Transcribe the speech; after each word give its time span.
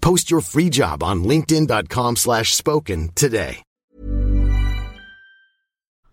Post 0.00 0.30
your 0.30 0.42
free 0.42 0.68
job 0.72 1.02
on 1.02 1.24
linkedin.com 1.24 2.16
slash 2.16 2.44
spoken 2.44 3.08
today. 3.14 3.62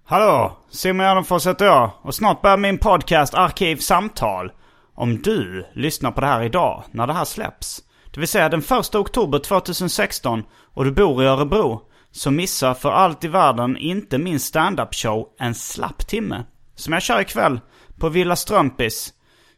Hallå, 0.07 0.57
Simon 0.69 1.05
Gärdenfors 1.05 1.47
heter 1.47 1.65
jag 1.65 1.91
och 2.01 2.15
snart 2.15 2.41
börjar 2.41 2.57
min 2.57 2.77
podcast 2.77 3.33
Arkivsamtal. 3.33 4.51
Om 4.95 5.21
du 5.21 5.65
lyssnar 5.73 6.11
på 6.11 6.21
det 6.21 6.27
här 6.27 6.43
idag, 6.43 6.83
när 6.91 7.07
det 7.07 7.13
här 7.13 7.25
släpps, 7.25 7.83
det 8.13 8.19
vill 8.19 8.27
säga 8.27 8.49
den 8.49 8.59
1 8.59 8.95
oktober 8.95 9.39
2016 9.39 10.43
och 10.73 10.85
du 10.85 10.91
bor 10.91 11.23
i 11.23 11.25
Örebro, 11.25 11.81
så 12.11 12.31
missa 12.31 12.75
för 12.75 12.91
allt 12.91 13.23
i 13.23 13.27
världen 13.27 13.77
inte 13.77 14.17
min 14.17 14.39
stand-up 14.39 14.95
show 14.95 15.27
En 15.39 15.55
slapp 15.55 16.07
timme. 16.07 16.43
Som 16.75 16.93
jag 16.93 17.01
kör 17.01 17.21
ikväll 17.21 17.59
på 17.99 18.09
Villa 18.09 18.35
Strömpis. 18.35 19.13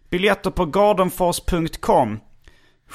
Biljetter 0.09 0.51
på 0.51 0.65
gardenfors.com. 0.65 2.19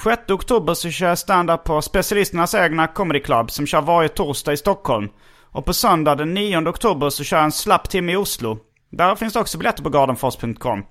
6 0.04 0.30
oktober 0.30 0.74
så 0.74 0.90
kör 0.90 1.08
jag 1.08 1.18
stand-up 1.18 1.64
på 1.64 1.82
Specialisternas 1.82 2.54
egna 2.54 2.86
Comedy 2.86 3.20
Club 3.20 3.50
som 3.50 3.66
kör 3.66 3.80
varje 3.80 4.08
torsdag 4.08 4.52
i 4.52 4.56
Stockholm. 4.56 5.08
Och 5.42 5.64
på 5.64 5.72
söndag 5.72 6.14
den 6.14 6.34
9 6.34 6.68
oktober 6.68 7.10
så 7.10 7.24
kör 7.24 7.36
jag 7.36 7.44
en 7.44 7.52
slapp 7.52 7.90
timme 7.90 8.12
i 8.12 8.16
Oslo. 8.16 8.58
Där 8.90 9.14
finns 9.14 9.32
det 9.32 9.40
också 9.40 9.58
biljetter 9.58 9.82
på 9.82 9.90
gardenfors.com. 9.90 10.84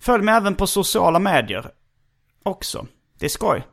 Följ 0.00 0.24
mig 0.24 0.34
även 0.34 0.54
på 0.54 0.66
sociala 0.66 1.18
medier. 1.18 1.70
Också. 2.42 2.86
Det 3.18 3.24
är 3.24 3.30
skoj. 3.30 3.66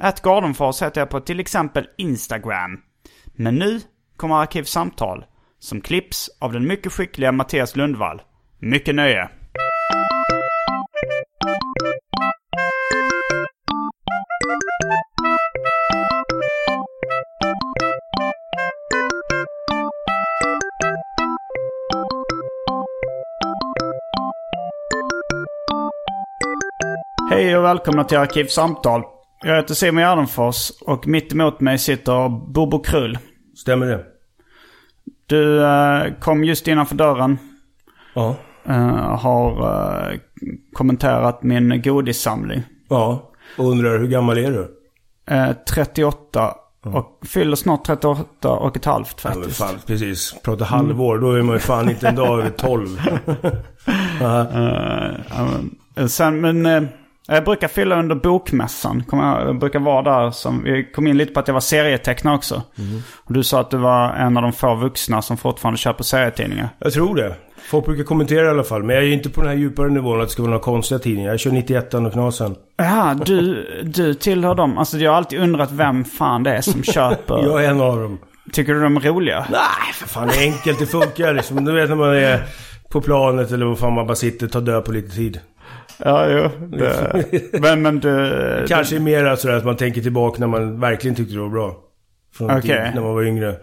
Att 0.00 0.22
Gardenfors 0.22 0.82
heter 0.82 1.00
jag 1.00 1.10
på 1.10 1.20
till 1.20 1.40
exempel 1.40 1.86
Instagram. 1.98 2.80
Men 3.26 3.54
nu 3.54 3.80
kommer 4.16 4.34
Arkivsamtal 4.34 5.24
som 5.58 5.80
klipps 5.80 6.30
av 6.38 6.52
den 6.52 6.66
mycket 6.66 6.92
skickliga 6.92 7.32
Mattias 7.32 7.76
Lundvall. 7.76 8.22
Mycket 8.58 8.94
nöje! 8.94 9.28
Hej 27.48 27.56
och 27.56 27.64
välkomna 27.64 28.04
till 28.04 28.18
Arkivsamtal. 28.18 29.02
Jag 29.44 29.56
heter 29.56 29.74
Simon 29.74 30.02
Gärdenfors 30.02 30.70
och 30.80 31.06
mitt 31.06 31.32
emot 31.32 31.60
mig 31.60 31.78
sitter 31.78 32.28
Bobo 32.28 32.78
Krull. 32.82 33.18
Stämmer 33.56 33.86
det? 33.86 34.04
Du 35.26 35.64
eh, 35.64 36.14
kom 36.20 36.44
just 36.44 36.68
innanför 36.68 36.94
dörren. 36.94 37.38
Ja. 38.14 38.36
eh, 38.66 39.16
har 39.18 39.50
eh, 40.12 40.18
kommenterat 40.72 41.42
min 41.42 41.82
godissamling. 41.82 42.62
Ja. 42.88 43.32
Och 43.58 43.64
undrar 43.70 43.98
hur 43.98 44.08
gammal 44.08 44.38
är 44.38 44.50
du? 44.50 44.76
Eh, 45.34 45.52
38 45.70 46.54
och 46.84 47.20
fyller 47.26 47.56
snart 47.56 47.84
38 47.84 48.48
och 48.48 48.76
ett 48.76 48.84
halvt 48.84 49.20
Ja, 49.24 49.30
men 49.30 49.38
faktiskt. 49.38 49.58
fan, 49.58 49.74
precis. 49.86 50.34
Prata 50.44 50.64
halvår, 50.64 51.18
då 51.18 51.32
är 51.32 51.42
man 51.42 51.54
ju 51.54 51.60
fan 51.60 51.90
inte 51.90 52.08
en 52.08 52.14
dag 52.16 52.38
över 52.38 52.50
12. 52.50 52.88
Eh, 54.20 55.14
ja, 55.30 55.48
men, 55.94 56.08
sen, 56.08 56.40
men 56.40 56.66
eh, 56.66 56.82
jag 57.34 57.44
brukar 57.44 57.68
fylla 57.68 57.98
under 57.98 58.14
bokmässan. 58.14 59.04
Jag, 59.12 59.58
brukar 59.58 59.78
vara 59.78 60.02
där. 60.02 60.30
Som, 60.30 60.64
vi 60.64 60.84
kom 60.84 61.06
in 61.06 61.16
lite 61.16 61.32
på 61.32 61.40
att 61.40 61.48
jag 61.48 61.54
var 61.54 61.60
serietecknare 61.60 62.34
också. 62.34 62.62
Och 63.14 63.32
du 63.32 63.42
sa 63.42 63.60
att 63.60 63.70
du 63.70 63.76
var 63.76 64.12
en 64.12 64.36
av 64.36 64.42
de 64.42 64.52
få 64.52 64.74
vuxna 64.74 65.22
som 65.22 65.36
fortfarande 65.36 65.78
köper 65.78 66.04
serietidningar. 66.04 66.68
Jag 66.78 66.92
tror 66.92 67.16
det. 67.16 67.34
Folk 67.70 67.84
brukar 67.84 68.04
kommentera 68.04 68.46
i 68.46 68.48
alla 68.48 68.64
fall. 68.64 68.82
Men 68.82 68.96
jag 68.96 69.04
är 69.04 69.08
ju 69.08 69.14
inte 69.14 69.30
på 69.30 69.40
den 69.40 69.50
här 69.50 69.56
djupare 69.56 69.88
nivån 69.88 70.20
att 70.20 70.26
det 70.26 70.32
ska 70.32 70.42
vara 70.42 70.50
några 70.50 70.64
konstiga 70.64 70.98
tidningar. 70.98 71.30
Jag 71.30 71.40
kör 71.40 71.50
91 71.50 71.94
och 71.94 72.12
Knasen. 72.12 72.56
Ja, 72.76 73.16
du, 73.24 73.66
du 73.84 74.14
tillhör 74.14 74.54
dem. 74.54 74.78
Alltså 74.78 74.98
jag 74.98 75.10
har 75.10 75.16
alltid 75.16 75.40
undrat 75.40 75.72
vem 75.72 76.04
fan 76.04 76.42
det 76.42 76.50
är 76.50 76.60
som 76.60 76.82
köper. 76.82 77.42
Jag 77.42 77.64
är 77.64 77.70
en 77.70 77.80
av 77.80 78.00
dem. 78.00 78.18
Tycker 78.52 78.74
du 78.74 78.82
de 78.82 78.96
är 78.96 79.00
roliga? 79.00 79.46
Nej, 79.50 79.92
för 79.94 80.08
fan 80.08 80.28
det 80.28 80.34
är 80.34 80.42
enkelt. 80.42 80.78
Det 80.78 80.86
funkar 80.86 81.34
liksom. 81.34 81.64
Du 81.64 81.72
vet 81.72 81.88
när 81.88 81.96
man 81.96 82.16
är 82.16 82.42
på 82.90 83.00
planet 83.00 83.52
eller 83.52 83.66
vad 83.66 83.78
fan 83.78 83.92
man 83.92 84.06
bara 84.06 84.16
sitter 84.16 84.46
och 84.46 84.52
tar 84.52 84.60
död 84.60 84.84
på 84.84 84.92
lite 84.92 85.16
tid. 85.16 85.40
Ja, 85.98 86.28
jo. 86.28 86.50
Det, 86.78 87.52
men, 87.60 87.82
men 87.82 88.00
du... 88.00 88.64
Kanske 88.68 88.96
är 88.96 89.00
mer 89.00 89.36
sådär 89.36 89.56
att 89.56 89.64
man 89.64 89.76
tänker 89.76 90.02
tillbaka 90.02 90.40
när 90.40 90.46
man 90.46 90.80
verkligen 90.80 91.14
tyckte 91.14 91.34
det 91.34 91.40
var 91.40 91.48
bra. 91.48 91.76
Från 92.34 92.62
tid 92.62 92.70
när 92.70 93.00
man 93.00 93.14
var 93.14 93.22
yngre. 93.22 93.56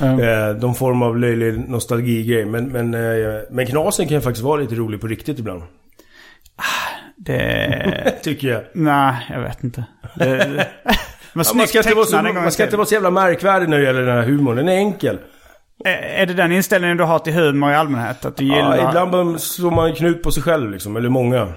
Mm. 0.00 0.20
Eh, 0.20 0.54
de 0.54 0.74
form 0.74 1.02
av 1.02 1.18
löjlig 1.18 1.68
nostalgigrej. 1.68 2.44
Men, 2.44 2.68
men, 2.68 2.94
eh, 2.94 3.40
men 3.50 3.66
Knasen 3.66 4.08
kan 4.08 4.14
ju 4.14 4.20
faktiskt 4.20 4.44
vara 4.44 4.60
lite 4.60 4.74
rolig 4.74 5.00
på 5.00 5.06
riktigt 5.06 5.38
ibland. 5.38 5.62
Det... 7.16 8.14
Tycker 8.22 8.48
jag. 8.48 8.62
Nej, 8.72 9.26
jag 9.30 9.40
vet 9.40 9.64
inte. 9.64 9.84
Det, 10.14 10.24
det, 10.36 10.68
men 11.32 11.44
Ja, 11.48 11.54
man 11.54 11.66
ska, 11.66 11.78
inte 11.78 11.94
vara, 11.94 12.06
så, 12.06 12.22
man 12.22 12.52
ska 12.52 12.64
inte 12.64 12.76
vara 12.76 12.86
så 12.86 12.94
jävla 12.94 13.10
märkvärdig 13.10 13.68
när 13.68 13.78
det 13.78 13.84
gäller 13.84 14.02
den 14.02 14.16
här 14.16 14.22
humorn. 14.22 14.56
Den 14.56 14.68
är 14.68 14.76
enkel. 14.76 15.18
Är 15.84 16.26
det 16.26 16.34
den 16.34 16.52
inställningen 16.52 16.96
du 16.96 17.04
har 17.04 17.18
till 17.18 17.32
humor 17.32 17.70
i 17.70 17.74
allmänhet? 17.74 18.24
Att 18.24 18.36
du 18.36 18.44
gillar... 18.44 18.76
Ja, 18.76 19.06
ibland 19.06 19.40
slår 19.40 19.70
man 19.70 19.94
knut 19.94 20.22
på 20.22 20.30
sig 20.30 20.42
själv 20.42 20.70
liksom. 20.70 20.96
Eller 20.96 21.08
många. 21.08 21.52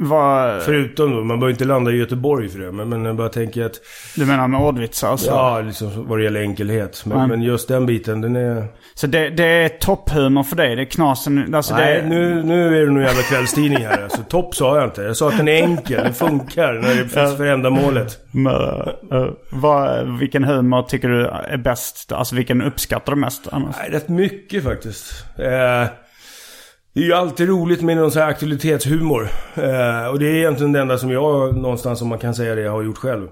Vad... 0.00 0.62
Förutom 0.62 1.10
då, 1.10 1.16
man 1.24 1.40
behöver 1.40 1.50
inte 1.50 1.64
landa 1.64 1.90
i 1.90 1.96
Göteborg 1.96 2.48
för 2.48 2.58
det. 2.58 2.72
Men, 2.72 2.88
men 2.88 3.04
jag 3.04 3.16
bara 3.16 3.28
tänker 3.28 3.64
att, 3.64 3.74
Du 4.16 4.26
menar 4.26 4.48
med 4.48 4.60
ordvitsar 4.60 5.12
och 5.12 5.20
så? 5.20 5.30
ja, 5.30 5.60
liksom 5.60 6.08
vad 6.08 6.18
det 6.18 6.24
gäller 6.24 6.40
enkelhet. 6.40 7.02
Men, 7.06 7.18
Men- 7.18 7.28
men 7.28 7.42
just 7.42 7.68
den 7.68 7.86
biten, 7.86 8.20
den 8.20 8.36
är... 8.36 8.64
Så 8.94 9.06
det, 9.06 9.28
det 9.30 9.44
är 9.44 9.68
topphumor 9.68 10.42
för 10.42 10.56
dig? 10.56 10.76
Det 10.76 10.82
är 10.82 10.86
knasen... 10.86 11.54
Alltså 11.54 11.74
Nej, 11.74 12.02
det... 12.02 12.08
nu, 12.08 12.42
nu 12.42 12.76
är 12.82 12.86
det 12.86 12.92
nog 12.92 13.02
jävla 13.02 13.22
kvällstidning 13.22 13.84
här. 13.86 14.02
Alltså, 14.02 14.22
topp 14.28 14.54
sa 14.54 14.76
jag 14.76 14.84
inte. 14.86 15.02
Jag 15.02 15.16
sa 15.16 15.28
att 15.28 15.36
den 15.36 15.48
är 15.48 15.62
enkel, 15.62 16.04
den 16.04 16.14
funkar 16.14 16.72
när 16.72 16.88
det 16.88 17.08
finns 17.08 17.36
för 17.36 17.46
ändamålet. 17.46 18.18
Men, 18.30 18.54
eh, 19.12 19.26
vad, 19.50 20.18
vilken 20.18 20.44
humor 20.44 20.82
tycker 20.82 21.08
du 21.08 21.26
är 21.26 21.56
bäst? 21.56 22.12
Alltså 22.12 22.34
vilken 22.36 22.62
uppskattar 22.62 23.12
du 23.14 23.20
mest 23.20 23.48
annars? 23.52 23.76
Nej, 23.80 23.90
rätt 23.90 24.08
mycket 24.08 24.64
faktiskt. 24.64 25.24
Eh, 25.38 25.84
det 26.92 27.00
är 27.00 27.04
ju 27.04 27.12
alltid 27.12 27.48
roligt 27.48 27.82
med 27.82 27.96
någon 27.96 28.10
sån 28.10 28.22
här 28.22 28.28
aktualitetshumor. 28.28 29.28
Eh, 29.54 30.06
och 30.06 30.18
det 30.18 30.26
är 30.26 30.34
egentligen 30.34 30.72
det 30.72 30.80
enda 30.80 30.98
som 30.98 31.10
jag 31.10 31.56
någonstans, 31.56 32.02
om 32.02 32.08
man 32.08 32.18
kan 32.18 32.34
säga 32.34 32.54
det, 32.54 32.68
har 32.68 32.82
gjort 32.82 32.98
själv. 32.98 33.28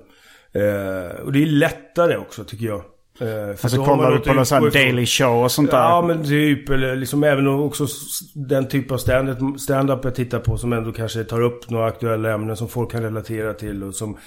Eh, 0.52 1.20
och 1.24 1.32
det 1.32 1.42
är 1.42 1.46
lättare 1.46 2.16
också 2.16 2.44
tycker 2.44 2.66
jag. 2.66 2.82
Eh, 3.20 3.26
för 3.26 3.50
Alltså 3.50 3.84
kollar 3.84 4.12
du 4.12 4.18
på 4.18 4.32
någon 4.32 4.46
sån 4.46 4.62
här 4.62 4.70
daily 4.70 5.06
show 5.06 5.44
och 5.44 5.52
sånt 5.52 5.70
där? 5.70 5.78
Ja 5.78 6.02
men 6.02 6.24
typ, 6.24 6.68
eller 6.70 6.96
liksom 6.96 7.24
även 7.24 7.48
också 7.48 7.86
den 8.34 8.68
typ 8.68 8.90
av 8.90 8.96
stand- 8.96 9.58
stand-up 9.60 10.00
jag 10.04 10.14
tittar 10.14 10.38
på 10.38 10.56
som 10.56 10.72
ändå 10.72 10.92
kanske 10.92 11.24
tar 11.24 11.40
upp 11.40 11.70
några 11.70 11.86
aktuella 11.86 12.32
ämnen 12.32 12.56
som 12.56 12.68
folk 12.68 12.90
kan 12.92 13.02
relatera 13.02 13.54
till 13.54 13.82
och 13.82 13.94
som 13.94 14.18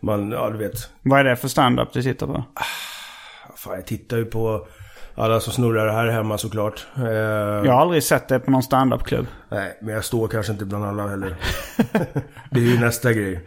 man, 0.00 0.30
ja 0.30 0.50
du 0.50 0.58
vet. 0.58 0.90
Vad 1.02 1.20
är 1.20 1.24
det 1.24 1.36
för 1.36 1.48
stand-up 1.48 1.88
du 1.92 2.02
tittar 2.02 2.26
på? 2.26 2.44
Fan 3.56 3.74
jag 3.74 3.86
tittar 3.86 4.16
ju 4.16 4.24
på 4.24 4.66
alla 5.14 5.40
som 5.40 5.52
snurrar 5.52 5.92
här 5.92 6.06
hemma 6.06 6.38
såklart. 6.38 6.86
Eh, 6.96 7.04
Jag 7.04 7.72
har 7.72 7.80
aldrig 7.80 8.02
sett 8.02 8.28
det 8.28 8.40
på 8.40 8.50
någon 8.50 8.62
stand-up-klubb. 8.62 9.26
Nej, 9.48 9.78
men 9.82 9.94
jag 9.94 10.04
står 10.04 10.28
kanske 10.28 10.52
inte 10.52 10.64
bland 10.64 10.84
alla 10.84 11.08
heller. 11.08 11.36
det 12.50 12.60
är 12.60 12.64
ju 12.64 12.78
nästa 12.80 13.12
grej. 13.12 13.40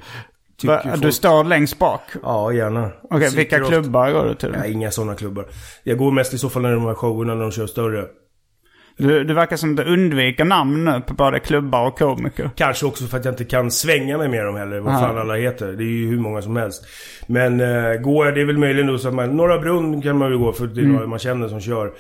Va, 0.64 0.82
folk- 0.84 1.02
Du 1.02 1.12
står 1.12 1.44
längst 1.44 1.80
bak? 1.80 2.02
Ja, 2.24 2.52
gärna. 2.52 2.90
Okej, 3.04 3.30
Sitter 3.30 3.38
vilka 3.38 3.60
klubbar 3.60 4.12
går 4.12 4.26
du 4.26 4.36
till? 4.36 4.52
Nej, 4.52 4.72
inga 4.72 4.92
sådana 4.92 5.16
klubbar. 5.16 5.46
Jag 5.84 5.98
går 5.98 6.12
mest 6.12 6.34
i 6.34 6.38
så 6.38 6.50
fall 6.50 6.62
när 6.62 6.72
de 6.72 6.86
här 6.86 6.94
showerna 6.94 7.36
när 7.36 7.42
de 7.42 7.52
kör 7.52 7.68
större. 7.68 8.06
Du, 8.98 9.24
du 9.24 9.34
verkar 9.34 9.58
som 9.58 9.72
att 9.72 9.78
du 9.78 9.84
undviker 9.94 10.46
namn 10.46 10.86
nu 10.86 11.02
på 11.08 11.14
både 11.14 11.40
klubbar 11.40 11.88
och 11.88 11.98
komiker. 11.98 12.50
Kanske 12.56 12.86
också 12.86 13.06
för 13.06 13.18
att 13.18 13.26
jag 13.26 13.32
inte 13.32 13.46
kan 13.46 13.72
svänga 13.72 14.18
mig 14.18 14.28
med 14.30 14.46
dem 14.46 14.56
heller. 14.56 14.80
Vad 14.80 15.00
fan 15.00 15.18
alla 15.18 15.36
heter. 15.36 15.68
Det 15.72 15.84
är 15.84 15.86
ju 15.86 16.08
hur 16.08 16.20
många 16.20 16.42
som 16.42 16.56
helst. 16.56 16.86
Men 17.28 17.60
eh, 17.60 17.94
går 17.94 18.26
jag, 18.26 18.36
det 18.36 18.42
är 18.42 18.46
väl 18.46 18.58
möjligen 18.58 18.88
då 18.88 18.98
så 18.98 19.08
att 19.08 19.14
man... 19.14 19.38
Norra 19.38 19.60
Brunn 19.60 20.02
kan 20.02 20.18
man 20.18 20.32
ju 20.32 20.38
gå 20.38 20.54
för 20.54 20.68
det 20.68 20.82
är 20.82 20.86
några 20.86 21.08
man 21.08 21.20
känner 21.20 21.48
som 21.48 21.62
kör. 21.62 21.92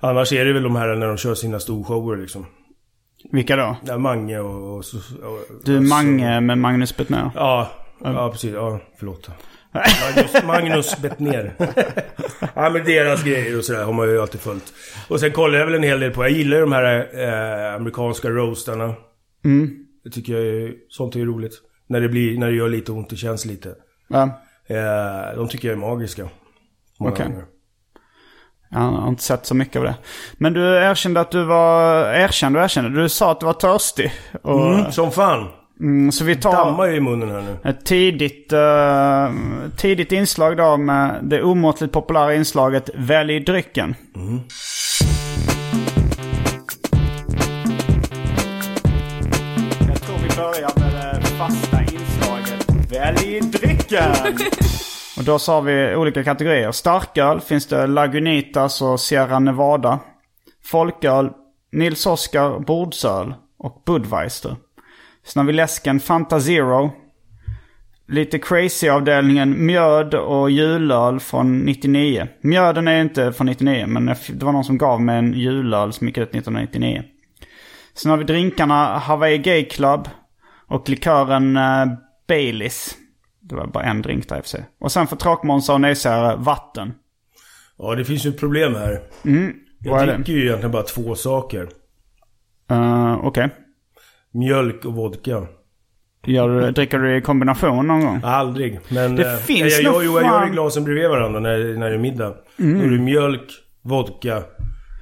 Annars 0.00 0.32
är 0.32 0.44
det 0.44 0.52
väl 0.52 0.62
de 0.62 0.76
här 0.76 0.94
när 0.94 1.06
de 1.06 1.16
kör 1.16 1.34
sina 1.34 1.60
storshower 1.60 2.16
liksom. 2.16 2.46
Vilka 3.32 3.56
då? 3.56 3.76
Ja, 3.86 3.98
Mange 3.98 4.38
och... 4.38 4.62
och, 4.62 4.76
och 4.78 4.84
Du 5.64 5.76
och 5.76 5.82
Mange 5.82 6.40
med 6.40 6.58
Magnus 6.58 6.96
Bettner. 6.96 7.30
Ja, 7.34 7.70
ja 8.04 8.30
precis. 8.32 8.52
Ja, 8.54 8.80
förlåt. 8.98 9.30
Magnus, 9.72 10.44
Magnus 10.44 10.98
Bettner. 11.02 11.52
ja 12.54 12.70
men 12.70 12.84
deras 12.84 13.24
grejer 13.24 13.58
och 13.58 13.64
sådär 13.64 13.84
har 13.84 13.92
man 13.92 14.08
ju 14.08 14.20
alltid 14.20 14.40
följt. 14.40 14.72
Och 15.08 15.20
sen 15.20 15.32
kollar 15.32 15.58
jag 15.58 15.66
väl 15.66 15.74
en 15.74 15.82
hel 15.82 16.00
del 16.00 16.10
på, 16.10 16.24
jag 16.24 16.30
gillar 16.30 16.56
ju 16.56 16.60
de 16.60 16.72
här 16.72 17.08
eh, 17.68 17.74
amerikanska 17.74 18.28
roastarna. 18.30 18.94
Mm. 19.44 19.70
Det 20.04 20.10
tycker 20.10 20.32
jag 20.32 20.42
är, 20.46 20.74
sånt 20.88 21.14
är 21.14 21.18
ju 21.18 21.26
roligt. 21.26 21.52
När 21.86 22.00
det 22.00 22.08
blir, 22.08 22.38
när 22.38 22.46
det 22.46 22.56
gör 22.56 22.68
lite 22.68 22.92
ont, 22.92 23.10
det 23.10 23.16
känns 23.16 23.44
lite. 23.44 23.74
Ja. 24.08 24.22
Eh, 24.66 25.36
de 25.36 25.48
tycker 25.48 25.68
jag 25.68 25.76
är 25.76 25.80
magiska. 25.80 26.28
Okej. 26.98 27.26
gånger. 27.26 27.44
Jag 28.70 28.78
har 28.80 29.08
inte 29.08 29.22
sett 29.22 29.46
så 29.46 29.54
mycket 29.54 29.76
av 29.76 29.84
det. 29.84 29.94
Men 30.34 30.52
du 30.52 30.76
erkände 30.76 31.20
att 31.20 31.30
du 31.30 31.44
var... 31.44 32.04
Erkände 32.14 32.58
och 32.58 32.64
erkände. 32.64 33.02
Du 33.02 33.08
sa 33.08 33.32
att 33.32 33.40
du 33.40 33.46
var 33.46 33.52
törstig. 33.52 34.12
Och, 34.42 34.74
Mm, 34.74 34.92
som 34.92 35.10
fan. 35.10 35.48
Mm, 35.80 36.12
så 36.12 36.24
vi 36.24 36.36
tar 36.36 36.52
Dammar 36.52 36.86
ju 36.86 36.96
i 36.96 37.00
munnen 37.00 37.30
här 37.30 37.42
nu. 37.42 37.70
ett 37.70 37.84
tidigt, 37.84 38.52
eh, 38.52 39.32
tidigt 39.76 40.12
inslag 40.12 40.56
då 40.56 40.76
med 40.76 41.18
det 41.22 41.42
omåttligt 41.42 41.92
populära 41.92 42.34
inslaget 42.34 42.90
Välj 42.94 43.40
drycken. 43.40 43.94
Jag 49.88 50.00
tror 50.02 50.16
vi 50.18 50.36
börjar 50.36 50.80
med 50.80 51.20
det 51.22 51.26
fasta 51.26 51.80
inslaget 51.82 52.92
Välj 52.92 53.40
drycken! 53.40 54.12
Och 55.18 55.24
då 55.24 55.38
så 55.38 55.52
har 55.52 55.62
vi 55.62 55.96
olika 55.96 56.24
kategorier. 56.24 56.72
Starköl 56.72 57.40
finns 57.40 57.66
det 57.66 57.86
Lagunitas 57.86 58.82
och 58.82 59.00
Sierra 59.00 59.38
Nevada. 59.38 59.98
Folköl, 60.64 61.30
Nils 61.72 62.06
Oskar, 62.06 62.58
Bordsöl 62.58 63.34
och 63.58 63.82
Budweiser. 63.86 64.56
Sen 65.28 65.40
har 65.40 65.46
vi 65.46 65.52
läsken 65.52 66.00
Fanta 66.00 66.40
Zero. 66.40 66.90
Lite 68.08 68.38
crazy-avdelningen 68.38 69.66
mjöd 69.66 70.14
och 70.14 70.50
julöl 70.50 71.20
från 71.20 71.58
99. 71.58 72.28
Mjöden 72.40 72.88
är 72.88 73.00
inte 73.00 73.32
från 73.32 73.46
99 73.46 73.86
men 73.86 74.06
det 74.06 74.42
var 74.42 74.52
någon 74.52 74.64
som 74.64 74.78
gav 74.78 75.02
mig 75.02 75.18
en 75.18 75.32
julöl 75.32 75.92
som 75.92 76.06
gick 76.06 76.18
ut 76.18 76.28
1999. 76.28 77.02
Sen 77.94 78.10
har 78.10 78.18
vi 78.18 78.24
drinkarna 78.24 78.98
Hawaii 78.98 79.38
Gay 79.38 79.64
Club 79.64 80.08
och 80.66 80.88
likören 80.88 81.56
uh, 81.56 81.86
Baileys. 82.28 82.96
Det 83.40 83.54
var 83.54 83.66
bara 83.66 83.84
en 83.84 84.02
drink 84.02 84.28
där 84.28 84.36
i 84.36 84.40
och 84.40 84.44
för 84.44 84.50
sig. 84.50 84.64
Och 84.80 84.92
sen 84.92 85.06
för 85.06 85.16
tråkmånsar 85.16 85.74
och 85.74 85.80
nejsägare 85.80 86.36
vatten. 86.36 86.92
Ja, 87.78 87.94
det 87.94 88.04
finns 88.04 88.26
ju 88.26 88.30
ett 88.30 88.40
problem 88.40 88.74
här. 88.74 89.00
Mm. 89.24 89.52
Jag 89.80 90.08
dricker 90.08 90.32
ju 90.32 90.44
egentligen 90.44 90.72
bara 90.72 90.82
två 90.82 91.14
saker. 91.14 91.68
Uh, 92.72 93.24
Okej. 93.24 93.50
Mjölk 94.34 94.84
och 94.84 94.94
vodka. 94.94 95.46
Gör 96.26 96.48
du- 96.48 96.70
Dricker 96.70 96.98
du 96.98 97.16
i 97.16 97.20
kombination 97.20 97.86
någon 97.86 98.00
gång? 98.00 98.20
Aldrig. 98.24 98.80
Men... 98.88 99.16
Det 99.16 99.32
eh, 99.32 99.36
finns 99.38 99.80
jag, 99.80 99.94
jag, 99.94 100.04
jo, 100.04 100.12
jag 100.12 100.22
gör 100.26 100.36
Mm. 100.36 100.48
i 100.48 100.52
glasen 100.52 100.84
bredvid 100.84 101.08
varandra 101.10 101.40
när, 101.40 101.76
när 101.78 101.88
det 101.90 101.94
är 101.94 101.98
middag. 101.98 102.34
Då 102.56 102.64
är 102.64 102.90
det 102.90 102.98
mjölk, 102.98 103.50
vodka 103.82 104.42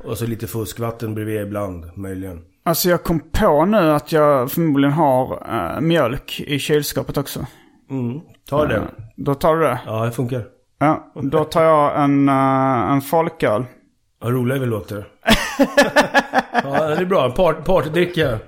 och 0.05 0.19
så 0.19 0.27
lite 0.27 0.47
fuskvatten 0.47 1.15
bredvid 1.15 1.41
ibland, 1.41 1.85
möjligen. 1.97 2.43
Alltså 2.65 2.89
jag 2.89 3.03
kom 3.05 3.21
på 3.33 3.65
nu 3.65 3.77
att 3.93 4.13
jag 4.13 4.51
förmodligen 4.51 4.93
har 4.93 5.43
eh, 5.51 5.81
mjölk 5.81 6.41
i 6.47 6.59
kylskåpet 6.59 7.17
också. 7.17 7.47
Mm. 7.91 8.21
Ta 8.51 8.67
det. 8.67 8.83
Då 9.17 9.35
tar 9.35 9.57
du 9.57 9.63
det? 9.63 9.81
Ja, 9.87 10.05
det 10.05 10.13
funkar. 10.13 10.45
Ja, 10.79 11.13
då 11.23 11.45
tar 11.45 11.63
jag 11.63 12.05
en, 12.05 12.29
uh, 12.29 12.93
en 12.93 13.01
folköl. 13.01 13.65
Vad 14.21 14.33
roligt 14.33 14.63
vi 14.63 14.67
låter. 14.67 15.07
ja, 16.65 16.87
det 16.89 16.97
är 17.01 17.05
bra. 17.05 17.31
Part, 17.31 17.65
partydricka. 17.65 18.39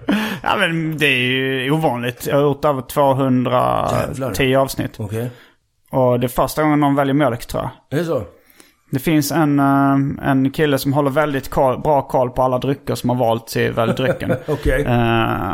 Ja 0.43 0.56
men 0.58 0.99
det 0.99 1.06
är 1.06 1.19
ju 1.19 1.70
ovanligt. 1.70 2.26
Jag 2.26 2.37
har 2.37 2.43
gjort 2.43 2.64
över 2.64 2.82
210 2.82 4.43
Jävlar. 4.43 4.62
avsnitt. 4.62 4.94
Okej. 4.99 5.31
Och 5.90 6.20
det 6.20 6.26
är 6.26 6.28
första 6.28 6.62
gången 6.62 6.81
någon 6.81 6.94
väljer 6.94 7.14
mjölk 7.14 7.46
tror 7.46 7.62
jag. 7.62 7.99
Är 7.99 8.02
det 8.02 8.08
så? 8.08 8.22
Det 8.90 8.99
finns 8.99 9.32
en, 9.32 9.58
eh, 9.58 10.28
en 10.31 10.50
kille 10.50 10.78
som 10.78 10.93
håller 10.93 11.10
väldigt 11.10 11.49
koll, 11.49 11.81
bra 11.81 12.02
koll 12.02 12.31
på 12.31 12.43
alla 12.43 12.58
drycker 12.58 12.94
som 12.94 13.10
har 13.10 13.16
valts 13.16 13.56
i 13.56 13.69
drycken. 13.96 14.32
Okej. 14.49 14.84
Eh, 14.84 14.93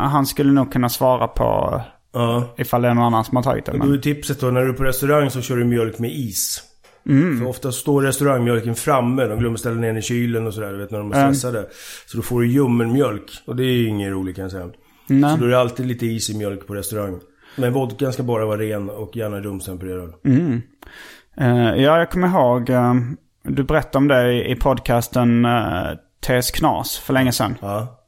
han 0.09 0.27
skulle 0.27 0.53
nog 0.53 0.73
kunna 0.73 0.89
svara 0.89 1.29
på 1.29 1.81
Ja. 2.13 2.55
ifall 2.57 2.83
det 2.83 2.89
är 2.89 2.95
någon 2.95 3.05
annan 3.05 3.25
som 3.25 3.37
har 3.37 3.43
tagit 3.43 3.65
det. 3.65 3.73
Men... 3.73 3.93
är 3.93 3.99
tipset 3.99 4.41
då, 4.41 4.47
när 4.47 4.61
du 4.61 4.69
är 4.69 4.73
på 4.73 4.85
restaurang 4.85 5.31
så 5.31 5.41
kör 5.41 5.57
du 5.57 5.65
mjölk 5.65 5.99
med 5.99 6.11
is. 6.11 6.63
Mm. 7.07 7.39
För 7.39 7.47
ofta 7.47 7.73
står 7.73 8.03
restaurangmjölken 8.03 8.75
framme. 8.75 9.25
De 9.25 9.39
glömmer 9.39 9.57
ställa 9.57 9.75
ner 9.75 9.87
den 9.87 9.97
i 9.97 10.03
kylen 10.03 10.47
och 10.47 10.55
sådär, 10.55 10.73
du 10.73 10.79
vet 10.79 10.91
när 10.91 10.99
de 10.99 11.13
är 11.13 11.15
stressade. 11.15 11.67
Så 12.07 12.17
då 12.17 12.23
får 12.23 12.41
du 12.41 12.47
ljummen 12.47 12.93
mjölk. 12.93 13.31
Och 13.47 13.57
det 13.57 13.65
är 13.65 13.73
ju 13.73 13.89
ingen 13.89 14.11
roligt 14.11 14.37
kan 14.37 14.43
jag 14.43 14.53
säga. 14.53 14.69
Nej. 15.07 15.31
Så 15.31 15.37
då 15.37 15.45
är 15.45 15.51
det 15.51 15.59
alltid 15.59 15.87
lite 15.87 16.07
is 16.07 16.31
i 16.31 16.39
mjölk 16.39 16.67
på 16.67 16.75
restaurang. 16.75 17.21
Men 17.57 17.73
vodkan 17.73 18.13
ska 18.13 18.23
bara 18.23 18.47
vara 18.47 18.59
ren 18.59 18.91
och 18.91 19.17
gärna 19.17 19.41
rumstempererad. 19.41 20.13
Eh, 21.37 21.83
ja, 21.83 21.99
jag 21.99 22.11
kommer 22.11 22.29
ihåg. 22.29 22.71
eh, 22.71 22.95
du 23.43 23.63
berättade 23.63 23.99
om 23.99 24.09
det 24.09 24.33
i, 24.33 24.53
i 24.53 24.57
podcasten 24.57 25.45
uh, 25.45 25.91
TS 26.27 26.51
Knas 26.51 26.99
för 26.99 27.13
länge 27.13 27.33
sedan. 27.33 27.55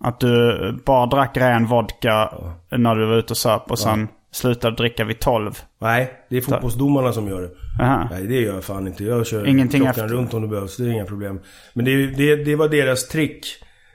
Att 0.01 0.21
du 0.21 0.73
bara 0.85 1.07
drack 1.07 1.37
ren 1.37 1.67
vodka 1.67 2.31
när 2.71 2.95
du 2.95 3.07
var 3.07 3.17
ute 3.17 3.33
och 3.33 3.37
söp 3.37 3.71
och 3.71 3.79
sen 3.79 4.09
slutade 4.37 4.77
dricka 4.77 5.05
vid 5.05 5.19
12. 5.21 5.53
Nej, 5.81 6.13
det 6.31 6.37
är 6.37 6.41
fotbollsdomarna 6.41 7.13
som 7.13 7.29
gör 7.29 7.41
det. 7.43 7.51
Aha. 7.85 8.09
Nej, 8.11 8.27
det 8.27 8.35
gör 8.41 8.55
jag 8.55 8.65
fan 8.65 8.87
inte. 8.87 9.05
Jag 9.05 9.27
kör 9.27 9.47
Ingenting 9.47 9.81
klockan 9.83 10.05
efter. 10.05 10.17
runt 10.17 10.35
om 10.35 10.43
det 10.43 10.49
behövs. 10.49 10.77
Det 10.77 10.85
är 10.85 10.89
inga 10.89 11.05
problem. 11.05 11.41
Men 11.75 11.85
det, 11.85 12.07
det, 12.07 12.37
det 12.37 12.57
var 12.57 12.69
deras 12.69 13.09
trick. 13.09 13.47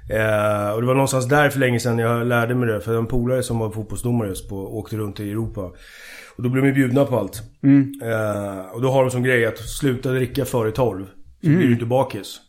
Eh, 0.10 0.70
och 0.74 0.82
det 0.82 0.88
var 0.88 0.94
någonstans 0.94 1.28
där 1.28 1.50
för 1.50 1.60
länge 1.60 1.80
sedan 1.80 2.00
jag 2.00 2.28
lärde 2.28 2.56
mig 2.56 2.70
det. 2.70 2.82
För 2.82 2.98
en 2.98 3.08
polare 3.08 3.44
som 3.44 3.60
var 3.60 3.70
fotbollsdomare 3.72 4.28
just 4.30 4.50
på, 4.50 4.78
åkte 4.80 4.96
runt 4.98 5.20
i 5.20 5.32
Europa. 5.32 5.62
Och 6.38 6.44
då 6.44 6.50
blev 6.50 6.64
de 6.66 6.72
bjudna 6.72 7.06
på 7.06 7.20
allt. 7.20 7.42
Mm. 7.64 7.92
Eh, 8.04 8.60
och 8.74 8.82
då 8.82 8.92
har 8.92 9.02
de 9.02 9.12
som 9.12 9.24
grej 9.24 9.46
att 9.46 9.60
sluta 9.60 10.10
dricka 10.12 10.46
före 10.46 10.72
12. 10.72 11.06
Så 11.42 11.48
blir 11.50 11.68
du 11.68 11.74
inte 11.74 11.86
bakis. 11.86 12.40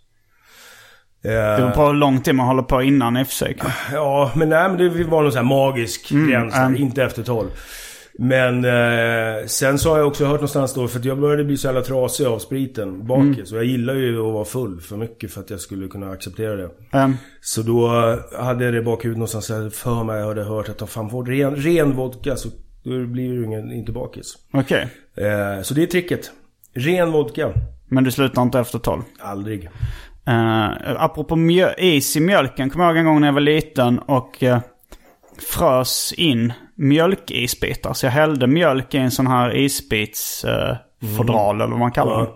Eh, 1.24 1.30
Det 1.30 1.56
beror 1.58 1.70
på 1.70 1.86
hur 1.86 1.94
lång 1.94 2.20
tid 2.20 2.34
man 2.34 2.46
håller 2.46 2.62
på 2.62 2.82
innan 2.82 3.16
i 3.16 3.24
sig. 3.24 3.56
Ja, 3.92 4.30
men 4.34 4.48
nej 4.48 4.68
men 4.68 4.78
det 4.78 5.04
var 5.04 5.22
någon 5.22 5.32
sån 5.32 5.38
här 5.38 5.56
magisk 5.56 6.08
gräns 6.08 6.54
där. 6.54 6.66
mm. 6.66 6.82
Inte 6.82 7.02
efter 7.04 7.22
12. 7.22 7.48
Men 8.22 8.64
eh, 8.64 9.46
sen 9.46 9.78
så 9.78 9.90
har 9.90 9.98
jag 9.98 10.06
också 10.06 10.24
hört 10.24 10.34
någonstans 10.34 10.74
då, 10.74 10.88
för 10.88 10.98
att 10.98 11.04
jag 11.04 11.20
började 11.20 11.44
bli 11.44 11.56
så 11.56 11.66
jävla 11.66 11.82
trasig 11.82 12.26
av 12.26 12.38
spriten 12.38 13.06
bakis. 13.06 13.52
Och 13.52 13.58
jag 13.58 13.64
gillar 13.64 13.94
ju 13.94 14.18
att 14.28 14.32
vara 14.32 14.44
full 14.44 14.80
för 14.80 14.96
mycket 14.96 15.30
för 15.32 15.40
att 15.40 15.50
jag 15.50 15.60
skulle 15.60 15.88
kunna 15.88 16.10
acceptera 16.10 16.56
det. 16.56 16.68
Um, 16.92 17.16
Så 17.40 17.62
då 17.62 17.86
eh, 17.86 18.44
hade 18.44 18.64
jag 18.64 18.74
det 18.74 18.78
i 18.78 18.82
bakhuvudet 18.82 19.18
någonstans 19.18 19.50
jag 19.50 19.72
för 19.72 20.04
mig. 20.04 20.18
Jag 20.20 20.26
hade 20.26 20.44
hört 20.44 20.68
att 20.68 20.82
om 20.82 20.88
fan 20.88 21.10
får 21.10 21.24
ren, 21.24 21.56
ren 21.56 21.92
vodka 21.96 22.36
så 22.36 22.48
då 22.84 23.06
blir 23.06 23.32
du 23.32 23.44
ingen, 23.44 23.72
inte 23.72 23.92
bakis. 23.92 24.34
Okej. 24.52 24.88
Eh, 25.16 25.62
så 25.62 25.74
det 25.74 25.82
är 25.82 25.86
tricket. 25.86 26.30
Ren 26.74 27.12
vodka. 27.12 27.52
Men 27.88 28.04
du 28.04 28.10
slutar 28.10 28.42
inte 28.42 28.58
efter 28.60 28.78
12? 28.78 29.02
Aldrig. 29.20 29.64
Uh, 30.28 31.02
apropå 31.02 31.36
mjö- 31.36 31.74
is 31.78 32.16
i 32.16 32.20
mjölken. 32.20 32.70
Kommer 32.70 32.84
jag 32.84 32.90
ihåg 32.92 32.98
en 32.98 33.04
gång 33.06 33.20
när 33.20 33.28
jag 33.28 33.32
var 33.34 33.40
liten 33.40 33.98
och 33.98 34.42
eh, 34.42 34.58
frös 35.50 36.12
in 36.16 36.52
mjölkisbitar. 36.74 37.92
Så 37.92 38.06
jag 38.06 38.10
hällde 38.10 38.46
mjölk 38.46 38.94
i 38.94 38.98
en 38.98 39.10
sån 39.10 39.26
här 39.26 39.56
isbitsfodral 39.56 40.76
fodral 41.16 41.56
eller 41.60 41.70
vad 41.70 41.78
man 41.78 41.92
kallar 41.92 42.12
Ja. 42.12 42.20
det. 42.20 42.30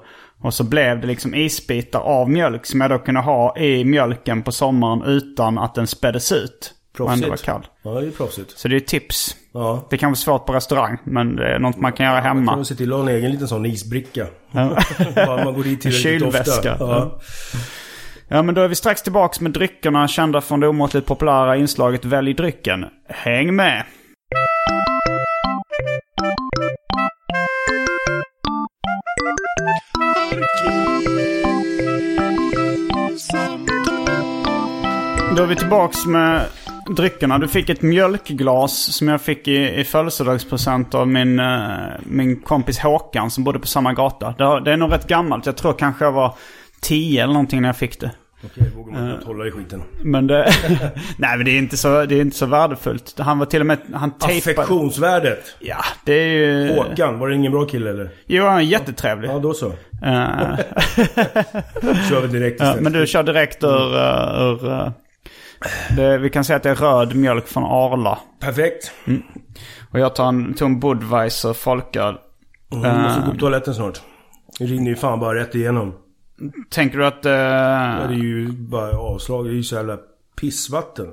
Och 0.46 0.54
så 0.54 0.64
blev 0.64 1.00
det 1.00 1.06
liksom 1.06 1.34
isbitar 1.34 2.00
av 2.00 2.30
mjölk 2.30 2.66
som 2.66 2.80
jag 2.80 2.90
då 2.90 2.98
kunde 2.98 3.20
ha 3.20 3.58
i 3.58 3.84
mjölken 3.84 4.42
på 4.42 4.52
sommaren 4.52 5.02
utan 5.02 5.58
att 5.58 5.74
den 5.74 5.86
späddes 5.86 6.32
ut. 6.32 6.72
Och 6.98 7.12
ändå 7.12 7.22
var 7.24 7.28
Proffsigt. 7.28 7.46
kall. 7.46 7.66
Ja, 7.82 7.90
det 7.90 8.06
är 8.06 8.10
proffsigt. 8.10 8.58
Så 8.58 8.68
det 8.68 8.76
är 8.76 8.80
tips. 8.80 9.36
Ja. 9.54 9.86
Det 9.90 9.98
kan 9.98 10.10
vara 10.10 10.16
svårt 10.16 10.46
på 10.46 10.52
restaurang, 10.52 10.98
men 11.04 11.36
det 11.36 11.54
är 11.54 11.58
något 11.58 11.76
man 11.76 11.92
kan 11.92 12.06
göra 12.06 12.14
Man 12.14 12.22
kan 12.22 12.48
hemma. 12.48 12.64
se 12.64 12.74
till 12.74 12.92
att 12.92 12.98
ha 12.98 13.08
en 13.10 13.16
egen 13.16 13.30
liten 13.30 13.48
sån 13.48 13.66
isbricka. 13.66 14.26
Ja. 14.50 14.78
Man 15.44 15.54
går 15.54 15.62
dit 15.64 15.80
tillräckligt 15.80 16.22
ofta. 16.22 16.76
Ja. 16.78 17.20
Ja, 18.28 18.42
men 18.42 18.54
då 18.54 18.60
är 18.60 18.68
vi 18.68 18.74
strax 18.74 19.02
tillbaks 19.02 19.40
med 19.40 19.52
dryckerna 19.52 20.08
kända 20.08 20.40
från 20.40 20.60
det 20.60 20.68
omåttligt 20.68 21.06
populära 21.06 21.56
inslaget 21.56 22.04
Välj 22.04 22.34
drycken. 22.34 22.84
Häng 23.08 23.56
med! 23.56 23.84
Då 35.36 35.42
är 35.42 35.46
vi 35.46 35.56
tillbaks 35.56 36.06
med 36.06 36.42
dryckerna. 36.96 37.38
Du 37.38 37.48
fick 37.48 37.68
ett 37.68 37.82
mjölkglas 37.82 38.72
som 38.72 39.08
jag 39.08 39.20
fick 39.20 39.48
i, 39.48 39.80
i 39.80 39.84
födelsedagspresent 39.84 40.94
av 40.94 41.08
min, 41.08 41.40
eh, 41.40 41.68
min 42.02 42.40
kompis 42.40 42.78
Håkan 42.78 43.30
som 43.30 43.44
bodde 43.44 43.58
på 43.58 43.66
samma 43.66 43.92
gata. 43.92 44.34
Det, 44.38 44.60
det 44.60 44.72
är 44.72 44.76
nog 44.76 44.92
rätt 44.92 45.08
gammalt. 45.08 45.46
Jag 45.46 45.56
tror 45.56 45.72
kanske 45.72 46.04
jag 46.04 46.12
var 46.12 46.34
10 46.86 47.22
eller 47.22 47.32
någonting 47.32 47.62
när 47.62 47.68
jag 47.68 47.76
fick 47.76 48.00
det. 48.00 48.10
Okej, 48.44 48.70
vågar 48.76 48.92
man 48.92 49.14
inte 49.14 49.26
hålla 49.26 49.46
i 49.46 49.50
skiten. 49.50 49.82
Men 50.02 50.26
det... 50.26 50.50
Nej 51.18 51.36
men 51.36 51.44
det 51.44 51.50
är 51.50 51.58
inte 51.58 51.76
så, 51.76 52.04
det 52.04 52.14
är 52.14 52.20
inte 52.20 52.36
så 52.36 52.46
värdefullt. 52.46 53.14
Han 53.18 53.38
var 53.38 53.46
till 53.46 53.60
och 53.60 53.66
med... 53.66 53.78
Han 53.94 54.18
tejpade... 54.18 54.38
Affektionsvärdet. 54.38 55.56
Ja, 55.58 55.76
det 56.04 56.12
är 56.12 56.26
ju... 56.28 56.76
Håkan, 56.76 57.18
var 57.18 57.28
det 57.28 57.34
ingen 57.34 57.52
bra 57.52 57.64
kille 57.64 57.90
eller? 57.90 58.10
Jo, 58.26 58.44
han 58.44 58.56
är 58.56 58.60
jättetrevlig. 58.60 59.28
Ja, 59.28 59.38
då 59.38 59.54
så. 59.54 59.66
Eh, 59.66 59.72
Kör 62.08 62.20
vi 62.20 62.28
direkt 62.38 62.56
ja, 62.60 62.64
istället. 62.66 62.82
men 62.82 62.92
du 62.92 63.06
kör 63.06 63.22
direkt 63.22 63.64
ur... 63.64 63.96
eh, 63.96 64.42
ur 64.42 64.68
eh, 64.72 64.88
det, 65.96 66.18
vi 66.18 66.30
kan 66.30 66.44
säga 66.44 66.56
att 66.56 66.62
det 66.62 66.70
är 66.70 66.74
röd 66.74 67.14
mjölk 67.14 67.46
från 67.46 67.64
Arla. 67.64 68.18
Perfekt. 68.40 68.92
Och 69.90 70.00
jag 70.00 70.14
tar 70.14 70.28
en, 70.28 70.54
tog 70.54 70.68
en 70.68 70.80
Budweiser 70.80 71.52
folköl. 71.52 72.14
Mm, 72.72 73.02
måste 73.02 73.20
gå 73.26 73.32
på 73.32 73.38
toaletten 73.38 73.74
snart. 73.74 74.00
Det 74.58 74.64
rinner 74.64 74.88
ju 74.90 74.96
fan 74.96 75.20
bara 75.20 75.38
rätt 75.38 75.54
igenom. 75.54 75.94
Tänker 76.70 76.98
du 76.98 77.06
att... 77.06 77.26
eh, 77.26 77.32
Ja, 77.32 78.06
det 78.08 78.14
är 78.14 78.18
ju 78.18 78.48
bara 78.52 78.98
avslag. 78.98 79.44
Det 79.44 79.50
är 79.50 79.54
ju 79.54 79.62
så 79.62 79.74
jävla 79.74 79.98
pissvatten. 80.40 81.06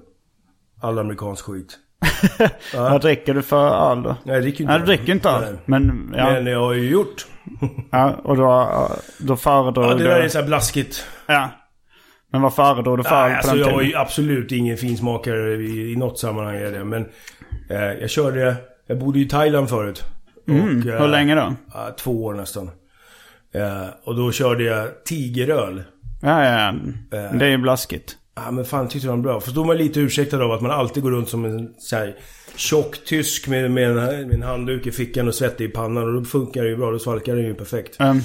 All 0.81 0.99
amerikansk 0.99 1.45
skit. 1.45 1.79
Vad 2.75 3.01
dricker 3.01 3.33
du 3.33 3.41
för 3.41 3.91
öl 3.91 4.03
då? 4.03 4.15
Nej, 4.23 4.35
jag 4.35 4.41
dricker 4.43 4.59
ju 4.59 4.63
inte 4.63 4.71
Nej, 4.73 4.79
du 4.79 4.85
dricker 4.85 5.13
inte 5.13 5.29
öl. 5.29 5.57
Men, 5.65 6.13
ja, 6.17 6.31
Men 6.31 6.45
jag 6.45 6.59
har 6.59 6.73
ju 6.73 6.89
gjort. 6.89 7.25
ja, 7.91 8.13
och 8.23 8.37
då, 8.37 8.69
då 9.19 9.35
föredrar 9.35 9.83
Ja, 9.83 9.93
du... 9.93 10.03
det 10.03 10.09
där 10.09 10.19
är 10.19 10.27
så 10.29 10.39
här 10.39 10.45
blaskigt. 10.45 11.05
Ja. 11.25 11.49
Men 12.31 12.41
vad 12.41 12.55
föredrar 12.55 12.97
du 12.97 13.03
för 13.03 13.27
Nej, 13.29 13.35
alltså 13.35 13.55
jag 13.57 13.71
var 13.73 13.81
ju 13.81 13.95
absolut 13.95 14.51
ingen 14.51 14.77
finsmakare 14.77 15.53
i, 15.55 15.91
i 15.91 15.95
något 15.95 16.19
sammanhang. 16.19 16.55
Är 16.55 16.71
det. 16.71 16.83
Men 16.83 17.05
eh, 17.69 17.77
jag 18.01 18.09
körde... 18.09 18.55
Jag 18.87 18.99
bodde 18.99 19.19
i 19.19 19.25
Thailand 19.25 19.69
förut. 19.69 20.03
Och, 20.43 20.49
Mm, 20.49 20.81
Hur 20.81 21.07
länge 21.07 21.35
då? 21.35 21.53
Ja, 21.73 21.95
två 21.97 22.23
år 22.25 22.33
nästan. 22.33 22.71
Eh, 23.53 23.87
och 24.03 24.15
då 24.15 24.31
körde 24.31 24.63
jag 24.63 25.03
tigeröl. 25.05 25.83
Ja, 26.21 26.45
ja, 26.45 26.69
Eh. 27.17 27.35
Det 27.37 27.45
är 27.45 27.49
ju 27.49 27.57
blaskigt. 27.57 28.17
Ja 28.35 28.51
men 28.51 28.65
fan 28.65 28.87
tyckte 28.87 29.07
de 29.07 29.17
var 29.23 29.23
bra. 29.23 29.41
Förstår 29.41 29.65
man 29.65 29.77
lite 29.77 29.99
ursäktad 29.99 30.43
av 30.43 30.51
att 30.51 30.61
man 30.61 30.71
alltid 30.71 31.03
går 31.03 31.11
runt 31.11 31.29
som 31.29 31.45
en 31.45 31.73
så 31.77 31.95
här, 31.95 32.15
tjock 32.55 33.05
tysk 33.05 33.47
med, 33.47 33.71
med, 33.71 33.83
en, 33.89 33.95
med 33.95 34.33
en 34.33 34.43
handduk 34.43 34.87
i 34.87 34.91
fickan 34.91 35.27
och 35.27 35.35
svettig 35.35 35.65
i 35.65 35.67
pannan. 35.67 36.03
Och 36.03 36.13
då 36.13 36.25
funkar 36.25 36.63
det 36.63 36.69
ju 36.69 36.77
bra. 36.77 36.91
Då 36.91 36.99
svalkar 36.99 37.35
det 37.35 37.41
ju 37.41 37.53
perfekt. 37.53 37.97
Um, 38.01 38.21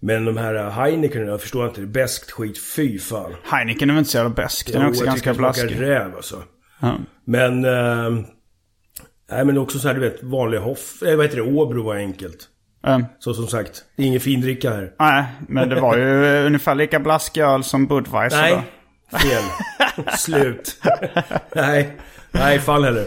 Men 0.00 0.24
de 0.24 0.36
här 0.36 0.54
uh, 0.54 0.68
Heineken, 0.70 1.26
jag 1.26 1.40
förstår 1.40 1.68
inte. 1.68 1.80
Det 1.80 1.84
är 1.84 1.86
beskt 1.88 2.30
skit. 2.30 2.58
Fy 2.76 2.98
fan. 2.98 3.34
Heineken 3.44 3.90
är 3.90 3.94
väl 3.94 3.98
inte 3.98 4.10
så 4.10 4.16
jävla 4.18 4.34
besk? 4.34 4.72
Den 4.72 4.82
är 4.82 4.84
Jo, 4.86 4.90
också 4.90 5.04
ganska 5.04 5.32
det 5.32 5.38
blaskig. 5.38 5.80
räv 5.80 6.16
alltså. 6.16 6.42
Ja. 6.80 6.96
Men... 7.24 7.64
Uh, 7.64 8.20
nej 9.30 9.44
men 9.44 9.58
också 9.58 9.78
så 9.78 9.88
här 9.88 9.94
du 9.94 10.00
vet, 10.00 10.22
vanlig 10.22 10.58
Hoff... 10.58 11.02
Eh, 11.02 11.16
vad 11.16 11.26
heter 11.26 11.36
det? 11.36 11.42
Åbro 11.52 11.82
var 11.82 11.96
enkelt. 11.96 12.48
Um, 12.86 13.04
Så 13.18 13.34
som 13.34 13.46
sagt, 13.46 13.84
det 13.96 14.02
är 14.02 14.06
ingen 14.06 14.20
findricka 14.20 14.70
här. 14.70 14.92
nej, 14.98 15.24
men 15.48 15.68
det 15.68 15.80
var 15.80 15.96
ju 15.96 16.24
ungefär 16.46 16.74
lika 16.74 17.00
blaskig 17.00 17.40
öl 17.40 17.64
som 17.64 17.86
Budweiser 17.86 18.50
då. 18.50 18.62
Nej, 19.12 19.20
fel. 19.22 19.42
Slut. 20.18 20.82
nej, 21.54 21.96
nej 22.32 22.58
fan 22.58 22.84
heller. 22.84 23.04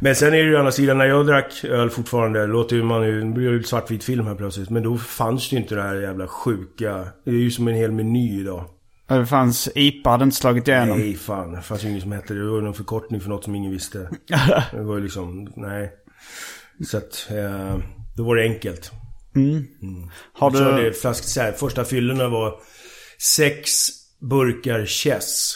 Men 0.00 0.14
sen 0.14 0.28
är 0.28 0.32
det 0.32 0.42
ju 0.42 0.54
å 0.54 0.58
andra 0.58 0.72
sidan 0.72 0.98
när 0.98 1.04
jag 1.04 1.26
drack 1.26 1.64
öl 1.64 1.90
fortfarande, 1.90 2.46
låter 2.46 2.76
ju 2.76 2.82
man 2.82 3.02
ju, 3.06 3.20
det 3.20 3.26
blir 3.26 3.50
ju 3.50 3.62
svartvit 3.62 4.04
film 4.04 4.26
här 4.26 4.34
plötsligt. 4.34 4.70
Men 4.70 4.82
då 4.82 4.98
fanns 4.98 5.50
det 5.50 5.56
ju 5.56 5.62
inte 5.62 5.74
det 5.74 5.82
här 5.82 5.94
jävla 5.94 6.26
sjuka. 6.26 7.04
Det 7.24 7.30
är 7.30 7.34
ju 7.34 7.50
som 7.50 7.68
en 7.68 7.74
hel 7.74 7.92
meny 7.92 8.40
idag. 8.40 8.64
Det 9.06 9.26
fanns 9.26 9.68
IPA, 9.74 10.10
hade 10.10 10.24
inte 10.24 10.36
slagit 10.36 10.68
igenom. 10.68 10.98
Nej 10.98 11.14
fan, 11.14 11.52
det 11.52 11.62
fanns 11.62 11.84
ju 11.84 11.88
inget 11.88 12.02
som 12.02 12.12
hette 12.12 12.34
det. 12.34 12.44
Det 12.44 12.50
var 12.50 12.60
någon 12.60 12.74
förkortning 12.74 13.20
för 13.20 13.28
något 13.28 13.44
som 13.44 13.54
ingen 13.54 13.72
visste. 13.72 13.98
Det 14.72 14.82
var 14.82 14.94
ju 14.96 15.02
liksom, 15.02 15.52
nej. 15.56 15.92
Så 16.86 16.96
att, 16.96 17.26
eh, 17.30 17.76
då 18.16 18.24
var 18.24 18.36
det 18.36 18.42
enkelt. 18.42 18.90
Har 20.32 20.50
Jag 20.50 20.58
körde 20.58 20.82
du... 20.84 20.92
flask, 20.92 21.24
så 21.24 21.40
här, 21.40 21.52
första 21.52 21.84
fyllorna 21.84 22.28
var 22.28 22.54
sex 23.36 23.70
burkar 24.20 24.86
Chess. 24.86 25.54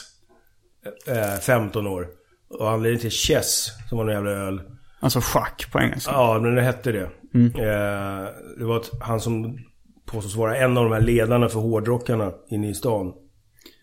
Eh, 1.07 1.41
15 1.41 1.87
år. 1.87 2.07
Och 2.51 2.71
anledningen 2.71 3.01
till 3.01 3.11
Chess, 3.11 3.69
som 3.89 3.99
var 3.99 4.05
en 4.07 4.13
jävla 4.15 4.31
öl. 4.31 4.61
Alltså 5.01 5.21
schack 5.23 5.69
på 5.73 5.81
engelska. 5.81 6.11
Ja, 6.13 6.39
men 6.43 6.55
det 6.55 6.63
hette 6.63 6.93
det. 6.93 7.03
Eh, 7.35 8.29
det 8.59 8.65
var 8.65 8.77
att 8.77 8.91
han 9.01 9.21
som 9.21 9.59
påstås 10.07 10.35
vara 10.37 10.57
en 10.57 10.77
av 10.77 10.85
de 10.85 10.93
här 10.93 11.01
ledarna 11.01 11.49
för 11.49 11.61
hårdrockarna 11.61 12.33
inne 12.51 12.71
i 12.71 12.75
stan. 12.75 13.13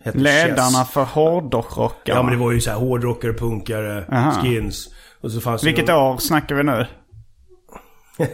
Hette 0.04 0.18
Ledarna 0.18 0.70
Chess. 0.84 0.90
för 0.92 1.04
hårdrockarna. 1.04 2.20
Ja, 2.20 2.24
men 2.24 2.32
det 2.32 2.40
var 2.40 2.52
ju 2.52 2.62
så 2.62 2.70
här 2.72 2.78
hårdrockare, 2.78 3.34
punkare, 3.34 4.06
Aha. 4.12 4.32
skins. 4.42 4.88
Och 5.22 5.32
så 5.32 5.42
fanns 5.42 5.64
Vilket 5.64 5.88
någon- 5.88 6.14
år 6.14 6.18
snackar 6.18 6.56
vi 6.56 6.64
nu? 6.64 6.86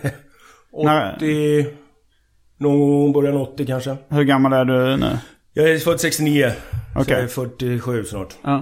När- 0.73 1.15
80... 1.15 1.65
Någon 2.57 2.79
gång 2.79 3.13
början 3.13 3.35
80 3.35 3.65
kanske. 3.65 3.97
Hur 4.09 4.23
gammal 4.23 4.53
är 4.53 4.65
du 4.65 4.97
nu? 4.97 5.17
Jag 5.53 5.69
är 5.69 5.77
född 5.77 5.99
69. 5.99 6.51
Så 6.93 6.99
Okej. 7.01 7.13
jag 7.13 7.23
är 7.23 7.27
47 7.27 8.03
snart. 8.05 8.35
Ja. 8.41 8.55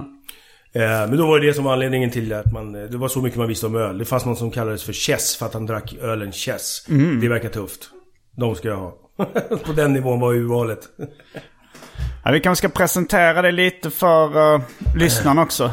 Eh, 0.72 0.82
men 0.82 1.16
då 1.16 1.26
var 1.26 1.40
det 1.40 1.46
det 1.46 1.54
som 1.54 1.64
var 1.64 1.72
anledningen 1.72 2.10
till 2.10 2.32
att 2.32 2.52
man... 2.52 2.72
Det 2.72 2.96
var 2.96 3.08
så 3.08 3.20
mycket 3.22 3.38
man 3.38 3.48
visste 3.48 3.66
om 3.66 3.76
öl. 3.76 3.98
Det 3.98 4.04
fanns 4.04 4.26
någon 4.26 4.36
som 4.36 4.50
kallades 4.50 4.84
för 4.84 4.92
Chess 4.92 5.36
för 5.36 5.46
att 5.46 5.54
han 5.54 5.66
drack 5.66 5.94
ölen 6.02 6.32
Chess. 6.32 6.86
Det 7.20 7.28
verkar 7.28 7.48
tufft. 7.48 7.90
De 8.36 8.54
ska 8.54 8.68
jag 8.68 8.76
ha. 8.76 8.90
På 9.66 9.72
den 9.76 9.92
nivån 9.92 10.20
var 10.20 10.34
urvalet. 10.34 10.80
Ja, 12.24 12.30
vi 12.32 12.40
kanske 12.40 12.68
ska 12.68 12.78
presentera 12.78 13.42
det 13.42 13.50
lite 13.52 13.90
för 13.90 14.54
uh, 14.54 14.60
lyssnarna 14.96 15.42
också. 15.42 15.72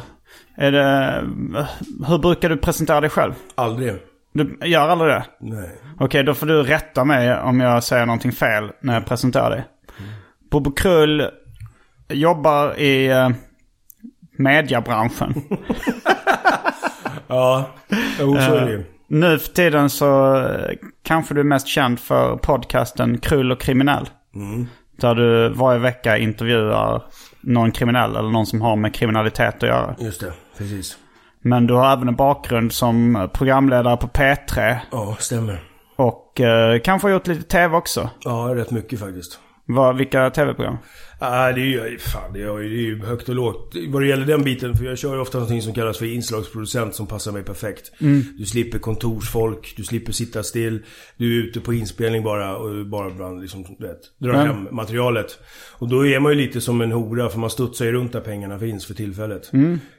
Är 0.58 0.72
det, 0.72 1.22
uh, 1.58 1.66
hur 2.08 2.18
brukar 2.18 2.50
du 2.50 2.58
presentera 2.58 3.02
dig 3.02 3.10
själv? 3.10 3.34
Aldrig. 3.56 3.94
Du 4.34 4.58
gör 4.64 4.90
aldrig 4.90 5.10
det? 5.10 5.26
Nej. 5.40 5.70
Okej, 6.00 6.24
då 6.24 6.34
får 6.34 6.46
du 6.46 6.64
rätta 6.64 7.04
mig 7.06 7.40
om 7.40 7.60
jag 7.60 7.84
säger 7.84 8.06
någonting 8.06 8.32
fel 8.32 8.72
när 8.82 8.94
jag 8.94 9.06
presenterar 9.06 9.50
dig. 9.50 9.66
Bobo 10.52 10.72
Krull 10.72 11.30
jobbar 12.10 12.80
i 12.80 13.14
uh, 13.14 13.30
mediebranschen. 14.38 15.34
Ja, 17.28 17.70
jo 18.20 18.34
så 18.36 18.56
är 18.56 18.66
det 18.66 18.72
ju. 18.72 18.84
nu 19.08 19.40
för 19.40 19.54
tiden 19.54 19.90
så 19.90 20.36
eh, 20.38 20.76
kanske 21.04 21.34
du 21.34 21.40
är 21.40 21.44
mest 21.46 21.68
känd 21.68 22.00
för 22.00 22.36
podcasten 22.38 23.18
Krull 23.18 23.52
och 23.52 23.60
kriminell. 23.60 24.10
Där 24.98 25.16
du 25.16 25.50
varje 25.50 25.80
vecka 25.80 26.18
intervjuar 26.18 27.04
någon 27.42 27.72
kriminell 27.72 28.16
eller 28.16 28.30
någon 28.30 28.46
som 28.46 28.62
har 28.62 28.76
med 28.76 28.96
kriminalitet 28.96 29.56
att 29.56 29.70
göra. 29.70 29.96
Just 30.00 30.22
det, 30.22 30.34
precis. 30.58 30.98
Men 31.42 31.68
du 31.68 31.74
har 31.74 31.94
även 31.94 32.08
en 32.08 32.16
bakgrund 32.16 32.74
som 32.74 33.30
programledare 33.34 33.98
på 33.98 34.08
P3. 34.08 34.76
Ja, 34.92 35.16
stämmer. 35.20 35.60
Och 36.36 36.42
eh, 36.42 36.80
kanske 36.80 37.08
har 37.08 37.14
gjort 37.14 37.28
lite 37.28 37.44
tv 37.44 37.76
också. 37.78 38.10
Ja, 38.24 38.52
rätt 38.56 38.72
mycket 38.72 39.00
faktiskt. 39.00 39.40
Vad, 39.68 39.98
vilka 39.98 40.30
tv-program? 40.30 40.78
Ja, 41.20 41.52
det 41.52 41.62
är 41.62 41.66
ju, 41.90 41.98
fan, 42.00 42.34
det 42.34 42.42
är, 42.42 42.60
ju- 42.60 42.70
det 42.70 42.76
är 42.76 42.82
ju 42.86 43.06
högt 43.06 43.30
och 43.30 43.36
lågt. 43.36 43.76
Vad 43.90 44.02
det 44.02 44.08
gäller 44.08 44.26
den 44.26 44.44
biten, 44.44 44.76
för 44.76 44.86
jag 44.86 44.98
kör 44.98 45.14
ju 45.16 45.20
ofta 45.22 45.38
någonting 45.38 45.62
som 45.62 45.74
kallas 45.74 45.98
för 45.98 46.06
inslagsproducent 46.14 46.96
som 46.96 47.08
passar 47.08 47.32
mig 47.32 47.44
perfekt. 47.44 47.92
Du 48.38 48.46
slipper 48.46 48.80
kontorsfolk, 48.80 49.74
du 49.78 49.84
slipper 49.84 50.12
sitta 50.12 50.44
still. 50.44 50.84
Du 51.18 51.40
är 51.40 51.44
ute 51.48 51.60
på 51.60 51.74
inspelning 51.74 52.24
bara 52.24 52.56
och 52.58 52.86
bara 52.86 53.10
ibland 53.10 53.42
liksom, 53.42 53.62
vet, 53.80 54.00
drar 54.20 54.34
Ja. 54.34 54.40
hem 54.40 54.68
materialet. 54.72 55.40
Och 55.78 55.90
då 55.90 56.08
är 56.08 56.20
man 56.20 56.32
ju 56.32 56.38
lite 56.38 56.62
som 56.62 56.82
en 56.82 56.92
hora 56.92 57.30
för 57.30 57.40
man 57.40 57.50
studsar 57.50 57.86
ju 57.86 57.92
runt 57.92 58.14
där 58.14 58.22
pengarna 58.22 58.60
finns 58.60 58.86
för 58.86 58.94
tillfället. 58.94 59.52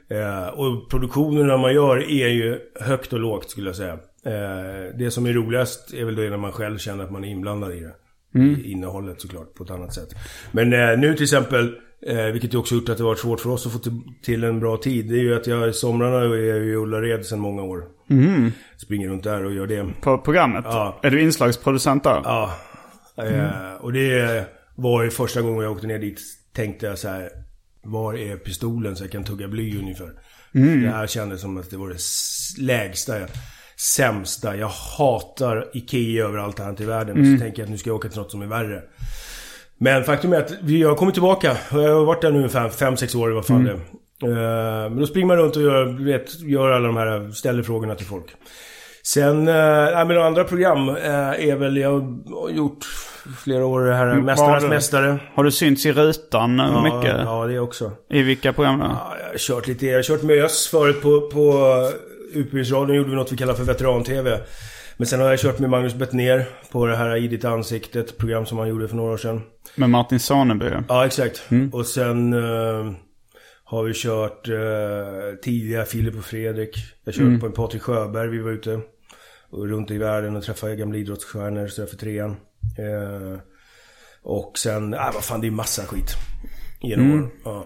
Eh, 0.09 0.47
och 0.47 0.89
produktionerna 0.89 1.57
man 1.57 1.73
gör 1.73 1.97
är 2.11 2.27
ju 2.27 2.59
högt 2.81 3.13
och 3.13 3.19
lågt 3.19 3.49
skulle 3.49 3.67
jag 3.69 3.75
säga. 3.75 3.97
Eh, 4.27 4.97
det 4.97 5.11
som 5.11 5.25
är 5.25 5.33
roligast 5.33 5.93
är 5.93 6.05
väl 6.05 6.15
då 6.15 6.21
när 6.21 6.37
man 6.37 6.51
själv 6.51 6.77
känner 6.77 7.03
att 7.03 7.11
man 7.11 7.23
är 7.23 7.27
inblandad 7.27 7.73
i 7.73 7.79
det. 7.79 7.93
I 8.39 8.71
innehållet 8.71 9.21
såklart 9.21 9.53
på 9.53 9.63
ett 9.63 9.71
annat 9.71 9.93
sätt. 9.93 10.09
Men 10.51 10.73
eh, 10.73 10.99
nu 10.99 11.13
till 11.13 11.23
exempel, 11.23 11.75
eh, 12.07 12.25
vilket 12.25 12.55
också 12.55 12.75
gjort 12.75 12.89
att 12.89 12.97
det 12.97 13.03
varit 13.03 13.19
svårt 13.19 13.39
för 13.39 13.49
oss 13.49 13.65
att 13.65 13.71
få 13.71 13.79
till, 14.23 14.43
en 14.43 14.59
bra 14.59 14.77
tid. 14.77 15.09
Det 15.09 15.15
är 15.15 15.23
ju 15.23 15.35
att 15.35 15.47
jag 15.47 15.69
i 15.69 15.73
somrarna 15.73 16.17
är 16.17 16.61
i 16.63 16.75
Ullared 16.75 17.25
sedan 17.25 17.39
många 17.39 17.61
år. 17.61 17.83
Springer 18.77 19.09
runt 19.09 19.23
där 19.23 19.45
och 19.45 19.53
gör 19.53 19.67
det. 19.67 19.87
På 20.01 20.17
programmet? 20.17 20.65
Ja. 20.67 20.99
Är 21.03 21.11
du 21.11 21.21
inslagsproducent 21.21 22.03
där? 22.03 22.21
Ja. 22.23 22.53
Eh, 23.17 23.73
och 23.79 23.93
det 23.93 24.45
var 24.75 25.03
ju 25.03 25.09
första 25.09 25.41
gången 25.41 25.63
jag 25.63 25.71
åkte 25.71 25.87
ner 25.87 25.99
dit 25.99 26.19
tänkte 26.53 26.85
jag 26.85 26.97
så 26.97 27.07
här. 27.07 27.29
Var 27.83 28.13
är 28.13 28.37
pistolen 28.37 28.95
så 28.95 29.03
jag 29.03 29.11
kan 29.11 29.23
tugga 29.23 29.47
bly 29.47 29.79
ungefär? 29.79 30.11
Det 30.51 30.89
här 30.89 31.07
kändes 31.07 31.41
som 31.41 31.57
att 31.57 31.69
det 31.69 31.77
var 31.77 31.89
det 31.89 31.99
lägsta, 32.63 33.13
sämsta. 33.81 34.55
Jag 34.55 34.67
hatar 34.97 35.65
Ikea 35.73 36.25
överallt 36.25 36.59
här 36.59 36.81
i 36.81 36.85
världen. 36.85 37.15
Så 37.37 37.43
tänker 37.43 37.61
jag 37.61 37.65
att 37.65 37.71
nu 37.71 37.77
ska 37.77 37.89
jag 37.89 37.95
åka 37.97 38.09
till 38.09 38.19
något 38.19 38.31
som 38.31 38.41
är 38.41 38.45
värre. 38.47 38.81
Men 39.79 40.03
faktum 40.03 40.33
är 40.33 40.37
att 40.37 40.51
vi 40.61 40.83
har 40.83 40.95
kommit 40.95 41.15
tillbaka. 41.15 41.57
Jag 41.71 41.95
har 41.95 42.05
varit 42.05 42.21
där 42.21 42.31
nu 42.31 42.37
ungefär 42.37 42.69
5-6 42.69 43.17
år 43.17 43.29
i 43.29 43.33
alla 43.33 43.43
fall. 43.43 43.67
Eh, 43.67 43.75
Men 44.89 44.97
då 44.99 45.05
springer 45.07 45.27
man 45.27 45.37
runt 45.37 45.55
och 45.55 45.61
gör, 45.61 46.05
vet, 46.05 46.39
gör 46.39 46.71
alla 46.71 46.87
de 46.87 46.97
här, 46.97 47.31
ställer 47.31 47.63
frågorna 47.63 47.95
till 47.95 48.05
folk. 48.05 48.25
Sen, 49.03 49.47
eh, 49.47 49.53
nej 49.93 50.05
men 50.05 50.17
andra 50.17 50.43
program 50.43 50.89
eh, 50.89 50.95
är 51.49 51.55
väl, 51.55 51.77
jag 51.77 51.91
har 51.91 52.49
gjort 52.49 52.85
flera 53.43 53.65
år 53.65 53.81
det 53.81 53.95
här, 53.95 54.13
Mästarnas 54.15 54.63
har 54.63 54.69
du? 54.69 54.75
Mästare. 54.75 55.19
Har 55.33 55.43
du 55.43 55.51
synts 55.51 55.85
i 55.85 55.91
rutan 55.93 56.59
Ja, 56.59 56.83
mycket? 56.83 57.15
ja, 57.25 57.45
det 57.47 57.59
också. 57.59 57.91
I 58.09 58.21
vilka 58.21 58.53
program 58.53 58.79
då? 58.79 58.85
Ja, 58.85 59.15
jag 59.23 59.29
har 59.31 59.37
kört 59.37 59.67
lite, 59.67 59.85
jag 59.85 59.95
har 59.97 60.03
kört 60.03 60.23
med 60.23 60.43
Öss 60.43 60.67
förut 60.67 61.01
på, 61.01 61.21
på 61.21 61.63
Utbildningsradion 62.33 62.95
gjorde 62.95 63.09
vi 63.09 63.15
något 63.15 63.31
vi 63.31 63.37
kallar 63.37 63.53
för 63.53 63.63
veteran-tv. 63.63 64.39
Men 64.97 65.07
sen 65.07 65.19
har 65.19 65.29
jag 65.29 65.39
kört 65.39 65.59
med 65.59 65.69
Magnus 65.69 65.93
Bettner 65.93 66.45
på 66.71 66.85
det 66.85 66.95
här 66.95 67.15
I 67.15 67.27
ditt 67.27 67.45
ansikte, 67.45 67.99
ett 67.99 68.17
program 68.17 68.45
som 68.45 68.57
han 68.57 68.67
gjorde 68.67 68.87
för 68.87 68.95
några 68.95 69.13
år 69.13 69.17
sedan. 69.17 69.41
Med 69.75 69.89
Martin 69.89 70.19
Soneby. 70.19 70.65
Ja, 70.87 71.05
exakt. 71.05 71.43
Och 71.71 71.85
sen 71.85 72.33
eh, 72.33 72.91
har 73.63 73.83
vi 73.83 73.93
kört 73.93 74.49
eh, 74.49 75.39
tidiga 75.41 75.85
Filip 75.85 76.17
och 76.17 76.25
Fredrik. 76.25 76.77
Jag 77.03 77.13
körde 77.13 77.37
på 77.39 77.45
en 77.45 77.51
Patrik 77.51 77.81
Sjöberg, 77.81 78.29
vi 78.29 78.39
var 78.39 78.51
ute 78.51 78.79
och 79.49 79.69
runt 79.69 79.91
i 79.91 79.97
världen 79.97 80.35
och 80.35 80.43
träffade 80.43 80.75
gamla 80.75 80.97
idrottsstjärnor 80.97 81.67
så 81.67 81.85
för 81.85 81.97
trean. 81.97 82.31
Eh, 82.77 83.39
och 84.23 84.57
sen, 84.57 84.93
äh, 84.93 85.13
vad 85.13 85.23
fan 85.23 85.41
det 85.41 85.47
är 85.47 85.51
massa 85.51 85.85
skit. 85.85 86.09
Genom 86.81 87.11
åren. 87.11 87.29
Ja. 87.43 87.65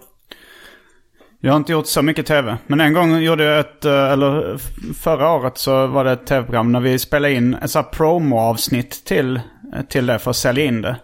Jag 1.44 1.52
har 1.52 1.58
inte 1.58 1.72
gjort 1.72 1.88
så 1.88 2.02
mycket 2.02 2.26
tv. 2.26 2.58
Men 2.68 2.82
en 2.82 2.94
gång 2.94 3.20
gjorde 3.20 3.44
jag 3.44 3.60
ett, 3.60 3.86
eh, 3.86 4.12
eller 4.12 4.58
förra 4.94 5.30
året 5.32 5.58
så 5.58 5.88
var 5.88 6.04
det 6.04 6.12
ett 6.12 6.28
tv-program 6.28 6.72
när 6.72 6.80
vi 6.80 7.00
spelade 7.00 7.34
in 7.34 7.54
ett 7.54 7.72
sånt 7.72 7.86
här 7.86 7.94
promo-avsnitt 7.94 9.06
till, 9.06 9.36
eh, 9.76 9.82
till 9.90 10.06
det 10.06 10.20
för 10.20 10.30
att 10.30 10.36
sälja 10.38 10.66
in 10.66 10.82
det. 10.82 10.96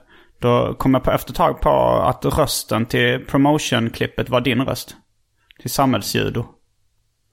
Då 0.41 0.73
kom 0.73 0.93
jag 0.93 1.03
på 1.03 1.11
efter 1.11 1.31
ett 1.31 1.37
tag 1.37 1.61
på 1.61 1.69
att 2.05 2.25
rösten 2.25 2.85
till 2.85 3.25
promotion-klippet 3.27 4.29
var 4.29 4.41
din 4.41 4.61
röst. 4.61 4.95
Till 5.61 5.69
samhällsjudo. 5.71 6.45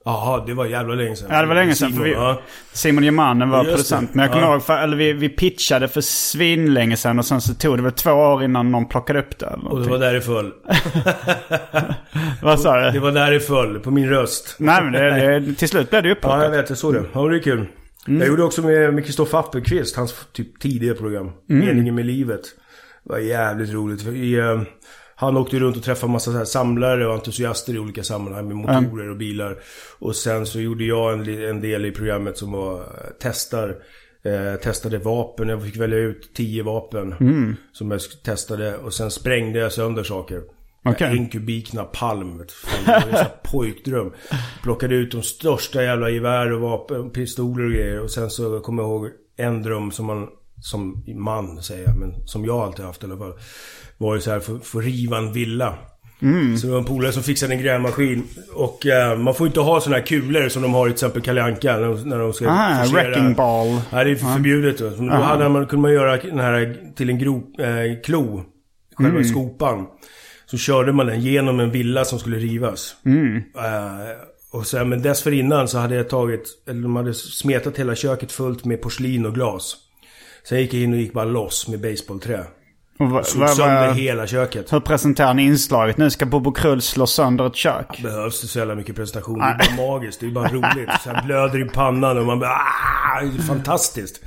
Jaha, 0.07 0.45
det 0.45 0.53
var 0.53 0.65
jävla 0.65 0.95
länge 0.95 1.15
sedan. 1.15 1.27
Ja, 1.31 1.41
det 1.41 1.47
var 1.47 1.55
länge 1.55 1.75
sedan. 1.75 1.89
Simon, 1.91 2.03
vi, 2.03 2.11
ja. 2.11 2.41
Simon 2.73 3.03
Gemanen 3.03 3.49
var 3.49 3.63
producent. 3.63 4.13
Men 4.13 4.23
jag 4.23 4.33
kommer 4.33 4.47
Ja. 4.47 4.53
ihåg, 4.53 4.63
för, 4.63 4.77
eller 4.77 4.97
vi, 4.97 5.13
vi 5.13 5.29
pitchade 5.29 5.87
för 5.87 6.01
svin 6.01 6.73
länge 6.73 6.97
sedan 6.97 7.19
och 7.19 7.25
sen 7.25 7.41
så 7.41 7.53
tog 7.53 7.77
det 7.77 7.83
väl 7.83 7.91
två 7.91 8.11
år 8.11 8.43
innan 8.43 8.71
någon 8.71 8.85
plockade 8.87 9.19
upp 9.19 9.39
det. 9.39 9.45
Och 9.63 9.81
det 9.81 9.89
var 9.89 9.97
där 9.99 10.13
det 10.13 10.21
föll. 10.21 10.51
Vad 12.41 12.59
sa 12.59 12.77
Det 12.79 12.91
du? 12.91 12.99
var 12.99 13.11
där 13.11 13.31
det 13.31 13.39
föll, 13.39 13.79
på 13.79 13.91
min 13.91 14.09
röst. 14.09 14.55
Nej 14.59 14.83
men 14.83 14.91
det, 14.93 15.39
det, 15.39 15.53
till 15.53 15.69
slut 15.69 15.89
blev 15.89 16.03
det 16.03 16.15
Ja, 16.21 16.43
jag 16.43 16.51
vet. 16.51 16.69
Jag 16.69 16.77
såg 16.77 16.93
det. 16.93 17.03
Ja, 17.13 17.27
det 17.27 17.37
är 17.37 17.41
kul. 17.41 17.67
Jag 18.07 18.27
gjorde 18.27 18.43
också 18.43 18.61
med 18.61 18.93
med 18.93 19.05
Kristoffer 19.05 19.37
Appelqvist, 19.37 19.95
hans 19.95 20.15
typ 20.33 20.59
tidiga 20.59 20.93
program. 20.93 21.31
Meningen 21.47 21.95
med 21.95 22.05
livet. 22.05 22.41
Det 23.03 23.09
var 23.11 23.17
jävligt 23.19 23.73
roligt. 23.73 24.01
För 24.03 24.15
i, 24.15 24.33
eh, 24.39 24.61
han 25.15 25.37
åkte 25.37 25.55
ju 25.55 25.61
runt 25.61 25.77
och 25.77 25.83
träffade 25.83 26.11
massa 26.11 26.31
så 26.31 26.37
här 26.37 26.45
samlare 26.45 27.07
och 27.07 27.13
entusiaster 27.13 27.73
i 27.73 27.79
olika 27.79 28.03
sammanhang 28.03 28.47
med 28.47 28.55
motorer 28.57 29.09
och 29.09 29.17
bilar. 29.17 29.57
Och 29.99 30.15
sen 30.15 30.45
så 30.45 30.59
gjorde 30.59 30.83
jag 30.83 31.13
en, 31.13 31.43
en 31.49 31.61
del 31.61 31.85
i 31.85 31.91
programmet 31.91 32.37
som 32.37 32.51
var 32.51 32.75
eh, 32.79 32.85
testar. 33.19 33.75
Eh, 34.25 34.59
testade 34.59 34.97
vapen. 34.97 35.49
Jag 35.49 35.63
fick 35.63 35.77
välja 35.77 35.97
ut 35.97 36.31
tio 36.35 36.63
vapen. 36.63 37.15
Som 37.71 37.91
jag 37.91 38.01
testade. 38.25 38.77
Och 38.77 38.93
sen 38.93 39.11
sprängde 39.11 39.59
jag 39.59 39.71
sönder 39.71 40.03
saker. 40.03 40.41
Okej. 40.85 41.17
En 41.17 41.29
kubik 41.29 41.73
napalm. 41.73 42.37
vet 42.37 42.47
du. 42.47 42.53
Fan, 42.69 43.01
Det 43.11 43.27
pojkdröm. 43.51 44.11
Plockade 44.63 44.95
ut 44.95 45.11
de 45.11 45.21
största 45.21 45.83
jävla 45.83 46.09
gevär 46.09 46.51
och 46.51 46.61
vapen, 46.61 47.09
pistoler 47.09 47.65
och 47.65 47.71
grejer. 47.71 47.99
Och 47.99 48.11
sen 48.11 48.29
så 48.29 48.59
kommer 48.59 48.83
jag 48.83 48.89
ihåg 48.89 49.09
en 49.37 49.61
dröm 49.63 49.91
som 49.91 50.05
man, 50.05 50.27
som 50.61 51.03
man 51.15 51.61
säger 51.61 51.83
jag, 51.87 51.97
men 51.97 52.27
som 52.27 52.45
jag 52.45 52.55
alltid 52.59 52.85
haft 52.85 53.03
i 53.03 53.05
alla 53.05 53.17
fall. 53.17 53.33
Var 53.97 54.15
ju 54.15 54.21
så 54.21 54.31
här, 54.31 54.39
få, 54.39 54.59
få 54.59 54.79
riva 54.79 55.17
en 55.17 55.33
villa. 55.33 55.75
Så 56.57 56.67
det 56.67 56.71
var 56.73 56.79
en 56.79 56.85
polare 56.85 57.11
som 57.11 57.23
fixade 57.23 57.53
en 57.53 57.61
grävmaskin. 57.61 58.23
Och 58.53 58.85
eh, 58.85 59.17
man 59.17 59.35
får 59.35 59.47
inte 59.47 59.59
ha 59.59 59.81
såna 59.81 59.95
här 59.95 60.03
kulor 60.05 60.49
som 60.49 60.61
de 60.61 60.73
har 60.73 60.87
i 60.87 60.89
till 60.89 60.93
exempel 60.93 61.21
Kalle 61.21 61.43
Anka 61.43 61.77
när 61.77 61.87
de, 61.87 62.09
när 62.09 62.19
de 62.19 62.33
ska 62.33 62.49
Ah, 62.49 62.83
forcera- 62.83 63.03
wrecking 63.09 63.33
ball. 63.33 63.81
Nej, 63.91 64.05
det 64.05 64.11
är 64.11 64.15
förbjudet. 64.15 64.77
Då. 64.77 64.89
Då 64.89 65.11
hade 65.11 65.49
man, 65.49 65.65
kunde 65.67 65.81
man 65.81 65.93
göra 65.93 66.17
den 66.17 66.39
här 66.39 66.77
till 66.95 67.09
en 67.09 67.19
grop, 67.19 67.59
eh, 67.59 68.01
klo. 68.05 68.43
Själva 68.97 69.23
skopan. 69.23 69.85
Så 70.45 70.57
körde 70.57 70.91
man 70.93 71.05
den 71.05 71.21
genom 71.21 71.59
en 71.59 71.71
villa 71.71 72.05
som 72.05 72.19
skulle 72.19 72.37
rivas. 72.37 72.95
Eh, 73.05 74.17
och 74.51 74.67
sen, 74.67 74.89
men 74.89 75.01
dessförinnan 75.01 75.67
så 75.67 75.77
hade 75.77 75.95
jag 75.95 76.09
tagit, 76.09 76.47
eller 76.69 76.81
de 76.81 76.95
hade 76.95 77.13
smetat 77.13 77.77
hela 77.77 77.95
köket 77.95 78.31
fullt 78.31 78.65
med 78.65 78.81
porslin 78.81 79.25
och 79.25 79.33
glas. 79.33 79.75
Sen 80.49 80.59
gick 80.59 80.73
jag 80.73 80.81
in 80.81 80.93
och 80.93 80.99
gick 80.99 81.13
bara 81.13 81.25
loss 81.25 81.67
med 81.67 81.81
baseballträ. 81.81 82.43
Och 82.99 83.25
Slog 83.25 83.41
vad, 83.41 83.49
sönder 83.55 83.87
vad, 83.87 83.95
hela 83.95 84.27
köket. 84.27 84.73
hur 84.73 84.79
presenterar 84.79 85.33
ni 85.33 85.43
inslaget? 85.43 85.97
Nu 85.97 86.09
ska 86.09 86.25
Bobo 86.25 86.51
Krull 86.51 86.81
slå 86.81 87.07
sönder 87.07 87.47
ett 87.47 87.55
kök. 87.55 87.99
Behövs 88.03 88.41
det 88.41 88.47
så 88.47 88.59
jävla 88.59 88.75
mycket 88.75 88.95
presentation. 88.95 89.39
Det 89.39 89.45
är 89.45 89.77
bara 89.77 89.87
magiskt. 89.87 90.19
Det 90.19 90.25
är 90.25 90.31
bara 90.31 90.47
roligt. 90.47 90.89
Så 91.03 91.09
här 91.09 91.23
blöder 91.25 91.61
i 91.65 91.69
pannan 91.69 92.17
och 92.17 92.25
man 92.25 92.39
bara 92.39 92.49
ah, 92.51 93.21
det 93.21 93.27
är 93.27 93.41
fantastiskt. 93.41 94.21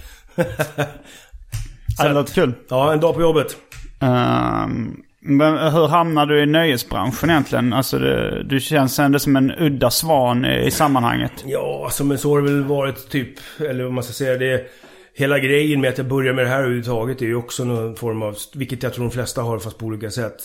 Ja, 1.98 2.04
det 2.08 2.12
låter 2.14 2.34
kul. 2.34 2.52
Ja, 2.68 2.92
en 2.92 3.00
dag 3.00 3.14
på 3.14 3.20
jobbet. 3.20 3.56
Ehm, 4.00 4.96
men 5.28 5.72
hur 5.72 5.86
hamnar 5.88 6.26
du 6.26 6.42
i 6.42 6.46
nöjesbranschen 6.46 7.30
egentligen? 7.30 7.72
Alltså 7.72 7.98
det, 7.98 8.42
du 8.42 8.60
känns 8.60 8.98
ändå 8.98 9.18
som 9.18 9.36
en 9.36 9.50
udda 9.50 9.90
svan 9.90 10.44
i, 10.44 10.70
sammanhanget. 10.70 11.32
Ja, 11.46 11.82
alltså, 11.84 12.04
men 12.04 12.18
så 12.18 12.30
har 12.30 12.42
det 12.42 12.52
väl 12.52 12.64
varit 12.64 13.10
typ, 13.10 13.28
eller 13.60 13.84
vad 13.84 13.92
man 13.92 14.04
ska 14.04 14.12
säga, 14.12 14.38
det 14.38 14.66
Hela 15.14 15.38
grejen 15.38 15.80
med 15.80 15.90
att 15.90 15.98
jag 15.98 16.08
börjar 16.08 16.34
med 16.34 16.44
det 16.44 16.48
här 16.48 16.58
överhuvudtaget 16.58 17.22
är 17.22 17.26
ju 17.26 17.34
också 17.34 17.64
någon 17.64 17.96
form 17.96 18.22
av, 18.22 18.36
vilket 18.54 18.82
jag 18.82 18.94
tror 18.94 19.04
de 19.04 19.10
flesta 19.10 19.42
har 19.42 19.58
fast 19.58 19.78
på 19.78 19.86
olika 19.86 20.10
sätt. 20.10 20.40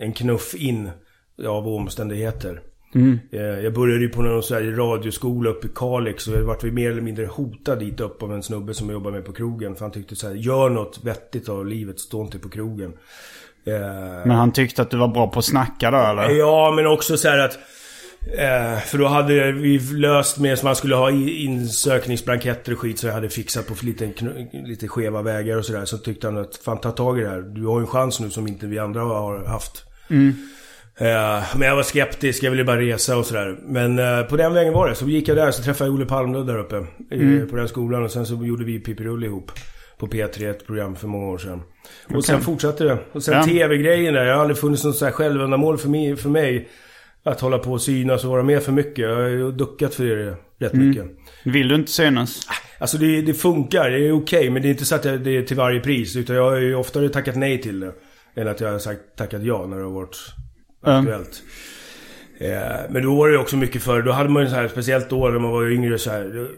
En 0.00 0.12
knuff 0.12 0.54
in 0.54 0.90
av 1.46 1.68
omständigheter. 1.68 2.60
Eh, 3.32 3.40
Jag 3.40 3.74
började 3.74 4.00
ju 4.00 4.08
på 4.08 4.22
någon 4.22 4.42
sån 4.42 4.56
här 4.56 4.64
radioskola 4.64 5.50
uppe 5.50 5.66
i 5.66 5.70
Kalix 5.74 6.28
och 6.28 6.34
jag 6.34 6.42
vart 6.42 6.64
vi 6.64 6.70
mer 6.70 6.90
eller 6.90 7.02
mindre 7.02 7.26
hotad 7.26 7.78
dit 7.78 8.00
upp 8.00 8.22
av 8.22 8.34
en 8.34 8.42
snubbe 8.42 8.74
som 8.74 8.88
jag 8.88 8.94
jobbade 8.94 9.16
med 9.16 9.26
på 9.26 9.32
krogen. 9.32 9.74
För 9.74 9.84
han 9.84 9.92
tyckte 9.92 10.16
så 10.16 10.28
här, 10.28 10.34
gör 10.34 10.68
något 10.68 11.00
vettigt 11.04 11.48
av 11.48 11.66
livet, 11.66 12.00
stå 12.00 12.22
inte 12.22 12.38
på 12.38 12.48
krogen. 12.48 12.92
Eh, 13.74 14.26
Men 14.26 14.30
han 14.36 14.52
tyckte 14.52 14.82
att 14.82 14.90
du 14.90 14.96
var 14.96 15.08
bra 15.08 15.26
på 15.28 15.38
att 15.38 15.44
snacka 15.44 15.90
då 15.90 15.96
eller? 15.98 16.28
Ja, 16.30 16.72
men 16.76 16.86
också 16.86 17.16
så 17.16 17.28
här 17.28 17.38
att... 17.38 17.58
Eh, 18.38 18.78
för 18.80 18.98
då 18.98 19.06
hade 19.06 19.52
vi 19.52 19.78
löst 19.78 20.38
med, 20.38 20.58
som 20.58 20.66
man 20.66 20.76
skulle 20.76 20.94
ha 20.96 21.10
insökningsblanketter 21.10 22.72
och 22.72 22.78
skit, 22.78 22.98
så 22.98 23.06
jag 23.06 23.14
hade 23.14 23.28
fixat 23.28 23.66
på 23.66 23.74
lite, 23.82 24.12
lite 24.52 24.88
skeva 24.88 25.22
vägar 25.22 25.56
och 25.56 25.64
sådär. 25.64 25.84
Så 25.84 25.98
tyckte 25.98 26.26
han 26.26 26.36
att, 26.38 26.56
fan 26.56 26.78
ta 26.80 26.90
tag 26.90 27.18
i 27.18 27.22
det 27.22 27.28
här. 27.28 27.40
Du 27.40 27.66
har 27.66 27.74
ju 27.78 27.80
en 27.80 27.86
chans 27.86 28.20
nu 28.20 28.30
som 28.30 28.46
inte 28.48 28.66
vi 28.66 28.78
andra 28.78 29.00
har 29.00 29.44
haft. 29.46 29.84
Eh, 31.00 31.42
men 31.56 31.68
jag 31.68 31.76
var 31.76 31.82
skeptisk, 31.82 32.42
jag 32.42 32.50
ville 32.50 32.64
bara 32.64 32.80
resa 32.80 33.16
och 33.16 33.26
sådär. 33.26 33.58
Men 33.62 33.98
eh, 33.98 34.22
på 34.22 34.36
den 34.36 34.54
vägen 34.54 34.72
var 34.72 34.88
det. 34.88 34.94
Så 34.94 35.08
gick 35.08 35.28
jag 35.28 35.36
där, 35.36 35.50
så 35.50 35.62
träffade 35.62 35.88
jag 35.90 35.94
Olle 35.94 36.06
Palmlund 36.06 36.46
där 36.46 36.58
uppe. 36.58 36.86
i- 37.10 37.46
På 37.50 37.56
den 37.56 37.68
skolan. 37.68 38.04
Och 38.04 38.10
sen 38.10 38.26
så 38.26 38.34
gjorde 38.34 38.64
vi 38.64 38.78
Pippirulle 38.78 39.26
ihop. 39.26 39.52
På 39.98 40.06
P3, 40.06 40.50
ett 40.50 40.66
program 40.66 40.96
för 40.96 41.08
många 41.08 41.26
år 41.26 41.38
sedan. 41.38 41.62
Och 42.14 42.24
sen 42.24 42.40
fortsatte 42.40 42.84
det. 42.84 42.98
Och 43.12 43.22
sen 43.22 43.34
Ja. 43.34 43.44
TV-grejen 43.44 44.14
där. 44.14 44.24
Jag 44.24 44.34
har 44.34 44.40
aldrig 44.40 44.58
funnits 44.58 44.84
något 44.84 44.96
så 44.96 45.04
här 45.04 45.12
självändamål 45.12 45.78
för 45.78 45.88
mig, 45.88 46.16
för 46.16 46.28
mig. 46.28 46.68
Att 47.22 47.40
hålla 47.40 47.58
på 47.58 47.72
och 47.72 47.82
synas 47.82 48.24
och 48.24 48.30
vara 48.30 48.42
med 48.42 48.62
för 48.62 48.72
mycket. 48.72 48.98
Jag 48.98 49.14
har 49.14 49.22
ju 49.28 49.52
duckat 49.52 49.94
för 49.94 50.04
det 50.04 50.36
rätt 50.58 50.72
mycket. 50.72 51.04
Vill 51.44 51.68
du 51.68 51.74
inte 51.74 51.92
synas? 51.92 52.40
Alltså 52.78 52.98
det, 52.98 53.22
det 53.22 53.34
funkar, 53.34 53.90
det 53.90 54.08
är 54.08 54.12
okej. 54.12 54.50
men 54.50 54.62
det 54.62 54.68
är 54.68 54.70
inte 54.70 54.84
så 54.84 54.94
att 54.94 55.02
det 55.02 55.36
är 55.36 55.42
till 55.42 55.56
varje 55.56 55.80
pris. 55.80 56.16
Utan 56.16 56.36
jag 56.36 56.50
har 56.50 56.56
ju 56.56 56.74
oftare 56.74 57.08
tackat 57.08 57.36
nej 57.36 57.62
till 57.62 57.80
det. 57.80 57.92
Än 58.36 58.48
att 58.48 58.60
jag 58.60 58.72
har 58.72 58.78
sagt 58.78 59.00
tackat 59.16 59.42
ja 59.42 59.66
när 59.66 59.76
det 59.76 59.82
har 59.84 59.90
varit 59.90 60.16
aktuellt. 60.82 61.42
Eh, 62.38 62.90
men 62.90 63.02
då 63.02 63.16
var 63.16 63.28
det 63.28 63.38
också 63.38 63.56
mycket 63.56 63.82
för 63.82 64.02
Då 64.02 64.12
hade 64.12 64.28
man 64.28 64.42
ju 64.42 64.48
så 64.48 64.54
här, 64.54 64.68
speciellt 64.68 65.10
då 65.10 65.28
när 65.28 65.38
man 65.38 65.50
var 65.50 65.70
yngre 65.70 65.98
så 65.98 66.10
här. 66.10 66.48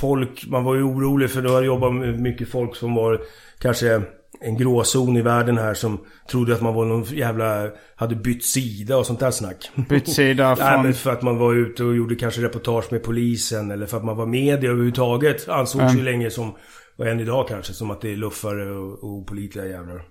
Folk, 0.00 0.46
man 0.46 0.64
var 0.64 0.74
ju 0.74 0.82
orolig 0.82 1.30
för 1.30 1.42
då 1.42 1.54
hade 1.54 1.66
jobbat 1.66 1.94
med 1.94 2.20
mycket 2.20 2.48
folk 2.48 2.76
som 2.76 2.94
var 2.94 3.20
kanske 3.58 4.02
en 4.40 4.56
gråzon 4.56 5.16
i 5.16 5.22
världen 5.22 5.58
här 5.58 5.74
som 5.74 6.00
trodde 6.30 6.54
att 6.54 6.60
man 6.60 6.74
var 6.74 6.84
någon 6.84 7.02
jävla... 7.02 7.70
Hade 7.94 8.14
bytt 8.14 8.44
sida 8.44 8.96
och 8.96 9.06
sånt 9.06 9.20
där 9.20 9.30
snack. 9.30 9.70
Bytt 9.88 10.08
sida 10.08 10.54
Nej, 10.58 10.72
från... 10.72 10.82
men 10.82 10.94
för 10.94 11.12
att 11.12 11.22
man 11.22 11.38
var 11.38 11.54
ute 11.54 11.84
och 11.84 11.96
gjorde 11.96 12.14
kanske 12.14 12.42
reportage 12.42 12.92
med 12.92 13.02
polisen 13.02 13.70
eller 13.70 13.86
för 13.86 13.96
att 13.96 14.04
man 14.04 14.16
var 14.16 14.26
media 14.26 14.70
överhuvudtaget. 14.70 15.48
Ansågs 15.48 15.94
ju 15.94 16.02
länge 16.02 16.30
som, 16.30 16.54
och 16.96 17.06
än 17.06 17.20
idag 17.20 17.48
kanske, 17.48 17.72
som 17.72 17.90
att 17.90 18.00
det 18.00 18.12
är 18.12 18.16
luffare 18.16 18.70
och, 18.70 19.04
och 19.04 19.10
opolitliga 19.10 19.66
jävlar. 19.66 20.02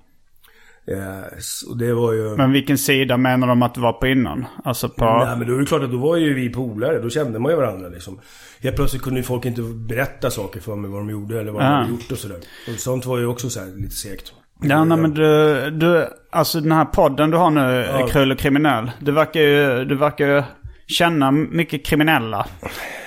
Eh, 0.92 1.38
så 1.40 1.74
det 1.74 1.94
var 1.94 2.14
ju... 2.14 2.36
Men 2.38 2.52
vilken 2.52 2.78
sida 2.78 3.18
menar 3.18 3.48
de 3.48 3.62
att 3.62 3.74
du 3.74 3.82
var 3.82 3.94
på 3.94 4.08
innan? 4.08 4.46
Alltså 4.64 4.90
på... 4.90 5.06
Nej 5.26 5.38
men 5.38 5.48
då 5.48 5.56
är 5.56 5.60
det 5.60 5.66
klart 5.66 5.84
att 5.84 5.92
då 5.92 5.98
var 5.98 6.18
ju 6.18 6.34
vi 6.34 6.50
polare. 6.50 7.00
Då 7.00 7.10
kände 7.10 7.40
man 7.40 7.52
ju 7.52 7.58
varandra 7.58 7.90
liksom. 7.90 8.20
Helt 8.62 8.76
plötsligt 8.76 9.02
kunde 9.04 9.20
ju 9.20 9.24
folk 9.24 9.46
inte 9.46 9.62
berätta 9.62 10.30
saker 10.32 10.60
för 10.60 10.76
mig 10.76 10.92
vad 10.92 11.00
de 11.00 11.10
gjorde 11.10 11.40
eller 11.40 11.52
vad 11.52 11.62
de 11.62 11.66
Ja. 11.66 11.72
hade 11.74 11.90
gjort 11.90 12.12
och 12.12 12.18
sådär. 12.18 12.38
Och 12.74 12.80
sånt 12.80 13.06
var 13.06 13.18
ju 13.18 13.26
också 13.26 13.50
så 13.50 13.60
här 13.60 13.68
lite 13.82 13.96
segt. 13.96 14.34
Ja, 14.62 14.84
nej, 14.84 14.98
men 14.98 15.14
du, 15.14 15.70
du, 15.72 16.08
alltså 16.32 16.62
den 16.62 16.72
här 16.72 16.86
podden 16.86 17.32
du 17.32 17.38
har 17.38 17.50
nu, 17.52 17.86
Ja. 18.00 18.08
Krull 18.08 18.32
och 18.32 18.38
kriminell. 18.38 18.92
Du 19.00 19.12
verkar 19.12 19.40
ju, 19.40 19.86
du 19.86 19.96
verkar 19.96 20.28
ju 20.28 20.44
känna 20.90 21.32
mycket 21.32 21.86
kriminella. 21.86 22.48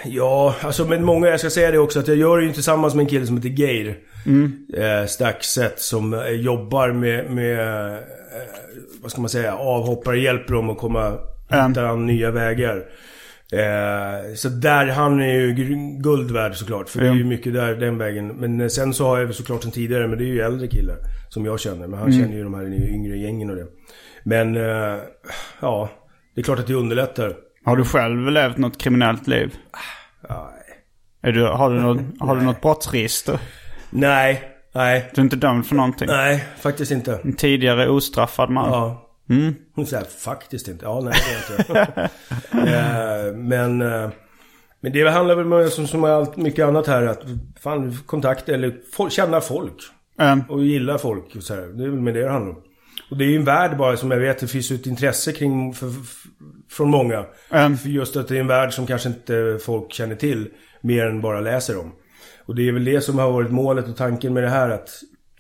Ja, 0.05 0.55
alltså 0.61 0.85
men 0.85 1.05
många, 1.05 1.29
jag 1.29 1.41
ska 1.41 1.51
säga 1.51 1.71
det 1.71 1.79
också, 1.79 1.99
att 1.99 2.09
jag 2.09 2.17
gör 2.17 2.39
det 2.39 2.45
ju 2.45 2.53
tillsammans 2.53 2.95
med 2.95 3.03
en 3.03 3.09
kille 3.09 3.27
som 3.27 3.37
heter 3.37 3.49
Geir. 3.49 3.99
Eh, 4.77 5.07
Staxet 5.07 5.81
som 5.81 6.15
eh, 6.15 6.29
jobbar 6.29 6.93
med, 6.93 7.31
med 7.31 7.61
eh, 7.61 7.99
vad 9.03 9.11
ska 9.11 9.21
man 9.21 9.31
säga, 9.31 9.55
avhoppare, 9.55 10.21
hjälper 10.21 10.55
dem 10.55 10.71
att 10.71 10.79
komma, 10.79 11.19
hitta 11.51 11.97
nya 11.97 12.31
vägar. 12.31 12.85
Eh, 13.53 14.35
så 14.35 14.49
där, 14.49 14.87
han 14.87 15.21
är 15.21 15.35
ju 15.35 15.55
guld 16.03 16.31
värd 16.31 16.55
såklart. 16.55 16.89
För 16.89 17.01
det 17.01 17.09
är 17.09 17.15
ju 17.15 17.25
mycket 17.25 17.55
där, 17.55 17.75
den 17.75 17.99
vägen. 17.99 18.29
Men 18.29 18.61
eh, 18.61 18.69
sen 18.69 18.95
så 18.95 19.07
har 19.07 19.19
jag 19.19 19.35
såklart 19.35 19.63
sen 19.63 19.71
tidigare, 19.71 20.09
men 20.09 20.19
det 20.19 20.25
är 20.25 20.27
ju 20.27 20.41
äldre 20.41 20.67
killar. 20.67 20.97
Som 21.29 21.45
jag 21.45 21.61
känner. 21.61 21.87
Men 21.87 21.99
han 21.99 22.13
känner 22.13 22.37
ju 22.37 22.43
de 22.45 22.55
här 22.55 22.95
yngre 22.95 23.19
gängen 23.19 23.51
och 23.51 23.57
det. 23.57 23.67
Men, 24.25 24.57
eh, 24.57 24.99
ja. 25.61 25.91
Det 26.35 26.41
är 26.41 26.45
klart 26.45 26.59
att 26.59 26.67
det 26.67 26.75
underlättar. 26.75 27.35
Har 27.65 27.77
du 27.77 27.85
själv 27.85 28.31
levt 28.31 28.57
något 28.59 28.79
kriminellt 28.79 29.27
liv? 29.27 29.57
Nej. 30.29 31.33
Du, 31.33 31.45
har, 31.47 31.71
du 31.71 31.81
något, 31.81 32.01
har 32.21 32.37
du 32.37 32.43
något 32.43 32.61
brottsregister? 32.61 33.39
Nej, 33.91 34.43
nej, 34.75 35.11
Du 35.15 35.21
är 35.21 35.25
inte 35.25 35.37
dömd 35.37 35.67
för 35.67 35.75
någonting? 35.75 36.07
nej, 36.09 36.45
faktiskt 36.61 36.91
inte. 36.93 37.21
En 37.25 37.33
tidigare 37.33 37.89
ostraffad 37.89 38.51
man? 38.51 38.71
Ja. 38.71 39.09
Mm. 39.31 39.55
Hon 39.75 39.87
säger 39.87 40.05
faktiskt 40.05 40.69
inte. 40.69 40.85
Ja, 40.85 41.01
nej 41.01 41.15
det 41.49 41.55
är 41.55 41.59
inte. 41.81 42.11
Eh, 42.53 43.35
men, 43.35 43.81
eh, 43.83 44.11
men 44.81 44.93
det 44.93 45.11
handlar 45.11 45.35
väl 45.37 45.53
om, 45.53 45.71
som, 45.71 45.87
som 45.87 46.05
allt 46.05 46.37
mycket 46.37 46.65
annat 46.67 46.87
här, 46.87 47.03
att 47.07 47.23
fan, 47.61 47.99
kontakt 48.07 48.49
eller 48.49 48.75
folk, 48.93 49.13
känna 49.13 49.41
folk. 49.41 49.75
Ehm, 50.19 50.43
Och 50.49 50.65
gilla 50.65 50.99
folk 50.99 51.37
och 51.37 51.43
så 51.43 51.55
här. 51.55 51.63
Det 51.63 51.85
är 51.85 51.89
väl 51.89 52.01
med 52.01 52.15
det 52.15 52.23
det 52.23 52.31
handlar 52.31 52.51
om. 52.53 52.63
Och 53.13 53.19
det 53.19 53.25
är 53.25 53.29
ju 53.29 53.37
en 53.37 53.45
värld 53.45 53.77
bara 53.77 53.97
som 53.97 54.11
jag 54.11 54.19
vet, 54.19 54.39
det 54.39 54.47
finns 54.47 54.71
ju 54.71 54.75
ett 54.77 54.87
intresse 54.87 55.33
kring 55.33 55.75
för, 55.75 55.91
för, 55.91 56.05
från 56.71 56.91
många. 56.91 57.25
ehm, 57.51 57.77
För 57.77 57.89
just 57.89 58.17
att 58.17 58.29
det 58.29 58.37
är 58.37 58.41
en 58.41 58.47
värld 58.47 58.73
som 58.73 58.87
kanske 58.87 59.09
inte 59.09 59.59
folk 59.65 59.93
känner 59.93 60.15
till 60.15 60.49
mer 60.81 61.07
än 61.07 61.21
bara 61.21 61.41
läser 61.41 61.79
om. 61.79 61.93
Och 62.47 62.55
det 62.55 62.69
är 62.69 62.73
väl 62.73 62.85
det 62.85 63.01
som 63.01 63.19
har 63.19 63.33
varit 63.33 63.51
målet 63.51 63.89
och 63.89 63.97
tanken 63.97 64.35
med 64.35 64.43
det 64.43 64.49
här 64.49 64.71
att 64.71 64.89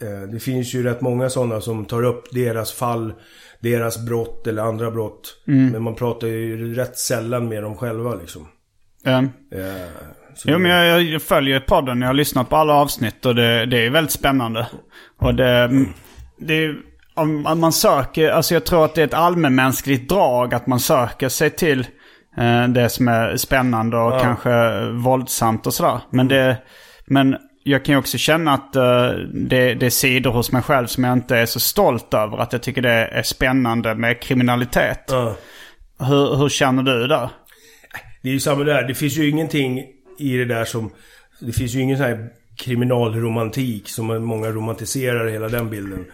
eh, 0.02 0.28
det 0.32 0.40
finns 0.40 0.74
ju 0.74 0.82
rätt 0.82 1.00
många 1.00 1.30
sådana 1.30 1.60
som 1.60 1.84
tar 1.84 2.02
upp 2.02 2.24
deras 2.32 2.72
fall, 2.72 3.12
deras 3.60 4.06
brott 4.06 4.46
eller 4.46 4.62
andra 4.62 4.90
brott. 4.90 5.42
Men 5.72 5.82
man 5.82 5.94
pratar 5.94 6.26
ju 6.26 6.74
rätt 6.74 6.98
sällan 6.98 7.48
med 7.48 7.62
dem 7.62 7.76
själva 7.76 8.14
liksom. 8.14 8.48
ehm. 9.04 9.28
Eh, 9.52 9.88
Jo 10.44 10.58
men 10.58 10.70
jag, 10.70 11.02
jag 11.02 11.22
följer 11.22 11.60
podden, 11.60 12.00
jag 12.00 12.08
har 12.08 12.14
lyssnat 12.14 12.48
på 12.48 12.56
alla 12.56 12.72
avsnitt 12.74 13.26
och 13.26 13.34
det, 13.34 13.66
det 13.66 13.86
är 13.86 13.90
väldigt 13.90 14.12
spännande. 14.12 14.66
Och 15.18 15.34
det, 15.34 15.84
det 16.38 16.54
är, 16.64 16.76
om, 17.14 17.46
om 17.46 17.60
man 17.60 17.72
söker, 17.72 18.30
alltså 18.30 18.54
jag 18.54 18.66
tror 18.66 18.84
att 18.84 18.94
det 18.94 19.00
är 19.00 19.06
ett 19.06 19.14
allmänmänskligt 19.14 20.08
drag 20.08 20.54
att 20.54 20.66
man 20.66 20.80
söker 20.80 21.28
sig 21.28 21.50
till 21.50 21.86
eh, 22.36 22.68
det 22.68 22.88
som 22.88 23.08
är 23.08 23.36
spännande 23.36 23.96
och 23.96 24.20
kanske 24.20 24.84
våldsamt 24.90 25.66
och 25.66 25.74
sådär. 25.74 26.00
Men 26.10 26.28
det, 26.28 26.56
men 27.06 27.36
jag 27.64 27.84
kan 27.84 27.94
ju 27.94 27.98
också 27.98 28.18
känna 28.18 28.52
att 28.54 28.76
eh, 28.76 29.08
det, 29.34 29.74
det 29.74 29.86
är 29.86 29.90
sidor 29.90 30.30
hos 30.30 30.52
mig 30.52 30.62
själv 30.62 30.86
som 30.86 31.04
jag 31.04 31.12
inte 31.12 31.36
är 31.36 31.46
så 31.46 31.60
stolt 31.60 32.14
över. 32.14 32.38
Att 32.38 32.52
jag 32.52 32.62
tycker 32.62 32.82
det 32.82 32.90
är 32.90 33.22
spännande 33.22 33.94
med 33.94 34.20
kriminalitet. 34.20 35.04
Ja. 35.08 35.36
Hur, 35.98 36.36
hur 36.36 36.48
känner 36.48 36.82
du 36.82 37.06
där? 37.06 37.30
Det 38.22 38.28
är 38.28 38.32
ju 38.32 38.40
samma 38.40 38.64
där. 38.64 38.82
Det 38.82 38.94
finns 38.94 39.18
ju 39.18 39.28
ingenting 39.28 39.84
i 40.18 40.36
det 40.36 40.44
där 40.44 40.64
som... 40.64 40.90
Det 41.40 41.52
finns 41.52 41.74
ju 41.74 41.80
ingen 41.80 41.96
sån 41.96 42.06
här 42.06 42.28
kriminalromantik 42.56 43.88
som 43.88 44.24
många 44.24 44.48
romantiserar 44.50 45.28
hela 45.28 45.48
den 45.48 45.70
bilden. 45.70 46.04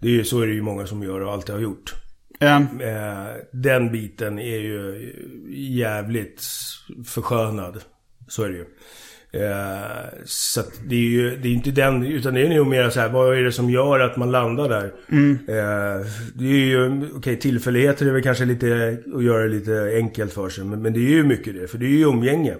Det 0.00 0.20
är 0.20 0.24
så 0.24 0.40
är 0.40 0.46
det 0.46 0.52
ju 0.52 0.62
många 0.62 0.86
som 0.86 1.02
gör 1.02 1.20
och 1.20 1.32
alltid 1.32 1.54
har 1.54 1.62
gjort. 1.62 1.94
Eh, 2.80 3.26
den 3.52 3.92
biten 3.92 4.38
är 4.38 4.58
ju 4.58 5.12
jävligt 5.76 6.42
förskönnad. 7.06 7.80
Så 8.28 8.42
är 8.42 8.48
det 8.48 8.54
ju. 8.54 8.64
Eh, 9.32 10.24
så 10.24 10.62
det 10.88 10.94
är 10.94 11.00
ju 11.00 11.36
det 11.36 11.48
är 11.48 11.52
inte 11.52 11.70
den, 11.70 12.06
utan 12.06 12.34
det 12.34 12.46
är 12.46 12.56
nog 12.56 12.66
mer 12.66 12.90
så 12.90 13.00
här, 13.00 13.08
vad 13.08 13.38
är 13.38 13.42
det 13.42 13.52
som 13.52 13.70
gör 13.70 14.00
att 14.00 14.16
man 14.16 14.30
landar 14.30 14.68
där? 14.68 14.92
Eh, 15.48 16.06
det 16.34 16.44
är 16.44 16.66
ju, 16.66 17.08
okej 17.14 17.38
tillfälligheter 17.38 18.06
är 18.06 18.12
väl 18.12 18.22
kanske 18.22 18.44
lite, 18.44 18.98
att 19.14 19.24
göra 19.24 19.42
det 19.42 19.48
lite 19.48 19.92
enkelt 19.94 20.32
för 20.32 20.48
sig. 20.48 20.64
Men, 20.64 20.82
men 20.82 20.92
det 20.92 21.00
är 21.00 21.10
ju 21.10 21.24
mycket 21.24 21.54
det, 21.54 21.68
för 21.68 21.78
det 21.78 21.86
är 21.86 21.90
ju 21.90 22.04
umgänge. 22.04 22.56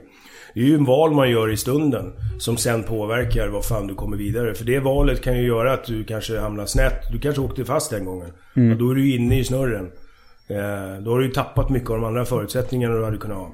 Det 0.57 0.62
är 0.62 0.66
ju 0.66 0.75
en 0.75 0.85
val 0.85 1.14
man 1.14 1.31
gör 1.31 1.51
i 1.53 1.57
stunden 1.57 2.12
som 2.38 2.57
sen 2.57 2.83
påverkar 2.83 3.49
vad 3.49 3.64
fan 3.64 3.87
du 3.87 3.95
kommer 3.95 4.16
vidare. 4.16 4.55
För 4.55 4.64
det 4.64 4.81
valet 4.81 5.23
kan 5.23 5.37
ju 5.38 5.47
göra 5.47 5.73
att 5.73 5.85
du 5.85 6.05
kanske 6.05 6.38
hamnar 6.38 6.66
snett. 6.66 7.12
Du 7.12 7.19
kanske 7.19 7.40
åkte 7.42 7.64
fast 7.64 7.90
den 7.90 8.05
gången. 8.05 8.29
Och 8.73 8.79
då 8.79 8.90
är 8.90 8.95
du 8.95 9.14
inne 9.14 9.38
i 9.38 9.45
snurren. 9.45 9.85
Eh, 10.49 11.03
då 11.05 11.11
har 11.11 11.19
du 11.19 11.27
ju 11.27 11.33
tappat 11.33 11.71
mycket 11.71 11.90
av 11.90 11.97
de 11.97 12.05
andra 12.05 12.25
förutsättningarna 12.25 12.95
du 12.95 13.05
hade 13.05 13.16
kunnat 13.16 13.37
ha. 13.38 13.53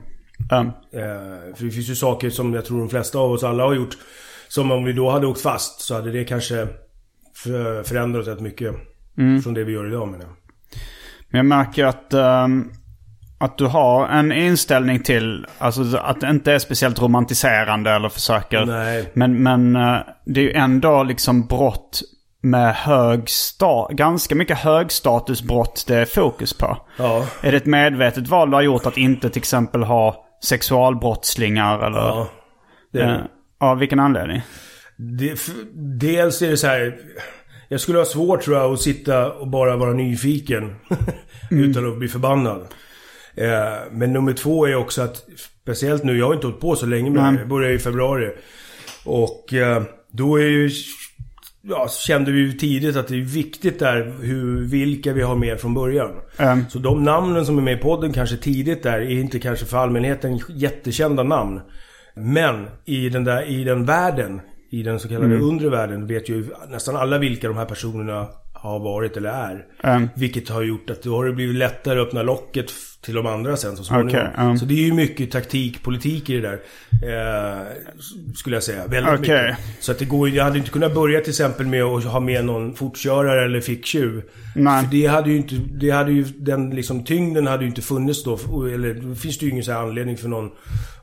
ehm, 0.59 0.67
Eh, 0.93 1.55
för 1.57 1.65
det 1.65 1.71
finns 1.71 1.91
ju 1.91 1.95
saker 1.95 2.31
som 2.31 2.55
jag 2.55 2.65
tror 2.65 2.79
de 2.79 2.89
flesta 2.89 3.19
av 3.19 3.31
oss 3.33 3.45
alla 3.45 3.65
har 3.65 3.75
gjort. 3.75 3.97
Som 4.49 4.71
om 4.73 4.85
vi 4.85 4.93
då 4.93 5.11
hade 5.11 5.27
åkt 5.27 5.41
fast 5.41 5.81
så 5.81 5.95
hade 5.95 6.11
det 6.13 6.25
kanske 6.25 6.69
för, 7.35 7.83
förändrat 7.83 8.29
rätt 8.29 8.41
mycket. 8.41 8.75
Från 9.43 9.55
det 9.55 9.65
vi 9.65 9.73
gör 9.73 9.87
idag 9.87 10.09
menar 10.09 10.25
jag. 10.25 10.35
Men 11.29 11.39
jag 11.39 11.47
märker 11.47 11.85
att, 11.85 12.15
ehm, 12.15 12.71
att 13.43 13.59
du 13.59 13.67
har 13.67 14.09
en 14.09 14.33
inställning 14.33 15.03
till, 15.03 15.47
alltså 15.59 15.97
att 15.97 16.21
det 16.21 16.31
inte 16.31 16.53
är 16.53 16.59
speciellt 16.59 17.03
romantiserande 17.03 17.91
eller 17.91 18.09
försöker. 18.09 18.67
Nej. 18.67 19.11
Men, 19.15 19.43
men 19.43 19.77
eh, 19.77 19.97
det 20.27 20.41
är 20.41 20.45
ju 20.45 20.53
ändå 20.53 21.03
liksom 21.03 21.47
brott 21.47 22.01
med 22.43 22.75
hög 22.75 23.21
sta- 23.25 23.95
ganska 23.95 24.35
mycket 24.35 24.59
högstatusbrott 24.59 25.85
det 25.89 25.97
är 25.97 26.05
fokus 26.05 26.53
på. 26.59 26.79
Ja. 26.99 27.27
Är 27.41 27.51
det 27.51 27.57
ett 27.57 27.67
medvetet 27.67 28.29
val 28.29 28.51
du 28.51 28.55
har 28.57 28.63
gjort 28.63 28.87
att 28.87 28.97
inte 28.97 29.31
till 29.31 29.41
exempel 29.41 29.83
ha 29.83 30.25
sexualbrottslingar 30.45 31.87
eller? 31.87 31.99
Ja. 31.99 32.29
Det 32.93 33.01
är 33.01 33.05
Eh, 33.09 33.11
det. 33.13 33.29
Av 33.61 33.79
vilken 33.79 34.01
anledning? 34.01 34.41
Det, 34.97 35.41
dels 36.01 36.43
är 36.43 36.51
det 36.51 36.57
så 36.57 36.67
här. 36.67 36.97
Jag 37.69 37.81
skulle 37.81 37.99
ha 37.99 38.05
svårt 38.05 38.43
tror 38.43 38.57
jag 38.57 38.73
att 38.73 38.81
sitta 38.81 39.33
och 39.33 39.49
bara 39.49 39.77
vara 39.77 39.93
nyfiken. 39.93 40.75
utan 41.51 41.89
att 41.93 41.99
bli 41.99 42.09
förbannad. 42.09 42.67
Eh, 43.37 43.73
men 43.91 44.13
nummer 44.13 44.33
två 44.33 44.67
är 44.67 44.75
också 44.75 45.03
att, 45.03 45.25
speciellt 45.63 46.05
nu, 46.05 46.19
jag 46.19 46.27
har 46.27 46.35
inte 46.35 46.47
hållit 46.47 46.61
på 46.61 46.77
så 46.77 46.87
länge 46.87 47.21
här. 47.21 47.39
Jag 47.39 47.49
började 47.49 47.75
i 47.75 47.79
februari. 47.79 48.31
Och 49.05 49.55
eh, 49.55 49.83
då 50.13 50.37
är 50.37 50.47
ju, 50.47 50.71
ja, 51.63 51.89
kände 51.89 52.33
vi 52.33 52.39
ju 52.39 52.53
tidigt 52.53 52.97
att 52.97 53.09
det 53.09 53.15
är 53.15 53.21
viktigt 53.21 53.79
där 53.79 54.13
hur, 54.21 54.65
vilka 54.65 55.13
vi 55.13 55.23
har 55.23 55.37
med 55.37 55.61
från 55.61 55.75
början. 55.75 56.11
Ehm, 56.37 56.65
Så 56.71 56.79
de 56.79 57.05
namnen 57.05 57.47
som 57.47 57.59
är 57.59 57.63
med 57.63 57.79
i 57.79 57.83
podden 57.83 58.13
kanske 58.13 58.37
tidigt 58.37 58.83
där 58.83 58.99
är 59.01 59.11
inte 59.11 59.39
kanske 59.39 59.67
för 59.67 59.77
allmänheten 59.79 60.41
jättekända 60.49 61.23
namn. 61.23 61.61
Men 62.15 62.67
i 62.85 63.09
den 63.09 63.25
där, 63.25 63.43
i 63.49 63.65
den 63.65 63.85
världen, 63.85 64.41
i 64.71 64.83
den 64.83 65.01
så 65.01 65.09
kallade 65.09 65.37
undre 65.37 65.71
världen, 65.71 66.07
vet 66.07 66.29
ju 66.29 66.47
nästan 66.69 66.97
alla 66.97 67.19
vilka 67.19 67.49
de 67.49 67.57
här 67.57 67.65
personerna 67.65 68.29
har 68.53 68.79
varit 68.79 69.17
eller 69.17 69.31
är. 69.31 69.65
Ehm. 69.83 70.09
Vilket 70.17 70.49
har 70.49 70.63
gjort 70.63 70.91
att 70.91 71.03
då 71.03 71.17
har 71.17 71.25
det 71.25 71.33
blivit 71.33 71.57
lättare 71.57 72.01
att 72.01 72.07
öppna 72.07 72.23
locket 72.23 72.71
till 73.05 73.15
de 73.15 73.27
andra 73.27 73.57
sen 73.57 73.77
så 73.77 73.85
småningom. 73.85 74.09
Okej, 74.11 74.31
ja. 74.37 74.57
Så 74.57 74.65
det 74.65 74.75
är 74.75 74.85
ju 74.87 74.93
mycket 74.93 75.31
taktik, 75.31 75.83
politik 75.83 76.31
i 76.31 76.41
det 76.41 76.41
där. 76.41 76.61
Eh, 77.03 77.67
skulle 78.35 78.57
jag 78.57 78.63
säga. 78.63 78.87
Väldigt 78.87 79.21
Okej. 79.21 79.43
mycket. 79.43 79.59
Så 79.81 79.93
att 79.93 79.99
det 79.99 80.05
går 80.05 80.29
jag 80.29 80.45
hade 80.45 80.59
inte 80.59 80.71
kunnat 80.71 80.95
börja 80.95 81.21
till 81.21 81.31
exempel 81.31 81.67
med 81.67 81.83
att 81.83 82.05
ha 82.05 82.21
med 82.21 82.45
någon 82.45 82.75
fortkörare 82.75 83.45
eller 83.45 83.61
ficktjuv. 83.61 84.23
För 84.55 84.91
det 84.91 85.07
hade 85.07 85.31
ju 85.31 85.37
inte, 85.37 85.55
det 85.55 85.91
hade 85.91 86.13
ju, 86.13 86.25
den 86.25 86.71
liksom 86.71 87.05
tyngden 87.05 87.47
hade 87.47 87.63
ju 87.63 87.69
inte 87.69 87.83
funnits 87.83 88.25
då. 88.25 88.39
Eller 88.75 88.95
då 88.95 89.15
finns 89.15 89.39
det 89.39 89.47
ju 89.47 89.53
ingen 89.53 89.65
så 89.65 89.73
anledning 89.73 90.17
för 90.17 90.29
någon 90.29 90.51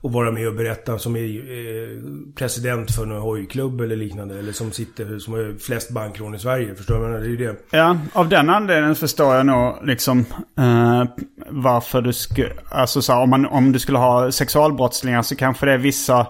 att 0.03 0.11
vara 0.11 0.31
med 0.31 0.47
och 0.47 0.55
berätta 0.55 0.99
som 0.99 1.15
är 1.15 1.21
eh, 1.21 1.97
president 2.35 2.91
för 2.91 3.05
någon 3.05 3.21
hojklubb 3.21 3.81
eller 3.81 3.95
liknande. 3.95 4.39
Eller 4.39 4.51
som 4.51 4.71
sitter, 4.71 5.19
som 5.19 5.33
har 5.33 5.59
flest 5.59 5.91
bankrån 5.91 6.35
i 6.35 6.39
Sverige. 6.39 6.75
Förstår 6.75 7.09
du? 7.09 7.19
Det 7.19 7.25
är 7.25 7.29
ju 7.29 7.37
det. 7.37 7.55
Ja, 7.69 7.97
av 8.13 8.29
den 8.29 8.49
anledningen 8.49 8.95
förstår 8.95 9.35
jag 9.35 9.45
nog 9.45 9.75
liksom 9.83 10.25
eh, 10.57 11.03
varför 11.49 11.88
du 11.91 12.13
skulle... 12.13 12.53
Alltså 12.71 13.01
så 13.01 13.13
här, 13.13 13.21
om, 13.21 13.29
man, 13.29 13.45
om 13.45 13.71
du 13.71 13.79
skulle 13.79 13.97
ha 13.97 14.31
sexualbrottslingar 14.31 15.21
så 15.21 15.35
kanske 15.35 15.65
det 15.65 15.73
är 15.73 15.77
vissa 15.77 16.27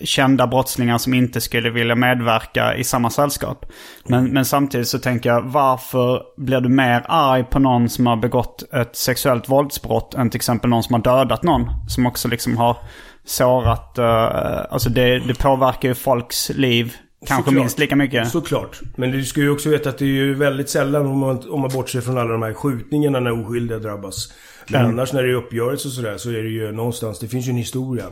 kända 0.00 0.46
brottslingar 0.46 0.98
som 0.98 1.14
inte 1.14 1.40
skulle 1.40 1.70
vilja 1.70 1.94
medverka 1.94 2.76
i 2.76 2.84
samma 2.84 3.10
sällskap. 3.10 3.66
Men, 4.08 4.32
men 4.32 4.44
samtidigt 4.44 4.88
så 4.88 4.98
tänker 4.98 5.30
jag, 5.30 5.42
varför 5.42 6.22
blir 6.36 6.60
du 6.60 6.68
mer 6.68 7.04
arg 7.08 7.44
på 7.44 7.58
någon 7.58 7.88
som 7.88 8.06
har 8.06 8.16
begått 8.16 8.72
ett 8.72 8.96
sexuellt 8.96 9.48
våldsbrott 9.48 10.14
än 10.14 10.30
till 10.30 10.38
exempel 10.38 10.70
någon 10.70 10.82
som 10.82 10.94
har 10.94 11.02
dödat 11.02 11.42
någon? 11.42 11.88
Som 11.88 12.06
också 12.06 12.28
liksom 12.28 12.56
har 12.56 12.76
sårat... 13.24 13.98
eh, 13.98 14.64
alltså 14.70 14.90
det, 14.90 15.18
det 15.18 15.38
påverkar 15.38 15.88
ju 15.88 15.94
folks 15.94 16.50
liv 16.50 16.96
kanske 17.26 17.44
Såklart. 17.44 17.62
minst 17.62 17.78
lika 17.78 17.96
mycket. 17.96 18.28
Såklart. 18.28 18.80
Men 18.96 19.10
du 19.10 19.24
ska 19.24 19.40
ju 19.40 19.50
också 19.50 19.68
veta 19.68 19.88
att 19.88 19.98
det 19.98 20.04
är 20.04 20.08
ju 20.08 20.34
väldigt 20.34 20.70
sällan 20.70 21.06
om 21.06 21.18
man, 21.18 21.50
om 21.50 21.60
man 21.60 21.70
bortser 21.70 22.00
från 22.00 22.18
alla 22.18 22.32
de 22.32 22.42
här 22.42 22.54
skjutningarna 22.54 23.20
när 23.20 23.46
oskyldiga 23.46 23.78
drabbas. 23.78 24.32
Men 24.72 24.80
Mm. 24.80 24.92
annars 24.92 25.12
när 25.12 25.22
det 25.22 25.28
är 25.30 25.34
uppgörelse 25.34 25.88
och 25.88 25.92
sådär 25.92 26.16
så 26.16 26.30
är 26.30 26.42
det 26.42 26.48
ju 26.48 26.72
någonstans, 26.72 27.18
det 27.18 27.28
finns 27.28 27.46
ju 27.48 27.50
en 27.50 27.56
historia. 27.56 28.04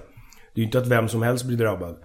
Det 0.55 0.61
är 0.61 0.63
ju 0.63 0.65
inte 0.65 0.79
att 0.79 0.87
vem 0.87 1.09
som 1.09 1.23
helst 1.23 1.45
blir 1.45 1.57
drabbad. 1.57 1.91
Eh, 1.91 1.97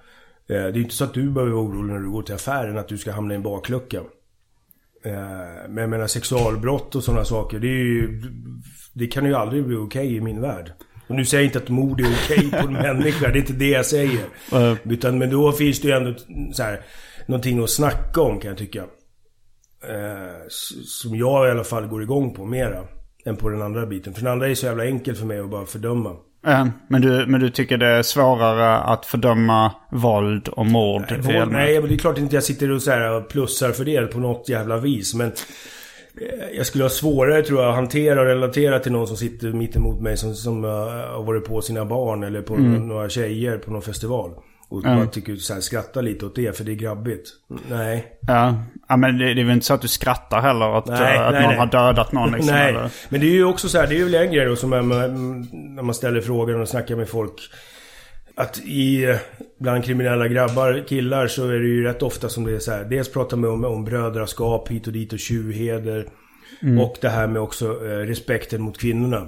Det 0.48 0.56
är 0.56 0.78
inte 0.78 0.96
så 0.96 1.04
att 1.04 1.14
du 1.14 1.30
behöver 1.32 1.52
vara 1.54 1.64
orolig 1.66 1.94
när 1.94 2.00
du 2.00 2.12
går 2.12 2.22
till 2.24 2.36
affären 2.36 2.78
att 2.78 2.88
du 2.88 2.98
ska 2.98 3.12
hamna 3.12 3.34
i 3.34 3.38
en 3.38 3.44
baklucka. 3.44 3.98
Eh, 5.06 5.14
Men 5.70 5.78
jag 5.78 5.90
menar 5.90 6.08
sexualbrott 6.08 6.96
och 6.96 7.04
sådana 7.04 7.26
saker, 7.26 7.60
det 7.60 7.68
är 7.68 7.84
ju... 7.86 8.22
Det 8.94 9.08
kan 9.08 9.26
ju 9.26 9.34
aldrig 9.36 9.66
bli 9.68 9.76
okej 9.76 10.16
i 10.16 10.22
min 10.22 10.42
värld. 10.42 10.72
Och 11.08 11.16
nu 11.16 11.26
säger 11.26 11.44
jag 11.44 11.48
inte 11.48 11.58
att 11.60 11.70
mord 11.70 12.02
är 12.02 12.06
okej 12.24 12.52
på 12.52 12.68
en 12.68 12.74
människa, 12.88 13.28
det 13.28 13.38
är 13.38 13.42
inte 13.42 13.54
det 13.54 13.70
jag 13.70 13.86
säger. 13.86 14.26
Utan, 14.84 15.18
men 15.18 15.30
då 15.30 15.52
finns 15.52 15.82
det 15.82 15.88
ju 15.88 15.94
ändå 15.94 16.14
så 16.54 16.64
här, 16.64 16.82
någonting 17.28 17.64
att 17.64 17.70
snacka 17.70 18.22
om 18.22 18.40
kan 18.40 18.50
jag 18.50 18.58
tycka. 18.58 18.80
Eh, 19.90 20.48
som 20.86 21.16
jag 21.16 21.48
i 21.48 21.52
alla 21.52 21.64
fall 21.64 21.88
går 21.88 22.04
igång 22.04 22.34
på 22.34 22.46
mera. 22.46 22.84
Än 23.26 23.36
på 23.36 23.50
den 23.50 23.62
andra 23.62 23.86
biten. 23.86 24.14
För 24.14 24.22
den 24.22 24.32
andra 24.32 24.48
är 24.48 24.56
så 24.56 24.66
jävla 24.66 24.84
enkelt 24.84 25.20
för 25.20 25.26
mig 25.26 25.40
att 25.40 25.50
bara 25.50 25.66
fördöma. 25.66 26.16
Men 26.88 27.02
du, 27.02 27.26
men 27.28 27.42
du 27.42 27.50
tycker 27.50 27.78
det 27.78 27.88
är 27.88 28.04
svårare 28.04 28.78
att 28.78 29.06
fördöma 29.06 29.72
våld 29.92 30.48
och 30.48 30.66
mord? 30.66 31.12
i 31.12 31.16
Våld, 31.16 31.52
nej, 31.52 31.80
men 31.80 31.90
det 31.90 31.96
är 31.96 31.98
klart 31.98 32.18
inte 32.18 32.36
jag 32.36 32.44
sitter 32.44 32.72
och 32.72 32.82
så 32.82 32.92
här 32.92 33.22
plussar 33.22 33.72
för 33.72 33.86
det 33.86 34.02
på 34.02 34.20
något 34.20 34.50
jävla 34.50 34.78
vis. 34.78 35.14
Men 35.14 35.28
eh, 35.28 36.58
jag 36.58 36.66
skulle 36.66 36.84
ha 36.84 36.90
svårare 36.90 37.42
tror 37.42 37.62
jag 37.62 37.70
att 37.70 37.76
hantera 37.76 38.20
och 38.20 38.26
relatera 38.26 38.80
till 38.80 38.92
någon 38.92 39.08
som 39.08 39.18
sitter 39.18 39.48
mitt 39.48 39.76
emot 39.76 40.02
mig 40.02 40.18
som, 40.18 40.36
som 40.36 40.66
eh, 40.66 40.70
har 40.70 41.24
varit 41.24 41.46
på 41.46 41.62
sina 41.62 41.86
barn 41.86 42.24
eller 42.24 42.42
på 42.42 42.58
några 42.58 43.10
tjejer 43.10 43.58
på 43.58 43.72
någon 43.72 43.82
festival. 43.82 44.32
Och 44.70 44.84
man 44.84 45.12
tycker 45.12 45.36
så 45.36 45.54
här, 45.54 45.62
skratta 45.62 46.02
lite 46.02 46.26
åt 46.26 46.36
det 46.36 46.58
för 46.58 46.64
det 46.64 46.72
är 46.72 46.76
grabbigt. 46.76 47.30
Nej. 47.70 48.06
Ja, 48.28 48.64
ja 48.90 48.98
men 48.98 49.18
det, 49.18 49.34
det 49.34 49.42
är 49.42 49.46
väl 49.46 49.54
inte 49.54 49.66
så 49.66 49.74
att 49.74 49.82
du 49.82 49.88
skrattar 49.88 50.42
heller 50.42 50.78
att, 50.78 50.86
Nej, 50.86 51.18
att 51.18 51.34
nej, 51.34 51.42
någon 51.42 51.50
nej. 51.50 51.60
har 51.60 51.66
dödat 51.66 52.12
någon 52.12 52.32
liksom? 52.32 52.56
Nej, 52.56 52.70
eller? 52.70 52.90
men 53.10 53.22
det 53.22 53.28
är 53.28 53.32
ju 53.32 53.46
också 53.46 53.70
så 53.70 53.78
här, 53.78 53.88
det 53.88 53.96
är 53.96 54.10
ju 54.10 54.16
en 54.16 54.32
grej 54.32 54.46
då 54.46 54.56
som 54.56 54.70
när 54.70 55.82
man 55.82 55.96
ställer 55.96 56.22
frågor 56.22 56.60
och 56.60 56.70
snackar 56.70 56.96
med 56.96 57.10
folk. 57.10 57.34
Att 58.36 58.62
i, 58.66 59.04
eh, 59.04 59.16
bland 59.60 59.84
kriminella 59.84 60.28
grabbar, 60.28 60.84
killar, 60.88 61.28
så 61.28 61.48
är 61.48 61.60
det 61.60 61.68
ju 61.68 61.84
rätt 61.84 62.04
ofta 62.04 62.30
som 62.30 62.44
det 62.44 62.56
är 62.56 62.60
så 62.60 62.72
här. 62.72 62.84
Dels 62.84 63.12
pratar 63.12 63.38
man 63.38 63.50
om, 63.50 63.66
om 63.66 63.86
brödraskap 63.86 64.70
hit 64.70 64.88
och 64.88 64.94
dit 64.94 65.14
och 65.14 65.20
tjuvheder. 65.20 66.08
Och 66.82 66.98
det 67.02 67.10
här 67.10 67.28
med 67.28 67.42
också 67.42 67.66
eh, 67.66 67.98
respekten 67.98 68.62
mot 68.62 68.78
kvinnorna. 68.78 69.28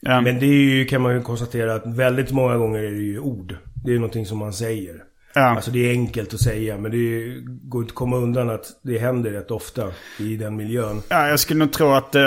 Ja. 0.00 0.20
Men 0.20 0.38
det 0.38 0.46
är 0.46 0.76
ju, 0.76 0.84
kan 0.84 1.02
man 1.02 1.14
ju 1.14 1.22
konstatera 1.22 1.74
att 1.74 1.86
väldigt 1.86 2.30
många 2.30 2.56
gånger 2.56 2.78
är 2.78 2.90
det 2.90 3.02
ju 3.02 3.18
ord. 3.18 3.56
Det 3.84 3.90
är 3.90 3.94
någonting 3.94 4.26
som 4.26 4.38
man 4.38 4.52
säger. 4.52 4.96
Ja. 5.34 5.40
Alltså 5.40 5.70
det 5.70 5.86
är 5.86 5.90
enkelt 5.90 6.34
att 6.34 6.40
säga 6.40 6.78
men 6.78 6.90
det 6.90 7.34
går 7.44 7.82
inte 7.82 7.90
att 7.90 7.94
komma 7.94 8.16
undan 8.16 8.50
att 8.50 8.66
det 8.82 8.98
händer 8.98 9.30
rätt 9.30 9.50
ofta 9.50 9.90
i 10.18 10.36
den 10.36 10.56
miljön. 10.56 11.02
Ja, 11.08 11.28
jag 11.28 11.40
skulle 11.40 11.58
nog 11.58 11.72
tro 11.72 11.90
att 11.92 12.14
eh, 12.14 12.22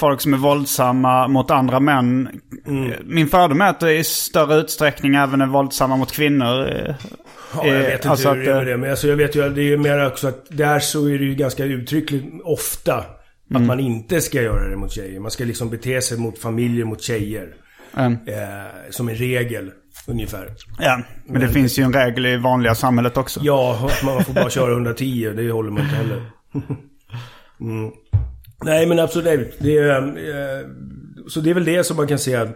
folk 0.00 0.20
som 0.20 0.34
är 0.34 0.38
våldsamma 0.38 1.28
mot 1.28 1.50
andra 1.50 1.80
män... 1.80 2.28
Mm. 2.66 2.92
eh, 2.92 2.98
Min 3.04 3.28
fördom 3.28 3.60
är 3.60 3.68
att 3.70 3.80
det 3.80 3.92
i 3.94 4.04
större 4.04 4.54
utsträckning 4.56 5.14
även 5.14 5.40
är 5.40 5.46
våldsamma 5.46 5.96
mot 5.96 6.12
kvinnor. 6.12 6.68
eh, 6.68 6.94
Ja, 7.54 7.66
jag 7.66 7.76
eh, 7.76 7.82
vet 7.82 7.94
inte 7.94 8.10
alltså 8.10 8.32
hur 8.32 8.44
det 8.44 8.50
är 8.50 8.54
med 8.54 8.66
det. 8.66 8.76
Men 8.76 8.90
alltså 8.90 9.08
jag 9.08 9.16
vet 9.16 9.36
ju 9.36 9.44
att 9.44 9.54
det 9.54 9.72
är 9.72 9.76
mer 9.76 10.06
också 10.06 10.28
att 10.28 10.46
där 10.50 10.78
så 10.78 11.06
är 11.08 11.18
det 11.18 11.24
ju 11.24 11.34
ganska 11.34 11.64
uttryckligt 11.64 12.26
ofta 12.44 13.04
att 13.54 13.62
man 13.62 13.80
inte 13.80 14.20
ska 14.20 14.42
göra 14.42 14.68
det 14.68 14.76
mot 14.76 14.92
tjejer. 14.92 15.20
Man 15.20 15.30
ska 15.30 15.44
liksom 15.44 15.70
bete 15.70 16.00
sig 16.00 16.18
mot 16.18 16.38
familjer, 16.38 16.84
mot 16.84 17.02
tjejer. 17.02 17.54
Eh, 17.96 18.90
som 18.90 19.08
en 19.08 19.14
regel, 19.14 19.70
ungefär. 20.06 20.54
Ja, 20.78 21.02
men 21.26 21.40
det 21.40 21.48
finns 21.48 21.78
ju 21.78 21.82
en 21.82 21.92
regel 21.92 22.26
i 22.26 22.36
vanliga 22.36 22.74
samhället 22.74 23.16
också. 23.16 23.40
Ja, 23.42 23.90
att 23.90 24.04
man 24.04 24.24
får 24.24 24.32
bara 24.32 24.50
köra 24.50 24.72
110, 24.72 25.32
det 25.36 25.50
håller 25.50 25.70
man 25.70 25.82
inte 25.82 25.96
heller. 25.96 26.30
Mm. 27.60 27.92
Nej 28.64 28.86
men 28.86 28.98
absolut. 28.98 29.56
Det 29.58 29.78
är, 29.78 30.02
eh, 30.02 30.66
så 31.28 31.40
det 31.40 31.50
är 31.50 31.54
väl 31.54 31.64
det 31.64 31.84
som 31.84 31.96
man 31.96 32.06
kan 32.06 32.18
se 32.18 32.48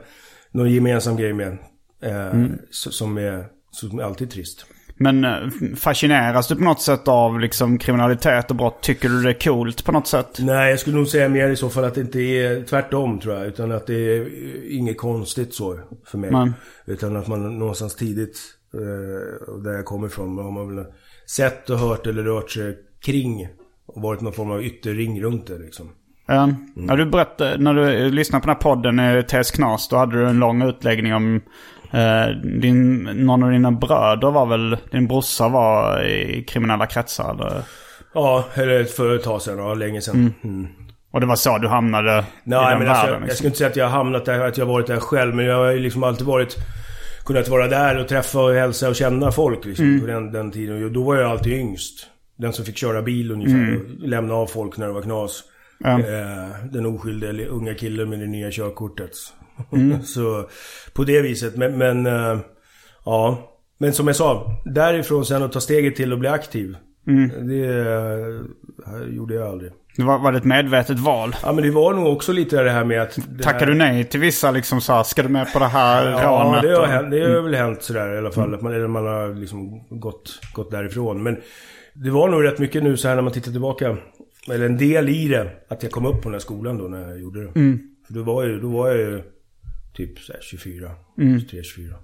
någon 0.50 0.70
gemensam 0.70 1.16
grej 1.16 1.32
med. 1.32 1.58
Eh, 2.02 2.44
så, 2.70 2.90
som, 2.90 3.18
är, 3.18 3.44
som 3.70 3.98
är 3.98 4.02
alltid 4.02 4.30
trist. 4.30 4.66
Men 5.02 5.24
eh, 5.24 5.48
fascineras 5.76 6.48
du 6.48 6.56
på 6.56 6.62
något 6.62 6.80
sätt 6.80 7.08
av 7.08 7.40
liksom 7.40 7.78
kriminalitet 7.78 8.50
och 8.50 8.56
brott? 8.56 8.82
Tycker 8.82 9.08
du 9.08 9.22
det 9.22 9.30
är 9.30 9.40
coolt 9.40 9.84
på 9.84 9.92
något 9.92 10.06
sätt? 10.06 10.38
Nej, 10.38 10.70
jag 10.70 10.80
skulle 10.80 10.96
nog 10.96 11.08
säga 11.08 11.28
mer 11.28 11.48
i 11.48 11.56
så 11.56 11.68
fall 11.70 11.84
att 11.84 11.94
det 11.94 12.00
inte 12.00 12.20
är 12.20 12.62
tvärtom 12.62 13.20
tror 13.20 13.34
jag. 13.34 13.46
Utan 13.46 13.72
att 13.72 13.86
det 13.86 13.94
är 13.94 14.26
inget 14.72 14.98
konstigt 14.98 15.54
så 15.54 15.80
för 16.06 16.18
mig. 16.18 16.30
Nej. 16.30 16.52
Utan 16.86 17.16
att 17.16 17.26
man 17.26 17.58
någonstans 17.58 17.96
tidigt, 17.96 18.38
eh, 18.74 19.54
där 19.62 19.72
jag 19.72 19.84
kommer 19.84 20.06
ifrån, 20.06 20.38
har 20.38 20.50
man 20.50 20.76
väl 20.76 20.86
sett 21.26 21.70
och 21.70 21.78
hört 21.78 22.06
eller 22.06 22.22
rört 22.22 22.50
sig 22.50 22.78
kring. 23.04 23.48
Och 23.86 24.02
varit 24.02 24.20
någon 24.20 24.32
form 24.32 24.50
av 24.50 24.64
ytterring 24.64 25.22
runt 25.22 25.46
det 25.46 25.58
liksom. 25.58 25.90
Mm. 26.30 26.56
Ja, 26.88 26.96
du 26.96 27.06
berättade, 27.06 27.58
när 27.58 27.74
du 27.74 28.04
eh, 28.04 28.10
lyssnade 28.10 28.42
på 28.42 28.46
den 28.46 28.56
här 28.56 28.62
podden, 28.62 28.98
eh, 28.98 29.22
TS 29.22 29.50
Knas, 29.50 29.88
då 29.88 29.96
hade 29.96 30.18
du 30.18 30.28
en 30.28 30.38
lång 30.38 30.62
utläggning 30.62 31.14
om 31.14 31.34
eh, 31.36 31.40
din, 32.60 33.02
någon 33.02 33.42
av 33.42 33.50
dina 33.50 33.70
bröder 33.70 34.30
var 34.30 34.46
väl, 34.46 34.76
din 34.90 35.08
brorsa 35.08 35.48
var 35.48 36.02
i 36.02 36.44
kriminella 36.48 36.86
kretsar 36.86 37.34
eller? 37.34 37.62
Ja, 38.14 38.44
eller 38.54 38.84
för 38.84 39.16
ett 39.16 39.22
tag 39.22 39.42
sedan, 39.42 39.58
ja, 39.58 39.74
länge 39.74 40.00
sedan. 40.00 40.34
Mm. 40.44 40.68
Och 41.10 41.20
det 41.20 41.26
var 41.26 41.36
så 41.36 41.58
du 41.58 41.68
hamnade 41.68 42.18
i 42.18 42.22
Nej, 42.44 42.70
den 42.70 42.78
men 42.78 42.88
alltså, 42.88 43.06
världen? 43.06 43.06
jag, 43.06 43.14
jag 43.14 43.20
liksom. 43.20 43.36
skulle 43.36 43.48
inte 43.48 43.58
säga 43.58 43.70
att 43.70 43.76
jag 43.76 43.84
har 43.84 43.90
hamnat 43.90 44.24
där, 44.24 44.40
att 44.40 44.58
jag 44.58 44.66
har 44.66 44.72
varit 44.72 44.86
där 44.86 45.00
själv. 45.00 45.34
Men 45.34 45.44
jag 45.44 45.56
har 45.56 45.70
ju 45.70 45.78
liksom 45.78 46.04
alltid 46.04 46.26
varit... 46.26 46.56
Kunnat 47.24 47.48
vara 47.48 47.68
där 47.68 47.98
och 47.98 48.08
träffa 48.08 48.40
och 48.40 48.54
hälsa 48.54 48.88
och 48.88 48.96
känna 48.96 49.32
folk 49.32 49.64
liksom. 49.64 49.86
Mm. 49.86 50.00
På 50.00 50.06
den, 50.06 50.32
den 50.32 50.50
tiden. 50.50 50.84
Och 50.84 50.92
då 50.92 51.02
var 51.02 51.16
jag 51.16 51.30
alltid 51.30 51.52
yngst. 51.52 52.06
Den 52.36 52.52
som 52.52 52.64
fick 52.64 52.76
köra 52.76 53.02
bil 53.02 53.30
ungefär. 53.30 53.54
Mm. 53.54 53.76
Och 53.76 54.08
lämna 54.08 54.34
av 54.34 54.46
folk 54.46 54.76
när 54.76 54.86
det 54.86 54.92
var 54.92 55.02
knas. 55.02 55.42
Eh, 55.84 56.64
den 56.72 56.86
oskyldiga 56.86 57.46
unga 57.46 57.74
killen 57.74 58.10
med 58.10 58.18
det 58.18 58.26
nya 58.26 58.50
körkortet. 58.50 59.10
Mm. 59.72 60.02
Så 60.02 60.48
på 60.94 61.04
det 61.04 61.22
viset. 61.22 61.56
Men, 61.56 61.78
men 61.78 62.06
eh, 62.06 62.38
ja. 63.04 63.46
Men 63.78 63.92
som 63.92 64.06
jag 64.06 64.16
sa, 64.16 64.62
därifrån 64.64 65.26
sen 65.26 65.42
att 65.42 65.52
ta 65.52 65.60
steget 65.60 65.96
till 65.96 66.12
att 66.12 66.18
bli 66.18 66.28
aktiv. 66.28 66.76
Mm. 67.06 67.48
Det 67.48 67.66
eh, 67.66 69.14
gjorde 69.14 69.34
jag 69.34 69.48
aldrig. 69.48 69.72
Det 69.96 70.02
var, 70.02 70.18
var 70.18 70.32
det 70.32 70.38
ett 70.38 70.44
medvetet 70.44 70.98
val? 70.98 71.36
Ja 71.42 71.52
men 71.52 71.64
det 71.64 71.70
var 71.70 71.94
nog 71.94 72.06
också 72.12 72.32
lite 72.32 72.62
det 72.62 72.70
här 72.70 72.84
med 72.84 73.02
att... 73.02 73.18
här... 73.44 73.66
du 73.66 73.74
nej 73.74 74.04
till 74.04 74.20
vissa 74.20 74.50
liksom 74.50 74.80
så 74.80 74.92
här, 74.92 75.02
ska 75.02 75.22
du 75.22 75.28
med 75.28 75.52
på 75.52 75.58
det 75.58 75.64
här 75.66 76.10
Ja, 76.10 76.42
rånet? 76.44 76.62
det 76.62 76.70
har, 76.74 76.80
och- 76.80 76.86
hänt, 76.86 77.10
det 77.10 77.20
har 77.20 77.42
väl 77.42 77.54
hänt 77.54 77.82
sådär 77.82 78.14
i 78.14 78.18
alla 78.18 78.30
fall. 78.30 78.54
Att 78.54 78.62
man, 78.62 78.72
eller 78.74 78.88
man 78.88 79.06
har 79.06 79.34
liksom 79.34 79.88
gått, 80.00 80.38
gått 80.52 80.70
därifrån. 80.70 81.22
Men 81.22 81.36
det 81.94 82.10
var 82.10 82.28
nog 82.28 82.44
rätt 82.44 82.58
mycket 82.58 82.82
nu 82.82 82.96
så 82.96 83.08
här 83.08 83.14
när 83.14 83.22
man 83.22 83.32
tittar 83.32 83.52
tillbaka. 83.52 83.96
Eller 84.50 84.66
en 84.66 84.76
del 84.78 85.08
i 85.08 85.28
det. 85.28 85.50
Att 85.68 85.82
jag 85.82 85.92
kom 85.92 86.06
upp 86.06 86.16
på 86.22 86.28
den 86.28 86.32
här 86.32 86.38
skolan 86.40 86.78
då 86.78 86.84
när 86.84 87.08
jag 87.08 87.20
gjorde 87.20 87.44
det. 87.44 87.52
För 88.06 88.14
då 88.14 88.22
var, 88.22 88.44
jag, 88.44 88.62
då 88.62 88.68
var 88.68 88.88
jag 88.88 88.96
ju 88.98 89.22
typ 89.94 90.18
så 90.18 90.32
här 90.32 90.40
24. 90.42 90.90
23, 91.40 91.62
24. 91.62 91.96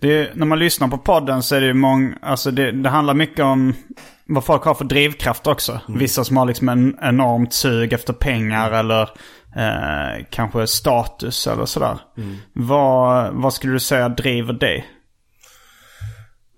Det 0.00 0.08
är, 0.08 0.34
när 0.34 0.46
man 0.46 0.58
lyssnar 0.58 0.88
på 0.88 0.98
podden 0.98 1.42
så 1.42 1.54
är 1.54 1.60
det 1.60 1.66
ju 1.66 1.74
många, 1.74 2.18
alltså 2.22 2.50
det, 2.50 2.72
det 2.72 2.88
handlar 2.88 3.14
mycket 3.14 3.44
om 3.44 3.74
vad 4.26 4.44
folk 4.44 4.62
har 4.62 4.74
för 4.74 4.84
drivkraft 4.84 5.46
också. 5.46 5.80
Vissa 5.88 6.24
som 6.24 6.36
har 6.36 6.46
liksom 6.46 6.68
en 6.68 6.98
enormt 7.02 7.52
sug 7.52 7.92
efter 7.92 8.12
pengar 8.12 8.72
eller 8.72 9.02
eh, 9.56 10.24
kanske 10.30 10.66
status 10.66 11.46
eller 11.46 11.64
sådär. 11.64 11.98
Vad, 12.52 13.34
vad 13.34 13.54
skulle 13.54 13.72
du 13.72 13.80
säga 13.80 14.08
driver 14.08 14.52
dig? 14.52 14.86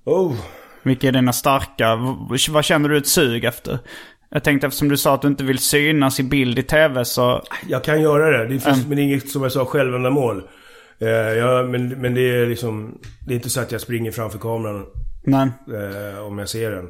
Oh! 0.04 0.34
Vilka 0.82 1.08
är 1.08 1.12
dina 1.12 1.32
starka, 1.32 1.96
vad 2.50 2.64
känner 2.64 2.88
du 2.88 2.96
ett 2.96 3.08
sug 3.08 3.44
efter? 3.44 3.78
Jag 4.30 4.44
tänkte 4.44 4.66
eftersom 4.66 4.88
du 4.88 4.96
sa 4.96 5.14
att 5.14 5.22
du 5.22 5.28
inte 5.28 5.44
vill 5.44 5.58
synas 5.58 6.20
i 6.20 6.22
bild 6.22 6.58
i 6.58 6.62
tv 6.62 7.04
så... 7.04 7.42
Jag 7.68 7.84
kan 7.84 8.02
göra 8.02 8.38
det. 8.38 8.54
Det 8.54 8.60
finns, 8.60 8.86
men 8.86 8.96
det 8.96 9.02
är 9.02 9.04
inget 9.04 9.28
som 9.28 9.42
jag 9.42 9.52
sa 9.52 9.64
självändamål. 9.64 10.42
Eh, 10.98 11.08
ja, 11.08 11.62
men, 11.62 11.88
men 11.88 12.14
det 12.14 12.20
är 12.20 12.46
liksom... 12.46 12.98
Det 13.26 13.32
är 13.32 13.36
inte 13.36 13.50
så 13.50 13.60
att 13.60 13.72
jag 13.72 13.80
springer 13.80 14.10
framför 14.10 14.38
kameran. 14.38 14.86
Nej. 15.24 15.48
eh, 15.68 16.26
om 16.26 16.38
jag 16.38 16.48
ser 16.48 16.70
den. 16.70 16.88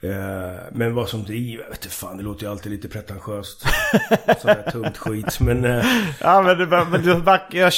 Eh, 0.00 0.60
men 0.72 0.94
vad 0.94 1.08
som 1.08 1.24
driver, 1.24 1.64
vet 1.68 1.84
inte 1.84 1.88
fan, 1.88 2.16
det 2.16 2.22
låter 2.22 2.44
ju 2.44 2.50
alltid 2.50 2.72
lite 2.72 2.88
pretentiöst. 2.88 3.64
Sådär 4.40 4.70
tungt 4.72 4.98
skit. 4.98 5.40
Men 5.40 5.64
eh, 5.64 5.84
Ja 6.20 6.42
men, 6.42 6.58
det, 6.58 6.66
men 6.66 7.02
du, 7.02 7.22
jag 7.58 7.72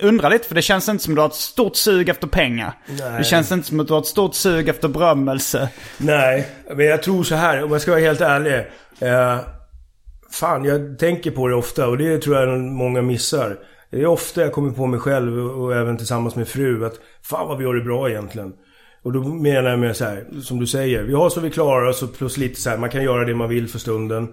undrar 0.00 0.30
lite 0.30 0.48
för 0.48 0.54
det 0.54 0.62
känns 0.62 0.88
inte 0.88 1.04
som 1.04 1.12
att 1.12 1.16
du 1.16 1.20
har 1.20 1.28
ett 1.28 1.34
stort 1.34 1.76
sug 1.76 2.08
efter 2.08 2.26
pengar. 2.26 2.78
Nej. 2.86 3.18
Det 3.18 3.24
känns 3.24 3.52
inte 3.52 3.68
som 3.68 3.80
att 3.80 3.86
du 3.86 3.92
har 3.92 4.00
ett 4.00 4.06
stort 4.06 4.34
sug 4.34 4.68
efter 4.68 4.88
berömmelse. 4.88 5.68
nej, 5.98 6.48
men 6.74 6.86
jag 6.86 7.02
tror 7.02 7.24
så 7.24 7.34
här, 7.34 7.64
om 7.64 7.72
jag 7.72 7.80
ska 7.80 7.90
vara 7.90 8.00
helt 8.00 8.20
ärlig. 8.20 8.66
Eh, 9.00 9.38
fan, 10.30 10.64
jag 10.64 10.98
tänker 10.98 11.30
på 11.30 11.48
det 11.48 11.54
ofta 11.54 11.88
och 11.88 11.98
det 11.98 12.18
tror 12.18 12.36
jag 12.36 12.58
många 12.58 13.02
missar. 13.02 13.58
Det 13.90 14.00
är 14.00 14.06
ofta 14.06 14.40
jag 14.40 14.52
kommer 14.52 14.72
på 14.72 14.86
mig 14.86 15.00
själv 15.00 15.38
och, 15.38 15.74
även 15.74 15.96
tillsammans 15.96 16.36
med 16.36 16.48
fru 16.48 16.86
att 16.86 16.94
fan 17.22 17.48
vad 17.48 17.58
vi 17.58 17.64
gör 17.64 17.74
det 17.74 17.84
bra 17.84 18.10
egentligen. 18.10 18.52
Och 19.06 19.12
då 19.12 19.22
menar 19.22 19.70
jag 19.70 19.78
med 19.78 19.96
så 19.96 20.04
här, 20.04 20.24
som 20.42 20.58
du 20.58 20.66
säger, 20.66 21.02
vi 21.02 21.14
har 21.14 21.30
så 21.30 21.40
vi 21.40 21.50
klarar 21.50 21.86
oss 21.86 22.04
plus 22.18 22.36
lite 22.36 22.60
så 22.60 22.70
här, 22.70 22.78
man 22.78 22.90
kan 22.90 23.02
göra 23.02 23.24
det 23.24 23.34
man 23.34 23.48
vill 23.48 23.68
för 23.68 23.78
stunden. 23.78 24.28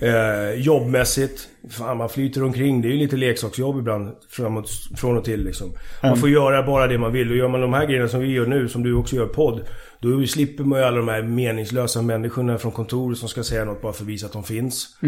Eh, 0.00 0.60
jobbmässigt, 0.60 1.48
fan 1.70 1.96
man 1.96 2.08
flyter 2.08 2.42
omkring, 2.44 2.82
det 2.82 2.88
är 2.88 2.90
ju 2.90 2.98
lite 2.98 3.16
leksaksjobb 3.16 3.78
ibland 3.78 4.10
framåt, 4.30 4.70
från 4.96 5.16
och 5.16 5.24
till 5.24 5.44
liksom. 5.44 5.72
Man 6.02 6.16
får 6.16 6.28
göra 6.28 6.62
bara 6.62 6.86
det 6.86 6.98
man 6.98 7.12
vill 7.12 7.30
och 7.30 7.36
gör 7.36 7.48
man 7.48 7.60
de 7.60 7.72
här 7.72 7.86
grejerna 7.86 8.08
som 8.08 8.20
vi 8.20 8.32
gör 8.32 8.46
nu, 8.46 8.68
som 8.68 8.82
du 8.82 8.94
också 8.94 9.16
gör 9.16 9.26
podd. 9.26 9.60
Då 10.00 10.26
slipper 10.26 10.64
man 10.64 10.78
ju 10.78 10.84
alla 10.84 10.96
de 10.96 11.08
här 11.08 11.22
meningslösa 11.22 12.02
människorna 12.02 12.58
från 12.58 12.72
kontoret 12.72 13.18
som 13.18 13.28
ska 13.28 13.42
säga 13.42 13.64
något 13.64 13.82
bara 13.82 13.92
för 13.92 14.02
att 14.02 14.08
visa 14.08 14.26
att 14.26 14.32
de 14.32 14.44
finns. 14.44 14.98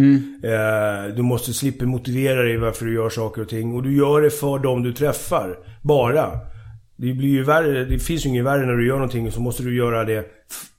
Eh, 0.44 1.14
du 1.16 1.22
måste 1.22 1.52
slippa 1.52 1.84
motivera 1.84 2.42
dig 2.42 2.56
varför 2.56 2.84
du 2.86 2.94
gör 2.94 3.10
saker 3.10 3.42
och 3.42 3.48
ting. 3.48 3.74
Och 3.74 3.82
du 3.82 3.96
gör 3.96 4.20
det 4.20 4.30
för 4.30 4.58
dem 4.58 4.82
du 4.82 4.92
träffar. 4.92 5.58
Bara. 5.82 6.57
Det 7.00 7.12
blir 7.12 7.28
ju 7.28 7.42
värre. 7.42 7.84
Det 7.84 7.98
finns 7.98 8.26
ju 8.26 8.28
inget 8.28 8.44
värre 8.44 8.66
när 8.66 8.74
du 8.76 8.86
gör 8.86 8.94
någonting 8.94 9.32
så 9.32 9.40
måste 9.40 9.62
du 9.62 9.76
göra 9.76 10.04
det 10.04 10.24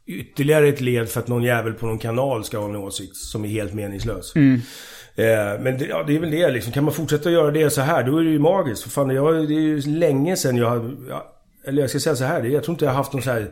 ytterligare 0.05 0.67
ett 0.67 0.81
led 0.81 1.09
för 1.09 1.19
att 1.19 1.27
någon 1.27 1.43
jävel 1.43 1.73
på 1.73 1.85
någon 1.85 1.97
kanal 1.99 2.43
ska 2.43 2.57
ha 2.57 2.69
en 2.69 2.75
åsikt 2.75 3.15
som 3.15 3.45
är 3.45 3.49
helt 3.49 3.73
meningslös. 3.73 4.35
Eh, 4.35 5.61
men 5.61 5.77
det, 5.77 5.85
ja, 5.85 6.03
det 6.07 6.15
är 6.15 6.19
väl 6.19 6.31
det 6.31 6.51
liksom. 6.51 6.73
Kan 6.73 6.83
man 6.83 6.93
fortsätta 6.93 7.31
göra 7.31 7.51
det 7.51 7.69
så 7.69 7.81
här, 7.81 8.03
då 8.03 8.17
är 8.17 8.23
det 8.23 8.29
ju 8.29 8.39
magiskt. 8.39 8.83
För 8.83 8.89
fan, 8.89 9.09
jag, 9.09 9.47
det 9.47 9.53
är 9.53 9.59
ju 9.59 9.81
länge 9.81 10.35
sedan 10.35 10.57
jag 10.57 10.69
har... 10.69 10.91
Eller 11.65 11.81
jag 11.81 11.89
ska 11.89 11.99
säga 11.99 12.15
så 12.15 12.23
här, 12.23 12.43
jag 12.43 12.63
tror 12.63 12.73
inte 12.73 12.85
jag 12.85 12.91
har 12.91 12.97
haft 12.97 13.13
någon 13.13 13.21
så 13.21 13.31
här 13.31 13.51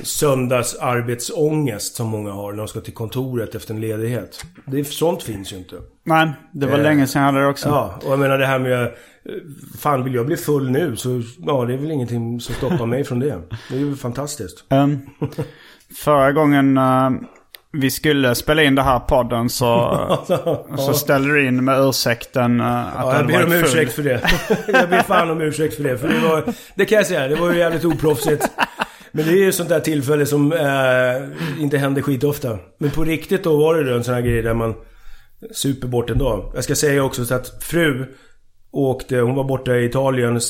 söndagsarbetsångest 0.00 1.94
som 1.94 2.08
många 2.08 2.32
har 2.32 2.52
när 2.52 2.58
de 2.58 2.68
ska 2.68 2.80
till 2.80 2.94
kontoret 2.94 3.54
efter 3.54 3.74
en 3.74 3.80
ledighet. 3.80 4.44
Det, 4.66 4.84
sånt 4.84 5.22
finns 5.22 5.52
ju 5.52 5.56
inte. 5.56 5.76
Nej, 6.04 6.32
det 6.52 6.66
var 6.66 6.78
Eh, 6.78 6.82
länge 6.82 7.06
sedan 7.06 7.22
jag 7.22 7.26
hade 7.26 7.40
det 7.40 7.46
också. 7.46 7.68
Ja, 7.68 8.00
och 8.04 8.12
jag 8.12 8.18
menar 8.18 8.38
det 8.38 8.46
här 8.46 8.58
med... 8.58 8.94
eh, 9.28 9.34
Fan, 9.78 10.04
vill 10.04 10.14
jag 10.14 10.26
bli 10.26 10.36
full 10.36 10.70
nu 10.70 10.96
så... 10.96 11.22
Ja, 11.46 11.64
det 11.64 11.74
är 11.74 11.78
väl 11.78 11.90
ingenting 11.90 12.40
som 12.40 12.54
stoppar 12.54 12.86
mig 12.86 13.04
från 13.04 13.20
det. 13.20 13.42
Det 13.70 13.76
är 13.76 13.80
ju 13.80 13.96
fantastiskt. 13.96 14.64
Um, 14.70 15.00
förra 16.04 16.32
gången, 16.32 16.78
uh, 16.78 17.10
vi 17.72 17.90
skulle 17.90 18.34
spela 18.34 18.62
in 18.62 18.74
det 18.74 18.82
här 18.82 18.98
podden 18.98 19.48
så, 19.48 20.18
så 20.78 20.92
ställde 20.92 21.34
du 21.34 21.46
in 21.46 21.64
med 21.64 21.88
ursäkten 21.88 22.60
eh, 22.60 22.98
att 22.98 23.06
Ja, 23.06 23.16
jag 23.16 23.26
ber 23.26 23.44
om 23.44 23.50
full. 23.50 23.60
ursäkt 23.60 23.92
för 23.92 24.02
det. 24.02 24.22
jag 24.68 24.90
ber 24.90 25.02
fan 25.02 25.30
om 25.30 25.40
ursäkt 25.40 25.74
för 25.74 25.82
det. 25.82 25.98
För 25.98 26.08
det 26.08 26.18
var, 26.18 26.44
det 26.74 26.84
kan 26.84 26.96
jag 26.96 27.06
säga, 27.06 27.28
det 27.28 27.36
var 27.36 27.52
ju 27.52 27.58
jävligt 27.58 27.84
oproffsigt. 27.84 28.50
Men 29.12 29.24
det 29.26 29.32
är 29.32 29.36
ju 29.36 29.48
ett 29.48 29.54
sånt 29.54 29.68
där 29.68 29.80
tillfälle 29.80 30.26
som 30.26 30.52
eh, 30.52 31.62
inte 31.62 31.78
händer 31.78 32.02
skitofta. 32.02 32.58
Men 32.78 32.90
på 32.90 33.04
riktigt 33.04 33.44
då 33.44 33.56
var 33.56 33.74
det 33.74 33.94
en 33.94 34.04
sån 34.04 34.14
här 34.14 34.20
grej 34.20 34.42
där 34.42 34.54
man 34.54 34.74
super 35.52 35.88
bort 35.88 36.10
en 36.10 36.18
dag. 36.18 36.52
Jag 36.54 36.64
ska 36.64 36.74
säga 36.74 37.04
också 37.04 37.24
så 37.24 37.34
att 37.34 37.64
fru 37.64 38.06
åkte, 38.72 39.16
hon 39.18 39.34
var 39.34 39.44
borta 39.44 39.76
i 39.76 39.84
Italien. 39.84 40.40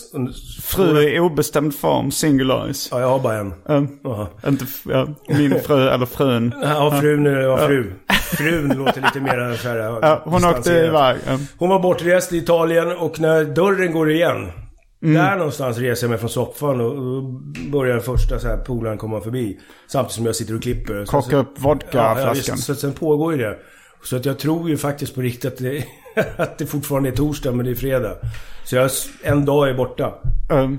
Fru 0.62 1.02
i 1.02 1.20
obestämd 1.20 1.74
form, 1.74 2.10
singularis. 2.10 2.88
Ja, 2.92 3.00
jag 3.00 3.08
har 3.08 3.18
bara 3.18 3.34
en. 3.38 3.54
Um, 3.64 3.88
Ja. 4.04 4.28
inte 4.48 4.64
ja, 4.88 5.06
min 5.28 5.60
fru 5.60 5.88
eller 5.88 6.06
frun. 6.06 6.54
Ja, 6.62 6.98
frun 7.00 7.24
var 7.48 7.66
fru. 7.66 7.92
Frun 8.36 8.68
låter 8.68 9.00
lite 9.02 9.20
mer 9.20 9.56
så 9.56 9.68
här, 9.68 9.76
Ja, 10.02 10.22
hon 10.24 10.44
åkte 10.44 10.72
iväg. 10.72 11.16
Um, 11.30 11.46
Hon 11.58 11.68
var 11.68 11.78
bortrest 11.80 12.32
i 12.32 12.36
Italien 12.36 12.96
och 12.96 13.20
när 13.20 13.44
dörren 13.44 13.92
går 13.92 14.10
igen. 14.10 14.50
Mm. 15.02 15.14
Där 15.14 15.36
någonstans 15.36 15.78
reser 15.78 16.06
jag 16.06 16.10
mig 16.10 16.18
från 16.18 16.30
soffan 16.30 16.80
och 16.80 17.22
börjar 17.72 17.94
den 17.94 18.02
första 18.02 18.38
så 18.38 18.48
här 18.48 18.56
polaren 18.56 18.98
komma 18.98 19.20
förbi. 19.20 19.58
Samtidigt 19.88 20.14
som 20.14 20.26
jag 20.26 20.36
sitter 20.36 20.54
och 20.54 20.62
klipper. 20.62 21.04
Korka 21.06 21.36
upp 21.36 21.48
Ja, 21.56 21.62
vodkaflaskan. 21.68 22.34
visst. 22.54 22.64
så 22.66 22.74
sen 22.74 22.92
pågår 22.92 23.32
ju 23.32 23.38
det. 23.38 23.56
Så 24.02 24.16
att 24.16 24.24
jag 24.24 24.38
tror 24.38 24.68
ju 24.68 24.76
faktiskt 24.76 25.14
på 25.14 25.20
riktigt 25.20 25.52
att 25.52 25.58
det, 25.58 25.84
att 26.36 26.58
det 26.58 26.66
fortfarande 26.66 27.08
är 27.08 27.16
torsdag 27.16 27.52
men 27.52 27.66
det 27.66 27.70
är 27.72 27.74
fredag. 27.74 28.16
Så 28.64 28.76
jag, 28.76 28.90
en 29.22 29.44
dag 29.44 29.68
är 29.68 29.74
borta. 29.74 30.14
Um, 30.48 30.78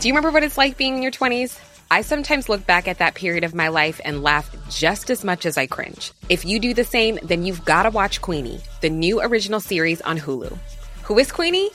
Do 0.00 0.08
you 0.08 0.14
remember 0.14 0.32
what 0.32 0.42
it's 0.42 0.58
like 0.58 0.76
being 0.76 0.96
in 0.96 1.02
your 1.02 1.12
20s? 1.12 1.60
I 1.88 2.02
sometimes 2.02 2.48
look 2.48 2.66
back 2.66 2.88
at 2.88 2.98
that 2.98 3.14
period 3.14 3.44
of 3.44 3.54
my 3.54 3.68
life 3.68 4.00
and 4.04 4.22
laugh 4.22 4.50
just 4.70 5.10
as 5.10 5.22
much 5.22 5.46
as 5.46 5.56
I 5.56 5.66
cringe. 5.66 6.12
If 6.28 6.44
you 6.44 6.58
do 6.58 6.74
the 6.74 6.84
same, 6.84 7.20
then 7.22 7.44
you've 7.44 7.64
got 7.64 7.84
to 7.84 7.90
watch 7.90 8.20
Queenie, 8.20 8.60
the 8.80 8.90
new 8.90 9.20
original 9.20 9.60
series 9.60 10.00
on 10.00 10.18
Hulu. 10.18 10.58
Who 11.04 11.18
is 11.18 11.30
Queenie? 11.30 11.70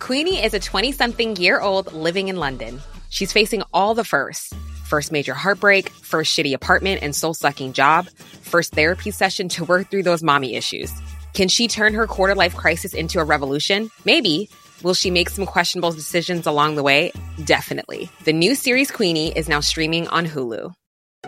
Queenie 0.00 0.42
is 0.42 0.54
a 0.54 0.58
20 0.58 0.90
something 0.90 1.36
year 1.36 1.60
old 1.60 1.92
living 1.92 2.28
in 2.28 2.36
London. 2.36 2.80
She's 3.10 3.32
facing 3.32 3.62
all 3.72 3.94
the 3.94 4.04
firsts 4.04 4.52
first 4.88 5.12
major 5.12 5.34
heartbreak, 5.34 5.90
first 5.90 6.36
shitty 6.36 6.54
apartment 6.54 7.02
and 7.02 7.14
soul 7.14 7.34
sucking 7.34 7.74
job, 7.74 8.08
first 8.42 8.74
therapy 8.74 9.10
session 9.10 9.48
to 9.50 9.64
work 9.64 9.90
through 9.90 10.02
those 10.02 10.22
mommy 10.22 10.54
issues. 10.56 10.92
Can 11.34 11.48
she 11.48 11.68
turn 11.68 11.94
her 11.94 12.06
quarter 12.06 12.34
life 12.34 12.56
crisis 12.56 12.94
into 12.94 13.20
a 13.20 13.24
revolution? 13.24 13.90
Maybe. 14.04 14.48
Will 14.82 14.94
she 14.94 15.10
make 15.10 15.28
some 15.28 15.46
questionable 15.46 15.92
decisions 15.92 16.46
along 16.46 16.76
the 16.76 16.82
way? 16.82 17.12
Definitely. 17.44 18.10
The 18.24 18.32
new 18.32 18.54
series 18.54 18.90
Queenie 18.90 19.32
is 19.32 19.48
now 19.48 19.60
streaming 19.60 20.08
on 20.08 20.26
Hulu. 20.26 20.72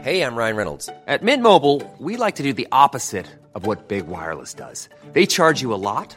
Hey, 0.00 0.22
I'm 0.22 0.36
Ryan 0.36 0.56
Reynolds. 0.56 0.88
At 1.06 1.22
Mint 1.22 1.42
Mobile, 1.42 1.82
we 1.98 2.16
like 2.16 2.36
to 2.36 2.42
do 2.42 2.52
the 2.52 2.68
opposite 2.70 3.26
of 3.54 3.66
what 3.66 3.88
Big 3.88 4.06
Wireless 4.06 4.54
does. 4.54 4.88
They 5.12 5.26
charge 5.26 5.60
you 5.60 5.74
a 5.74 5.82
lot, 5.82 6.16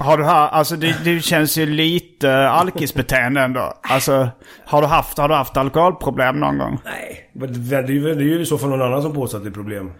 har 0.00 0.18
du 0.18 0.24
här, 0.24 0.48
alltså 0.48 0.76
det, 0.76 1.04
det 1.04 1.20
känns 1.20 1.58
ju 1.58 1.66
lite 1.66 2.48
alkisbeteende 2.48 3.40
ändå. 3.40 3.72
Alltså, 3.82 4.28
har 4.64 4.82
du 4.82 4.88
haft, 4.88 5.18
har 5.18 5.28
du 5.28 5.34
haft 5.34 5.56
alkoholproblem 5.56 6.40
någon 6.40 6.58
gång? 6.58 6.78
Nej. 6.84 7.30
Det 7.32 7.76
är 7.76 7.88
ju, 7.88 8.14
det 8.14 8.22
är 8.22 8.24
ju 8.24 8.40
i 8.40 8.46
så 8.46 8.58
fall 8.58 8.70
någon 8.70 8.82
annan 8.82 9.02
som 9.02 9.14
påstår 9.14 9.38
att 9.38 9.44
det 9.44 9.50
är 9.50 9.54
problem. 9.54 9.92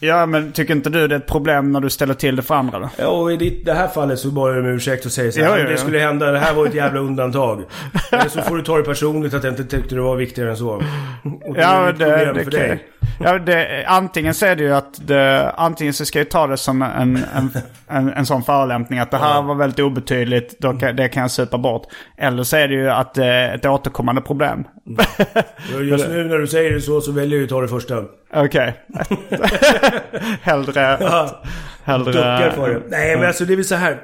Ja, 0.00 0.26
men 0.26 0.52
tycker 0.52 0.74
inte 0.74 0.90
du 0.90 1.08
det 1.08 1.14
är 1.14 1.18
ett 1.18 1.26
problem 1.26 1.72
när 1.72 1.80
du 1.80 1.90
ställer 1.90 2.14
till 2.14 2.36
det 2.36 2.42
för 2.42 2.54
andra 2.54 2.78
då? 2.78 2.88
Ja, 2.98 3.06
och 3.06 3.32
i 3.32 3.36
ditt, 3.36 3.64
det 3.66 3.74
här 3.74 3.88
fallet 3.88 4.18
så 4.18 4.28
bara 4.30 4.58
om 4.58 4.66
ursäkt 4.66 5.06
och 5.06 5.12
säger 5.12 5.30
så 5.30 5.40
här, 5.40 5.46
Ja, 5.46 5.54
ja, 5.56 5.60
"Om 5.60 5.66
det 5.66 5.72
ja. 5.72 5.78
skulle 5.78 5.98
hända, 5.98 6.30
det 6.30 6.38
här 6.38 6.54
var 6.54 6.66
ett 6.66 6.74
jävla 6.74 7.00
undantag. 7.00 7.62
Eller 8.12 8.28
så 8.28 8.42
får 8.42 8.56
du 8.56 8.62
ta 8.62 8.76
det 8.76 8.82
personligt 8.84 9.34
att 9.34 9.44
jag 9.44 9.52
inte 9.52 9.64
tyckte 9.64 9.94
det 9.94 10.00
var 10.00 10.16
viktigare 10.16 10.50
än 10.50 10.56
så. 10.56 10.68
Och 11.44 11.56
är 11.56 11.60
Ja, 11.62 11.92
det, 11.92 11.92
problem 12.04 12.34
det, 12.34 12.44
för 12.44 12.50
dig. 12.50 12.84
ja 13.20 13.38
det, 13.38 13.84
antingen 13.86 14.34
så 14.34 14.46
är 14.46 14.56
det 14.56 14.62
ju 14.62 14.72
att 14.74 15.06
det, 15.06 15.50
antingen 15.56 15.94
så 15.94 16.04
ska 16.04 16.18
jag 16.18 16.28
ta 16.30 16.46
det 16.46 16.56
som 16.56 16.82
en, 16.82 17.16
en, 17.36 17.50
en, 17.88 18.12
en 18.12 18.26
sån 18.26 18.42
förolämpning 18.42 18.98
att 18.98 19.10
det 19.10 19.16
här 19.16 19.42
var 19.42 19.54
väldigt 19.54 19.80
obetydligt, 19.80 20.58
då 20.58 20.72
kan, 20.72 20.96
det 20.96 21.08
kan 21.08 21.20
jag 21.20 21.30
supa 21.30 21.58
bort. 21.58 21.82
Eller 22.18 22.42
så 22.42 22.56
är 22.56 22.68
det 22.68 22.74
ju 22.74 22.90
att 22.90 23.14
det 23.14 23.26
är 23.26 23.54
ett 23.54 23.66
återkommande 23.66 24.20
problem. 24.22 24.64
Just 25.82 26.08
nu 26.08 26.24
när 26.24 26.38
du 26.38 26.46
säger 26.46 26.72
det 26.72 26.80
så, 26.80 27.00
så 27.00 27.12
väljer 27.12 27.32
jag 27.32 27.38
ju 27.38 27.44
att 27.44 27.50
ta 27.50 27.60
det 27.60 27.68
första. 27.68 28.04
Okej. 28.44 28.74
hellre... 30.42 30.98
hellre... 31.84 32.12
Duckar 32.12 32.50
för 32.50 32.74
det. 32.74 32.82
Nej, 32.88 33.16
men 33.16 33.26
alltså 33.26 33.44
det 33.44 33.54
är 33.54 33.56
väl 33.56 33.64
så 33.64 33.74
här. 33.74 34.00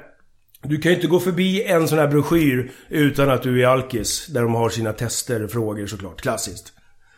Du 0.62 0.78
kan 0.78 0.90
ju 0.92 0.96
inte 0.96 1.08
gå 1.08 1.20
förbi 1.20 1.64
en 1.64 1.88
sån 1.88 1.98
här 1.98 2.08
broschyr 2.08 2.70
utan 2.88 3.30
att 3.30 3.42
du 3.42 3.62
är 3.62 3.66
alkis. 3.66 4.26
Där 4.26 4.42
de 4.42 4.54
har 4.54 4.68
sina 4.68 4.92
tester 4.92 5.44
och 5.44 5.50
frågor 5.50 5.86
såklart. 5.86 6.20
Klassiskt. 6.20 6.72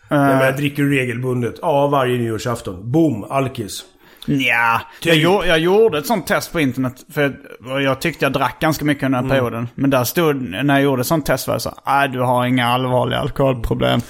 Jag 0.08 0.18
menar, 0.18 0.52
dricker 0.52 0.82
du 0.82 0.90
regelbundet? 0.90 1.54
Ja, 1.62 1.86
varje 1.86 2.18
nyårsafton. 2.18 2.92
Boom, 2.92 3.24
alkis. 3.24 3.84
Ja, 4.26 4.80
Typ. 5.00 5.06
jag, 5.12 5.16
gjorde, 5.16 5.46
jag 5.46 5.58
gjorde 5.58 5.98
ett 5.98 6.06
sånt 6.06 6.26
test 6.26 6.52
på 6.52 6.60
internet. 6.60 7.04
För 7.14 7.36
jag, 7.68 7.82
jag 7.82 8.00
tyckte 8.00 8.24
jag 8.24 8.32
drack 8.32 8.60
ganska 8.60 8.84
mycket 8.84 9.02
under 9.04 9.18
den 9.18 9.24
Mm. 9.30 9.36
perioden. 9.38 9.68
Men 9.74 9.90
där 9.90 10.04
stod, 10.04 10.42
när 10.64 10.74
jag 10.74 10.82
gjorde 10.82 11.00
ett 11.00 11.06
sånt 11.06 11.26
test 11.26 11.46
var 11.46 11.54
jag 11.54 11.62
så 11.62 11.74
nej 11.86 12.08
du 12.08 12.20
har 12.20 12.46
inga 12.46 12.66
allvarliga 12.66 13.18
alkoholproblem. 13.20 14.00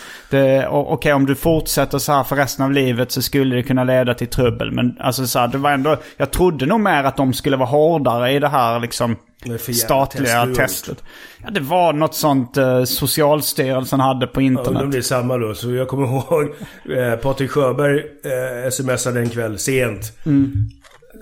Okej 0.70 1.12
om 1.12 1.27
du 1.27 1.35
fortsätter 1.35 1.98
så 1.98 2.12
här 2.12 2.24
för 2.24 2.37
resten 2.37 2.64
av 2.64 2.72
livet 2.72 3.12
så 3.12 3.22
skulle 3.22 3.57
det 3.57 3.62
kunna 3.62 3.85
leda 3.85 4.14
till 4.14 4.27
trubbel. 4.29 4.72
Men 4.72 4.96
alltså 5.00 5.27
så 5.27 5.38
här, 5.38 5.48
det 5.48 5.59
var 5.59 5.70
ändå, 5.70 5.96
jag 6.16 6.31
trodde 6.31 6.66
nog 6.66 6.81
mer 6.81 7.05
att 7.05 7.16
de 7.16 7.33
skulle 7.33 7.57
vara 7.57 7.68
hårdare 7.68 8.33
i 8.33 8.38
det 8.38 8.48
här 8.48 8.81
liksom 8.81 9.16
Statliga 9.74 10.46
testet. 10.54 11.04
Ja 11.44 11.50
det 11.50 11.61
var 11.61 11.92
något 11.92 12.14
sånt 12.14 12.57
eh, 12.57 12.85
Socialstyrelsen 12.85 14.00
hade 14.00 14.26
på 14.26 14.40
Ja, 14.42 14.46
internet. 14.46 14.83
om 14.83 14.90
det 14.90 14.98
är 14.98 15.02
samma 15.02 15.38
då. 15.38 15.54
Så 15.54 15.70
jag 15.74 15.88
kommer 15.88 16.07
ihåg 16.09 16.54
eh, 16.98 17.16
Patrik 17.16 17.50
Sjöberg 17.50 17.98
eh, 18.64 18.70
smsade 18.70 19.20
en 19.20 19.30
kväll 19.30 19.59
sent. 19.59 20.12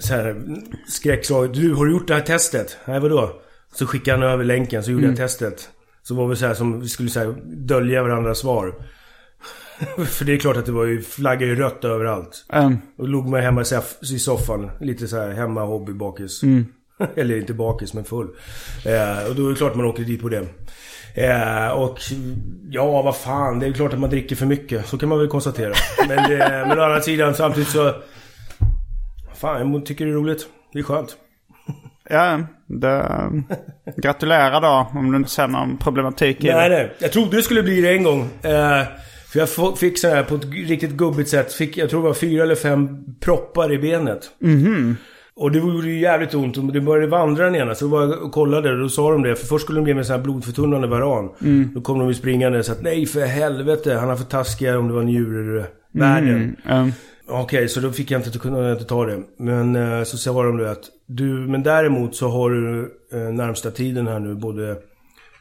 Så 0.00 0.14
här 0.14 0.42
skräckslaget. 0.88 1.54
Du, 1.54 1.74
har 1.74 1.84
du 1.86 1.92
gjort 1.92 2.08
det 2.08 2.14
här 2.14 2.20
testet? 2.20 2.76
Nej, 2.84 3.00
vadå? 3.00 3.30
Så 3.74 3.86
skickade 3.86 4.18
han 4.22 4.28
över 4.32 4.44
länken, 4.44 4.82
så 4.84 4.90
gjorde 4.90 5.06
jag 5.06 5.16
testet. 5.16 5.68
Så 6.02 6.14
var 6.14 6.26
vi 6.28 6.36
så 6.36 6.46
här 6.46 6.54
som 6.54 6.80
vi 6.80 6.88
skulle 6.88 7.08
så 7.08 7.20
här, 7.20 7.34
dölja 7.66 8.02
varandras 8.02 8.38
svar. 8.38 8.74
För 10.06 10.24
det 10.24 10.32
är 10.32 10.36
klart 10.36 10.56
att 10.56 10.66
det 10.66 10.72
var 10.72 10.84
ju, 10.84 11.02
flaggade 11.02 11.46
ju 11.46 11.56
rött 11.56 11.84
överallt. 11.84 12.44
Ehm, 12.52 12.78
Och 12.98 13.08
låg 13.08 13.28
man 13.28 13.40
hemma 13.40 13.60
i 13.60 13.64
soff- 13.64 14.02
i 14.14 14.18
soffan. 14.18 14.70
Lite 14.80 15.08
så 15.08 15.16
här 15.16 15.30
hemma 15.32 15.64
hobbybakis. 15.64 16.40
Eller 17.16 17.36
inte 17.36 17.54
bakis 17.54 17.94
men 17.94 18.04
full. 18.04 18.28
Eh, 18.86 19.28
och 19.28 19.34
då 19.34 19.46
är 19.46 19.50
det 19.50 19.56
klart 19.56 19.74
man 19.74 19.86
åker 19.86 20.02
dit 20.02 20.22
på 20.22 20.28
det. 20.28 20.46
Eh, 21.14 21.68
och 21.68 21.98
ja, 22.70 23.02
vad 23.02 23.16
fan. 23.16 23.58
Det 23.58 23.66
är 23.66 23.72
klart 23.72 23.92
att 23.92 24.00
man 24.00 24.10
dricker 24.10 24.36
för 24.36 24.46
mycket. 24.46 24.86
Så 24.86 24.98
kan 24.98 25.08
man 25.08 25.18
väl 25.18 25.28
konstatera. 25.28 25.72
Men, 26.08 26.30
det, 26.30 26.64
men 26.68 26.78
å 26.78 26.82
andra 26.82 27.00
sidan 27.00 27.34
samtidigt 27.34 27.68
så... 27.68 27.94
Fan, 29.34 29.72
jag 29.72 29.86
tycker 29.86 30.04
det 30.04 30.10
är 30.10 30.14
roligt. 30.14 30.46
Det 30.72 30.78
är 30.78 30.82
skönt. 30.82 31.16
ja, 32.10 32.40
det, 32.66 33.08
gratulerar 33.96 34.60
då 34.60 34.98
om 34.98 35.10
du 35.12 35.16
inte 35.16 35.30
ser 35.30 35.48
någon 35.48 35.76
problematik 35.78 36.44
i 36.44 36.46
Nej, 36.46 36.68
det. 36.68 36.76
nej. 36.76 36.92
Jag 36.98 37.12
trodde 37.12 37.36
det 37.36 37.42
skulle 37.42 37.62
bli 37.62 37.80
det 37.80 37.92
en 37.92 38.02
gång. 38.02 38.20
Eh, 38.42 38.82
för 39.32 39.38
jag 39.38 39.78
fick 39.78 39.98
så 39.98 40.08
här 40.08 40.22
på 40.22 40.34
ett 40.34 40.44
riktigt 40.44 40.90
gubbigt 40.90 41.30
sätt. 41.30 41.52
Fick, 41.52 41.76
jag 41.76 41.90
tror 41.90 42.02
det 42.02 42.08
var 42.08 42.14
fyra 42.14 42.42
eller 42.42 42.54
fem 42.54 43.04
proppar 43.20 43.72
i 43.72 43.78
benet. 43.78 44.30
Och 45.34 45.52
det 45.52 45.58
gjorde 45.58 45.88
ju 45.88 46.00
jävligt 46.00 46.34
ont. 46.34 46.58
Och 46.58 46.64
det 46.64 46.80
började 46.80 47.06
vandra 47.06 47.44
den 47.44 47.54
ena. 47.54 47.74
Så 47.74 47.84
jag 47.84 47.90
var 47.90 48.22
och 48.22 48.32
kollade 48.32 48.72
och 48.72 48.78
då 48.78 48.88
sa 48.88 49.10
de 49.12 49.22
det. 49.22 49.36
För 49.36 49.46
först 49.46 49.64
skulle 49.64 49.80
de 49.80 49.88
ge 49.88 49.94
mig 49.94 50.04
sån 50.04 50.16
här 50.16 50.22
blodförtunnande 50.22 50.86
varan. 50.86 51.30
Då 51.74 51.80
kom 51.80 51.98
de 51.98 52.08
ju 52.08 52.14
springande 52.14 52.62
så 52.62 52.72
att 52.72 52.82
nej 52.82 53.06
för 53.06 53.20
helvete. 53.20 53.94
Han 53.94 54.08
har 54.08 54.16
för 54.16 54.24
taskiga 54.24 54.78
om 54.78 54.88
det 54.88 54.94
var 54.94 55.02
njurvärden. 55.02 56.56
Ehm, 56.68 56.92
Okej, 57.26 57.68
så 57.68 57.80
då 57.80 57.92
fick 57.92 58.10
jag 58.10 58.18
inte, 58.18 58.38
kunde 58.38 58.62
jag 58.62 58.72
inte 58.72 58.84
ta 58.84 59.06
det. 59.06 59.22
Men 59.36 59.76
eh, 59.76 60.04
så 60.04 60.18
sa 60.18 60.42
de 60.42 60.56
det 60.56 60.70
att 60.70 60.84
du, 61.06 61.24
men 61.24 61.62
däremot 61.62 62.16
så 62.16 62.28
har 62.28 62.50
du 62.50 62.92
eh, 63.12 63.18
närmsta 63.18 63.70
tiden 63.70 64.06
här 64.06 64.20
nu 64.20 64.34
både 64.34 64.70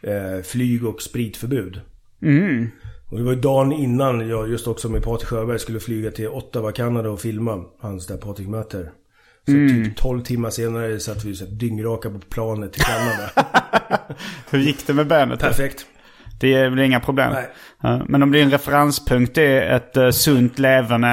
eh, 0.02 0.42
flyg 0.44 0.86
och 0.86 1.02
spritförbud. 1.02 1.82
Mm. 2.22 2.68
Och 3.10 3.18
det 3.18 3.24
var 3.24 3.34
ju 3.34 3.40
dagen 3.40 3.72
innan 3.72 4.30
jag 4.30 4.50
just 4.50 4.68
också 4.68 4.90
med 4.90 5.04
Patrik 5.04 5.28
Sjöberg 5.28 5.60
skulle 5.60 5.80
flyga 5.80 6.12
till 6.12 6.28
Ottawa, 6.28 6.72
Kanada 6.72 7.10
och 7.10 7.20
filma 7.20 7.64
hans 7.80 8.08
där 8.08 8.18
Patrik 8.18 8.48
möter. 8.48 8.92
Så 9.46 9.52
typ 9.52 9.96
12 9.98 10.22
timmar 10.24 10.50
senare 10.50 11.00
satt 11.00 11.24
vi 11.24 11.36
så 11.36 11.46
dyngraka 11.46 12.10
på 12.10 12.20
planet 12.20 12.74
till 12.74 12.82
Kanada. 12.84 13.30
Hur 14.50 14.60
gick 14.60 14.88
det 14.88 14.94
med 14.94 15.08
då? 15.08 15.38
Perfekt. 15.38 15.86
Det 16.40 16.54
är 16.54 16.70
väl 16.70 16.80
inga 16.80 17.00
problem? 17.00 17.34
Nej. 17.82 18.02
Men 18.08 18.24
om 18.24 18.32
din 18.32 18.52
referenspunkt 18.52 19.38
är 19.38 19.62
ett 19.62 19.98
uh, 19.98 20.10
sunt 20.10 20.60
levande 20.60 21.08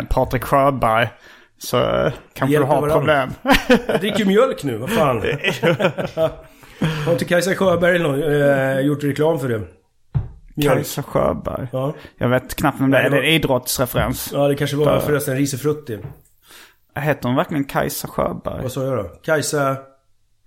uh, 0.00 0.06
Patrik 0.08 0.44
Sjöberg. 0.44 1.08
Så 1.58 1.78
uh, 1.78 2.12
kanske 2.34 2.58
du 2.58 2.62
har 2.64 2.88
problem. 2.90 3.30
Jag 3.88 4.00
dricker 4.00 4.24
mjölk 4.24 4.64
nu, 4.64 4.76
vad 4.76 4.90
fan. 4.90 5.22
Har 7.04 7.12
inte 7.12 7.24
Kajsa 7.24 7.54
Sjöberg 7.54 7.98
någon, 7.98 8.22
eh, 8.22 8.80
gjort 8.80 9.04
reklam 9.04 9.40
för 9.40 9.48
det? 9.48 9.62
Mjölk. 10.54 10.74
Kajsa 10.76 11.02
Sjöberg. 11.02 11.68
Ja. 11.72 11.94
Jag 12.18 12.28
vet 12.28 12.54
knappt 12.54 12.80
vem 12.80 12.90
det 12.90 12.98
är. 12.98 13.00
Nej, 13.00 13.06
Är 13.06 13.10
det 13.10 13.16
det 13.16 13.20
var- 13.22 13.28
en 13.28 13.34
idrottsreferens? 13.34 14.30
ja, 14.32 14.48
det 14.48 14.54
kanske 14.54 14.76
var 14.76 15.00
förresten 15.00 15.36
Risifrutti. 15.36 15.98
Heter 16.94 17.28
hon 17.28 17.36
verkligen 17.36 17.64
Kajsa 17.64 18.08
Sjöberg? 18.08 18.62
Vad 18.62 18.72
sa 18.72 18.84
jag 18.84 18.96
då? 18.98 19.04
Kajsa, 19.04 19.76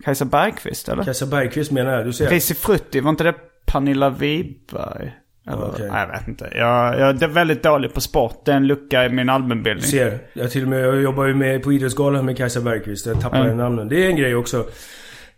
Kajsa 0.03 0.25
Bergqvist 0.25 0.89
eller? 0.89 1.03
Kajsa 1.03 1.25
Bergqvist 1.25 1.71
menar 1.71 1.91
jag. 1.93 2.05
Du 2.05 2.13
ser. 2.13 2.29
Risifrutti, 2.29 2.99
var 2.99 3.09
inte 3.09 3.23
det 3.23 3.35
Pernilla 3.65 4.09
Wiberg? 4.09 5.13
Eller? 5.47 5.69
Okej. 5.69 5.89
Nej, 5.91 6.01
jag 6.01 6.07
vet 6.19 6.27
inte. 6.27 6.49
Jag, 6.55 6.99
jag 6.99 7.23
är 7.23 7.27
väldigt 7.27 7.63
dålig 7.63 7.93
på 7.93 8.01
sport. 8.01 8.41
Det 8.45 8.51
är 8.51 8.55
en 8.55 8.67
lucka 8.67 9.05
i 9.05 9.09
min 9.09 9.29
allmänbildning. 9.29 9.85
ser. 9.87 10.19
Jag 10.33 10.51
till 10.51 10.63
och 10.63 10.69
med, 10.69 10.79
jag 10.85 11.01
jobbar 11.01 11.25
ju 11.25 11.33
med 11.35 11.63
på 11.63 11.73
Idrottsgalan 11.73 12.25
med 12.25 12.37
Kajsa 12.37 12.61
Bergqvist. 12.61 13.05
Jag 13.05 13.21
tappar 13.21 13.41
Mm. 13.45 13.57
namnen. 13.57 13.89
Det 13.89 14.05
är 14.05 14.09
en 14.09 14.15
grej 14.15 14.35
också. 14.35 14.65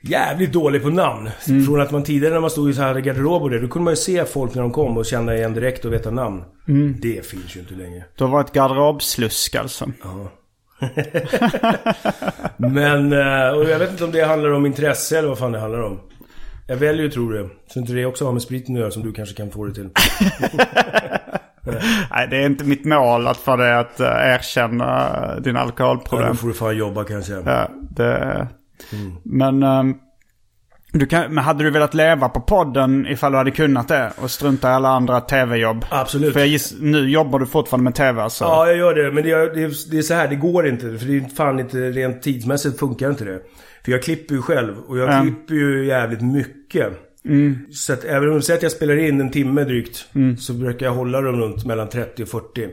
Jävligt 0.02 0.54
dålig 0.54 0.84
på 0.84 0.90
namn. 0.90 1.30
Mm. 1.48 1.66
Från 1.66 1.82
att 1.82 1.92
man 1.92 2.04
tidigare 2.04 2.34
när 2.34 2.42
man 2.42 2.50
stod 2.50 2.70
i 2.70 2.74
så 2.74 2.82
här 2.82 2.96
garderob 3.00 3.42
och 3.44 3.50
det, 3.50 3.60
då 3.60 3.68
kunde 3.68 3.84
man 3.84 3.92
ju 3.92 3.98
se 3.98 4.26
folk 4.26 4.56
när 4.56 4.62
de 4.62 4.72
kom 4.72 4.98
och 4.98 5.06
känna 5.06 5.36
igen 5.36 5.54
direkt 5.54 5.86
och 5.86 5.94
veta 5.94 6.12
namn. 6.12 6.44
Mm. 6.68 6.96
Det 7.02 7.26
finns 7.26 7.56
ju 7.56 7.60
inte 7.60 7.74
längre. 7.74 8.04
Du 8.18 8.24
har 8.24 8.32
varit 8.32 8.52
garderobslusk 8.54 9.56
alltså. 9.56 9.86
Men, 12.58 13.14
eh, 13.14 13.50
och 13.58 13.70
jag 13.70 13.80
vet 13.80 13.92
inte 13.92 14.04
om 14.06 14.12
det 14.12 14.24
handlar 14.26 14.50
om 14.52 14.66
intresse 14.66 15.18
eller 15.18 15.28
vad 15.30 15.38
fan 15.38 15.52
det 15.52 15.60
handlar 15.60 15.82
om. 15.82 16.00
Jag 16.68 16.76
väljer 16.76 17.02
ju 17.02 17.08
att 17.08 17.14
tro 17.14 17.30
det. 17.32 17.50
Så 17.68 17.80
inte 17.80 17.94
det 17.94 18.06
också 18.06 18.26
har 18.26 18.32
med 18.32 18.42
spriten 18.42 18.76
att 18.76 18.82
göra 18.82 18.92
som 18.92 19.04
du 19.04 19.14
kanske 19.14 19.36
kan 19.36 19.52
få 19.52 19.66
det 19.66 19.74
till. 19.74 19.90
Nej, 22.12 22.28
det 22.30 22.38
är 22.38 22.46
inte 22.46 22.64
mitt 22.64 22.86
mål 22.86 23.28
att 23.28 23.38
få 23.38 23.56
dig 23.56 23.74
att 23.76 24.00
uh, 24.02 24.08
erkänna 24.08 25.10
din 25.40 25.56
Ja, 25.56 25.62
alkoholproblem. 25.62 26.28
då 26.30 26.36
får 26.36 26.48
du 26.48 26.54
fan 26.54 26.78
jobba 26.78 27.04
kanske. 27.04 27.34
Ja, 27.34 27.70
det... 27.90 28.48
Men, 29.24 29.64
ehm, 29.64 29.96
du 31.00 31.06
kan, 31.06 31.34
men 31.34 31.44
hade 31.44 31.64
du 31.64 31.70
velat 31.70 31.94
leva 31.94 32.30
på 32.30 32.42
podden 32.42 33.08
ifall 33.08 33.32
du 33.32 33.38
hade 33.38 33.52
kunnat 33.52 33.88
det 33.88 34.12
och 34.18 34.32
strunta 34.32 34.70
i 34.70 34.74
alla 34.74 34.90
andra 34.90 35.22
tv-jobb? 35.22 35.86
Absolut. 35.90 36.34
För 36.34 36.40
jag 36.40 36.50
giss, 36.50 36.76
nu 36.80 37.10
jobbar 37.10 37.40
du 37.40 37.46
fortfarande 37.46 37.84
med 37.84 37.96
tv 37.96 38.22
alltså? 38.22 38.44
Ja, 38.44 38.68
jag 38.68 38.78
gör 38.78 38.96
det. 38.96 39.12
Men 39.12 39.24
det 39.24 39.32
är, 39.32 39.56
det, 39.56 39.92
det 39.92 39.98
är 39.98 40.02
så 40.02 40.14
här, 40.14 40.28
det 40.28 40.36
går 40.36 40.68
inte. 40.68 40.98
För 40.98 41.06
det 41.08 41.18
är 41.18 41.36
fan 41.36 41.60
inte, 41.60 41.78
rent 41.78 42.22
tidsmässigt 42.22 42.80
funkar 42.80 43.10
inte 43.10 43.26
det. 43.26 43.40
För 43.86 43.92
jag 43.92 44.04
klipper 44.04 44.36
ju 44.36 44.42
själv. 44.42 44.76
Och 44.88 44.98
jag 44.98 45.10
Mm. 45.14 45.22
klipper 45.26 45.54
ju 45.54 45.86
jävligt 45.86 46.22
mycket. 46.22 46.88
Så 47.72 47.94
att 47.94 48.04
även 48.04 48.30
om 48.32 48.38
att 48.38 48.64
jag 48.64 48.72
spelar 48.72 48.98
in 48.98 49.22
en 49.22 49.32
timme 49.32 49.64
drygt. 49.64 50.06
Så 50.40 50.54
brukar 50.54 50.86
jag 50.86 50.94
hålla 50.94 51.22
dem 51.22 51.36
runt 51.36 51.66
mellan 51.66 51.90
30 51.90 52.24
och 52.24 52.30
40. 52.30 52.68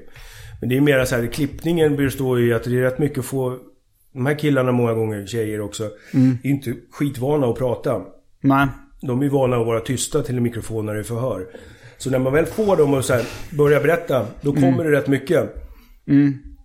Men 0.61 0.69
det 0.69 0.77
är 0.77 0.81
mer 0.81 1.05
så 1.05 1.17
här, 1.17 1.27
klippningen 1.27 1.97
består 1.97 2.39
ju 2.41 2.49
i 2.49 2.53
att 2.53 2.65
det 2.65 2.79
är 2.79 2.83
rätt 2.83 2.99
mycket 2.99 3.19
att 3.19 3.25
få... 3.25 3.59
De 4.13 4.27
här 4.27 4.39
killarna 4.39 4.73
många 4.73 4.95
gånger, 4.95 5.27
tjejer 5.27 5.61
också, 5.61 5.91
är 6.43 6.51
inte 6.51 6.75
skitvana 6.91 7.47
att 7.47 7.59
prata. 7.59 8.03
Nej. 8.41 8.67
De 9.01 9.23
är 9.23 9.29
vana 9.29 9.57
att 9.57 9.67
vara 9.67 9.81
tysta 9.81 10.23
till 10.23 10.37
en 10.37 10.43
mikrofon 10.43 10.87
när 10.87 10.95
det 10.95 11.01
är 11.01 11.05
förhör. 11.05 11.47
Så 11.99 12.11
när 12.11 12.19
man 12.19 12.33
väl 12.33 12.47
får 12.47 12.77
dem 12.77 12.95
att 12.95 13.05
så 13.05 13.13
här, 13.13 13.25
börja 13.57 13.81
berätta, 13.81 14.27
då 14.41 14.53
kommer 14.53 14.85
det 14.85 14.91
rätt 14.91 15.09
mycket. 15.09 15.55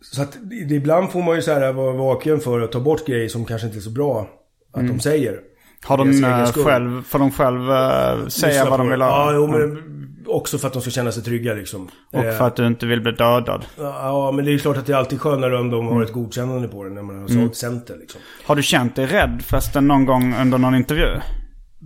Så 0.02 0.22
att 0.22 0.38
ibland 0.72 1.12
får 1.12 1.22
man 1.22 1.36
ju 1.36 1.42
så 1.42 1.52
här 1.52 1.74
vara 1.74 1.94
vaken 1.94 2.40
för 2.40 2.62
att 2.62 2.72
ta 2.72 2.80
bort 2.80 3.08
grejer 3.08 3.30
som 3.30 3.46
kanske 3.46 3.68
inte 3.68 3.80
är 3.80 3.82
så 3.82 3.90
bra 3.90 4.30
att 4.74 4.88
de 4.88 5.00
säger. 5.00 5.40
Har 5.84 5.98
de 5.98 6.14
skull. 6.48 6.64
själv, 6.64 7.04
får 7.04 7.20
de 7.20 7.32
själv 7.32 7.62
uh, 7.62 8.28
säga 8.28 8.54
Lyssna 8.54 8.70
vad 8.70 8.80
de 8.80 8.90
vill 8.90 9.02
ha? 9.02 9.10
Ja, 9.10 9.34
jo, 9.36 9.48
men 9.48 9.97
också 10.28 10.58
för 10.58 10.68
att 10.68 10.74
de 10.74 10.82
ska 10.82 10.92
känna 10.92 11.12
sig 11.12 11.24
trygga 11.24 11.54
liksom. 11.54 11.90
Och 12.14 12.24
Eh, 12.26 12.38
för 12.38 12.48
att 12.48 12.56
du 12.56 12.68
inte 12.68 12.86
vill 12.86 13.02
bli 13.02 13.12
dödad. 13.12 13.66
Ja, 13.78 14.32
men 14.36 14.46
det 14.46 14.52
är 14.52 14.54
ju 14.54 14.60
klart 14.60 14.78
att 14.78 14.86
det 14.86 14.94
är 14.94 14.98
alltid 14.98 15.22
skönare 15.22 15.58
om 15.60 15.70
de 15.70 15.88
har 15.88 16.04
ett 16.04 16.12
godkännande 16.14 16.68
på 16.68 16.84
det 16.84 16.90
när 16.90 17.02
man 17.02 17.22
har 17.22 17.28
sålt 17.28 17.56
sänt 17.56 17.88
det 17.88 17.96
liksom. 17.98 18.22
Har 18.46 18.56
du 18.56 18.64
känt 18.64 18.96
dig 18.96 19.06
rädd 19.06 19.42
förresten 19.48 19.88
någon 19.88 20.06
gång 20.06 20.36
under 20.42 20.58
någon 20.58 20.76
intervju? 20.76 21.20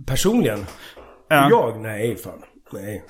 Personligen? 0.06 0.66
Ja. 1.28 1.46
Jag? 1.50 1.80
Nej, 1.80 2.16
fan. 2.16 2.32
Nej. 2.72 3.04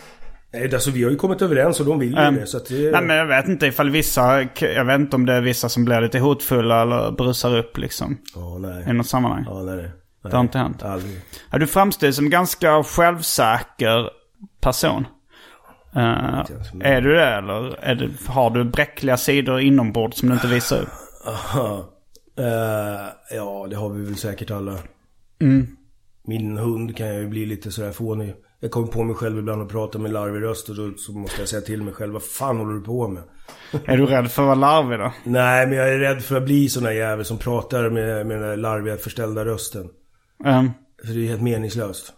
Nej, 0.54 0.74
alltså 0.74 0.90
vi 0.90 1.04
har 1.04 1.10
ju 1.10 1.16
kommit 1.16 1.42
överens 1.42 1.80
och 1.80 1.86
de 1.86 1.98
vill 1.98 2.10
ju 2.10 2.18
Ehm, 2.18 2.34
det. 2.34 2.46
Så 2.46 2.56
att 2.56 2.66
det... 2.66 2.90
Nej 2.90 3.02
men 3.02 3.16
jag 3.16 3.26
vet 3.26 3.48
inte 3.48 3.66
ifall 3.66 3.90
vissa, 3.90 4.42
jag 4.60 4.84
vet 4.84 5.00
inte 5.00 5.16
om 5.16 5.26
det 5.26 5.32
är 5.32 5.40
vissa 5.40 5.68
som 5.68 5.84
blir 5.84 6.00
lite 6.00 6.18
hotfulla 6.18 6.82
eller 6.82 7.10
brusar 7.12 7.56
upp 7.58 7.78
liksom. 7.78 8.18
Ja, 8.34 8.58
nej. 8.60 8.84
I 8.90 8.92
något 8.92 9.06
sammanhang. 9.06 9.44
Ja, 9.46 9.62
nej. 9.62 9.76
nej. 9.76 9.90
Det 10.22 10.36
har 10.36 10.40
inte 10.40 10.58
hänt. 10.58 10.82
Aldrig. 10.82 11.20
Ja, 11.50 11.58
du 11.58 11.66
framstår 11.66 12.10
som 12.10 12.24
en 12.24 12.30
ganska 12.30 12.82
självsäker 12.82 14.10
person. 14.60 15.06
Eh, 15.96 16.44
är 16.80 17.00
du 17.00 17.14
det 17.14 17.26
eller 17.26 17.84
är 17.84 17.94
det, 17.94 18.08
har 18.26 18.50
du 18.50 18.64
bräckliga 18.64 19.16
sidor 19.16 19.60
inombords 19.60 20.18
som 20.18 20.28
du 20.28 20.34
inte 20.34 20.46
visar 20.46 20.82
upp? 20.82 20.88
Eh, 22.38 23.36
ja, 23.36 23.66
det 23.70 23.76
har 23.76 23.88
vi 23.88 24.04
väl 24.04 24.16
säkert 24.16 24.50
alla. 24.50 24.78
Mm. 25.40 25.66
Min 26.24 26.58
hund 26.58 26.96
kan 26.96 27.06
jag 27.06 27.16
ju 27.16 27.28
bli 27.28 27.46
lite 27.46 27.70
sådär 27.70 27.92
fånig. 27.92 28.34
Jag 28.60 28.70
kommer 28.70 28.86
på 28.86 29.02
mig 29.04 29.16
själv 29.16 29.38
ibland 29.38 29.62
och 29.62 29.70
pratar 29.70 29.98
med 29.98 30.12
larvig 30.12 30.42
röst 30.42 30.68
och 30.68 30.76
då 30.76 30.92
så 30.96 31.12
måste 31.12 31.40
jag 31.42 31.48
säga 31.48 31.62
till 31.62 31.82
mig 31.82 31.94
själv. 31.94 32.12
Vad 32.12 32.22
fan 32.22 32.56
håller 32.56 32.74
du 32.74 32.80
på 32.80 33.08
med? 33.08 33.22
Är 33.84 33.96
du 33.96 34.06
rädd 34.06 34.30
för 34.30 34.42
att 34.42 34.46
vara 34.46 34.54
larvig 34.54 34.98
då? 34.98 35.12
Nej, 35.24 35.66
men 35.66 35.78
jag 35.78 35.88
är 35.88 35.98
rädd 35.98 36.22
för 36.22 36.36
att 36.36 36.44
bli 36.44 36.68
sån 36.68 36.82
där 36.82 36.90
jävel 36.90 37.24
som 37.24 37.38
pratar 37.38 37.90
med, 37.90 38.26
med 38.26 38.36
den 38.36 38.48
där 38.48 38.56
larviga 38.56 38.96
förställda 38.96 39.44
rösten. 39.44 39.88
Ehm, 40.44 40.70
För 41.06 41.12
det 41.14 41.24
är 41.24 41.28
helt 41.28 41.42
meningslöst. 41.42 42.12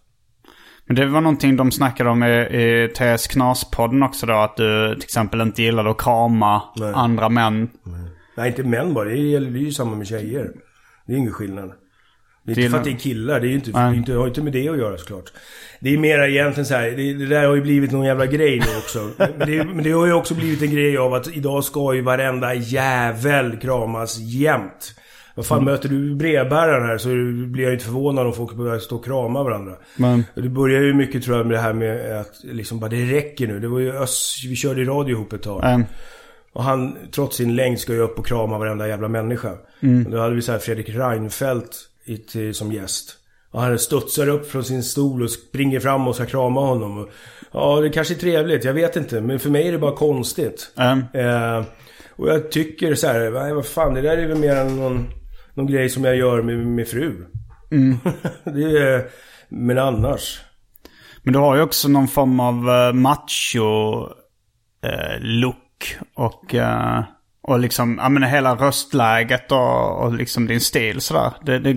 Men 0.87 0.97
det 0.97 1.07
var 1.07 1.21
någonting 1.21 1.57
de 1.57 1.71
snackade 1.71 2.11
om 2.11 2.23
i, 2.23 2.27
i 2.27 2.89
TS 2.89 3.29
Knas-podden 3.29 4.05
också 4.05 4.27
då. 4.27 4.35
Att 4.35 4.57
du 4.57 4.95
till 4.95 5.05
exempel 5.05 5.41
inte 5.41 5.63
gillade 5.63 5.91
att 5.91 5.99
krama 5.99 6.63
Nej. 6.77 6.93
andra 6.95 7.29
män. 7.29 7.69
Nej, 8.37 8.49
inte 8.49 8.63
män 8.63 8.95
bara. 8.95 9.09
Det 9.09 9.15
det 9.15 9.59
är 9.59 9.63
ju 9.63 9.73
samma 9.73 9.97
med 9.97 10.07
tjejer. 10.07 10.51
Det 11.07 11.13
är 11.13 11.17
ingen 11.17 11.33
skillnad. 11.33 11.73
Det 12.47 12.53
är 12.53 12.59
inte 12.59 12.71
för 12.71 12.79
att 12.79 12.85
det 12.85 12.91
är 12.91 12.97
killar. 12.97 13.41
Det 13.41 13.49
är 13.49 13.51
inte, 13.51 13.71
det 13.71 13.79
Nej. 13.79 13.93
är 13.93 13.95
inte, 13.95 14.13
har 14.13 14.27
inte 14.27 14.43
med 14.43 14.53
det 14.53 14.69
att 14.69 14.79
göra 14.79 14.99
såklart. 14.99 15.33
Det 15.81 15.95
är 15.95 15.99
mera 15.99 16.29
egentligen 16.29 16.67
så 16.67 16.75
här. 16.75 16.91
Det, 16.91 17.15
det 17.15 17.27
där 17.27 17.47
har 17.47 17.55
ju 17.55 17.61
blivit 17.63 17.93
någon 17.93 18.07
jävla 18.07 18.27
grej 18.27 18.59
nu 18.59 18.79
också. 18.79 19.11
men, 19.39 19.49
det, 19.51 19.65
men 19.65 19.85
det 19.85 19.91
har 19.91 20.07
ju 20.07 20.13
också 20.13 20.35
blivit 20.35 20.63
en 20.63 20.71
grej 20.71 20.99
av 20.99 21.15
att 21.15 21.37
idag 21.37 21.65
ska 21.65 21.95
ju 21.95 22.01
varenda 22.01 22.55
jävel 22.55 23.57
kramas 23.57 24.19
jämt. 24.19 24.95
Vad 25.35 25.47
fan, 25.47 25.65
möter 25.65 25.89
du 25.89 26.15
brevbäraren 26.15 26.87
här 26.89 26.99
så 26.99 27.09
blir 27.53 27.65
jag 27.65 27.73
inte 27.73 27.85
förvånad 27.85 28.27
om 28.27 28.33
folk 28.33 28.55
börjar 28.55 28.79
stå 28.79 28.97
och 28.97 29.05
krama 29.05 29.43
varandra. 29.43 29.73
Men, 29.97 30.25
Det 30.35 30.49
börjar 30.49 30.83
ju 30.83 30.95
mycket 30.95 31.25
tror 31.25 31.37
jag 31.37 31.47
med 31.47 31.57
det 31.57 31.61
här 31.61 31.73
med 31.73 32.21
att 32.21 32.33
liksom 32.43 32.81
bara 32.81 32.91
det 32.91 33.05
räcker 33.05 33.47
nu. 33.47 33.61
Det 33.61 33.69
var 33.69 33.79
ju 33.79 33.93
Öss, 33.93 34.43
vi 34.49 34.57
körde 34.57 34.83
i 34.83 34.85
radio 34.85 35.17
ihop 35.17 35.33
ett 35.33 35.43
tag. 35.43 35.65
ehm, 35.65 35.85
Och 36.53 36.63
han, 36.65 36.97
trots 37.15 37.37
sin 37.37 37.57
längd, 37.57 37.79
ska 37.81 37.93
ju 37.93 38.01
upp 38.01 38.19
och 38.19 38.27
krama 38.27 38.59
varenda 38.59 38.89
jävla 38.89 39.09
människa. 39.09 39.51
Och 40.07 40.11
då 40.11 40.19
hade 40.19 40.35
vi 40.35 40.43
så 40.43 40.53
här 40.53 40.59
Fredrik 40.59 40.89
Reinfeldt 40.89 41.77
i, 42.35 42.53
som 42.53 42.73
gäst. 42.73 43.17
Och 43.51 43.61
han 43.61 43.79
studsar 43.79 44.29
upp 44.29 44.51
från 44.51 44.65
sin 44.65 44.83
stol 44.83 45.23
och 45.23 45.31
springer 45.31 45.81
fram 45.81 46.09
och 46.09 46.15
ska 46.15 46.25
krama 46.27 46.61
honom. 46.61 46.99
Och, 46.99 47.09
ja, 47.53 47.81
det 47.81 47.91
kanske 47.91 48.15
är 48.15 48.19
trevligt, 48.19 48.65
jag 48.65 48.75
vet 48.75 48.97
inte. 48.97 49.21
Men 49.21 49.39
för 49.39 49.51
mig 49.51 49.69
är 49.69 49.73
det 49.73 49.79
bara 49.79 49.97
konstigt. 49.97 50.71
ehm, 50.77 51.03
Eh, 51.15 51.65
och 52.17 52.29
jag 52.29 52.51
tycker 52.51 52.95
så 52.95 53.07
här, 53.07 53.31
nej 53.31 53.55
vad 53.55 53.67
fan, 53.67 53.95
det 53.95 54.01
där 54.01 54.17
är 54.19 54.27
väl 54.27 54.39
mer 54.39 54.57
än 54.57 54.77
någon, 54.77 55.07
någon 55.55 55.67
grej 55.67 55.89
som 55.89 56.05
jag 56.05 56.17
gör 56.17 56.43
med 56.43 56.67
min 56.67 56.87
fru. 56.87 57.27
det 58.45 58.79
är, 58.79 59.07
men 59.49 59.79
annars. 59.79 60.41
Men 61.23 61.33
du 61.33 61.39
har 61.39 61.57
ju 61.57 61.63
också 61.63 61.89
någon 61.89 62.09
form 62.09 62.41
av 62.41 62.69
uh, 62.69 62.93
macho 62.93 64.03
eh, 64.83 65.55
och, 66.15 66.55
eh, 66.55 67.03
och 67.43 67.59
liksom, 67.59 67.99
ja 68.03 68.09
men 68.09 68.23
hela 68.23 68.55
röstläget 68.55 69.53
och, 69.53 70.03
och 70.03 70.15
liksom 70.15 70.47
din 70.47 70.61
stil 70.61 71.01
sådär. 71.01 71.33
Det, 71.43 71.59
det 71.59 71.77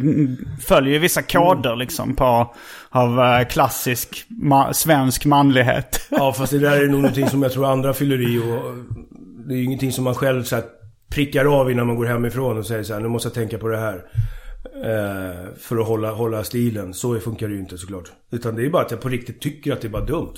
följer 0.67 0.93
ju 0.93 0.99
vissa 0.99 1.21
koder 1.21 1.75
liksom 1.75 2.15
på, 2.15 2.55
av 2.89 3.19
eh, 3.19 3.47
klassisk 3.47 4.25
ma- 4.43 4.73
svensk 4.73 5.25
manlighet. 5.25 6.07
Ja, 6.09 6.33
fast 6.33 6.51
det 6.51 6.59
där 6.59 6.83
är 6.83 6.87
nog 6.87 7.01
någonting 7.01 7.29
som 7.29 7.43
jag 7.43 7.51
tror 7.51 7.65
andra 7.65 7.93
fyller 7.93 8.21
i 8.21 8.37
och 8.37 8.75
det 9.47 9.53
är 9.53 9.57
ju 9.57 9.63
ingenting 9.63 9.91
som 9.91 10.03
man 10.03 10.15
själv 10.15 10.43
så 10.43 10.55
här, 10.55 10.65
prickar 11.09 11.45
av 11.59 11.71
innan 11.71 11.87
man 11.87 11.95
går 11.95 12.05
hemifrån 12.05 12.57
och 12.57 12.65
säger 12.65 12.83
så 12.83 12.93
här, 12.93 13.01
nu 13.01 13.07
måste 13.07 13.27
jag 13.27 13.33
tänka 13.33 13.57
på 13.57 13.67
det 13.67 13.77
här. 13.77 13.95
Eh, 14.85 15.53
för 15.59 15.77
att 15.77 15.87
hålla, 15.87 16.11
hålla 16.11 16.43
stilen. 16.43 16.93
Så 16.93 17.19
funkar 17.19 17.47
det 17.47 17.53
ju 17.53 17.59
inte 17.59 17.77
såklart. 17.77 18.11
Utan 18.31 18.55
det 18.55 18.65
är 18.65 18.69
bara 18.69 18.81
att 18.85 18.91
jag 18.91 19.01
på 19.01 19.09
riktigt 19.09 19.41
tycker 19.41 19.73
att 19.73 19.81
det 19.81 19.87
är 19.87 19.89
bara 19.89 20.05
dumt. 20.05 20.33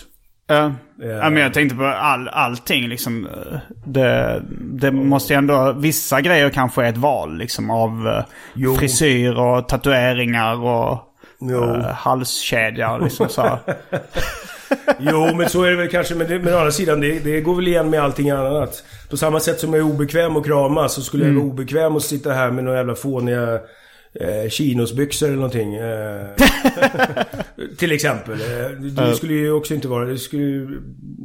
Ja. 0.47 0.73
ja, 0.99 1.29
men 1.29 1.37
jag 1.37 1.53
tänkte 1.53 1.75
på 1.75 1.85
all, 1.85 2.27
allting 2.27 2.87
liksom. 2.87 3.25
eh, 3.27 3.59
Det, 3.85 4.41
det 4.59 4.91
måste 4.91 5.33
ju 5.33 5.37
ändå, 5.37 5.71
vissa 5.77 6.21
grejer 6.21 6.49
kanske 6.49 6.85
är 6.85 6.89
ett 6.89 6.97
val 6.97 7.37
liksom 7.37 7.69
av 7.69 8.07
eh, 8.07 8.23
Jo. 8.53 8.75
frisyr 8.75 9.39
och 9.39 9.67
tatueringar 9.67 10.55
och 10.65 10.99
Jo. 11.41 11.63
uh, 11.63 11.81
halskedja 11.85 12.97
liksom 12.97 13.29
så. 13.29 13.59
Jo, 14.99 15.35
men 15.35 15.49
så 15.49 15.63
är 15.63 15.69
det 15.69 15.75
väl 15.75 15.89
kanske. 15.89 16.15
Men, 16.15 16.27
det, 16.27 16.39
men 16.39 16.53
å 16.53 16.57
andra 16.57 16.71
sidan, 16.71 17.01
det, 17.01 17.19
det 17.19 17.41
går 17.41 17.55
väl 17.55 17.67
igen 17.67 17.89
med 17.89 18.01
allting 18.01 18.29
annat. 18.29 18.83
På 19.09 19.17
samma 19.17 19.39
sätt 19.39 19.59
som 19.59 19.73
jag 19.73 19.79
är 19.79 19.93
obekväm 19.93 20.37
att 20.37 20.45
krama 20.45 20.89
så 20.89 21.01
skulle 21.01 21.25
jag 21.25 21.33
vara 21.33 21.45
obekväm 21.45 21.95
att 21.95 22.03
sitta 22.03 22.31
här 22.33 22.51
med 22.51 22.63
några 22.63 22.77
jävla 22.77 22.95
fåniga 22.95 23.59
eh, 24.13 24.49
chinosbyxor 24.49 25.27
eller 25.27 25.35
någonting. 25.35 25.75
Eh, 25.75 26.25
till 27.77 27.91
exempel. 27.91 28.33
Eh, 28.33 28.71
det 28.79 29.15
skulle 29.15 29.33
ju 29.33 29.51
också 29.51 29.73
inte 29.73 29.87
vara... 29.87 30.05
Det 30.05 30.17
skulle, 30.17 30.77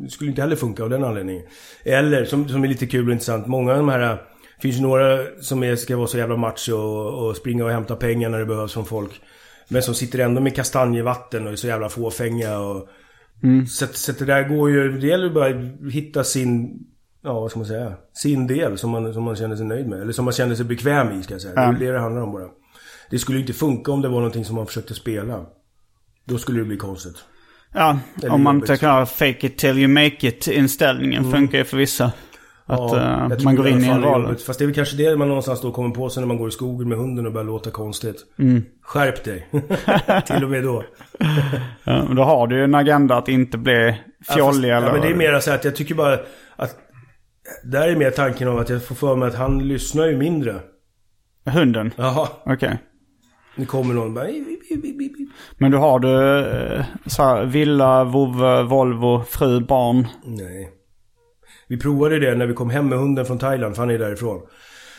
det 0.05 0.11
skulle 0.11 0.31
inte 0.31 0.43
heller 0.43 0.57
funka 0.57 0.83
av 0.83 0.91
den 0.91 1.05
anledningen. 1.05 1.43
Eller, 1.85 2.25
som, 2.25 2.49
som 2.49 2.65
är 2.65 2.69
lite 2.69 2.87
kul 2.87 3.07
och 3.07 3.13
intressant. 3.13 3.47
Många 3.47 3.73
av 3.73 3.77
de 3.77 3.89
här... 3.89 4.19
Finns 4.63 4.77
ju 4.77 4.81
några 4.81 5.19
som 5.41 5.63
är, 5.63 5.77
ska 5.77 5.97
vara 5.97 6.07
så 6.07 6.19
jävla 6.19 6.37
macho 6.37 6.73
och, 6.73 7.29
och 7.29 7.37
springa 7.37 7.65
och 7.65 7.71
hämta 7.71 7.97
pengar 7.97 8.29
när 8.29 8.39
det 8.39 8.47
behövs 8.47 8.73
från 8.73 8.85
folk. 8.85 9.11
Men 9.69 9.83
som 9.83 9.95
sitter 9.95 10.19
ändå 10.19 10.41
med 10.41 10.57
kastanjevatten 10.57 11.47
och 11.47 11.53
är 11.53 11.57
så 11.57 11.67
jävla 11.67 11.89
fåfänga 11.89 12.59
och... 12.59 12.89
Så, 13.69 13.85
att- 13.85 13.97
så 13.97 14.11
att 14.13 14.19
det 14.19 14.25
där 14.25 14.49
går 14.49 14.71
ju... 14.71 14.99
Det 15.01 15.07
gäller 15.07 15.31
bara 15.31 15.47
att 15.49 15.93
hitta 15.93 16.25
sin... 16.25 16.79
Ja, 17.23 17.41
vad 17.41 17.51
ska 17.51 17.59
man 17.61 17.67
säga? 17.69 17.93
Sin 18.13 18.47
del 18.47 18.79
som 18.79 18.91
man, 18.91 19.15
som 19.15 19.23
man 19.23 19.37
känner 19.37 19.57
sig 19.57 19.67
nöjd 19.67 19.87
med. 19.89 20.01
Eller 20.01 20.13
som 20.13 20.25
man 20.25 20.35
känner 20.35 20.55
sig 20.55 20.65
bekväm 20.65 21.21
i, 21.21 21.23
ska 21.23 21.35
jag 21.35 21.41
säga. 21.41 21.55
Det 21.55 21.61
är 21.61 21.73
det 21.87 21.93
det 21.93 21.99
handlar 22.01 22.23
om 22.23 22.33
bara. 22.33 22.49
Det 23.11 23.19
skulle 23.19 23.39
ju 23.39 23.43
inte 23.43 23.53
funka 23.53 23.93
om 23.93 24.03
det 24.03 24.09
var 24.09 24.17
någonting 24.17 24.45
som 24.45 24.57
man 24.57 24.67
försökte 24.67 24.95
spela. 24.95 25.47
Då 26.25 26.39
skulle 26.39 26.59
det 26.59 26.65
bli 26.65 26.77
konstigt. 26.77 27.17
Ja, 27.73 27.99
Eller 28.19 28.31
om 28.33 28.43
man 28.43 28.61
tänker 28.61 28.89
ha 28.89 29.07
fake 29.07 29.47
it 29.47 29.59
till 29.59 29.79
you 29.79 29.89
make 29.89 30.29
it 30.29 30.49
inställningen 30.49 31.33
funkar 31.33 31.59
ju 31.59 31.65
för 31.65 31.77
vissa. 31.77 32.13
Att 32.67 32.79
Ja, 32.79 33.29
tror 33.29 33.45
man 33.45 33.57
går 33.57 33.69
in 33.69 33.85
i 33.85 33.89
en 33.89 34.03
roll. 34.03 34.37
Fast 34.37 34.59
det 34.59 34.65
är 34.65 34.67
väl 34.67 34.75
kanske 34.75 34.97
det 34.97 35.17
man 35.17 35.29
någonstans 35.29 35.61
då 35.61 35.73
kommer 35.73 35.95
på 35.95 36.11
sig 36.11 36.21
när 36.21 36.29
man 36.29 36.37
går 36.37 36.49
i 36.49 36.53
skogen 36.53 36.89
med 36.89 36.99
hunden 36.99 37.27
och 37.27 37.33
börjar 37.33 37.47
låta 37.47 37.71
konstigt. 37.71 38.17
Mm. 38.39 38.65
Skärp 38.83 39.25
dig. 39.25 39.49
Till 40.27 40.45
och 40.45 40.51
med 40.51 40.63
då. 40.63 40.85
Ja, 41.85 42.09
då 42.17 42.23
har 42.23 42.47
du 42.47 42.57
ju 42.57 42.65
en 42.65 42.75
agenda 42.75 43.17
att 43.17 43.29
inte 43.29 43.59
bli 43.59 44.01
fjollig 44.35 44.69
ja, 44.69 44.77
eller... 44.77 44.87
Ja, 44.87 44.93
men 44.93 45.03
det 45.03 45.09
är 45.09 45.15
mer 45.15 45.41
så 45.41 45.53
att 45.53 45.65
jag 45.65 45.77
tycker 45.77 45.95
bara 45.95 46.19
att... 46.57 46.79
Där 47.65 47.89
är 47.89 47.97
mer 47.97 48.11
tanken 48.11 48.49
av 48.49 48.59
att 48.59 48.69
jag 48.69 48.85
får 48.85 48.95
för 48.95 49.17
mig 49.17 49.29
att 49.29 49.35
han 49.35 49.69
lyssnar 49.69 50.07
ju 50.07 50.17
mindre. 50.17 50.61
Hunden? 51.47 51.95
Jaha. 51.97 52.29
Okej. 52.47 52.79
Nu 53.57 53.67
kommer 53.67 53.95
någon 53.95 54.15
bara... 54.15 54.27
Men 55.59 55.71
då 55.71 55.79
har 55.79 55.99
du 55.99 56.39
eh, 56.39 56.85
så 57.07 57.23
här, 57.23 57.45
villa, 57.45 58.05
vovve, 58.05 58.63
Volvo, 58.63 59.23
fru, 59.23 59.61
barn. 59.61 60.07
Nej. 60.25 60.71
Vi 61.69 61.77
provade 61.77 62.19
det 62.19 62.35
när 62.35 62.47
vi 62.47 62.55
kom 62.55 62.71
hem 62.71 62.89
med 62.89 62.99
hunden 62.99 63.27
från 63.27 63.39
Thailand, 63.39 63.75
för 63.75 63.83
han 63.83 63.91
är 63.91 63.99
därifrån. 63.99 64.41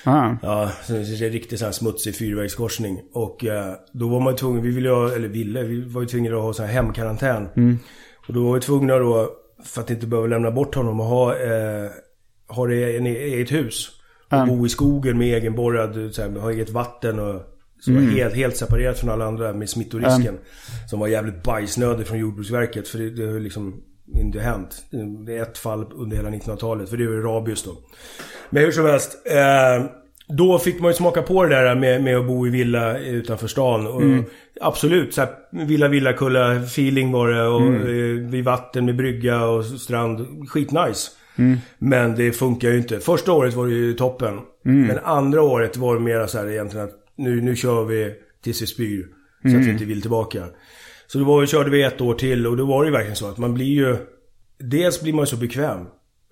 Ah. 0.03 0.29
Ja, 0.41 0.71
så 0.83 0.93
det 0.93 0.99
är 0.99 1.23
en 1.23 1.31
riktigt 1.31 1.59
sån 1.59 1.65
här 1.65 1.71
smutsig 1.73 2.15
fyrvägskorsning. 2.15 3.01
Och 3.13 3.45
eh, 3.45 3.73
då 3.93 4.07
var 4.07 4.19
man 4.19 4.35
tvungen, 4.35 4.61
vi 4.61 4.71
ville 4.71 4.89
ha, 4.89 5.11
eller 5.11 5.27
ville, 5.27 5.63
vi 5.63 5.81
var 5.81 6.01
ju 6.01 6.07
tvungna 6.07 6.35
att 6.35 6.41
ha 6.41 6.53
sån 6.53 6.65
här 6.65 6.73
hemkarantän. 6.73 7.47
Och 8.27 8.33
då 8.33 8.43
var 8.47 8.53
vi 8.53 8.59
tvungna 8.61 8.97
då, 8.97 9.29
för 9.63 9.81
att 9.81 9.89
inte 9.89 10.07
behöva 10.07 10.27
lämna 10.27 10.51
bort 10.51 10.75
honom, 10.75 10.99
att 10.99 11.07
ha, 11.07 11.35
eh, 11.35 11.89
ha 12.47 12.67
det 12.67 12.75
i 12.75 12.97
en 12.97 13.07
e- 13.07 13.09
eget 13.23 13.51
hus. 13.51 13.89
Och 14.41 14.47
bo 14.47 14.65
i 14.65 14.69
skogen 14.69 15.17
med 15.17 15.37
egenborrad, 15.37 16.13
så 16.13 16.21
här, 16.21 16.29
ha 16.39 16.51
eget 16.51 16.69
vatten 16.69 17.19
och 17.19 17.41
så 17.79 17.91
var 17.93 18.01
helt, 18.01 18.35
helt 18.35 18.57
separerat 18.57 18.99
från 18.99 19.09
alla 19.09 19.25
andra 19.25 19.53
med 19.53 19.69
smittorisken. 19.69 20.37
Som 20.89 20.99
var 20.99 21.07
jävligt 21.07 21.43
bajsnödig 21.43 22.07
från 22.07 22.17
Jordbruksverket, 22.19 22.87
för 22.87 22.97
det, 22.97 23.09
det 23.09 23.39
liksom 23.39 23.81
inte 24.13 24.39
hänt. 24.39 24.85
Det 25.25 25.37
är 25.37 25.41
ett 25.41 25.57
fall 25.57 25.85
under 25.93 26.17
hela 26.17 26.29
1900-talet, 26.29 26.89
för 26.89 26.97
det 26.97 27.07
var 27.07 27.13
ju 27.13 27.21
rabies 27.21 27.63
då. 27.63 27.77
Men 28.49 28.63
hur 28.63 28.71
som 28.71 28.85
helst. 28.85 29.17
Eh, 29.25 29.85
då 30.27 30.59
fick 30.59 30.79
man 30.79 30.91
ju 30.91 30.95
smaka 30.95 31.21
på 31.21 31.43
det 31.43 31.49
där 31.49 31.75
med, 31.75 32.03
med 32.03 32.17
att 32.17 32.27
bo 32.27 32.47
i 32.47 32.49
villa 32.49 32.97
utanför 32.99 33.47
stan. 33.47 33.87
Och 33.87 34.01
Absolut, 34.61 35.13
så 35.13 35.21
här, 35.21 35.29
villa 35.65 35.87
villakulla 35.87 36.55
feeling 36.55 37.11
var 37.11 37.29
det. 37.29 37.47
Och 37.47 37.61
eh, 37.89 38.29
vid 38.29 38.43
vatten 38.43 38.85
med 38.85 38.95
brygga 38.95 39.45
och 39.45 39.65
strand. 39.65 40.27
Skitnice. 40.49 41.11
Men 41.77 42.15
det 42.15 42.31
funkar 42.31 42.69
ju 42.69 42.77
inte. 42.77 42.99
Första 42.99 43.31
året 43.31 43.53
var 43.53 43.67
det 43.67 43.73
ju 43.73 43.93
toppen. 43.93 44.39
Men 44.87 44.99
andra 45.03 45.41
året 45.41 45.77
var 45.77 45.95
det 45.95 46.01
mera 46.01 46.27
så 46.27 46.37
här 46.37 46.49
egentligen 46.49 46.85
att 46.85 46.95
nu, 47.15 47.41
nu 47.41 47.55
kör 47.55 47.85
vi 47.85 48.13
tills 48.43 48.61
vi 48.61 48.67
spyr. 48.67 49.07
Så 49.41 49.57
att 49.57 49.65
vi 49.65 49.71
inte 49.71 49.85
vill 49.85 50.01
tillbaka. 50.01 50.43
Så 51.07 51.17
då 51.17 51.25
var, 51.25 51.41
vi- 51.41 51.47
körde 51.47 51.69
vi 51.69 51.83
ett 51.83 52.01
år 52.01 52.13
till 52.13 52.47
och 52.47 52.57
då 52.57 52.65
var 52.65 52.83
det 52.83 52.87
ju 52.87 52.91
verkligen 52.93 53.15
så 53.15 53.27
att 53.29 53.37
man 53.37 53.53
blir 53.53 53.65
ju... 53.65 53.97
Dels 54.59 55.01
blir 55.01 55.13
man 55.13 55.21
ju 55.23 55.27
så 55.27 55.37
bekväm. 55.37 55.85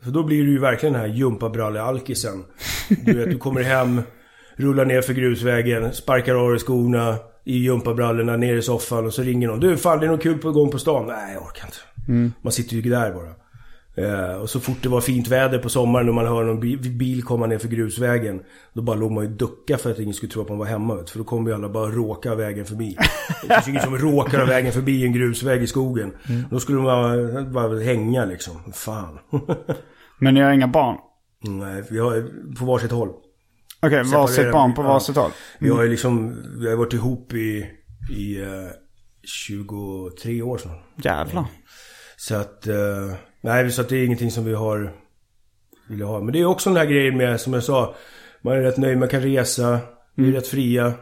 För 0.04 0.12
då 0.12 0.24
blir 0.24 0.44
du 0.44 0.52
ju 0.52 0.60
verkligen 0.60 0.94
den 0.94 1.02
här 1.02 1.08
jumpabralle-alkisen. 1.10 2.44
Du 3.06 3.14
vet, 3.18 3.30
du 3.32 3.38
kommer 3.38 3.62
hem, 3.64 4.02
rullar 4.56 4.86
ner 4.86 5.02
för 5.02 5.14
grusvägen, 5.14 5.94
sparkar 5.94 6.36
av 6.36 6.50
dig 6.50 6.60
skorna 6.60 7.16
i 7.46 7.58
jumpabrallorna, 7.58 8.38
ner 8.38 8.56
i 8.56 8.62
soffan 8.62 9.06
och 9.06 9.14
så 9.14 9.22
ringer 9.22 9.48
någon. 9.48 9.60
Du, 9.60 9.78
fan 9.78 10.00
det 10.00 10.06
är 10.06 10.10
något 10.10 10.24
kul 10.24 10.38
på 10.38 10.52
gång 10.52 10.72
på 10.72 10.80
stan. 10.80 11.08
Nej, 11.08 11.34
jag 11.34 11.44
orkar 11.44 11.66
inte. 11.66 11.78
Man 12.42 12.52
sitter 12.52 12.76
ju 12.76 12.82
där 12.82 13.14
bara. 13.14 13.30
Eh, 13.96 14.36
och 14.42 14.50
så 14.50 14.60
fort 14.60 14.78
det 14.82 14.90
var 14.90 15.02
fint 15.02 15.28
väder 15.28 15.60
på 15.60 15.70
sommaren 15.70 16.10
och 16.10 16.16
man 16.16 16.28
hör 16.28 16.44
någon 16.44 16.60
bi- 16.60 16.78
bil 16.78 17.24
komma 17.24 17.46
ner 17.48 17.58
för 17.58 17.68
grusvägen. 17.68 18.42
Då 18.74 18.82
bara 18.82 18.96
låg 18.96 19.12
man 19.12 19.24
ju 19.24 19.30
ducka 19.30 19.78
för 19.78 19.92
att 19.92 20.00
ingen 20.00 20.14
skulle 20.14 20.32
tro 20.32 20.42
att 20.42 20.50
man 20.50 20.58
var 20.58 20.66
hemma. 20.66 20.96
Vet, 20.96 21.10
för 21.10 21.18
då 21.20 21.24
kommer 21.26 21.50
ju 21.50 21.56
alla 21.56 21.70
bara 21.70 21.92
råka 21.92 22.36
vägen 22.36 22.66
förbi. 22.66 22.98
Det 23.48 23.54
finns 23.54 23.68
ingen 23.68 23.82
som 23.82 23.98
råkar 23.98 24.42
av 24.42 24.48
vägen 24.48 24.72
förbi 24.74 25.06
en 25.06 25.14
grusväg 25.14 25.64
i 25.64 25.68
skogen. 25.68 26.14
Då 26.52 26.60
skulle 26.60 26.78
de 26.78 26.84
bara, 26.86 27.42
bara 27.44 27.80
hänga 27.80 28.26
liksom. 28.26 28.56
Fan. 28.74 29.20
Men 30.20 30.34
ni 30.34 30.42
har 30.42 30.52
inga 30.52 30.68
barn? 30.68 30.98
Nej, 31.42 31.84
vi 31.90 32.00
har 32.00 32.24
på 32.60 32.66
varsitt 32.66 32.92
håll. 32.92 33.10
Okej, 33.82 34.04
varsitt 34.04 34.38
Separera- 34.46 34.52
barn 34.52 34.74
på 34.74 34.82
varsitt 34.82 35.16
håll? 35.16 35.32
Vi 35.60 35.70
har 35.70 35.84
ju 35.84 35.90
liksom, 35.90 36.36
vi 36.60 36.70
har 36.70 36.76
varit 36.76 36.94
ihop 36.94 37.34
i, 37.34 37.66
i 38.12 38.42
eh, 38.42 38.48
23 39.48 40.42
år 40.42 40.58
snart. 40.58 40.84
Jävlar. 41.04 41.46
Så 42.28 42.36
att, 42.36 42.68
eh, 42.68 43.14
nej 43.42 43.72
så 43.72 43.82
att 43.82 43.90
det 43.90 43.98
är 43.98 44.06
ingenting 44.06 44.32
som 44.32 44.46
vi 44.46 44.54
har 44.54 44.92
vill 45.88 46.02
ha. 46.02 46.20
Men 46.20 46.34
det 46.34 46.40
är 46.40 46.46
också 46.46 46.70
den 46.70 46.78
här 46.78 46.86
grejen 46.86 47.18
med, 47.18 47.42
som 47.42 47.54
jag 47.54 47.64
sa, 47.64 47.96
man 48.42 48.54
är 48.54 48.62
rätt 48.62 48.78
nöjd, 48.78 48.98
man 48.98 49.10
kan 49.10 49.22
resa, 49.22 49.80
vi 50.16 50.28
är 50.28 50.32
rätt 50.32 50.48
fria. 50.48 50.94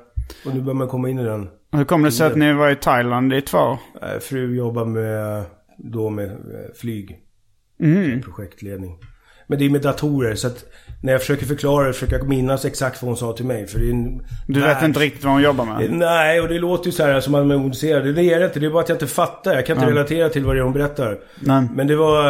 Och 0.45 0.55
nu 0.55 0.61
börjar 0.61 0.76
man 0.76 0.88
komma 0.88 1.09
in 1.09 1.19
i 1.19 1.24
den. 1.24 1.49
Hur 1.72 1.86
kom 1.86 2.03
det 2.03 2.11
sig 2.11 2.28
att 2.28 2.36
ni 2.36 2.53
var 2.53 2.69
i 2.69 2.76
Thailand 2.76 3.34
i 3.34 3.41
två 3.41 3.57
år? 3.57 3.78
Eh, 4.01 4.19
Fru 4.19 4.55
jobbar 4.55 4.86
med, 4.86 5.43
då 5.78 6.09
med 6.09 6.30
eh, 6.30 6.74
flyg. 6.76 7.19
Projektledning. 8.24 8.97
Men 9.52 9.60
det 9.60 9.66
är 9.66 9.70
med 9.70 9.82
datorer 9.82 10.36
så 10.36 10.47
att 10.47 10.66
när 11.04 11.12
jag 11.12 11.22
försöker 11.22 11.45
förklara 11.45 11.88
det 11.88 11.93
försöker 11.93 12.18
jag 12.18 12.28
minnas 12.30 12.66
exakt 12.66 13.02
vad 13.02 13.10
hon 13.10 13.18
sa 13.18 13.34
till 13.34 13.45
mig. 13.45 13.68
För 13.68 13.80
det 13.80 13.86
är 13.86 13.91
en 13.91 14.22
Du 14.47 14.60
vet 14.60 14.70
värld- 14.70 14.84
inte 14.86 14.99
riktigt 14.99 15.24
vad 15.24 15.34
hon 15.34 15.41
jobbar 15.41 15.64
Eh, 15.66 15.78
med? 15.78 15.91
Nej, 15.91 16.41
och 16.41 16.47
det 16.47 16.60
låter 16.60 16.86
ju 16.86 16.91
så 16.91 17.04
här 17.04 17.20
som 17.22 17.36
att 17.36 17.41
man 17.47 17.52
är 17.52 17.56
ointresserad. 17.64 18.16
Det 18.16 18.24
är 18.34 18.39
det 18.39 18.45
inte. 18.45 18.60
Det 18.60 18.66
är 18.66 18.70
bara 18.72 18.84
att 18.84 18.89
jag 18.89 18.95
inte 18.95 19.08
fattar. 19.08 19.54
Jag 19.56 19.66
kan 19.66 19.78
inte 19.78 19.89
relatera 19.89 20.30
till 20.30 20.45
vad 20.45 20.56
det 20.56 20.60
är 20.60 20.64
hon 20.64 20.74
berättar. 20.74 21.20
Nej. 21.39 21.64
Men 21.76 21.88
det 21.88 21.95
var, 21.95 22.26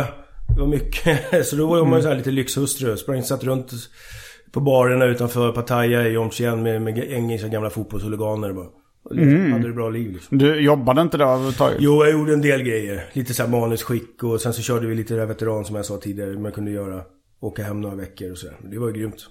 det 0.55 0.59
var 0.61 0.67
mycket. 0.67 1.19
Så 1.47 1.55
då 1.55 1.67
var 1.67 1.86
man 1.86 1.99
ju 1.99 2.03
så 2.03 2.09
här 2.09 2.15
lite 2.15 2.32
lyxhustru. 2.32 2.97
Sprang, 2.97 3.24
satt 3.24 3.43
runt 3.43 3.72
på 4.51 4.59
barerna 4.59 5.05
utanför 5.05 5.51
Pattaya 5.51 6.07
i 6.07 6.11
Jomtien 6.11 6.63
med, 6.63 6.82
med 6.82 6.97
engelska 7.11 7.47
gamla 7.47 7.69
fotbollshuliganer 7.69 8.53
bara. 8.53 8.65
Liksom, 9.14 9.51
Hade 9.51 9.68
det 9.68 9.74
bra 9.74 9.89
liv 9.89 10.12
liksom. 10.12 10.38
Du 10.38 10.59
jobbade 10.62 11.01
inte 11.01 11.18
då 11.18 11.26
överhuvudtaget? 11.26 11.78
Jo, 11.80 12.03
jag 12.03 12.12
gjorde 12.12 12.34
en 12.34 12.41
del 12.41 12.64
grejer. 12.64 13.05
Lite 13.14 13.34
så 13.34 13.43
här 13.43 13.49
manusskick 13.49 14.24
och 14.24 14.41
sen 14.41 14.53
så 14.53 14.62
körde 14.62 14.88
vi 14.88 14.95
lite 14.95 15.14
det 15.14 15.20
här 15.20 15.28
veteran 15.28 15.66
som 15.66 15.76
jag 15.76 15.86
sa 15.86 15.97
tidigare. 15.97 16.39
Man 16.39 16.51
kunde 16.51 16.72
göra. 16.72 17.01
Åka 17.41 17.64
hem 17.64 17.82
några 17.82 17.95
veckor 17.95 18.32
och 18.32 18.38
så. 18.38 18.47
Det 18.72 18.78
var 18.80 18.88
ju 18.88 18.93
grymt. 18.93 19.28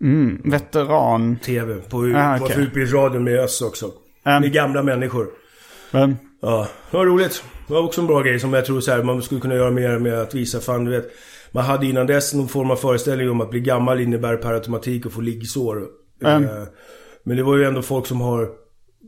Mm, 0.00 0.40
veteran. 0.44 1.36
TV. 1.36 1.74
På, 1.88 2.12
Ah, 2.16 2.38
på. 2.38 2.46
Utbildningsradion 2.46 3.24
med 3.24 3.40
Öss 3.40 3.62
också. 3.62 3.86
Um. 3.86 3.92
Med 4.40 4.52
gamla 4.52 4.82
människor. 4.82 5.28
Men, 5.90 6.16
Ja, 6.42 6.68
det 6.90 6.96
var 6.96 7.06
roligt. 7.06 7.44
Det 7.68 7.74
var 7.74 7.82
också 7.82 8.00
en 8.00 8.06
bra 8.06 8.22
grej 8.22 8.40
som 8.40 8.52
jag 8.52 8.64
tror 8.64 8.80
så 8.80 8.90
här, 8.92 9.02
man 9.02 9.22
skulle 9.22 9.40
kunna 9.40 9.54
göra 9.54 9.70
mer 9.70 9.98
med 9.98 10.20
att 10.20 10.34
visa, 10.34 10.60
fan 10.60 10.84
du 10.84 10.90
vet. 10.90 11.10
Man 11.52 11.64
hade 11.64 11.86
innan 11.86 12.06
dess 12.06 12.34
någon 12.34 12.48
form 12.48 12.70
av 12.70 12.76
föreställning 12.76 13.30
om 13.30 13.40
att 13.40 13.50
bli 13.50 13.60
gammal 13.60 14.00
innebär 14.00 14.36
per 14.36 14.52
automatik 14.54 15.06
att 15.06 15.12
få 15.12 15.20
liggsår. 15.20 15.82
Mm. 16.24 16.44
Eh, 16.44 16.50
Men 17.24 17.36
det 17.36 17.42
var 17.42 17.56
ju 17.56 17.64
ändå 17.64 17.82
folk 17.82 18.06
som 18.06 18.20
har 18.20 18.48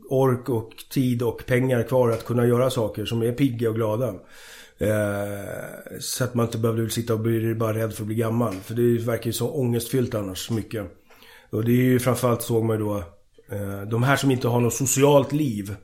ork 0.09 0.49
och 0.49 0.71
tid 0.89 1.21
och 1.21 1.45
pengar 1.45 1.83
kvar 1.83 2.09
att 2.09 2.25
kunna 2.25 2.47
göra 2.47 2.69
saker 2.69 3.05
som 3.05 3.21
är 3.21 3.31
pigga 3.31 3.69
och 3.69 3.75
glada. 3.75 4.13
Eh, 4.77 5.99
så 5.99 6.23
att 6.23 6.33
man 6.33 6.45
inte 6.45 6.57
behövde 6.57 6.89
sitta 6.89 7.13
och 7.13 7.19
bli 7.19 7.55
bara 7.55 7.77
rädd 7.77 7.93
för 7.93 8.03
att 8.03 8.07
bli 8.07 8.15
gammal. 8.15 8.53
För 8.53 8.73
det 8.73 9.05
verkar 9.05 9.25
ju 9.25 9.33
så 9.33 9.49
ångestfyllt 9.49 10.15
annars 10.15 10.49
mycket. 10.49 10.85
Och 11.49 11.65
det 11.65 11.71
är 11.71 11.83
ju 11.83 11.99
framförallt 11.99 12.41
såg 12.41 12.63
man 12.63 12.79
ju 12.79 12.83
då 12.83 12.97
eh, 13.51 13.81
de 13.81 14.03
här 14.03 14.15
som 14.15 14.31
inte 14.31 14.47
har 14.47 14.61
något 14.61 14.73
socialt 14.73 15.31
liv. 15.31 15.75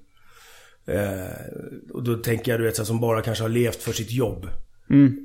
Eh, 0.85 1.91
och 1.93 2.03
då 2.03 2.15
tänker 2.15 2.51
jag 2.51 2.59
du 2.59 2.65
vet 2.65 2.75
så 2.75 2.81
här, 2.81 2.87
som 2.87 2.99
bara 2.99 3.21
kanske 3.21 3.43
har 3.43 3.49
levt 3.49 3.83
för 3.83 3.91
sitt 3.91 4.11
jobb. 4.11 4.47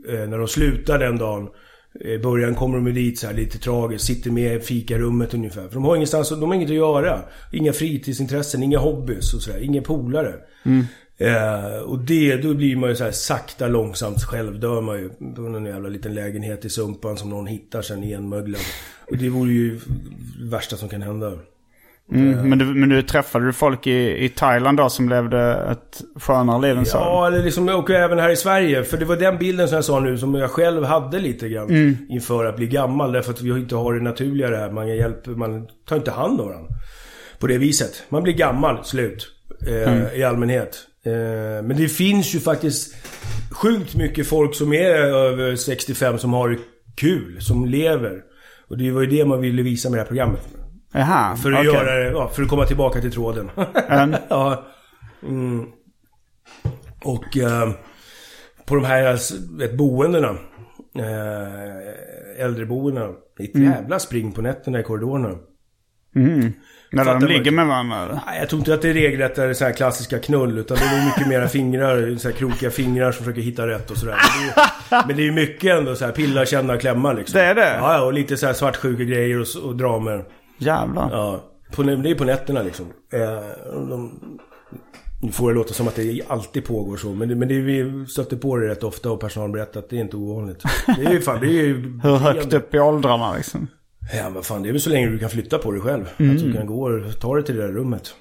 Eh, 0.09 0.29
när 0.29 0.39
de 0.39 0.49
slutar 0.49 0.99
den 0.99 1.19
dagen. 1.19 1.49
I 2.01 2.19
början 2.19 2.55
kommer 2.55 2.79
de 2.79 2.93
dit 2.93 3.19
så 3.19 3.27
här 3.27 3.35
lite 3.35 3.59
tragiskt, 3.59 4.05
sitter 4.05 4.31
med 4.31 4.57
i 4.57 4.61
fikarummet 4.61 5.35
ungefär. 5.35 5.69
För 5.69 5.75
de 5.75 5.85
har 5.85 5.97
ingenstans, 5.97 6.29
de 6.29 6.43
har 6.43 6.55
inget 6.55 6.71
att 6.71 6.77
göra. 6.77 7.23
Inga 7.53 7.73
fritidsintressen, 7.73 8.63
inga 8.63 8.79
hobbys 8.79 9.35
och 9.35 9.43
sådär. 9.43 9.59
Inga 9.59 9.83
polare. 9.83 10.35
Eh, 11.19 11.79
och 11.79 11.99
det, 11.99 12.37
då 12.37 12.55
blir 12.55 12.77
man 12.77 12.91
ju 12.91 12.97
så 12.97 13.05
här 13.05 13.11
sakta 13.11 13.69
långsamt 13.69 14.23
själv 14.23 14.61
dör 14.61 14.81
man 14.81 14.99
ju. 14.99 15.09
På 15.09 15.41
någon 15.41 15.67
jävla 15.67 15.89
liten 15.89 16.15
lägenhet 16.15 16.65
i 16.65 16.71
Sumpan 16.71 17.17
som 17.17 17.31
någon 17.31 17.47
hittar 17.47 17.83
sen 17.83 18.05
igenmöglad. 18.05 18.63
Och 19.11 19.17
det 19.17 19.29
vore 19.29 19.53
ju 19.53 19.81
det 20.39 20.51
värsta 20.51 20.77
som 20.77 20.89
kan 20.89 21.03
hända. 21.03 21.33
Mm, 22.13 22.49
men, 22.49 22.59
du, 22.59 22.65
men 22.65 22.89
du 22.89 23.03
träffade 23.03 23.47
du 23.47 23.53
folk 23.53 23.87
i, 23.87 24.25
i 24.25 24.29
Thailand 24.29 24.79
då 24.79 24.89
som 24.89 25.09
levde 25.09 25.55
ett 25.71 26.23
skönare 26.23 26.63
liv 26.63 26.79
än 26.79 26.87
så? 26.87 26.97
Ja, 26.97 27.27
eller 27.27 27.43
liksom, 27.43 27.69
och 27.69 27.91
även 27.91 28.19
här 28.19 28.31
i 28.31 28.37
Sverige. 28.37 28.85
För 28.85 28.97
det 28.97 29.05
var 29.05 29.17
den 29.17 29.39
bilden 29.39 29.69
som 29.69 29.75
jag 29.75 29.85
sa 29.85 30.01
nu 30.01 30.19
som 30.19 30.35
jag 30.35 30.51
själv 30.51 30.85
hade 30.85 31.19
lite 31.19 31.49
grann 31.49 31.97
inför 32.09 32.45
att 32.45 32.57
bli 32.57 32.67
gammal. 32.67 33.13
Därför 33.13 33.33
att 33.33 33.43
vi 33.43 33.51
inte 33.51 33.77
har 33.77 33.95
det 33.95 34.01
naturliga 34.01 34.51
det 34.51 34.57
här. 34.57 34.71
Man, 34.71 34.89
hjälper, 34.89 35.31
man 35.31 35.67
tar 35.89 35.97
inte 35.97 36.11
hand 36.11 36.41
om 36.41 36.49
varandra. 36.49 36.71
På 37.39 37.47
det 37.47 37.59
viset. 37.59 38.03
Man 38.09 38.23
blir 38.23 38.35
gammal, 38.35 38.85
slut. 38.85 39.29
Eh, 39.69 40.19
I 40.19 40.25
allmänhet. 40.25 40.79
Eh, 41.05 41.13
men 41.67 41.77
det 41.77 41.89
finns 41.89 42.35
ju 42.35 42.41
faktiskt 42.41 42.95
sjukt 43.51 43.95
mycket 43.95 44.27
folk 44.27 44.55
som 44.55 44.73
är 44.73 44.95
över 44.95 45.57
65 45.57 46.19
som 46.19 46.33
har 46.33 46.59
kul. 46.97 47.37
Som 47.41 47.67
lever. 47.67 48.21
Och 48.69 48.79
det 48.79 48.91
var 48.91 49.01
ju 49.01 49.07
det 49.07 49.25
man 49.25 49.41
ville 49.41 49.63
visa 49.63 49.91
med 49.91 49.99
det 49.99 50.03
här 50.03 50.09
programmet. 50.09 50.58
Jaha, 50.93 51.37
För 51.37 51.53
att 51.53 51.59
okej. 51.59 51.73
göra 51.73 51.95
det, 51.99 52.11
ja, 52.11 52.29
för 52.29 52.43
att 52.43 52.49
komma 52.49 52.65
tillbaka 52.67 53.01
till 53.01 53.13
tråden. 53.13 53.51
Mm. 53.89 54.15
ja. 54.29 54.67
Mm. 55.23 55.67
Och 57.05 57.37
eh, 57.37 57.71
på 58.67 58.75
de 58.75 58.85
här 58.85 59.07
alltså, 59.07 59.35
vet, 59.59 59.75
boendena. 59.77 60.29
Eh, 60.99 62.45
äldreboendena. 62.45 63.07
Det 63.37 63.43
är 63.43 63.49
ett 63.49 63.55
Mm. 63.55 63.71
jävla 63.73 63.99
spring 63.99 64.33
på 64.33 64.43
nätterna 64.43 64.81
i 64.81 64.83
korridorerna. 64.83 65.35
När 66.93 67.05
Fattar 67.05 67.21
de 67.21 67.27
ligger 67.27 67.51
med 67.51 67.67
varandra? 67.67 68.21
Nej, 68.27 68.39
jag 68.41 68.49
tror 68.49 68.59
inte 68.59 68.75
att 68.75 68.83
det 68.83 68.89
är 68.89 68.95
regelrätta 68.95 69.55
så 69.55 69.65
här 69.65 69.73
klassiska 69.73 70.19
knull. 70.19 70.59
Utan 70.59 70.77
det 70.77 70.85
är 70.85 71.05
mycket 71.07 71.29
mera 71.29 71.49
fingrar, 71.49 72.17
så 72.17 72.29
här 72.29 72.37
krokiga 72.37 72.71
fingrar 72.71 73.13
som 73.13 73.25
försöker 73.25 73.43
hitta 73.43 73.67
rätt 73.67 73.91
och 73.91 73.97
sådär. 73.97 74.17
Men 74.17 74.53
det 74.55 74.97
är, 74.97 75.07
men 75.07 75.17
det 75.17 75.23
är 75.23 75.25
ju 75.25 75.33
mycket 75.33 75.77
ändå 75.79 75.95
så 75.97 76.05
här 76.05 76.13
pilla, 76.13 76.47
känna, 76.47 76.77
klämma 76.77 77.13
liksom. 77.13 77.39
Det 77.39 77.45
är 77.45 77.55
det? 77.55 77.75
Ja, 77.81 78.01
och 78.01 78.13
lite 78.13 78.37
så 78.37 78.47
här 78.47 78.53
svartsjuka 78.53 79.05
grejer 79.05 79.41
och, 79.41 79.65
och 79.65 79.77
dramer. 79.77 80.25
Jävlar. 80.59 81.11
Ja, 81.13 81.45
på, 81.73 81.83
det 81.83 82.11
är 82.11 82.15
på 82.15 82.25
nätterna 82.25 82.63
liksom. 82.63 82.87
Eh, 83.13 83.21
de, 83.73 84.21
nu 85.23 85.33
får 85.33 85.49
det 85.49 85.55
låta 85.55 85.75
som 85.75 85.89
att 85.89 85.97
det 85.97 86.21
alltid 86.29 86.65
pågår 86.65 86.97
så. 86.97 87.09
Men, 87.09 87.29
det, 87.29 87.35
men 87.35 87.49
det, 87.49 87.61
vi 87.61 88.07
stöter 88.09 88.37
på 88.37 88.57
det 88.57 88.69
rätt 88.69 88.85
ofta 88.85 89.11
och 89.11 89.21
personal 89.21 89.51
berättar 89.51 89.81
att 89.81 89.91
det 89.91 89.97
är 89.97 90.01
inte 90.01 90.17
ovanligt. 90.17 90.63
Det 90.87 91.05
är 91.05 91.13
ju 91.13 91.21
fan, 91.21 91.41
det 91.41 91.47
är 91.47 91.51
ju... 91.65 92.01
Hur 92.03 92.17
högt 92.17 92.53
upp 92.53 92.75
i 92.75 92.79
åldrarna 92.79 93.35
liksom? 93.35 93.67
Ja, 94.15 94.31
vad 94.31 94.47
fan, 94.47 94.63
det 94.63 94.69
är 94.69 94.73
väl 94.73 94.81
så 94.81 94.91
länge 94.91 95.09
du 95.09 95.19
kan 95.19 95.31
flytta 95.31 95.59
på 95.59 95.71
dig 95.73 95.81
själv. 95.81 96.03
Att 96.03 96.39
du 96.39 96.53
kan 96.53 96.67
gå 96.67 96.83
och 96.83 97.21
ta 97.21 97.35
dig 97.35 97.45
till 97.45 97.57
det 97.57 97.63
där 97.63 97.73
rummet. 97.73 98.15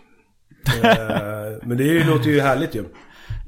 eh, 0.84 1.58
men 1.68 1.78
det 1.78 2.04
låter 2.04 2.30
ju 2.30 2.40
härligt 2.40 2.76
ju. 2.76 2.84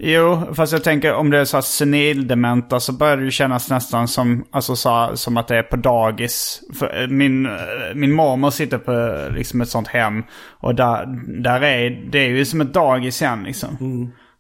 Jo, 0.02 0.42
fast 0.54 0.74
jag 0.74 0.84
tänker 0.84 1.14
om 1.14 1.30
det 1.30 1.38
är 1.38 1.46
så 1.46 1.58
här 1.58 1.62
senildementa 1.62 2.80
så 2.80 2.94
börjar 2.94 3.18
det 3.18 3.24
ju 3.24 3.32
kännas 3.32 3.70
nästan 3.70 4.08
som, 4.08 4.46
alltså 4.52 4.76
så 4.76 4.90
här, 4.90 5.16
som 5.16 5.38
att 5.38 5.48
det 5.48 5.56
är 5.56 5.64
på 5.64 5.76
dagis. 5.76 6.62
För 6.80 7.02
eh, 7.02 7.08
min, 7.08 7.46
eh, 7.46 7.52
min 7.96 8.12
mormor 8.12 8.50
sitter 8.52 8.78
på 8.78 8.92
eh, 8.92 9.36
liksom 9.36 9.62
ett 9.62 9.70
sånt 9.70 9.88
hem. 9.88 10.24
Och 10.60 10.76
där, 10.76 11.06
där 11.42 11.64
är 11.64 11.90
det 12.12 12.20
är 12.20 12.30
ju 12.30 12.46
som 12.46 12.62
ett 12.62 12.74
dagis 12.74 13.22
igen 13.22 13.44
liksom. 13.44 13.78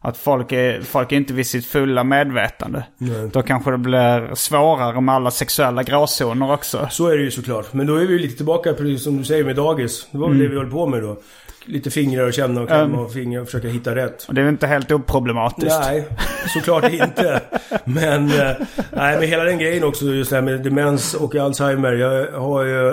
Att 0.01 0.17
folk 0.17 0.51
är, 0.51 0.81
folk 0.81 1.11
är 1.11 1.15
inte 1.15 1.33
vid 1.33 1.47
sitt 1.47 1.65
fulla 1.65 2.03
medvetande. 2.03 2.83
Då 3.31 3.41
kanske 3.41 3.71
det 3.71 3.77
blir 3.77 4.35
svårare 4.35 5.01
med 5.01 5.15
alla 5.15 5.31
sexuella 5.31 5.83
gråzoner 5.83 6.51
också. 6.53 6.87
Så 6.91 7.07
är 7.07 7.17
det 7.17 7.23
ju 7.23 7.31
såklart. 7.31 7.73
Men 7.73 7.87
då 7.87 7.95
är 7.95 8.05
vi 8.05 8.19
lite 8.19 8.35
tillbaka 8.35 8.71
det 8.71 8.97
som 8.97 9.17
du 9.17 9.23
säger 9.23 9.43
med 9.43 9.55
dagis. 9.55 10.07
Det 10.11 10.17
var 10.17 10.29
väl 10.29 10.39
det 10.39 10.47
vi 10.47 10.57
höll 10.57 10.71
på 10.71 10.87
med 10.87 11.01
då. 11.01 11.17
Lite 11.69 11.91
fingrar 11.91 12.23
och 12.27 12.33
känna 12.33 12.61
och 12.61 12.67
klämma 12.67 13.01
och 13.01 13.13
fingrar 13.13 13.41
och 13.41 13.47
försöka 13.47 13.67
hitta 13.67 13.95
rätt. 13.95 14.25
Och 14.27 14.33
det 14.33 14.41
är 14.41 14.45
väl 14.45 14.53
inte 14.53 14.67
helt 14.67 14.91
oproblematiskt. 14.91 15.79
Nej, 15.81 16.07
såklart 16.53 16.91
inte. 16.91 17.41
Men, 17.85 18.25
eh, 18.29 18.51
nej, 18.91 19.19
men 19.19 19.21
hela 19.21 19.43
den 19.43 19.59
grejen 19.59 19.83
också 19.83 20.05
just 20.05 20.29
det 20.29 20.35
här 20.35 20.43
med 20.43 20.63
demens 20.63 21.13
och 21.13 21.35
Alzheimer. 21.35 21.93
Jag 21.93 22.31
har 22.31 22.63
ju 22.63 22.87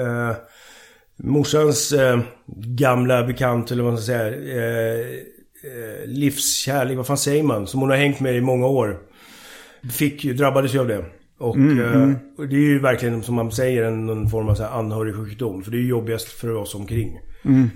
eh, 0.00 0.36
morsans 1.16 1.92
eh, 1.92 2.20
gamla 2.56 3.24
bekant, 3.24 3.70
eller 3.70 3.82
vad 3.82 3.92
man 3.92 4.02
ska 4.02 4.12
säga, 4.12 4.28
eh, 4.28 5.00
eh, 5.64 6.06
livskärlek, 6.06 6.96
vad 6.96 7.06
fan 7.06 7.18
säger 7.18 7.42
man? 7.42 7.66
Som 7.66 7.80
hon 7.80 7.90
har 7.90 7.96
hängt 7.96 8.20
med 8.20 8.36
i 8.36 8.40
många 8.40 8.66
år. 8.66 8.98
Fick 9.92 10.24
drabbades 10.24 10.74
ju 10.74 10.80
av 10.80 10.88
det. 10.88 11.04
Och, 11.40 11.56
eh, 11.56 12.12
och 12.38 12.48
det 12.48 12.56
är 12.56 12.68
ju 12.68 12.78
verkligen 12.78 13.22
som 13.22 13.34
man 13.34 13.52
säger 13.52 13.82
en, 13.82 14.06
någon 14.06 14.30
form 14.30 14.48
av 14.48 14.54
så 14.54 14.62
här 14.62 14.78
anhörigsjukdom. 14.78 15.62
För 15.62 15.70
det 15.70 15.76
är 15.76 15.80
ju 15.80 15.88
jobbigast 15.88 16.28
för 16.28 16.54
oss 16.54 16.74
omkring. 16.74 17.20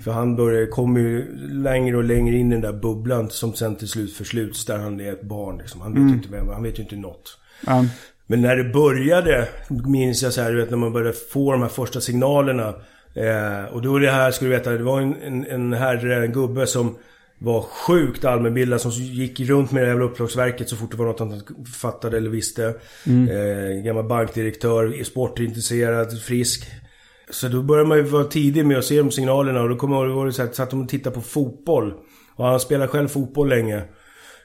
För 0.03 0.11
han 0.11 0.35
börjar, 0.35 0.65
kommer 0.65 0.99
ju 0.99 1.37
längre 1.49 1.97
och 1.97 2.03
längre 2.03 2.35
in 2.35 2.47
i 2.47 2.51
den 2.51 2.61
där 2.61 2.81
bubblan 2.81 3.29
som 3.29 3.53
sen 3.53 3.75
till 3.75 3.87
slut 3.87 4.13
försluts 4.13 4.65
där 4.65 4.77
han 4.77 4.99
är 4.99 5.13
ett 5.13 5.23
barn. 5.23 5.57
Liksom. 5.57 5.81
Han, 5.81 5.93
vet 5.93 6.01
ju 6.01 6.15
inte 6.15 6.29
vem, 6.31 6.49
han 6.49 6.63
vet 6.63 6.79
ju 6.79 6.83
inte 6.83 6.95
något. 6.95 7.37
Ja. 7.65 7.85
Men 8.27 8.41
när 8.41 8.55
det 8.55 8.73
började, 8.73 9.47
minns 9.87 10.23
jag 10.23 10.33
så 10.33 10.41
här, 10.41 10.51
du 10.51 10.57
vet 10.57 10.69
när 10.69 10.77
man 10.77 10.93
började 10.93 11.13
få 11.13 11.51
de 11.51 11.61
här 11.61 11.69
första 11.69 12.01
signalerna. 12.01 12.67
Eh, 13.13 13.73
och 13.73 13.81
då 13.81 13.95
är 13.95 13.99
det 13.99 14.11
här, 14.11 14.31
ska 14.31 14.45
du 14.45 14.51
veta, 14.51 14.71
det 14.71 14.83
var 14.83 15.01
en, 15.01 15.15
en, 15.21 15.45
en 15.45 15.73
herre, 15.73 16.25
en 16.25 16.31
gubbe 16.31 16.67
som 16.67 16.95
var 17.37 17.61
sjukt 17.61 18.25
allmänbildad 18.25 18.81
som 18.81 18.91
gick 18.91 19.39
runt 19.39 19.71
med 19.71 19.83
det 19.83 19.87
jävla 19.89 20.05
uppslagsverket 20.05 20.69
så 20.69 20.75
fort 20.75 20.91
det 20.91 20.97
var 20.97 21.05
något 21.05 21.19
han 21.19 21.41
fattade 21.81 22.17
eller 22.17 22.29
visste. 22.29 22.65
Eh, 23.05 23.83
gammal 23.83 24.03
bankdirektör, 24.03 25.03
sportintresserad, 25.03 26.21
frisk. 26.21 26.71
Så 27.29 27.47
då 27.47 27.61
började 27.61 27.89
man 27.89 27.97
ju 27.97 28.03
vara 28.03 28.23
tidig 28.23 28.65
med 28.65 28.77
att 28.77 28.85
se 28.85 28.97
de 28.97 29.11
signalerna 29.11 29.61
och 29.61 29.69
då 29.69 29.75
kommer 29.75 29.95
jag 29.95 30.09
ihåg, 30.09 30.25
här, 30.25 30.53
satt 30.53 30.69
de 30.69 30.81
och 30.81 30.89
tittade 30.89 31.15
på 31.15 31.21
fotboll. 31.21 31.93
Och 32.35 32.45
han 32.45 32.59
spelar 32.59 32.87
själv 32.87 33.07
fotboll 33.07 33.49
länge. 33.49 33.83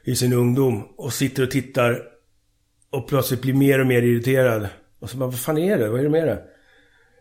I 0.04 0.16
sin 0.16 0.32
ungdom. 0.32 0.82
Och 0.96 1.12
sitter 1.12 1.42
och 1.42 1.50
tittar 1.50 2.02
och 2.90 3.08
plötsligt 3.08 3.42
blir 3.42 3.54
mer 3.54 3.78
och 3.78 3.86
mer 3.86 4.02
irriterad. 4.02 4.68
Och 5.00 5.10
så 5.10 5.16
bara, 5.16 5.30
vad 5.30 5.40
fan 5.40 5.58
är 5.58 5.78
det? 5.78 5.88
Vad 5.88 6.00
är 6.00 6.04
det 6.04 6.10
med 6.10 6.28
det? 6.28 6.42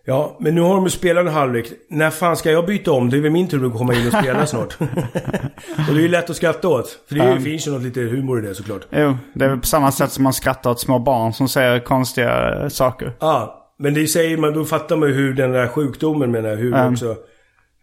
Ja, 0.09 0.37
men 0.39 0.55
nu 0.55 0.61
har 0.61 0.75
de 0.75 0.83
ju 0.83 0.89
spelat 0.89 1.25
en 1.27 1.33
halvlek. 1.33 1.65
När 1.89 2.09
fan 2.09 2.37
ska 2.37 2.51
jag 2.51 2.65
byta 2.65 2.91
om? 2.91 3.09
Det 3.09 3.17
är 3.17 3.21
väl 3.21 3.31
min 3.31 3.47
tur 3.47 3.67
att 3.67 3.73
komma 3.77 3.93
in 3.93 4.07
och 4.07 4.13
spela 4.13 4.45
snart. 4.45 4.77
och 4.79 5.93
det 5.93 5.99
är 5.99 6.01
ju 6.01 6.07
lätt 6.07 6.29
att 6.29 6.35
skratta 6.35 6.67
åt. 6.67 6.99
För 7.09 7.15
det 7.15 7.33
ju- 7.33 7.39
finns 7.39 7.67
ju 7.67 7.71
något 7.71 7.81
lite 7.81 8.01
humor 8.01 8.43
i 8.43 8.47
det 8.47 8.55
såklart. 8.55 8.81
Jo, 8.91 9.17
det 9.33 9.45
är 9.45 9.57
på 9.57 9.65
samma 9.67 9.91
sätt 9.91 10.11
som 10.11 10.23
man 10.23 10.33
skrattar 10.33 10.69
åt 10.71 10.79
små 10.79 10.99
barn 10.99 11.33
som 11.33 11.47
säger 11.49 11.79
konstiga 11.79 12.61
eh, 12.63 12.67
saker. 12.67 13.13
Ja, 13.19 13.55
men 13.79 13.93
det 13.93 14.07
säger 14.07 14.37
man, 14.37 14.53
då 14.53 14.65
fattar 14.65 14.97
man 14.97 15.09
ju 15.09 15.15
hur 15.15 15.33
den 15.33 15.51
där 15.51 15.67
sjukdomen 15.67 16.31
menar 16.31 16.55
hur 16.55 16.73
Mm. 16.73 16.93
också... 16.93 17.15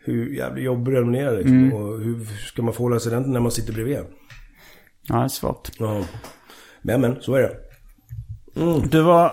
Hur 0.05 0.35
jävla 0.37 0.61
jobbig 0.61 0.95
den 0.95 1.15
är 1.15 1.37
liksom. 1.37 1.73
Och 1.73 1.99
hur 2.01 2.25
ska 2.47 2.63
man 2.63 2.75
förhålla 2.75 3.01
sig 3.01 3.13
den 3.13 3.23
när 3.33 3.41
man 3.41 3.51
sitter 3.51 3.73
bredvid? 3.73 3.99
Ja, 5.09 5.15
det 5.17 5.25
är 5.25 5.29
svårt. 5.29 5.71
Ja. 5.79 6.01
Men 6.83 7.01
men, 7.01 7.17
så 7.21 7.35
är 7.35 7.41
det. 7.43 7.57
Du 8.89 9.03
var... 9.03 9.31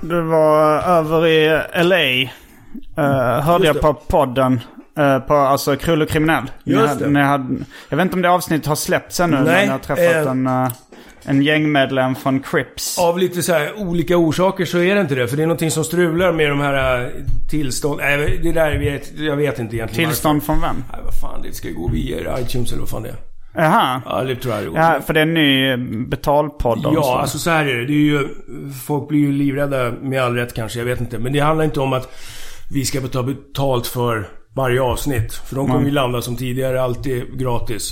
Du 0.00 0.20
var 0.20 0.82
över 0.82 1.26
i 1.26 1.62
LA. 1.82 2.30
Uh, 2.98 3.40
hörde 3.40 3.66
jag 3.66 3.80
på 3.80 3.94
podden. 3.94 4.60
eh, 4.98 5.18
på 5.18 5.34
alltså 5.34 5.76
Krull 5.76 6.02
och 6.02 6.08
Kriminell. 6.08 6.50
Just. 6.64 7.00
Ni 7.00 7.20
hade, 7.20 7.56
jag 7.88 7.96
vet 7.96 8.04
inte 8.04 8.16
om 8.16 8.22
det 8.22 8.30
avsnittet 8.30 8.66
har 8.66 8.76
släppts 8.76 9.20
ännu. 9.20 9.36
Nej, 9.36 9.44
Men 9.44 9.64
jag 9.64 9.72
har 9.72 9.78
träffat 9.78 10.26
eh, 10.26 10.30
en, 10.30 10.46
eh, 10.46 10.72
en 11.24 11.42
gängmedlem 11.42 12.14
från 12.14 12.40
Crips. 12.40 12.98
Av 12.98 13.18
lite 13.18 13.42
så 13.42 13.52
här 13.52 13.72
olika 13.76 14.16
orsaker 14.16 14.64
så 14.64 14.78
är 14.78 14.94
det 14.94 15.00
inte 15.00 15.14
det. 15.14 15.28
För 15.28 15.36
det 15.36 15.42
är 15.42 15.46
någonting 15.46 15.70
som 15.70 15.84
strular 15.84 16.32
med 16.32 16.50
de 16.50 16.60
här 16.60 17.04
äh, 17.04 17.10
tillstånd... 17.50 18.00
Nej, 18.00 18.40
det 18.42 18.52
där 18.52 18.78
vet, 18.78 19.18
jag 19.18 19.36
vet 19.36 19.58
inte 19.58 19.76
egentligen 19.76 20.10
Tillstånd 20.10 20.42
från 20.44 20.60
vem? 20.60 20.76
varför. 20.76 20.92
Nej, 20.92 21.00
vad 21.04 21.20
fan. 21.20 21.42
Det 21.42 21.54
ska 21.54 21.68
gå 21.70 21.88
via 21.88 22.40
iTunes 22.40 22.72
eller 22.72 22.80
vad 22.80 22.88
fan 22.90 23.02
det 23.02 23.08
är. 23.08 23.16
Jaha. 23.58 24.02
Ja, 24.04 24.24
det 24.24 24.36
tror 24.36 24.54
jag 24.54 24.64
det 24.64 24.68
går. 24.68 24.78
Ja, 24.78 25.00
för 25.06 25.14
det 25.14 25.20
är 25.20 25.22
en 25.22 25.34
ny 25.34 25.70
eh, 25.70 25.76
betalpodd 26.08 26.82
så. 26.82 26.92
Ja, 26.94 27.20
alltså 27.20 27.38
så 27.38 27.50
här 27.50 27.66
är 27.66 27.74
det. 27.74 27.86
det 27.86 27.92
är 27.92 27.96
ju, 27.96 28.28
folk 28.86 29.08
blir 29.08 29.20
ju 29.20 29.32
livrädda 29.32 29.92
med 30.02 30.22
all 30.22 30.34
rätt 30.34 30.54
kanske, 30.54 30.78
jag 30.78 30.86
vet 30.86 31.00
inte. 31.00 31.18
Men 31.18 31.32
det 31.32 31.40
handlar 31.40 31.64
inte 31.64 31.80
om 31.80 31.92
att 31.92 32.14
vi 32.70 32.84
ska 32.84 33.00
ta 33.00 33.22
betalt 33.22 33.86
för 33.86 34.28
varje 34.56 34.82
avsnitt. 34.82 35.34
För 35.34 35.56
de 35.56 35.66
kommer 35.66 35.84
ju 35.84 35.90
landa 35.90 36.22
som 36.22 36.36
tidigare, 36.36 36.82
alltid 36.82 37.38
gratis. 37.38 37.90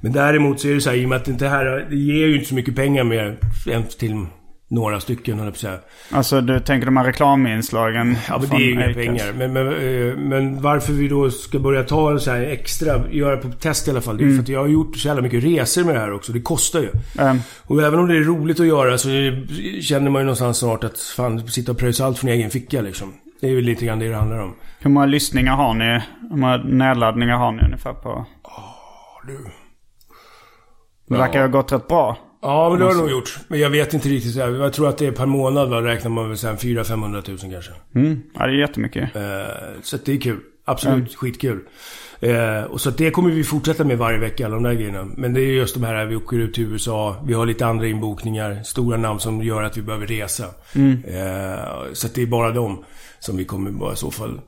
Men 0.00 0.12
däremot 0.12 0.60
så 0.60 0.68
är 0.68 0.74
det 0.74 0.80
så 0.80 0.90
här, 0.90 0.96
i 0.96 1.04
och 1.04 1.08
med 1.08 1.16
att 1.16 1.38
det 1.38 1.48
här, 1.48 1.86
det 1.90 1.96
ger 1.96 2.26
ju 2.26 2.34
inte 2.34 2.48
så 2.48 2.54
mycket 2.54 2.76
pengar 2.76 3.04
mer 3.04 3.38
än 3.70 3.82
till 3.98 4.26
några 4.74 5.00
stycken, 5.00 5.38
höll 5.38 5.44
jag 5.46 5.54
på 5.54 5.56
att 5.56 5.60
säga. 5.60 5.78
Alltså 6.10 6.40
du 6.40 6.60
tänker 6.60 6.86
de 6.86 6.96
här 6.96 7.04
reklaminslagen 7.04 8.16
Ja, 8.28 8.38
men 8.38 8.48
det 8.50 8.56
är 8.56 8.60
ju 8.60 8.72
inga 8.72 8.94
pengar. 8.94 9.32
Men, 9.36 9.52
men, 9.52 9.66
eh, 9.68 10.16
men 10.16 10.62
varför 10.62 10.92
vi 10.92 11.08
då 11.08 11.30
ska 11.30 11.58
börja 11.58 11.82
ta 11.84 12.18
så 12.18 12.30
här 12.30 12.40
extra, 12.42 13.10
göra 13.10 13.36
på 13.36 13.48
test 13.48 13.88
i 13.88 13.90
alla 13.90 14.00
fall. 14.00 14.16
Det 14.16 14.22
är 14.22 14.24
Mm. 14.24 14.36
för 14.36 14.42
att 14.42 14.48
jag 14.48 14.60
har 14.60 14.66
gjort 14.68 14.96
så 14.96 15.08
jävla 15.08 15.22
mycket 15.22 15.44
resor 15.44 15.84
med 15.84 15.94
det 15.94 16.00
här 16.00 16.12
också. 16.12 16.32
Det 16.32 16.40
kostar 16.40 16.80
ju. 16.80 16.88
Ehm, 17.18 17.38
Och 17.66 17.82
även 17.82 17.98
om 18.00 18.08
det 18.08 18.16
är 18.16 18.20
roligt 18.20 18.60
att 18.60 18.66
göra 18.66 18.98
så 18.98 19.08
känner 19.80 20.10
man 20.10 20.20
ju 20.20 20.24
någonstans 20.24 20.58
snart 20.58 20.84
att 20.84 20.98
fan, 20.98 21.48
sitta 21.48 21.72
och 21.72 21.78
pröjsa 21.78 22.06
allt 22.06 22.18
från 22.18 22.30
egen 22.30 22.50
ficka 22.50 22.80
liksom. 22.80 23.12
Det 23.40 23.48
är 23.50 23.54
väl 23.54 23.64
lite 23.64 23.84
grann 23.86 23.98
det 23.98 24.08
det 24.08 24.16
handlar 24.16 24.38
om. 24.42 24.54
hur 24.80 24.90
många 24.90 25.06
lyssningar 25.06 25.56
har 25.56 25.74
ni? 25.74 26.00
Hur 26.30 26.36
många 26.36 26.56
nedladdningar 26.56 27.36
har 27.36 27.52
ni 27.52 27.62
ungefär 27.64 27.92
på? 27.92 28.26
Det 31.08 31.16
verkar 31.18 31.40
ha 31.40 31.46
gått 31.48 31.72
rätt 31.72 31.88
bra. 31.88 32.16
Ja, 32.42 32.70
men 32.70 32.78
det 32.78 32.84
har 32.84 32.92
det 32.92 33.00
nog 33.00 33.10
gjort. 33.10 33.38
Men 33.48 33.60
jag 33.60 33.70
vet 33.70 33.94
inte 33.94 34.08
riktigt. 34.08 34.36
Jag 34.36 34.72
tror 34.72 34.88
att 34.88 34.98
det 34.98 35.06
är 35.06 35.12
per 35.12 35.26
månad 35.26 35.68
va, 35.68 35.82
räknar 35.82 36.10
man 36.10 36.28
väl 36.28 36.38
sen 36.38 36.58
400 36.58 36.84
500 36.84 37.22
000 37.28 37.38
kanske. 37.38 37.72
Mm. 37.94 38.22
Ja, 38.34 38.46
det 38.46 38.52
är 38.52 38.56
jättemycket. 38.56 39.16
Eh, 39.16 39.22
så 39.82 39.96
det 40.04 40.12
är 40.12 40.20
kul. 40.20 40.40
Absolut 40.64 41.14
skitkul. 41.14 41.60
Eh, 42.20 42.62
och 42.62 42.80
så 42.80 42.90
det 42.90 43.10
kommer 43.10 43.30
vi 43.30 43.44
fortsätta 43.44 43.84
med 43.84 43.98
varje 43.98 44.18
vecka, 44.18 44.46
alla 44.46 44.54
de 44.54 44.62
där 44.62 44.74
grejerna. 44.74 45.04
Men 45.16 45.34
det 45.34 45.40
är 45.40 45.52
just 45.52 45.74
de 45.74 45.84
här, 45.84 46.06
vi 46.06 46.16
åker 46.16 46.36
ut 46.36 46.54
till 46.54 46.64
USA, 46.64 47.22
vi 47.26 47.34
har 47.34 47.46
lite 47.46 47.66
andra 47.66 47.86
inbokningar, 47.86 48.62
stora 48.62 48.96
namn 48.96 49.20
som 49.20 49.42
gör 49.42 49.62
att 49.62 49.76
vi 49.76 49.82
behöver 49.82 50.06
resa. 50.06 50.44
Eh, 51.04 51.92
så 51.92 52.08
det 52.14 52.22
är 52.22 52.26
bara 52.26 52.50
dem 52.50 52.84
som 53.18 53.36
vi 53.36 53.44
kommer 53.44 53.70
bara 53.70 53.92
i 53.92 53.96
så 53.96 54.10
fall 54.10 54.40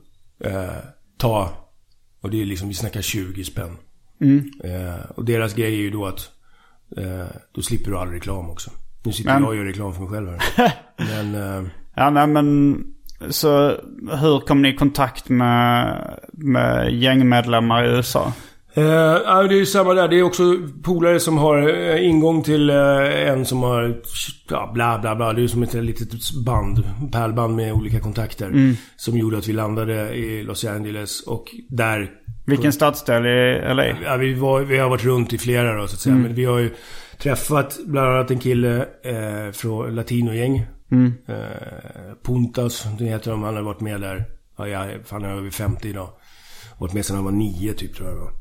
eh, 0.43 0.65
ta. 1.17 1.49
Och 2.21 2.29
det 2.29 2.41
är 2.41 2.45
liksom, 2.45 2.67
vi 2.67 2.73
snackar 2.73 3.01
20 3.01 3.43
spänn. 3.43 3.77
Eh, 4.63 5.09
och 5.15 5.25
deras 5.25 5.53
grej 5.53 5.73
är 5.73 5.81
ju 5.81 5.89
då 5.89 6.05
att 6.05 6.31
då 7.55 7.61
slipper 7.61 7.91
du 7.91 7.97
all 7.97 8.09
reklam 8.11 8.49
också. 8.49 8.71
Nu 9.03 9.11
sitter 9.11 9.29
Men- 9.33 9.41
jag 9.41 9.49
och 9.49 9.55
gör 9.55 9.63
reklam 9.63 9.93
för 9.93 10.01
mig 10.01 10.09
själv 10.09 10.29
här. 10.29 10.73
Men... 11.23 11.35
Eh, 11.35 11.69
Ja, 11.97 12.09
nej 12.09 12.27
men... 12.27 12.77
Så 13.29 13.67
hur 14.21 14.39
kom 14.47 14.61
ni 14.61 14.69
i 14.69 14.75
kontakt 14.75 15.29
med, 15.29 15.97
med 16.33 16.93
gängmedlemmar 16.93 17.85
i 17.85 17.89
USA? 17.89 18.33
Eh, 18.73 18.83
det 18.83 19.55
är 19.55 19.57
ju 19.57 19.65
samma 19.65 19.93
där. 19.93 20.07
Det 20.07 20.19
är 20.19 20.23
också 20.23 20.43
polare 20.83 21.19
som 21.19 21.37
har 21.37 21.69
eh, 21.69 22.05
ingång 22.09 22.43
till 22.43 22.69
eh, 22.69 23.29
en 23.29 23.45
som 23.45 23.63
har... 23.63 24.01
Ja, 24.49 24.71
bla 24.73 24.99
bla 24.99 25.15
bla. 25.15 25.33
Det 25.33 25.43
är 25.43 25.47
som 25.47 25.63
ett 25.63 25.73
litet 25.73 26.09
band. 26.45 26.83
Pärlband 27.11 27.55
med 27.55 27.73
olika 27.73 27.99
kontakter. 27.99 28.75
Som 28.95 29.17
gjorde 29.17 29.37
att 29.37 29.47
vi 29.47 29.53
landade 29.53 30.13
i 30.15 30.43
Los 30.43 30.65
Angeles 30.65 31.21
och 31.21 31.45
där... 31.69 32.11
Vilken 32.45 32.73
stadsdel 32.73 33.25
i 33.25 33.61
LA? 33.73 33.85
Ja, 33.85 34.15
vi, 34.17 34.33
var, 34.33 34.61
vi 34.61 34.77
har 34.77 34.89
varit 34.89 35.03
runt 35.03 35.33
i 35.33 35.37
flera 35.37 35.75
då 35.81 35.87
så 35.87 35.93
att 35.95 35.99
säga. 35.99 36.15
Men 36.15 36.33
vi 36.35 36.45
har 36.45 36.59
ju 36.59 36.69
träffat 37.17 37.77
bland 37.85 38.07
annat 38.07 38.31
en 38.31 38.39
kille 38.39 38.77
eh, 39.03 39.51
från 39.53 39.95
Latinogäng. 39.95 40.65
Eh, 41.27 41.35
Puntas, 42.25 42.87
det 42.99 43.05
heter 43.05 43.31
de. 43.31 43.43
Han 43.43 43.55
har 43.55 43.61
varit 43.63 43.81
med 43.81 44.01
där. 44.01 44.25
Ja, 44.57 44.67
jag, 44.67 44.87
han 45.09 45.23
är 45.25 45.29
över 45.29 45.49
50 45.49 45.89
idag. 45.89 46.09
Varit 46.77 46.93
med 46.93 47.05
sedan 47.05 47.15
han 47.15 47.25
var 47.25 47.31
nio 47.31 47.73
typ 47.73 47.95
tror 47.95 48.09
jag 48.09 48.15
var. 48.15 48.31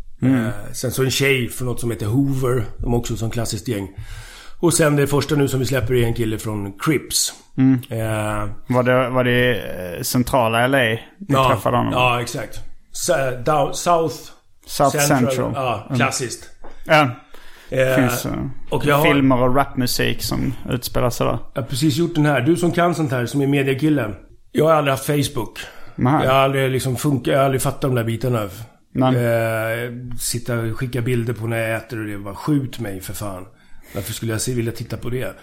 Eh, 0.46 0.48
sen 0.72 0.90
så 0.90 1.04
en 1.04 1.10
tjej 1.10 1.48
från 1.48 1.68
något 1.68 1.80
som 1.80 1.90
heter 1.90 2.06
Hoover. 2.06 2.64
De 2.78 2.92
är 2.92 2.96
också 2.96 3.16
som 3.16 3.30
klassiskt 3.30 3.68
gäng. 3.68 3.88
Och 4.60 4.74
sen 4.74 4.96
det 4.96 5.06
första 5.06 5.34
nu 5.34 5.48
som 5.48 5.60
vi 5.60 5.66
släpper 5.66 5.94
är 5.94 6.04
en 6.04 6.14
kille 6.14 6.38
från 6.38 6.72
Crips. 6.78 7.32
Eh, 7.90 8.48
Var 8.66 8.82
det, 8.82 9.08
var 9.10 9.24
det 9.24 9.54
eh, 9.96 10.02
centrala 10.02 10.66
LA 10.66 10.78
ni 10.78 10.98
träffade 11.48 11.76
honom? 11.76 11.92
Ja, 11.92 12.20
exakt. 12.20 12.60
South, 12.94 14.14
South 14.66 14.98
Central. 14.98 15.52
Ja, 15.54 15.88
klassiskt. 15.96 16.50
Ja. 16.86 17.10
Eh, 17.70 17.94
finns 17.96 18.26
eh, 18.26 18.32
och 18.70 18.84
jag 18.86 18.96
har- 18.96 19.04
filmer 19.04 19.42
och 19.42 19.56
rapmusik 19.56 20.22
som 20.22 20.54
utspelar 20.70 21.10
sig 21.10 21.26
där. 21.26 21.38
Jag 21.54 21.62
har 21.62 21.68
precis 21.68 21.96
gjort 21.96 22.14
den 22.14 22.26
här. 22.26 22.40
Du 22.40 22.56
som 22.56 22.72
kan 22.72 22.94
sånt 22.94 23.10
här, 23.10 23.26
som 23.26 23.40
är 23.40 23.46
mediakille. 23.46 24.10
Jag 24.52 24.64
har 24.64 24.72
aldrig 24.72 24.92
haft 24.92 25.06
Facebook. 25.06 25.58
Nej. 25.96 26.24
Jag 26.24 26.32
har 26.32 26.38
aldrig 26.40 26.70
liksom 26.70 26.96
funkat, 26.96 27.26
jag 27.32 27.38
har 27.38 27.44
aldrig 27.44 27.62
fattat 27.62 27.80
de 27.80 27.94
där 27.94 28.04
bitarna. 28.04 28.48
Nej. 28.92 29.16
Eh, 29.16 29.90
sitta 30.20 30.58
och 30.58 30.78
skicka 30.78 31.00
bilder 31.00 31.32
på 31.32 31.46
när 31.46 31.56
jag 31.56 31.76
äter 31.76 31.98
och 32.00 32.06
det. 32.06 32.18
Bara 32.18 32.34
skjut 32.34 32.78
mig 32.80 33.00
för 33.00 33.12
fan. 33.12 33.46
Varför 33.94 34.12
skulle 34.12 34.32
jag 34.32 34.54
vilja 34.54 34.72
titta 34.72 34.96
på 34.96 35.10
det? 35.10 35.34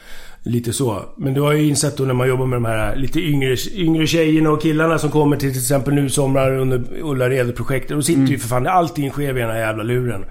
Lite 0.43 0.73
så. 0.73 1.05
Men 1.17 1.33
du 1.33 1.41
har 1.41 1.53
ju 1.53 1.67
insett 1.67 1.97
då 1.97 2.03
när 2.03 2.13
man 2.13 2.27
jobbar 2.27 2.45
med 2.45 2.55
de 2.57 2.65
här 2.65 2.95
lite 2.95 3.19
yngre, 3.21 3.55
yngre 3.75 4.07
tjejerna 4.07 4.49
och 4.51 4.61
killarna 4.61 4.97
som 4.97 5.09
kommer 5.11 5.37
till 5.37 5.49
till 5.51 5.59
exempel 5.61 5.93
nu 5.93 6.09
somrar 6.09 6.57
under 6.57 6.83
Ullared-projektet. 7.01 7.89
Då 7.89 8.01
sitter 8.01 8.21
ju 8.31 8.37
för 8.39 8.47
fan, 8.47 8.67
allting 8.67 9.09
sker 9.11 9.33
vid 9.33 9.43
den 9.43 9.51
här 9.51 9.59
jävla 9.59 9.83
luren. 9.83 10.25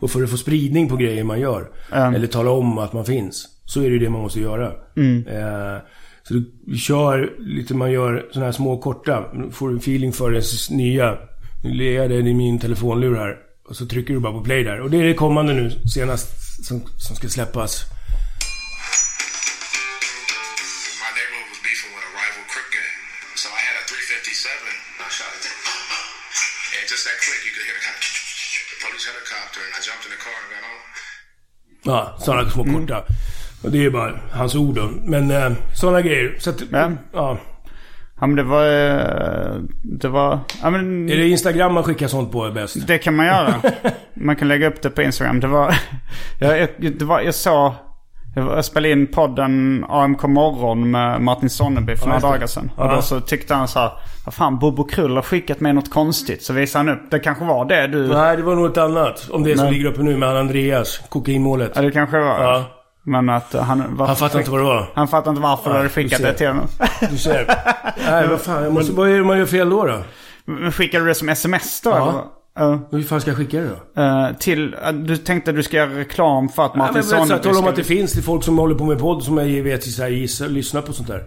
Och 0.00 0.10
för 0.10 0.22
att 0.22 0.30
få 0.30 0.36
spridning 0.36 0.88
på 0.88 0.96
grejer 0.96 1.24
man 1.24 1.40
gör. 1.40 1.68
Eller 2.14 2.26
tala 2.26 2.50
om 2.50 2.78
att 2.78 2.92
man 2.92 3.04
finns. 3.04 3.46
Så 3.64 3.80
är 3.80 3.84
det 3.84 3.90
ju 3.90 3.98
det 3.98 4.10
man 4.10 4.20
måste 4.20 4.40
göra. 4.40 4.72
Eh, 5.26 5.82
så 6.22 6.34
du, 6.34 6.76
kör 6.78 7.32
lite, 7.38 7.74
man 7.74 7.92
gör 7.92 8.26
sådana 8.30 8.44
här 8.46 8.52
små 8.52 8.78
korta. 8.78 9.24
Får 9.52 9.70
en 9.70 9.76
feeling 9.76 10.12
för 10.12 10.30
det 10.30 10.38
s- 10.38 10.70
nya. 10.70 11.18
Nu 11.64 11.70
ler 11.70 11.92
jag 11.92 12.10
det 12.10 12.16
i 12.16 12.34
min 12.34 12.58
telefonlur 12.58 13.14
här. 13.16 13.36
Och 13.68 13.76
så 13.76 13.86
trycker 13.86 14.14
du 14.14 14.20
bara 14.20 14.32
på 14.32 14.40
play 14.44 14.64
där. 14.64 14.80
Och 14.80 14.90
det 14.90 14.98
är 15.00 15.04
det 15.04 15.14
kommande 15.14 15.54
nu 15.54 15.70
senast 15.94 16.28
som, 16.66 16.80
som 16.98 17.16
ska 17.16 17.28
släppas. 17.28 17.82
Ja, 31.86 32.14
sådana 32.18 32.50
små 32.50 32.64
korta. 32.64 33.02
Och 33.62 33.70
det 33.70 33.84
är 33.84 33.90
bara 33.90 34.12
hans 34.32 34.54
ord 34.54 34.74
då. 34.74 34.88
Men 35.04 35.30
eh, 35.30 35.50
sådana 35.74 36.00
grejer. 36.02 36.34
Så 36.38 36.50
att, 36.50 36.62
Ja. 36.72 36.90
ja. 37.12 37.38
Ja 38.20 38.26
men 38.26 38.36
det 38.36 38.42
var... 38.42 38.64
eh, 38.66 39.60
Det 39.82 40.08
var... 40.08 40.38
Ja 40.62 40.70
men... 40.70 41.10
Är 41.10 41.16
det 41.16 41.28
Instagram 41.28 41.74
man 41.74 41.82
skickar 41.82 42.08
sånt 42.08 42.32
på 42.32 42.50
bäst? 42.50 42.86
Det 42.86 42.98
kan 42.98 43.16
man 43.16 43.26
göra. 43.26 43.54
Man 44.14 44.36
kan 44.36 44.48
lägga 44.48 44.68
upp 44.68 44.82
det 44.82 44.90
på 44.90 45.02
Instagram. 45.02 45.40
Det 45.40 45.46
var... 45.46 45.74
Jag, 46.38 46.68
det 46.78 47.02
var, 47.04 47.20
jag 47.20 47.34
såg... 47.34 47.72
Jag, 48.36 48.42
var- 48.42 48.62
spelade 48.62 48.92
in 48.92 49.06
podden 49.06 49.84
AMK 49.88 50.22
morgon 50.22 50.90
med 50.90 51.20
Martin 51.20 51.50
Sonneby 51.50 51.96
för 51.96 52.06
några 52.06 52.16
just 52.16 52.24
det. 52.26 52.28
dagar 52.32 52.46
sedan. 52.46 52.70
Och 52.76 52.86
Ja. 52.86 52.94
då 52.94 53.02
så 53.02 53.20
tyckte 53.20 53.54
han 53.54 53.68
så 53.68 53.78
här... 53.78 53.90
Vad 54.24 54.34
fan, 54.34 54.58
Bobo 54.58 54.84
Krull 54.84 55.14
har 55.16 55.22
skickat 55.22 55.60
mig 55.60 55.72
något 55.72 55.90
konstigt. 55.90 56.42
Så 56.42 56.52
visade 56.52 56.84
han 56.90 56.96
upp. 56.98 57.10
Det 57.10 57.18
kanske 57.18 57.44
var 57.44 57.64
det 57.64 57.86
du... 57.86 58.08
Nej, 58.08 58.36
det 58.36 58.42
var 58.42 58.54
något 58.54 58.76
annat. 58.76 59.28
Om 59.32 59.42
det 59.42 59.56
som 59.56 59.64
Nej. 59.64 59.74
ligger 59.74 59.90
uppe 59.90 60.02
nu 60.02 60.16
med 60.16 60.28
han 60.28 60.38
Andreas. 60.38 61.00
Kokainmålet. 61.08 61.72
Ja, 61.74 61.82
det 61.82 61.90
kanske 61.90 62.18
var. 62.18 62.42
Ja. 62.44 62.64
Men 63.02 63.28
att 63.28 63.52
han... 63.54 63.78
varför- 63.90 64.06
Han 64.06 64.16
fattar 64.16 64.38
inte 64.38 64.50
vad 64.50 64.60
det 64.60 64.64
var. 64.64 64.86
Han 64.94 65.08
fattar 65.08 65.30
inte 65.30 65.42
varför 65.42 65.70
du 65.70 65.76
hade 65.76 65.88
skickat 65.88 66.22
det 66.22 66.32
till 66.34 66.46
honom. 66.48 66.66
Du 67.10 67.18
ser. 67.18 67.46
Nej, 68.10 68.28
vad 68.28 68.40
fan. 68.40 68.62
Jag 68.64 68.72
måste, 68.72 68.92
vad 68.92 69.08
är 69.08 69.16
det 69.18 69.24
man 69.24 69.38
gör 69.38 69.46
fel 69.46 69.70
då 69.70 69.84
då? 69.86 69.98
Men 70.44 70.72
skickade 70.72 71.04
du 71.04 71.08
det 71.08 71.14
som 71.14 71.28
sms 71.28 71.80
då? 71.80 71.90
Ja. 71.90 72.32
Ja. 72.56 72.88
Hur 72.90 73.02
fan 73.02 73.20
ska 73.20 73.30
jag 73.30 73.38
skicka 73.38 73.60
det 73.60 73.68
då? 73.94 74.02
Eh, 74.02 74.32
till, 74.38 74.74
eh, 74.84 74.92
du 74.92 75.16
tänkte 75.16 75.50
att 75.50 75.56
du 75.56 75.62
ska 75.62 75.76
göra 75.76 75.98
reklam 75.98 76.48
för 76.48 76.62
att 76.64 76.70
Ja, 76.74 76.78
Martin 76.78 76.94
berätta, 76.94 77.08
Sonneby 77.08 77.42
tala 77.42 77.56
om 77.56 77.62
ska- 77.62 77.70
att 77.70 77.76
det 77.76 77.84
finns 77.84 78.12
det 78.12 78.22
folk 78.22 78.44
som 78.44 78.58
håller 78.58 78.74
på 78.74 78.84
med 78.84 78.98
podd 78.98 79.22
som 79.22 79.38
jag 79.38 79.62
vet 79.62 79.84
så 79.84 80.02
här, 80.02 80.08
gissar, 80.08 80.48
lyssnar 80.48 80.82
på 80.82 80.92
sånt 80.92 81.08
där. 81.08 81.22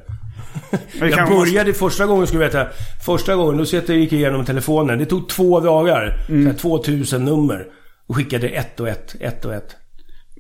Jag 1.00 1.30
började 1.30 1.74
första 1.74 2.06
gången, 2.06 2.28
du 2.32 2.38
veta. 2.38 2.68
Första 3.06 3.36
gången, 3.36 3.58
då 3.58 3.66
satt 3.66 3.90
jag 3.90 3.98
gick 3.98 4.14
igenom 4.14 4.46
telefonen. 4.46 5.00
Det 5.00 5.06
tog 5.06 5.30
två 5.30 5.60
dagar. 5.60 6.26
Mm. 6.30 6.44
Så 6.44 6.50
här, 6.50 6.58
2000 6.58 7.26
nummer. 7.26 7.66
Och 8.08 8.16
skickade 8.16 8.48
ett 8.50 8.80
och 8.80 8.90
ett, 8.90 9.16
ett 9.20 9.46
och 9.46 9.54
ett. 9.54 9.76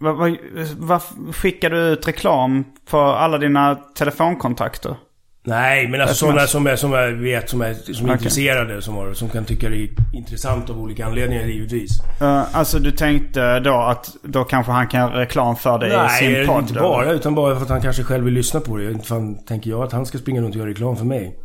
Vad 0.02 0.18
vad- 0.18 0.38
vad 0.78 1.02
skickar 1.36 1.70
du 1.70 1.78
ut 1.78 2.08
reklam 2.08 2.64
för 2.88 3.14
alla 3.14 3.38
dina 3.38 3.76
telefonkontakter? 3.76 4.96
Nej, 5.44 5.88
men 5.88 6.02
alltså 6.02 6.16
sådana 6.16 6.48
som, 6.48 6.68
är, 6.68 6.76
som 6.76 6.92
jag 6.94 7.12
vet, 7.12 7.50
som 7.50 7.62
är, 7.62 7.74
som 7.74 7.94
är 7.94 8.10
Okej. 8.10 8.14
intresserade, 8.14 8.82
som, 8.82 8.96
har, 8.96 9.14
som 9.14 9.30
kan 9.30 9.46
tycka 9.46 9.70
det 9.70 9.76
är 9.76 9.90
intressant 10.14 10.70
av 10.70 10.80
olika 10.80 11.06
anledningar 11.06 11.44
givetvis. 11.46 12.02
Uh, 12.22 12.56
alltså 12.58 12.80
du 12.80 12.92
tänkte 12.92 13.60
då 13.60 13.74
att 13.74 14.16
då 14.24 14.44
kanske 14.44 14.72
han 14.72 14.88
kan 14.88 15.00
göra 15.00 15.20
reklam 15.20 15.56
för 15.56 15.80
dig 15.80 15.90
i 15.90 15.98
Nej, 15.98 16.38
sin 16.38 16.48
podd? 16.48 16.62
inte 16.62 16.74
då? 16.74 16.80
bara. 16.80 17.12
Utan 17.12 17.36
bara 17.36 17.56
för 17.56 17.64
att 17.64 17.70
han 17.70 17.82
kanske 17.82 18.04
själv 18.04 18.26
vill 18.26 18.34
lyssna 18.34 18.60
på 18.60 18.78
det. 18.78 18.92
Inte 18.92 19.08
fan 19.08 19.46
tänker 19.46 19.70
jag 19.70 19.84
att 19.84 19.92
han 19.92 20.06
ska 20.06 20.18
springa 20.18 20.42
runt 20.42 20.56
och 20.56 20.60
göra 20.60 20.70
reklam 20.70 20.96
för 20.96 21.06
mig. 21.06 21.36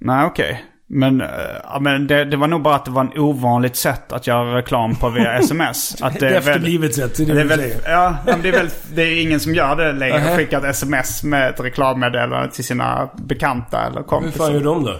Nej, 0.00 0.26
okej. 0.26 0.64
Men, 0.86 1.20
eh, 1.20 1.28
ja, 1.64 1.78
men 1.80 2.06
det, 2.06 2.24
det 2.24 2.36
var 2.36 2.46
nog 2.48 2.62
bara 2.62 2.74
att 2.74 2.84
det 2.84 2.90
var 2.90 3.00
en 3.00 3.18
ovanligt 3.18 3.76
sätt 3.76 4.12
att 4.12 4.26
göra 4.26 4.56
reklam 4.56 4.94
på 4.96 5.08
via 5.08 5.32
sms. 5.38 6.02
Att 6.02 6.16
Ett 6.16 6.22
är 6.22 6.26
efterblivet 6.32 6.94
sätt, 6.94 7.16
det 7.16 7.22
är 7.22 7.26
det 7.26 7.34
det 7.34 7.40
är 7.40 7.42
du 7.42 7.48
väl, 7.48 7.58
säger. 7.58 7.80
ja, 7.90 8.16
men 8.26 8.42
det 8.42 8.48
är 8.48 8.52
väl 8.52 8.68
det 8.94 9.02
är 9.02 9.22
ingen 9.22 9.40
som 9.40 9.54
gör 9.54 9.76
det 9.76 9.92
längre. 9.92 10.14
Nähä. 10.18 10.36
Skickar 10.36 10.58
ett 10.58 10.64
sms 10.64 11.22
med 11.24 11.50
ett 11.50 11.60
reklammeddelande 11.60 12.50
till 12.50 12.64
sina 12.64 13.08
bekanta 13.16 13.86
eller 13.86 13.96
Hur 13.96 14.02
kompisar. 14.04 14.44
fan 14.44 14.52
gör 14.54 14.64
de 14.64 14.84
då? 14.84 14.96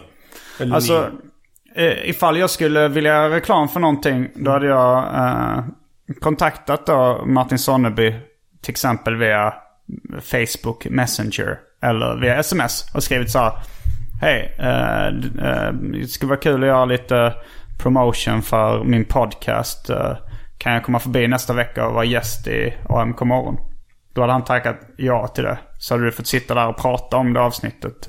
Eller 0.61 0.75
Alltså, 0.75 1.09
eh, 1.77 2.09
ifall 2.11 2.39
jag 2.39 2.51
skulle 2.51 2.89
vilja 2.89 3.13
göra 3.13 3.37
reklam 3.37 3.69
för 3.69 3.81
någonting, 3.81 4.29
då 4.35 4.51
hade 4.51 4.67
jag 4.67 4.99
eh, 4.99 5.65
kontaktat 6.21 6.87
då 6.87 7.23
Martin 7.27 7.59
Sonneby, 7.59 8.15
till 8.63 8.71
exempel 8.71 9.17
via 9.17 9.55
Facebook 10.23 10.87
Messenger 10.91 11.59
eller 11.83 12.21
via 12.21 12.37
sms 12.37 12.95
och 12.95 13.03
skrivit 13.03 13.31
så 13.31 13.39
här. 13.39 13.53
Hej, 14.21 14.55
eh, 14.59 15.07
eh, 15.07 15.73
det 15.73 16.09
skulle 16.09 16.29
vara 16.29 16.41
kul 16.41 16.63
att 16.63 16.69
göra 16.69 16.85
lite 16.85 17.35
promotion 17.79 18.43
för 18.43 18.85
min 18.85 19.05
podcast. 19.05 19.91
Eh, 19.91 20.17
kan 20.59 20.73
jag 20.73 20.85
komma 20.85 20.99
förbi 20.99 21.29
nästa 21.29 21.53
vecka 21.53 21.87
och 21.87 21.95
vara 21.95 22.05
gäst 22.05 22.47
i 22.47 22.75
AMK 22.89 23.21
morgon? 23.21 23.57
Då 24.15 24.21
hade 24.21 24.33
han 24.33 24.45
tackat 24.45 24.77
ja 24.97 25.29
till 25.29 25.45
det. 25.45 25.59
Så 25.79 25.95
hade 25.95 26.05
du 26.05 26.13
fått 26.13 26.27
sitta 26.27 26.55
där 26.55 26.69
och 26.69 26.77
prata 26.77 27.17
om 27.17 27.33
det 27.33 27.41
avsnittet. 27.41 28.09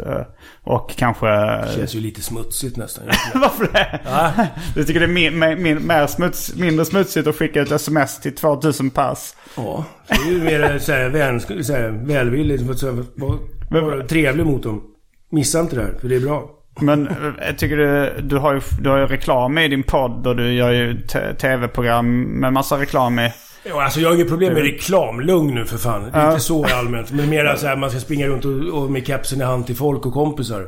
Och 0.64 0.92
kanske... 0.98 1.28
Det 1.28 1.74
känns 1.76 1.96
ju 1.96 2.00
lite 2.00 2.22
smutsigt 2.22 2.78
nästan. 2.78 3.04
Varför 3.34 3.68
det? 3.74 4.50
Du 4.76 4.84
tycker 4.84 5.00
det 5.00 5.06
är 5.06 5.32
min, 5.32 5.40
min, 5.64 5.88
mer 5.88 6.08
smuts, 6.08 6.56
mindre 6.56 6.86
smutsigt 6.86 7.28
att 7.28 7.36
skicka 7.36 7.62
ett 7.62 7.72
sms 7.72 8.22
till 8.22 8.36
2000 8.36 8.90
pers? 8.90 9.34
Ja, 9.58 9.86
det 10.08 10.14
är 10.16 10.32
ju 10.32 10.44
mer 10.44 10.80
såhär, 10.80 11.10
vän, 11.10 11.40
såhär, 11.40 11.90
välvilligt. 11.90 12.66
för 12.66 12.74
att 12.74 13.08
Var, 13.16 13.38
var 13.82 14.08
trevlig 14.08 14.46
mot 14.46 14.64
dem. 14.64 14.95
Missa 15.36 15.60
inte 15.60 15.76
det 15.76 15.82
här, 15.82 15.94
för 16.02 16.08
det 16.10 16.16
är 16.16 16.20
bra. 16.20 16.50
Men 16.80 17.08
eh, 17.08 17.14
jag 17.48 17.58
tycker 17.58 17.78
du, 17.78 18.22
du, 18.22 18.38
har 18.38 18.54
ju, 18.54 18.62
du 18.82 18.90
har 18.90 18.98
ju 18.98 19.06
reklam 19.08 19.58
i 19.58 19.68
din 19.68 19.84
podd 19.84 20.28
och 20.28 20.36
du 20.36 20.54
gör 20.54 20.72
ju 20.72 21.02
tv-program 21.42 22.22
med 22.22 22.54
massa 22.54 22.80
reklam 22.80 23.20
i. 23.20 23.32
Ja, 23.64 23.84
alltså 23.84 24.00
jag 24.00 24.10
har 24.10 24.16
inget 24.16 24.30
problem 24.30 24.54
med 24.54 24.64
reklam. 24.64 25.22
Lugn 25.22 25.56
nu 25.56 25.66
för 25.66 25.78
fan. 25.78 26.10
Det 26.14 26.20
är 26.20 26.28
inte 26.30 26.40
så 26.40 26.66
allmänt. 26.66 27.12
Men 27.12 27.30
mer 27.30 27.56
så 27.56 27.68
här, 27.68 27.76
man 27.76 27.90
ska 27.90 28.00
springa 28.00 28.28
runt 28.28 28.46
och, 28.46 28.84
och 28.84 28.92
med 28.92 29.08
kepsen 29.08 29.42
i 29.42 29.44
hand 29.44 29.66
till 29.66 29.76
folk 29.76 30.06
och 30.06 30.14
kompisar. 30.14 30.68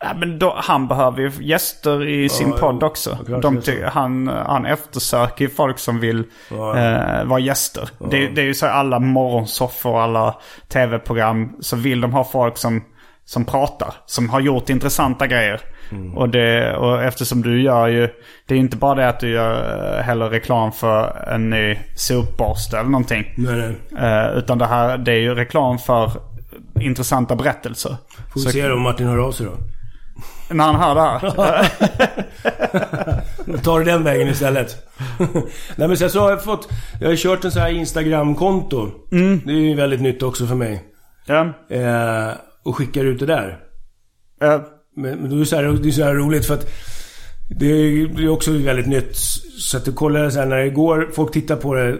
Ja, 0.00 0.14
men 0.18 0.38
då, 0.38 0.54
han 0.58 0.88
behöver 0.88 1.20
ju 1.20 1.30
gäster 1.40 2.06
i 2.08 2.28
sin 2.28 2.48
Ja, 2.50 2.56
podd 2.56 2.78
jo, 2.80 2.86
också. 2.86 3.18
De, 3.42 3.60
han, 3.84 4.28
han 4.28 4.66
eftersöker 4.66 5.48
folk 5.48 5.78
som 5.78 6.00
vill 6.00 6.24
Ja. 6.50 6.78
eh, 6.78 7.24
vara 7.24 7.40
gäster. 7.40 7.88
Det, 8.10 8.26
det 8.28 8.40
är 8.40 8.44
ju 8.46 8.54
så 8.54 8.66
alla 8.66 8.98
morgonsoffor 8.98 9.90
och 9.92 10.02
alla 10.02 10.34
tv-program 10.68 11.56
så 11.60 11.76
vill 11.76 12.00
de 12.00 12.12
ha 12.12 12.24
folk 12.24 12.56
som, 12.58 12.84
som 13.24 13.44
pratar. 13.44 13.94
Som 14.06 14.28
har 14.30 14.40
gjort 14.40 14.68
intressanta 14.70 15.26
grejer. 15.26 15.60
Mm. 15.92 16.16
Och, 16.18 16.28
det, 16.28 16.76
och 16.76 17.02
eftersom 17.02 17.42
du 17.42 17.62
gör 17.62 17.88
ju, 17.88 18.08
det 18.46 18.54
är 18.54 18.58
inte 18.58 18.76
bara 18.76 18.94
det 18.94 19.08
att 19.08 19.20
du 19.20 19.28
gör 19.30 19.96
eh, 19.98 20.02
heller 20.02 20.28
reklam 20.30 20.72
för 20.72 21.28
en 21.28 21.50
ny 21.50 21.78
sopborste 21.96 22.78
eller 22.78 22.90
någonting. 22.90 23.34
Nej, 23.36 23.76
nej. 23.90 24.04
Eh, 24.12 24.38
utan 24.38 24.58
det 24.58 24.66
här, 24.66 24.98
det 24.98 25.12
är 25.12 25.18
ju 25.20 25.34
reklam 25.34 25.78
för 25.78 26.10
intressanta 26.80 27.36
berättelser. 27.36 27.96
Får 28.32 28.40
vi 28.40 28.44
Så- 28.46 28.50
se 28.50 28.70
om 28.70 28.80
Martin 28.82 29.06
hör 29.06 29.18
av 29.18 29.32
sig 29.32 29.46
då. 29.46 29.52
När 30.54 30.64
han 30.64 30.74
hör 30.76 30.94
det 30.94 31.00
här. 31.00 31.20
Då 33.52 33.58
tar 33.58 33.78
du 33.78 33.84
den 33.84 34.04
vägen 34.04 34.28
istället. 34.28 34.76
Nej 35.76 35.88
men 35.88 35.96
sen 35.96 36.10
så 36.10 36.20
har 36.20 36.30
jag 36.30 36.44
fått... 36.44 36.68
Jag 37.00 37.08
har 37.08 37.16
kört 37.16 37.44
en 37.44 37.50
så 37.52 37.58
här 37.60 37.68
Instagram-konto. 37.70 38.90
Det 39.44 39.52
är 39.52 39.56
ju 39.56 39.74
väldigt 39.74 40.00
nytt 40.00 40.22
också 40.22 40.46
för 40.46 40.54
mig. 40.54 40.82
ja. 41.26 41.40
Eh, 41.70 42.28
och 42.64 42.76
skickar 42.76 43.04
ut 43.04 43.20
det 43.20 43.26
där. 43.26 43.60
Eh, 44.42 44.60
Men, 44.96 45.18
men 45.18 45.30
då 45.30 45.36
är 45.36 45.40
det, 45.40 45.46
så 45.46 45.56
här, 45.56 45.62
det 45.82 45.88
är 45.88 45.92
så 45.92 46.04
här 46.04 46.14
roligt 46.14 46.46
för 46.46 46.54
att... 46.54 46.70
Det 47.60 47.66
är, 47.66 48.06
det 48.06 48.28
också 48.28 48.52
väldigt 48.52 48.86
nytt. 48.86 49.16
Så 49.58 49.76
att 49.76 49.84
du 49.84 49.92
kollar 49.92 50.30
så 50.30 50.38
här 50.38 50.46
när 50.46 50.56
det 50.56 50.70
går... 50.70 51.10
Folk 51.14 51.32
tittar 51.32 51.56
på 51.56 51.74
det 51.74 51.98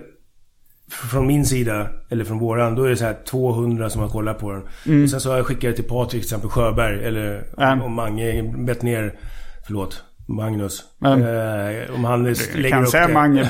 från 1.10 1.26
min 1.26 1.46
sida, 1.46 1.88
eller 2.10 2.24
från 2.24 2.38
våran, 2.38 2.74
då 2.74 2.84
är 2.84 2.90
det 2.90 2.96
så 2.96 3.04
här 3.04 3.16
200 3.26 3.90
som 3.90 4.00
har 4.00 4.08
kollat 4.08 4.38
på 4.38 4.52
den. 4.52 4.62
Och 5.04 5.10
sen 5.10 5.20
så 5.20 5.30
har 5.30 5.36
jag 5.36 5.46
skickat 5.46 5.70
det 5.70 5.72
till 5.72 5.84
Patrik, 5.84 6.10
till 6.10 6.20
exempel 6.20 6.50
Sjöberg, 6.50 7.04
eller 7.04 7.44
Mm. 7.58 7.82
om 7.82 7.92
Mange, 7.92 8.42
bett 8.58 8.82
ner, 8.82 9.18
förlåt, 9.66 10.02
Magnus. 10.28 10.82
Mm. 11.04 11.22
Eh, 11.22 11.94
om 11.94 12.04
han 12.04 12.24
lägger 12.24 12.70
kan 12.70 12.82
upp 12.82 12.88
säga 12.88 13.06
det. 13.06 13.14
Mange 13.14 13.42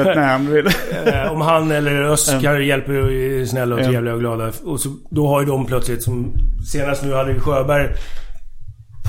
vill. 0.51 0.67
Eh, 1.07 1.33
om 1.33 1.41
han 1.41 1.71
eller 1.71 2.11
Oskar 2.11 2.59
hjälper 2.59 3.03
och 3.05 3.13
är 3.13 3.47
snälla 3.47 3.75
och 3.77 3.85
trevliga 3.85 4.15
och 4.15 4.21
glada. 4.21 4.53
Och 4.65 4.81
så, 4.81 4.89
då 5.11 5.27
har 5.29 5.41
ju 5.41 5.47
de 5.47 5.67
plötsligt, 5.67 6.03
som 6.03 6.33
senast 6.73 7.05
nu 7.05 7.15
hade 7.15 7.33
vi 7.33 7.41
Sjöberg 7.41 7.89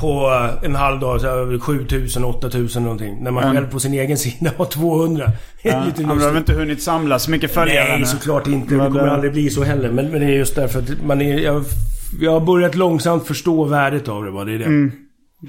på 0.01 0.32
en 0.63 0.76
halv 0.76 0.99
dag, 0.99 1.22
så 1.22 1.28
över 1.28 1.59
7000, 1.59 2.24
8000 2.24 2.84
någonting. 2.84 3.18
När 3.24 3.32
man 3.32 3.43
Mm. 3.43 3.55
själv 3.55 3.72
på 3.72 3.80
sin 3.80 3.93
egen 3.93 4.18
sida 4.18 4.51
har 4.57 4.66
200. 4.66 5.32
Det 5.63 5.70
är 5.70 5.74
Ja, 5.74 5.86
lite 5.86 6.03
han 6.05 6.20
har 6.22 6.28
väl 6.28 6.38
inte 6.38 6.53
hunnit 6.53 6.84
samla 6.84 7.20
så 7.20 7.32
mycket 7.32 7.53
följare 7.53 7.97
Nej, 7.97 8.05
såklart 8.05 8.47
inte. 8.47 8.74
Det 8.74 8.78
Men 8.78 8.91
kommer 8.91 9.07
aldrig 9.07 9.32
bli 9.32 9.49
så 9.49 9.63
heller. 9.63 9.91
Men, 9.91 10.07
men 10.11 10.20
det 10.22 10.26
är 10.28 10.38
just 10.38 10.55
därför 10.55 10.80
att 10.80 11.05
man 11.05 11.22
är... 11.22 11.39
Jag, 11.39 11.63
jag 12.22 12.32
har 12.32 12.39
börjat 12.39 12.76
långsamt 12.76 13.28
förstå 13.28 13.63
värdet 13.63 14.07
av 14.07 14.26
det 14.26 14.32
bara. 14.32 14.45
Det 14.45 14.53
är 14.53 14.59
det. 14.59 14.66
Mm. 14.66 14.91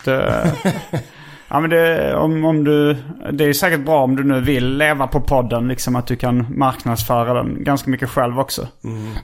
Det, 0.05 0.53
ja, 1.49 1.61
men 1.61 1.71
det, 1.71 2.15
om, 2.15 2.45
om 2.45 2.65
du, 2.65 2.97
det 3.33 3.45
är 3.45 3.53
säkert 3.53 3.81
bra 3.85 4.03
om 4.05 4.17
du 4.17 4.25
nu 4.25 4.41
vill 4.41 4.77
leva 4.77 5.07
på 5.07 5.21
podden. 5.21 5.69
Liksom 5.69 5.97
att 5.97 6.07
du 6.07 6.17
kan 6.17 6.47
marknadsföra 6.59 7.35
den 7.35 7.65
ganska 7.65 7.91
mycket 7.91 8.09
själv 8.11 8.41
också. 8.41 8.69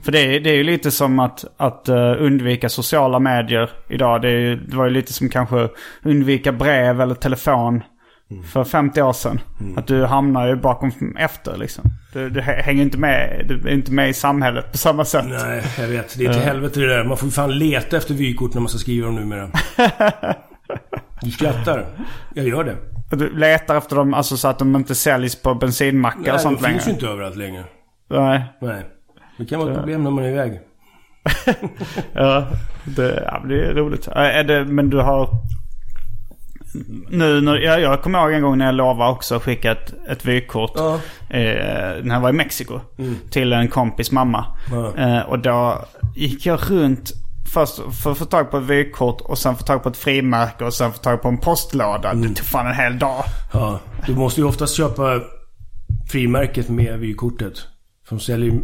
För 0.03 0.11
det, 0.11 0.19
är- 0.35 0.39
det 0.39 0.49
är 0.49 0.55
ju 0.55 0.63
lite 0.63 0.91
som 0.91 1.19
att, 1.19 1.45
att 1.57 1.89
eh, 1.89 2.13
undvika 2.19 2.69
sociala 2.69 3.19
medier 3.19 3.69
idag. 3.89 4.21
Det, 4.21 4.29
är, 4.29 4.55
det 4.55 4.75
var 4.75 4.85
ju 4.85 4.91
lite 4.91 5.13
som 5.13 5.29
kanske 5.29 5.69
undvika 6.03 6.51
brev 6.51 7.01
eller 7.01 7.15
telefon 7.15 7.81
för 8.53 8.63
50 8.63 9.01
år 9.01 9.13
sedan. 9.13 9.39
Att 9.77 9.87
du 9.87 10.05
hamnar 10.05 10.47
ju 10.47 10.55
bakom 10.55 10.91
efter 11.19 11.57
liksom. 11.57 11.83
Du, 12.13 12.29
du 12.29 12.41
hä- 12.41 12.61
hänger 12.61 12.81
inte 12.83 12.97
med, 12.97 13.45
du 13.47 13.69
är 13.69 13.73
inte 13.73 13.91
med 13.91 14.09
i 14.09 14.13
samhället 14.13 14.71
på 14.71 14.77
samma 14.77 15.05
sätt. 15.05 15.25
Nej, 15.27 15.63
jag 15.79 15.87
vet. 15.87 16.17
Det 16.17 16.25
är 16.25 16.33
till 16.33 16.41
helvete 16.41 16.79
det 16.79 16.87
där. 16.87 17.03
Man 17.03 17.17
får 17.17 17.27
ju 17.27 17.31
fan 17.31 17.57
leta 17.57 17.97
efter 17.97 18.13
vykort 18.13 18.53
när 18.53 18.61
man 18.61 18.69
ska 18.69 18.77
skriva 18.79 19.05
dem 19.05 19.15
numera. 19.15 19.49
Du 21.23 21.31
skrattar. 21.31 21.85
Jag 22.33 22.45
gör 22.47 22.63
det. 22.63 22.75
Du 23.15 23.29
letar 23.37 23.75
efter 23.77 23.95
dem 23.95 24.13
alltså 24.13 24.37
så 24.37 24.47
att 24.47 24.59
de 24.59 24.75
inte 24.75 24.95
säljs 24.95 25.35
på 25.41 25.53
bensinmackar 25.55 26.19
Nej, 26.21 26.31
och 26.33 26.39
sånt 26.41 26.57
de 26.59 26.63
längre. 26.63 26.73
finns 26.79 26.87
ju 26.87 26.91
inte 26.91 27.07
överallt 27.07 27.35
längre. 27.35 27.63
Nej. 28.09 28.43
Nej. 28.61 28.83
Det 29.37 29.45
kan 29.45 29.59
vara 29.59 29.71
ett 29.71 29.77
problem 29.77 30.03
när 30.03 30.11
man 30.11 30.23
är 30.23 30.29
iväg. 30.29 30.59
Ja, 32.13 32.47
det, 32.83 33.23
ja, 33.31 33.43
det 33.47 33.65
är 33.65 33.73
roligt. 33.73 34.07
Äh, 34.07 34.13
Är 34.17 34.43
det, 34.43 34.65
men 34.65 34.89
du 34.89 34.97
har... 34.97 35.29
Nu 37.09 37.41
när, 37.41 37.55
ja, 37.55 37.79
jag 37.79 38.01
kommer 38.01 38.19
ihåg 38.19 38.33
en 38.33 38.41
gång 38.41 38.57
när 38.57 38.65
jag 38.65 38.75
lovade 38.75 39.11
också 39.11 39.35
att 39.35 39.43
skicka 39.43 39.71
ett, 39.71 39.93
ett 40.09 40.25
vykort. 40.25 40.71
Ja. 40.75 40.93
Eh, 41.29 42.03
när 42.03 42.13
jag 42.15 42.19
var 42.21 42.29
i 42.29 42.33
Mexiko. 42.33 42.79
Till 43.29 43.53
en 43.53 43.67
kompis 43.67 44.11
mamma. 44.11 44.45
Ja. 44.71 44.97
Eh, 44.97 45.19
och 45.21 45.39
då 45.39 45.85
gick 46.15 46.45
jag 46.45 46.59
runt 46.71 47.11
först 47.53 47.79
för 48.03 48.11
att 48.11 48.17
få 48.17 48.25
tag 48.25 48.51
på 48.51 48.57
ett 48.57 48.63
vykort 48.63 49.21
och 49.21 49.37
sen 49.37 49.55
få 49.55 49.63
tag 49.63 49.83
på 49.83 49.89
ett 49.89 49.97
frimärke 49.97 50.65
och 50.65 50.73
sen 50.73 50.91
få 50.91 50.97
tag 50.97 51.21
på 51.21 51.27
en 51.27 51.37
postlåda. 51.37 52.13
Det 52.13 52.27
tog 52.27 52.37
fan 52.37 52.67
en 52.67 52.75
hel 52.75 52.99
dag. 52.99 53.23
Ja. 53.53 53.79
Du 54.05 54.15
måste 54.15 54.41
ju 54.41 54.47
oftast 54.47 54.75
köpa 54.75 55.21
frimärket 56.11 56.69
med 56.69 56.99
vykortet. 56.99 57.53
Som 58.09 58.19
säljer... 58.19 58.59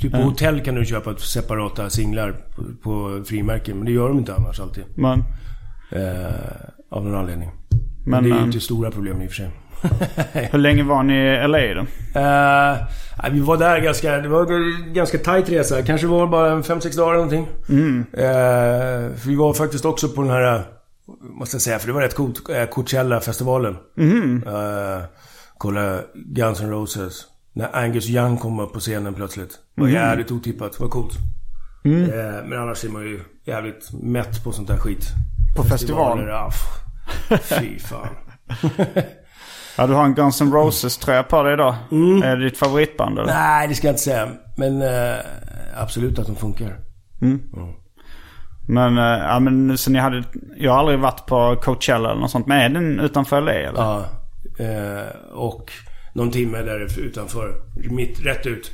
Typ 0.00 0.12
på 0.12 0.18
hotell 0.18 0.60
kan 0.60 0.74
du 0.74 0.84
köpa 0.84 1.16
separata 1.16 1.90
singlar 1.90 2.36
på, 2.82 3.22
frimärken. 3.26 3.76
Men 3.76 3.86
det 3.86 3.92
gör 3.92 4.08
de 4.08 4.18
inte 4.18 4.34
annars 4.34 4.60
alltid. 4.60 4.84
Men, 4.94 5.24
Eh, 5.94 6.60
av 6.90 7.04
någon 7.04 7.14
anledning. 7.14 7.50
Men, 7.70 8.10
men, 8.10 8.24
det 8.24 8.30
är 8.30 8.38
ju 8.38 8.44
inte 8.44 8.60
stora 8.60 8.90
problem 8.90 9.22
i 9.22 9.26
och 9.26 9.30
för 9.30 9.36
sig. 9.36 9.50
hur 10.32 10.58
länge 10.58 10.82
var 10.82 11.02
ni 11.02 11.14
i 11.14 11.48
LA 11.48 11.74
då? 11.80 11.86
Nej, 13.22 13.32
vi 13.32 13.40
var 13.40 13.56
där 13.56 13.80
ganska... 13.80 14.16
Det 14.18 14.28
var 14.28 14.52
en 14.52 14.92
ganska 14.94 15.18
tajt 15.18 15.48
resa. 15.48 15.82
Kanske 15.82 16.06
var 16.06 16.26
bara 16.26 16.60
5-6 16.60 16.96
dagar 16.96 17.14
någonting. 17.14 17.48
Eh, 18.12 19.16
för 19.16 19.28
vi 19.28 19.34
var 19.34 19.52
faktiskt 19.54 19.84
också 19.84 20.08
på 20.08 20.22
den 20.22 20.30
här... 20.30 20.62
Måste 21.40 21.54
jag 21.54 21.62
säga, 21.62 21.78
för 21.78 21.86
det 21.86 21.92
var 21.92 22.00
rätt 22.00 22.14
coolt. 22.14 22.48
eh, 22.50 22.64
Coachella-festivalen. 22.64 23.76
Eh, 24.46 25.04
kolla 25.58 26.00
Guns 26.14 26.60
N' 26.60 26.70
Roses. 26.70 27.24
När 27.52 27.76
Angus 27.76 28.08
Young 28.08 28.36
kom 28.36 28.60
upp 28.60 28.72
på 28.72 28.80
scenen 28.80 29.14
plötsligt. 29.14 29.50
Det 29.74 29.80
var 29.82 29.88
jävligt 29.88 30.30
otippat. 30.30 30.72
Det 30.72 30.80
var 30.80 30.90
coolt. 30.90 31.12
Eh, 31.84 32.44
men 32.48 32.58
annars 32.58 32.84
är 32.84 32.88
man 32.88 33.02
ju 33.02 33.20
jävligt 33.44 33.92
mätt 34.02 34.44
på 34.44 34.52
sånt 34.52 34.68
där 34.68 34.76
skit. 34.76 35.04
På 35.56 35.62
festival? 35.64 36.18
Festivaler, 36.18 36.28
ja, 36.28 36.50
Fy 37.60 37.78
fan. 37.78 38.08
Ja, 39.78 39.86
du 39.86 39.94
har 39.94 40.04
en 40.04 40.14
Guns 40.14 40.40
N' 40.40 40.52
Roses-tröja 40.52 41.22
på 41.22 41.42
dig 41.42 41.52
idag. 41.52 41.74
Är 42.24 42.36
det 42.36 42.44
ditt 42.44 42.58
favoritband 42.58 43.18
eller? 43.18 43.32
Nej, 43.32 43.68
det 43.68 43.74
ska 43.74 43.86
jag 43.86 43.92
inte 43.92 44.02
säga. 44.02 44.28
Men 44.56 44.82
eh, 44.82 45.16
absolut 45.76 46.18
att 46.18 46.26
de 46.26 46.36
funkar. 46.36 46.76
Men, 48.68 48.98
eh, 48.98 49.04
ja 49.04 49.40
men 49.40 49.78
så 49.78 49.90
ni 49.90 49.98
hade... 49.98 50.24
Jag 50.56 50.72
har 50.72 50.78
aldrig 50.78 50.98
varit 50.98 51.26
på 51.26 51.56
Coachella 51.62 52.10
eller 52.10 52.20
något 52.20 52.30
sånt. 52.30 52.46
Men 52.46 52.60
är 52.60 52.68
den 52.68 53.00
utanför 53.00 53.40
LA 53.40 53.52
eller? 53.52 53.80
Ja. 53.80 54.04
Eh, 54.58 55.32
och 55.34 55.72
någon 56.14 56.30
timme 56.30 56.58
där 56.62 57.00
utanför. 57.00 57.54
Mitt, 57.90 58.26
rätt 58.26 58.46
ut. 58.46 58.70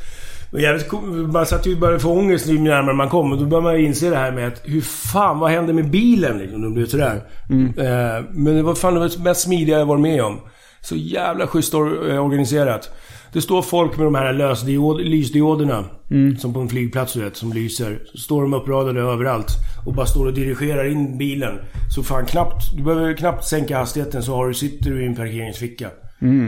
Jävligt. 0.53 0.93
Man 1.33 1.47
satt 1.47 1.67
ju 1.67 1.77
bara 1.77 1.99
få 1.99 2.13
ångest 2.13 2.47
ju 2.47 2.59
närmare 2.59 2.95
man 2.95 3.09
kom. 3.09 3.33
Och 3.33 3.39
då 3.39 3.45
börjar 3.45 3.63
man 3.63 3.77
inse 3.77 4.11
det 4.11 4.17
här 4.17 4.33
med 4.33 4.49
att 4.49 4.63
hur 4.65 4.81
fan, 4.81 5.39
vad 5.39 5.51
hände 5.51 5.73
med 5.73 5.91
bilen 5.91 6.39
liksom? 6.39 6.63
De 6.63 6.75
blev 6.75 6.87
sådär. 6.87 7.23
Eh, 7.79 8.25
men 8.31 8.57
det 8.57 8.63
var 8.63 8.75
fan 8.75 8.95
det 8.95 9.01
var 9.01 9.09
det 9.09 9.23
mest 9.23 9.41
smidiga 9.41 9.79
jag 9.79 9.87
varit 9.87 10.01
med 10.01 10.23
om. 10.23 10.41
Så 10.83 10.97
jävla 10.97 11.47
schysst 11.47 11.75
eh, 11.75 11.81
organiserat. 12.25 12.91
Det 13.33 13.41
står 13.41 13.63
folk 13.63 13.97
med 13.97 14.07
de 14.07 14.15
här 14.15 14.33
lösdiod, 14.33 15.01
lysdioderna. 15.01 15.85
Som 16.39 16.55
på 16.55 16.61
en 16.61 16.69
flygplats 16.69 17.13
du 17.13 17.21
vet, 17.25 17.37
som 17.37 17.53
lyser. 17.53 18.03
Så 18.13 18.19
står 18.19 18.43
de 18.43 18.55
uppradade 18.55 19.01
överallt. 19.01 19.47
Och 19.87 19.95
bara 19.95 20.07
står 20.07 20.27
och 20.27 20.33
dirigerar 20.35 20.85
in 20.91 21.19
bilen. 21.19 21.59
Så 21.95 22.03
fan 22.03 22.27
knappt, 22.27 22.77
du 22.77 22.83
behöver 22.83 23.15
knappt 23.15 23.45
sänka 23.45 23.79
hastigheten 23.79 24.23
så 24.23 24.35
har 24.37 24.49
du, 24.49 24.55
sitter 24.55 24.91
du 24.91 25.03
i 25.03 25.07
en 25.07 25.17
parkeringsficka. 25.17 25.91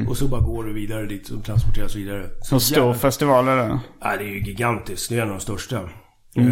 Och 0.08 0.16
så 0.16 0.28
bara 0.28 0.40
går 0.40 0.64
du 0.64 0.72
vidare 0.72 1.06
dit 1.06 1.28
och 1.28 1.44
transporteras 1.44 1.96
vidare. 1.96 2.24
Så 2.42 2.60
stor 2.60 2.78
jävla- 2.78 2.94
festival 2.94 3.48
är 3.48 3.56
det? 3.56 3.80
Ja, 4.00 4.16
det 4.18 4.24
är 4.24 4.28
ju 4.28 4.40
gigantiskt. 4.40 5.08
Det 5.08 5.16
är 5.18 5.22
en 5.22 5.28
av 5.28 5.34
de 5.34 5.40
största. 5.40 5.76
Eh, 5.76 6.42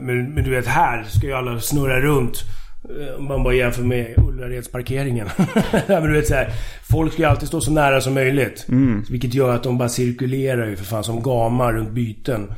men, 0.00 0.34
men 0.34 0.44
du 0.44 0.50
vet, 0.50 0.66
här 0.66 1.04
ska 1.08 1.26
ju 1.26 1.32
alla 1.32 1.60
snurra 1.60 2.00
runt. 2.00 2.42
Eh, 2.88 3.18
Om 3.18 3.24
man 3.28 3.42
bara 3.42 3.54
jämför 3.54 3.82
med 3.82 4.14
Ullaredsparkeringen. 4.18 5.28
ja, 5.72 5.82
men 6.00 6.02
du 6.02 6.12
vet 6.12 6.26
så 6.26 6.34
här, 6.34 6.52
Folk 6.90 7.12
ska 7.12 7.22
ju 7.22 7.28
alltid 7.28 7.48
stå 7.48 7.60
så 7.60 7.72
nära 7.72 8.00
som 8.00 8.14
möjligt. 8.14 8.66
Vilket 9.10 9.34
gör 9.34 9.54
att 9.54 9.62
de 9.62 9.78
bara 9.78 9.88
cirkulerar 9.88 10.66
ju 10.66 10.76
för 10.76 10.84
fan 10.84 11.04
som 11.04 11.22
gamar 11.22 11.72
runt 11.72 11.90
byten. 11.90 12.52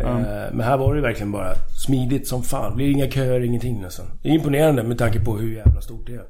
Eh, 0.00 0.06
Men 0.52 0.60
här 0.60 0.76
var 0.76 0.94
det 0.94 1.00
verkligen 1.00 1.32
bara 1.32 1.54
smidigt 1.86 2.28
som 2.28 2.42
fan. 2.42 2.70
Det 2.70 2.76
blir 2.76 2.90
inga 2.90 3.10
köer, 3.10 3.40
ingenting 3.40 3.80
nästan. 3.82 4.06
Det 4.22 4.28
är 4.28 4.32
imponerande 4.32 4.82
med 4.82 4.98
tanke 4.98 5.20
på 5.20 5.36
hur 5.36 5.54
jävla 5.54 5.80
stort 5.80 6.06
det 6.06 6.14
är. 6.14 6.24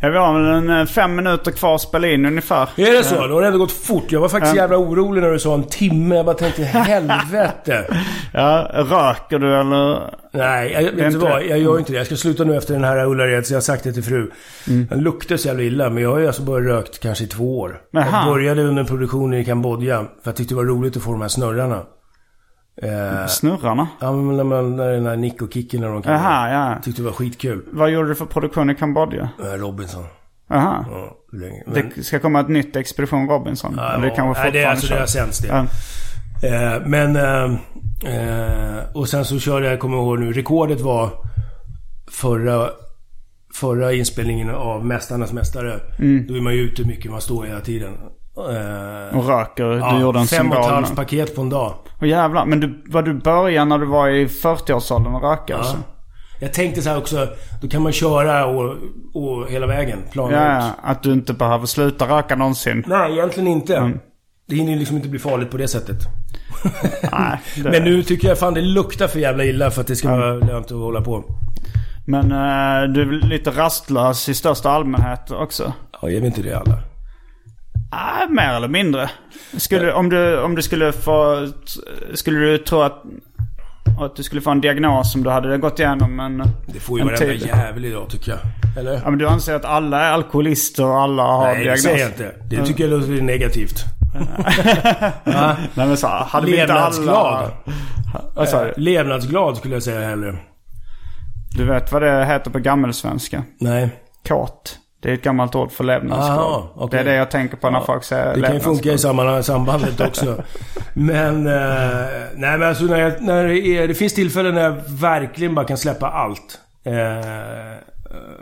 Ja, 0.00 0.08
vi 0.08 0.16
har 0.18 0.38
väl 0.40 0.52
en 0.70 0.80
eh, 0.80 0.86
fem 0.86 1.16
minuter 1.16 1.50
kvar 1.50 1.74
att 1.74 1.80
spela 1.80 2.08
in 2.08 2.26
ungefär. 2.26 2.68
Är 2.76 2.92
det 2.92 3.04
så? 3.04 3.26
Då 3.26 3.34
har 3.34 3.40
det 3.40 3.46
ändå 3.46 3.58
gått 3.58 3.72
fort. 3.72 4.12
Jag 4.12 4.20
var 4.20 4.28
faktiskt 4.28 4.56
jävla 4.56 4.76
orolig 4.76 5.22
när 5.22 5.30
du 5.30 5.38
sa 5.38 5.54
en 5.54 5.64
timme. 5.64 6.16
Jag 6.16 6.26
bara 6.26 6.36
tänkte 6.36 6.62
helvete. 6.64 7.84
Ja, 8.32 8.70
röker 8.74 9.38
du 9.38 9.54
eller? 9.60 10.00
Nej, 10.32 10.72
jag, 10.72 10.82
vet 10.82 10.92
inte 10.92 11.08
du 11.08 11.16
vad? 11.18 11.42
Jag 11.44 11.58
gör 11.58 11.78
inte 11.78 11.92
det. 11.92 11.98
Jag 11.98 12.06
ska 12.06 12.16
sluta 12.16 12.44
nu 12.44 12.56
efter 12.56 12.74
den 12.74 12.84
här 12.84 13.04
Ullared, 13.06 13.46
så 13.46 13.52
jag 13.52 13.56
har 13.56 13.62
sagt 13.62 13.84
det 13.84 13.92
till 13.92 14.02
fru. 14.04 14.30
Den 14.64 15.00
luktar 15.00 15.36
så 15.36 15.48
jävla 15.48 15.62
illa, 15.62 15.90
men 15.90 16.02
jag 16.02 16.10
har 16.10 16.18
ju 16.18 16.26
alltså 16.26 16.42
bara 16.42 16.60
rökt 16.60 17.00
kanske 17.00 17.24
i 17.24 17.26
två 17.26 17.58
år. 17.60 17.80
Jaha. 17.90 18.06
Jag 18.12 18.34
började 18.34 18.62
under 18.62 18.84
produktionen 18.84 19.40
i 19.40 19.44
Kambodja, 19.44 19.98
för 19.98 20.06
jag 20.24 20.36
tyckte 20.36 20.54
det 20.54 20.56
var 20.56 20.64
roligt 20.64 20.96
att 20.96 21.02
få 21.02 21.12
de 21.12 21.20
här 21.20 21.28
snurrarna. 21.28 21.82
Eh, 22.82 23.26
Snurrarna? 23.26 23.88
ja, 24.00 24.12
men 24.12 24.36
när, 24.36 24.44
man, 24.44 24.76
när 24.76 24.92
den 24.92 25.06
här 25.06 25.16
Nick 25.16 25.42
och 25.42 25.52
Kicki 25.52 25.78
när 25.78 25.88
de 25.88 26.02
kan 26.02 26.12
Jaha, 26.12 26.50
ja. 26.52 26.82
Tyckte 26.82 27.02
det 27.02 27.06
var 27.06 27.12
skitkul. 27.12 27.62
Vad 27.72 27.90
gjorde 27.90 28.08
du 28.08 28.14
för 28.14 28.26
produktion 28.26 28.70
i 28.70 28.74
Kambodja? 28.74 29.28
Eh, 29.42 29.44
Robinson. 29.46 30.04
Jaha. 30.48 30.84
Ja. 30.90 31.16
Men, 31.32 31.52
Det 31.96 32.02
ska 32.02 32.18
komma 32.18 32.40
ett 32.40 32.48
nytt 32.48 32.76
Expedition 32.76 33.28
Robinson. 33.28 33.74
ja, 33.76 33.92
Eller 33.92 34.04
det 34.06 34.14
kanske 34.16 34.42
nej, 34.42 34.52
det, 34.52 34.62
är- 34.62 34.68
alltså, 34.70 34.94
det 34.94 35.00
har 35.00 35.06
sänts 35.06 35.38
det. 35.38 35.48
Ja. 35.48 35.66
Eh, 36.48 36.82
men... 36.86 37.16
Eh, 37.16 37.44
eh, 38.14 38.78
och 38.94 39.08
sen 39.08 39.24
så 39.24 39.38
körde 39.38 39.66
jag, 39.70 39.80
kommer 39.80 39.96
jag 39.96 40.04
ihåg 40.06 40.18
nu, 40.20 40.32
rekordet 40.32 40.80
var 40.80 41.10
förra, 42.10 42.68
förra 43.54 43.92
inspelningen 43.92 44.50
av 44.50 44.86
Mästarnas 44.86 45.32
Mästare. 45.32 45.80
Mm. 45.98 46.26
Då 46.28 46.34
är 46.36 46.40
man 46.40 46.54
ju 46.54 46.60
ute 46.60 46.84
mycket, 46.84 47.10
man 47.10 47.20
står 47.20 47.44
hela 47.44 47.60
tiden. 47.60 47.92
Eh, 48.48 49.18
Och 49.18 49.26
röker. 49.28 49.64
Du 49.64 49.76
ja, 49.78 50.00
gjorde 50.00 50.18
en 50.18 50.26
fem 50.26 50.50
och 50.50 50.56
ett 50.56 50.62
symbol. 50.64 50.74
halvt 50.74 50.96
paket 50.96 51.34
på 51.36 51.40
en 51.42 51.50
dag. 51.50 51.74
Åh 52.02 52.08
jävlar. 52.08 52.44
Men 52.46 52.60
du, 52.60 52.82
vad 52.86 53.04
du 53.04 53.14
började 53.14 53.64
när 53.68 53.78
du 53.78 53.86
var 53.86 54.08
i 54.08 54.26
40-årsåldern 54.26 55.14
och 55.14 55.22
röka 55.22 55.56
alltså? 55.56 55.76
Jag 56.42 56.52
tänkte 56.52 56.82
så 56.82 56.90
här 56.90 56.98
också, 56.98 57.28
då 57.62 57.68
kan 57.68 57.82
man 57.82 57.92
köra 57.92 58.46
och, 58.46 58.76
och 59.14 59.48
hela 59.50 59.66
vägen. 59.66 59.98
Plana 60.12 60.32
Ja, 60.32 60.58
ut. 60.58 60.64
ja, 60.82 60.90
att 60.90 61.02
du 61.02 61.12
inte 61.12 61.32
behöver 61.32 61.66
sluta 61.66 62.16
röka 62.18 62.36
någonsin. 62.36 62.84
Nej, 62.86 63.12
egentligen 63.12 63.48
inte. 63.48 63.76
Mm. 63.76 63.98
Det 64.46 64.56
hinner 64.56 64.72
ju 64.72 64.78
liksom 64.78 64.96
inte 64.96 65.08
bli 65.08 65.18
farligt 65.18 65.50
på 65.50 65.56
det 65.56 65.68
sättet. 65.68 65.96
Nej, 67.12 67.40
det... 67.56 67.70
Men 67.70 67.84
nu 67.84 68.02
tycker 68.02 68.28
jag 68.28 68.38
fan 68.38 68.54
det 68.54 68.60
luktar 68.60 69.08
för 69.08 69.18
jävla 69.18 69.44
illa 69.44 69.70
för 69.70 69.80
att 69.80 69.86
det 69.86 69.96
ska 69.96 70.08
vara 70.10 70.34
lönt 70.34 70.66
att 70.66 70.70
hålla 70.78 71.00
på. 71.00 71.24
Men 72.06 72.24
eh, 72.32 72.88
du 72.92 73.02
är 73.02 73.06
väl 73.06 73.20
lite 73.28 73.50
rastlös 73.50 74.28
i 74.28 74.34
största 74.34 74.70
allmänhet 74.70 75.30
också? 75.30 75.72
Ja, 76.02 76.08
jag 76.10 76.20
vet 76.20 76.24
inte 76.38 76.42
det 76.50 76.54
alla. 76.58 76.78
Nej, 77.92 78.28
mer 78.30 78.54
eller 78.54 78.68
mindre. 78.68 79.10
Skulle, 79.56 79.92
om, 79.92 80.08
du, 80.10 80.40
om 80.42 80.54
du 80.54 80.62
skulle 80.62 80.92
få... 80.92 81.48
Skulle 82.14 82.38
du 82.40 82.58
tro 82.58 82.80
att, 82.82 83.02
att 84.00 84.16
du 84.16 84.22
skulle 84.22 84.40
få 84.40 84.50
en 84.50 84.60
diagnos 84.60 85.14
om 85.14 85.22
du 85.22 85.30
hade 85.30 85.58
gått 85.58 85.78
igenom 85.78 86.20
en 86.20 86.42
Det 86.66 86.80
får 86.80 86.98
ju 86.98 87.02
en 87.02 87.06
varenda 87.06 87.26
tid? 87.26 87.46
jävel 87.46 87.84
idag 87.84 88.08
tycker 88.10 88.30
jag. 88.30 88.40
Eller? 88.78 88.92
Ja, 89.04 89.10
men 89.10 89.18
du 89.18 89.28
anser 89.28 89.54
att 89.54 89.64
alla 89.64 90.00
är 90.04 90.10
alkoholister 90.12 90.84
och 90.84 91.00
alla 91.00 91.22
har 91.22 91.46
Nej, 91.46 91.56
det 91.56 91.62
diagnos? 91.62 91.82
säger 91.82 91.98
jag 91.98 92.08
inte. 92.10 92.32
Det 92.50 92.66
tycker 92.66 92.88
jag 92.88 93.00
låter 93.00 93.22
negativt. 93.22 93.84
Nej 95.24 95.56
men 95.74 95.96
så, 95.96 96.06
hade 96.06 96.46
vi 96.46 96.60
inte 96.60 96.72
alla... 96.74 97.50
Sa 98.46 98.64
du? 98.64 98.72
Levnadsglad 98.76 99.56
skulle 99.56 99.74
jag 99.74 99.82
säga 99.82 100.08
hellre. 100.08 100.36
Du 101.56 101.64
vet 101.64 101.92
vad 101.92 102.02
det 102.02 102.24
heter 102.26 102.50
på 102.50 102.58
gammelsvenska? 102.58 103.42
Nej. 103.60 103.90
Kåt. 104.28 104.78
Det 105.02 105.10
är 105.10 105.14
ett 105.14 105.22
gammalt 105.22 105.54
ord 105.54 105.72
för 105.72 105.84
levnadsglad. 105.84 106.38
Aha, 106.38 106.72
okej. 106.74 106.88
Det 107.04 107.10
är 107.10 107.12
det 107.12 107.18
jag 107.18 107.30
tänker 107.30 107.56
på 107.56 107.70
när 107.70 107.80
folk 107.80 108.04
säger 108.04 108.34
Det 108.34 108.42
kan 108.42 108.54
ju 108.54 108.60
funka 108.60 108.92
i 108.92 108.98
sambandet 109.42 110.00
också. 110.00 110.42
men... 110.94 111.46
Eh, 111.46 111.52
nej 112.34 112.58
men 112.58 112.62
alltså 112.62 112.84
när, 112.84 112.98
jag, 113.00 113.22
när 113.22 113.44
det, 113.48 113.58
är, 113.60 113.88
det 113.88 113.94
finns 113.94 114.14
tillfällen 114.14 114.54
när 114.54 114.62
jag 114.62 114.76
verkligen 114.88 115.54
bara 115.54 115.64
kan 115.66 115.76
släppa 115.76 116.06
allt. 116.10 116.58
Eh, 116.84 116.94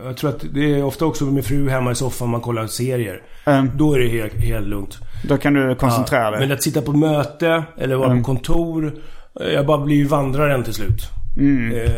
jag 0.05 0.17
tror 0.17 0.31
att 0.31 0.45
det 0.55 0.75
är 0.79 0.85
ofta 0.85 1.05
också 1.07 1.25
med 1.25 1.35
min 1.35 1.43
fru 1.43 1.69
hemma 1.69 1.91
i 1.91 1.95
soffan 1.95 2.29
man 2.29 2.41
kollar 2.41 2.67
serier. 2.67 3.23
Mm. 3.45 3.71
Då 3.75 3.95
är 3.95 3.99
det 3.99 4.09
helt, 4.09 4.35
helt 4.35 4.67
lugnt. 4.67 4.99
Då 5.29 5.37
kan 5.37 5.55
du 5.55 5.75
koncentrera 5.75 6.25
Ja, 6.25 6.31
dig. 6.31 6.41
Men 6.41 6.53
att 6.53 6.63
sitta 6.63 6.83
på 6.83 6.93
möte 6.93 7.63
eller 7.79 7.97
vara 7.97 8.11
Mm. 8.11 8.23
på 8.23 8.27
kontor. 8.27 8.93
eh, 9.41 9.47
Jag 9.49 9.67
bara 9.67 9.79
blir 9.79 9.97
ju 9.97 10.05
vandraren 10.05 10.63
till 10.65 10.75
slut. 10.75 11.03
Mm. 11.37 11.73
Eh, 11.79 11.91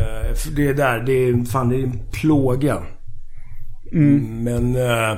det 0.55 0.67
är 0.67 0.73
där, 0.73 0.99
det 0.99 1.11
är 1.13 1.45
fan 1.45 1.69
det 1.69 1.75
är 1.75 1.83
en 1.83 1.99
plåga. 2.11 2.77
Mm. 3.91 4.43
Men... 4.43 4.75
Eh, 4.75 5.17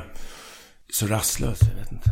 så 0.93 1.07
rastlös, 1.07 1.59
jag 1.61 1.79
vet 1.79 1.91
inte. 1.91 2.09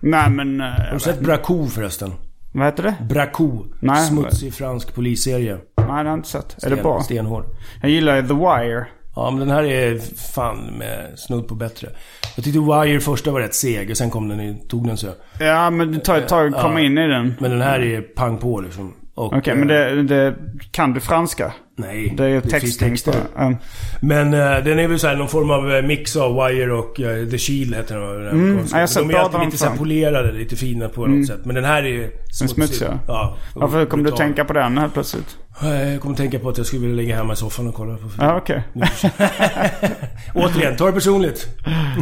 Nej 0.00 0.30
men... 0.30 0.60
eh, 0.60 0.66
Har 0.66 0.92
du 0.94 1.00
sett 1.00 1.20
Braco 1.20 1.66
förresten? 1.66 2.12
Vad 2.52 2.64
heter 2.66 2.82
det? 2.82 2.94
Braco. 3.08 3.64
Nej. 3.80 4.06
Smutsig 4.06 4.54
fransk 4.54 4.94
polisserie. 4.94 5.52
Nej 5.54 5.62
det 5.76 5.92
har 5.92 6.04
jag 6.04 6.14
inte 6.14 6.28
sett. 6.28 6.64
Är 6.64 6.70
det 6.70 6.76
bra? 6.76 7.02
Stenhård. 7.02 7.44
Jag 7.82 7.90
gillar 7.90 8.16
ju 8.16 8.22
The 8.28 8.34
Wire. 8.34 8.86
Ja, 9.16 9.30
men 9.30 9.40
den 9.40 9.50
här 9.50 9.62
är 9.64 9.98
fan 10.32 10.58
med 10.78 11.18
snudd 11.18 11.48
på 11.48 11.54
bättre. 11.54 11.88
Jag 12.36 12.44
tyckte 12.44 12.60
Wire 12.60 13.00
första 13.00 13.30
var 13.30 13.40
rätt 13.40 13.54
seg 13.54 13.90
och 13.90 13.96
sen 13.96 14.10
kom 14.10 14.28
den 14.28 14.68
tog 14.68 14.86
den 14.86 14.96
så. 14.96 15.08
Ja 15.40 15.70
men 15.70 15.92
det 15.92 15.98
tar 15.98 16.18
ett 16.18 16.28
tag 16.28 16.54
att 16.54 16.62
komma 16.62 16.80
in 16.80 16.98
i 16.98 17.08
den. 17.08 17.34
Men 17.40 17.50
den 17.50 17.60
här 17.60 17.80
är 17.80 18.00
pang 18.00 18.38
på 18.38 18.60
liksom. 18.60 18.94
Okej 19.14 19.56
men 19.56 19.68
det, 19.68 20.02
det... 20.02 20.34
Kan 20.70 20.92
du 20.92 21.00
franska? 21.00 21.52
Nej, 21.80 22.14
Det 22.16 22.24
är 22.24 22.28
ju 22.28 22.40
finns 22.40 22.76
texter. 22.76 23.14
Ja. 23.36 23.52
Men 24.00 24.34
eh, 24.34 24.64
den 24.64 24.78
är 24.78 24.88
väl 24.88 24.98
såhär 24.98 25.16
någon 25.16 25.28
form 25.28 25.50
av 25.50 25.72
eh, 25.74 25.82
mix 25.82 26.16
av 26.16 26.34
Wire 26.34 26.72
och 26.72 27.00
eh, 27.00 27.26
The 27.28 27.38
Shield 27.38 27.74
heter 27.74 27.98
den. 27.98 28.28
Mm, 28.28 28.64
ja, 28.72 28.86
de 28.96 29.10
är 29.10 29.14
alltid 29.14 29.40
lite 29.40 29.56
fram. 29.58 29.78
polerade, 29.78 30.32
lite 30.32 30.56
fina 30.56 30.88
på 30.88 31.06
något 31.06 31.26
sätt. 31.26 31.44
Men 31.44 31.54
den 31.54 31.64
här 31.64 31.82
är 31.82 32.10
smutsig. 32.32 32.48
smutsiga? 32.48 32.98
Ja. 33.06 33.36
Varför 33.54 33.86
kom 33.86 34.02
du 34.02 34.10
tänka 34.10 34.44
på 34.44 34.52
den 34.52 34.78
här 34.78 34.88
plötsligt? 34.88 35.36
Jag 35.62 36.00
kom 36.00 36.10
att 36.12 36.16
tänka 36.16 36.38
på 36.38 36.48
att 36.48 36.56
jag 36.58 36.66
skulle 36.66 36.82
vilja 36.82 36.96
ligga 36.96 37.16
hemma 37.16 37.32
i 37.32 37.36
soffan 37.36 37.68
och 37.68 37.74
kolla 37.74 37.92
på 37.92 37.98
film. 38.08 38.12
Ja 38.18 38.36
okej. 38.36 38.62
Återigen, 40.34 40.76
ta 40.76 40.86
det 40.86 40.92
personligt. 40.92 41.46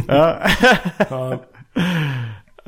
Ja. 0.07 0.37
Ja. 1.09 1.43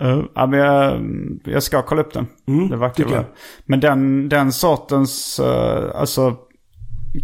Uh, 0.01 0.24
ja, 0.36 0.45
men 0.45 0.59
jag, 0.59 1.01
jag 1.45 1.64
ska 1.64 1.82
kolla 1.82 2.01
upp 2.01 2.14
den. 2.14 2.28
det 2.45 2.53
verkar 2.53 2.78
Mm, 2.78 2.91
tycker 2.93 3.09
väl. 3.09 3.14
jag. 3.16 3.26
Men 3.66 3.80
den, 3.80 4.30
den 4.30 4.51
sortens 4.51 5.39
uh, 5.43 5.91
alltså, 5.95 6.36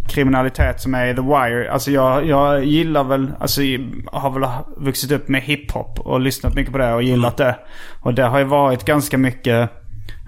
kriminalitet 0.08 0.80
som 0.80 0.94
är 0.94 1.06
i 1.06 1.14
The 1.14 1.22
Wire. 1.22 1.72
Alltså 1.72 1.90
jag, 1.90 2.26
jag 2.26 2.64
gillar 2.64 3.04
väl, 3.04 3.32
alltså 3.40 3.62
jag 3.62 3.80
har 4.12 4.30
väl 4.30 4.48
vuxit 4.76 5.12
upp 5.12 5.28
med 5.28 5.42
hiphop 5.42 6.00
och 6.00 6.20
lyssnat 6.20 6.54
mycket 6.54 6.72
på 6.72 6.78
det 6.78 6.94
och 6.94 7.02
gillat 7.02 7.40
Mm. 7.40 7.52
det. 7.52 7.58
Och 8.02 8.14
det 8.14 8.22
har 8.22 8.38
ju 8.38 8.44
varit 8.44 8.84
ganska 8.84 9.18
mycket 9.18 9.70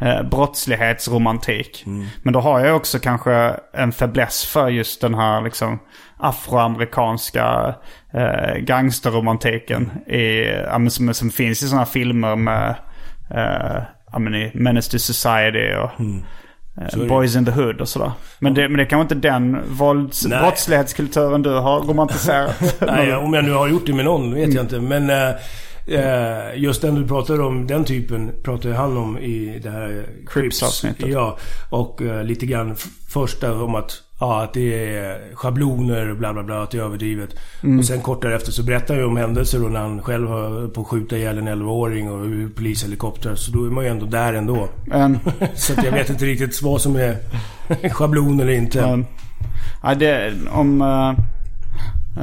eh, 0.01 0.23
brottslighetsromantik. 0.23 1.83
Mm. 1.87 2.07
Men 2.23 2.33
då 2.33 2.41
har 2.41 2.61
jag 2.61 2.77
också 2.77 2.99
kanske 2.99 3.57
en 3.73 3.93
fäbless 3.93 4.45
för 4.45 4.69
just 4.69 5.01
den 5.01 5.15
här 5.15 5.43
liksom 5.43 5.79
afroamerikanska 6.17 7.75
eh, 8.15 8.57
gangsterromantiken 8.59 9.91
i, 10.07 10.45
som, 10.91 11.15
som 11.15 11.31
finns 11.31 11.63
i 11.63 11.69
sådana 11.69 11.87
filmer 11.87 12.37
med 12.37 12.75
eh, 13.31 14.35
i 14.35 14.51
Menace 14.55 14.91
to 14.91 14.99
Society 14.99 15.75
och 15.75 16.01
Mm. 16.01 16.23
Eh, 16.81 17.07
Boys 17.09 17.37
in 17.37 17.45
the 17.45 17.51
Hood 17.51 17.81
och 17.81 17.89
sådär. 17.89 18.13
Men 18.39 18.55
det, 18.55 18.69
men 18.69 18.77
det 18.77 18.83
är 18.83 18.89
kanske 18.89 19.15
inte 19.15 19.29
den 19.29 19.59
vålds, 19.69 20.27
Nej. 20.27 20.41
brottslighetskulturen 20.41 21.43
du 21.43 21.51
har 21.51 21.81
romantiserat. 21.81 22.81
Nej, 22.81 23.15
om 23.15 23.35
jag 23.35 23.45
nu 23.45 23.53
har 23.53 23.69
gjort 23.69 23.87
det 23.87 23.93
med 23.93 24.05
någon 24.05 24.35
vet 24.35 24.55
jag 24.55 24.65
inte. 24.65 24.81
Men 24.81 25.11
eh, 25.11 25.31
eh, 25.87 26.55
just 26.57 26.83
den 26.83 26.95
du 26.95 27.09
pratar 27.09 27.41
om, 27.41 27.67
den 27.67 27.85
typen 27.85 28.33
pratar 28.45 28.69
ju 28.69 28.75
han 28.75 28.97
om 28.97 29.19
i 29.19 29.61
det 29.63 29.71
här 29.71 30.07
Crips-avsnittet. 30.27 31.09
Ja, 31.09 31.39
och 31.71 32.03
eh, 32.03 32.25
lite 32.25 32.47
grann 32.47 32.77
första 33.09 33.53
om 33.55 33.75
att, 33.75 33.93
ja, 34.21 34.43
att 34.43 34.55
det 34.55 34.97
är 34.97 35.35
schabloner 35.35 36.11
och 36.11 36.17
bla 36.17 36.33
bla 36.33 36.43
bla, 36.43 36.63
att 36.63 36.71
det 36.71 36.79
är 36.79 36.83
överdrivet. 36.83 37.31
Och 37.79 37.85
sen 37.85 38.01
kort 38.01 38.23
därefter 38.23 38.53
så 38.53 38.63
berättar 38.63 38.95
ju 38.95 39.05
om 39.05 39.17
händelser 39.17 39.59
då 39.59 39.69
när 39.69 39.81
han 39.81 40.03
själv 40.03 40.29
har 40.29 40.69
på 40.69 40.81
att 40.81 40.87
skjuta 40.87 41.17
ihjäl 41.17 41.39
en 41.39 41.49
11-åring 41.49 42.11
och 42.11 42.27
polishelikoptrar. 42.57 43.35
Så 43.35 43.53
då 43.53 43.65
är 43.65 43.71
man 43.71 43.85
ju 43.85 43.91
ändå 43.91 44.07
där 44.07 44.35
ändå. 44.35 44.69
En, 44.93 45.19
Så 45.55 45.73
att 45.73 45.85
jag 45.85 45.93
vet 45.93 46.11
inte 46.11 46.25
riktigt 46.25 46.63
vad 46.63 46.81
som 46.81 46.97
är 46.97 47.17
schablon 47.91 48.41
eller 48.41 48.53
inte. 48.53 48.81
en, 48.81 49.07
ja, 49.83 49.95
det, 49.95 50.35
om, 50.51 50.83
eh, 50.83 51.09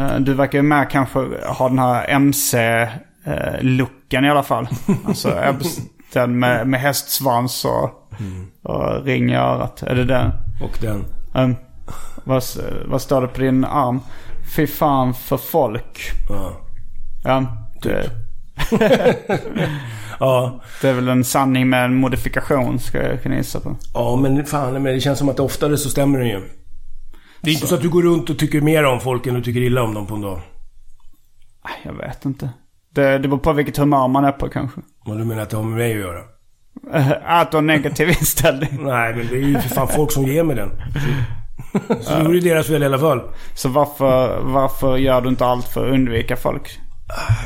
eh, 0.01 0.19
du 0.19 0.33
verkar 0.33 0.59
ju 0.59 0.63
med 0.63 0.89
kanske 0.89 1.19
ha 1.45 1.69
den 1.69 1.79
här 1.79 2.07
MC-looken 2.09 3.05
i 4.25 4.29
alla 4.29 4.43
fall. 4.43 4.67
Alltså 5.05 5.33
den 6.13 6.39
med, 6.39 6.67
med 6.67 6.79
hästsvans 6.79 7.65
och, 7.65 8.11
och 8.63 9.05
ring 9.05 9.31
i 9.31 9.35
örat. 9.35 9.83
Är 9.83 9.95
det 9.95 10.05
den? 10.05 10.31
Och 10.61 10.77
den. 10.81 11.05
Um, 11.33 11.55
vad, 12.27 12.43
vad 12.85 13.01
står 13.01 13.21
det 13.21 13.27
på 13.27 13.41
din 13.41 13.65
arm? 13.65 13.99
Fy 14.55 14.67
fan 14.67 15.13
för 15.13 15.37
folk. 15.37 16.11
Ja. 16.29 16.53
Ja, 17.23 17.45
det, 17.83 18.09
Ja. 20.19 20.61
det 20.81 20.89
är 20.89 20.93
väl 20.93 21.07
en 21.07 21.23
sanning 21.23 21.69
med 21.69 21.85
en 21.85 21.95
modifikation 21.95 22.79
ska 22.79 23.03
jag 23.03 23.23
kunna 23.23 23.35
gissa 23.35 23.59
på. 23.59 23.75
Ja, 23.93 24.15
men 24.15 24.45
fan, 24.45 24.73
men 24.73 24.83
det 24.83 24.99
känns 24.99 25.19
som 25.19 25.29
att 25.29 25.39
oftare 25.39 25.77
så 25.77 25.89
stämmer 25.89 26.19
den 26.19 26.27
ju. 26.27 26.41
Det 27.41 27.49
är 27.49 27.53
inte 27.53 27.67
så 27.67 27.75
att 27.75 27.81
du 27.81 27.89
går 27.89 28.01
runt 28.03 28.29
och 28.29 28.39
tycker 28.39 28.61
mer 28.61 28.83
om 28.83 28.99
folk 28.99 29.27
än 29.27 29.33
du 29.33 29.41
tycker 29.43 29.61
illa 29.61 29.83
om 29.83 29.93
dem 29.93 30.07
på 30.07 30.15
en 30.15 30.21
dag. 30.21 30.41
Jag 31.83 31.93
vet 31.93 32.25
inte. 32.25 32.49
Det, 32.89 33.17
det 33.17 33.27
beror 33.27 33.39
på 33.39 33.53
vilket 33.53 33.77
humör 33.77 34.07
man 34.07 34.25
är 34.25 34.31
på 34.31 34.49
kanske. 34.49 34.81
Vad 35.05 35.17
du 35.17 35.23
menar 35.25 35.41
att 35.43 35.49
det 35.49 35.57
har 35.57 35.63
med 35.63 35.77
mig 35.77 35.91
att 35.93 35.99
göra? 35.99 36.19
Att 37.41 37.51
ha 37.51 37.59
en 37.59 37.67
negativ 37.67 38.09
inställning. 38.09 38.69
Nej, 38.83 39.15
men 39.15 39.27
det 39.27 39.35
är 39.35 39.47
ju 39.47 39.59
för 39.59 39.69
fan 39.69 39.87
folk 39.87 40.11
som 40.11 40.23
ger 40.23 40.43
mig 40.43 40.55
den. 40.55 40.69
Så 42.01 42.13
då 42.23 42.29
är 42.29 42.33
det 42.33 42.39
deras 42.39 42.67
fel 42.67 42.83
i 42.83 42.85
alla 42.85 42.99
fall. 42.99 43.21
Så 43.55 43.69
varför, 43.69 44.39
varför 44.41 44.97
gör 44.97 45.21
du 45.21 45.29
inte 45.29 45.45
allt 45.45 45.67
för 45.67 45.87
att 45.87 45.93
undvika 45.93 46.35
folk? 46.35 46.79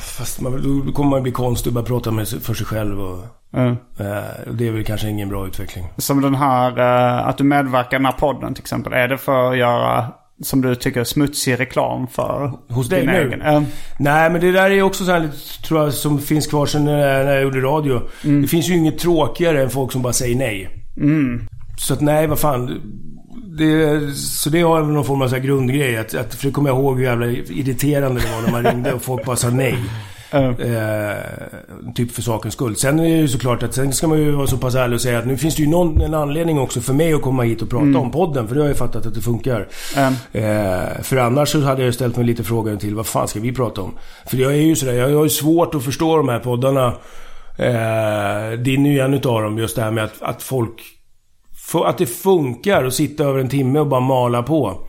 Fast 0.01 0.41
man, 0.41 0.84
då 0.86 0.91
kommer 0.91 1.09
man 1.09 1.24
bli 1.24 1.32
konstig 1.32 1.69
och 1.69 1.74
börja 1.74 1.86
prata 1.88 2.11
med 2.11 2.28
för 2.28 2.53
sig 2.53 2.65
själv 2.65 3.01
och... 3.01 3.24
Eh, 3.57 4.47
och 4.47 4.55
det 4.55 4.67
är 4.67 4.72
väl 4.72 4.84
kanske 4.84 5.09
ingen 5.09 5.30
bra 5.30 5.47
utveckling. 5.47 5.86
Som 5.97 6.22
den 6.22 6.36
här, 6.36 6.80
eh, 6.80 7.28
att 7.28 7.38
du 7.38 7.43
medverkar 7.43 7.97
i 7.97 7.99
den 7.99 8.05
här 8.05 8.11
podden 8.11 8.53
till 8.53 8.61
exempel. 8.61 8.93
Är 8.93 9.07
det 9.07 9.17
för 9.17 9.51
att 9.51 9.57
göra, 9.57 10.05
som 10.43 10.61
du 10.61 10.76
tycker, 10.76 11.03
smutsig 11.03 11.59
reklam 11.59 12.07
för 12.07 12.51
Hos 12.69 12.89
dig 12.89 13.05
nu? 13.05 13.11
egen? 13.28 13.41
Eh, 13.41 13.61
Nej, 13.99 14.30
men 14.30 14.41
det 14.41 14.51
där 14.51 14.72
är 14.72 14.82
också 14.82 15.05
så 15.05 15.11
här, 15.11 15.19
lite, 15.19 15.38
tror 15.67 15.84
jag, 15.84 15.93
som 15.93 16.19
finns 16.19 16.47
kvar 16.47 16.65
sen 16.65 16.86
när 16.86 17.34
jag 17.34 17.43
gjorde 17.43 17.61
radio. 17.61 18.01
Det 18.41 18.47
finns 18.47 18.69
ju 18.69 18.78
inget 18.78 18.99
tråkigare 18.99 19.61
än 19.63 19.69
folk 19.69 19.91
som 19.91 20.01
bara 20.01 20.13
säger 20.13 20.36
nej. 20.36 20.69
så 21.78 21.93
att 21.93 22.01
nej, 22.01 22.28
vad 22.28 22.39
fan. 22.39 22.82
Det, 23.62 24.16
så 24.16 24.49
det 24.49 24.62
har 24.62 24.84
någon 24.84 25.05
form 25.05 25.22
av 25.22 25.28
så 25.28 25.38
grundgrej. 25.38 25.97
Att, 25.97 26.14
att, 26.16 26.36
för 26.36 26.47
det 26.47 26.51
kommer 26.51 26.70
jag 26.70 26.78
ihåg 26.78 26.97
hur 26.97 27.03
jävla 27.03 27.26
irriterande 27.28 28.22
det 28.22 28.28
var 28.36 28.41
när 28.41 28.51
man 28.51 28.72
ringde 28.72 28.93
och 28.93 29.01
folk 29.01 29.26
bara 29.26 29.36
sa 29.36 29.49
nej. 29.49 29.78
Eh, 30.34 31.93
typ 31.95 32.12
för 32.12 32.22
sakens 32.22 32.53
skull. 32.53 32.76
Sen 32.76 32.99
är 32.99 33.03
det 33.03 33.09
ju 33.09 33.28
såklart 33.28 33.64
att 33.64 33.74
sen 33.74 33.93
ska 33.93 34.07
man 34.07 34.18
ju 34.18 34.32
vara 34.32 34.47
så 34.47 34.57
pass 34.57 34.76
ärlig 34.76 34.95
och 34.95 35.01
säga 35.01 35.20
att 35.20 35.28
nu 35.28 35.38
finns 35.38 35.55
det 35.55 35.62
ju 35.62 35.70
någon, 35.70 36.01
en 36.01 36.14
anledning 36.14 36.59
också 36.59 36.82
för 36.82 36.93
mig 36.93 37.14
att 37.14 37.22
komma 37.22 37.43
hit 37.43 37.62
och 37.62 37.70
prata 37.70 37.86
om 37.99 38.12
podden. 38.12 38.47
För 38.47 38.55
det 38.55 38.62
har 38.62 38.68
jag 38.68 38.74
ju 38.74 38.78
fattat 38.78 39.05
att 39.05 39.14
det 39.14 39.22
funkar. 39.22 39.68
Eh, 40.32 41.01
för 41.01 41.18
annars 41.18 41.49
så 41.49 41.62
hade 41.62 41.84
jag 41.84 41.93
ställt 41.93 42.16
mig 42.16 42.26
lite 42.26 42.43
frågan 42.43 42.78
till 42.78 42.95
vad 42.95 43.05
fan 43.05 43.28
ska 43.28 43.39
vi 43.39 43.51
prata 43.51 43.82
om? 43.82 43.97
För 44.26 44.38
jag 44.38 44.51
är 44.51 44.62
ju 44.62 44.76
sådär, 44.76 44.93
jag 44.93 45.16
har 45.18 45.24
ju 45.24 45.30
svårt 45.30 45.76
att 45.76 45.84
förstå 45.84 46.18
de 46.18 46.30
här 46.30 46.39
poddarna. 46.39 46.86
Eh, 47.57 48.59
din 48.59 48.86
är 48.86 48.91
ju 48.91 48.99
en 48.99 49.14
utav 49.14 49.41
dem, 49.41 49.57
just 49.57 49.76
det 49.76 49.82
här 49.82 49.91
med 49.91 50.03
att, 50.03 50.22
att 50.22 50.43
folk... 50.43 51.01
Att 51.74 51.97
det 51.97 52.05
funkar 52.05 52.84
att 52.84 52.93
sitta 52.93 53.24
över 53.24 53.39
en 53.39 53.49
timme 53.49 53.80
och 53.80 53.88
bara 53.88 53.99
mala 53.99 54.43
på. 54.43 54.88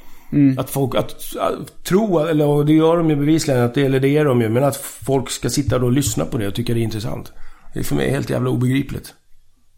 Att 0.59 0.71
folk, 0.71 0.95
att, 0.95 1.37
att 1.37 1.85
tro, 1.85 2.19
eller 2.19 2.47
och 2.47 2.67
det 2.67 2.73
gör 2.73 2.97
de 2.97 3.11
ju 3.11 3.17
bevisligen, 3.17 3.63
att 3.63 3.75
det, 3.75 3.83
eller 3.83 4.01
det 4.01 4.09
är 4.09 4.25
de 4.25 4.41
ju, 4.41 4.49
men 4.49 4.65
att 4.65 4.77
folk 4.77 5.31
ska 5.31 5.51
sitta 5.51 5.77
och 5.77 5.93
lyssna 5.93 6.25
på 6.25 6.39
det 6.39 6.49
och 6.49 6.55
tycka 6.55 6.75
det 6.75 6.81
är 6.81 6.83
intressant. 6.83 7.33
Det 7.75 7.81
är 7.81 7.85
för 7.85 7.97
mig 7.97 8.11
helt 8.11 8.31
jävla 8.31 8.51
obegripligt. 8.51 9.15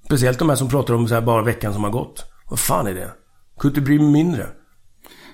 Speciellt 0.04 0.38
de 0.38 0.48
här 0.48 0.56
som 0.56 0.68
pratar 0.68 0.94
om 0.94 1.08
så 1.08 1.14
här 1.14 1.22
bara 1.22 1.42
veckan 1.42 1.72
som 1.72 1.84
har 1.84 1.90
gått. 1.90 2.24
Vad 2.50 2.58
fan 2.58 2.86
är 2.86 2.94
det? 2.94 3.10
Kunde 3.58 3.72
inte 3.72 3.86
bry 3.86 3.98
mig 3.98 4.12
mindre. 4.12 4.46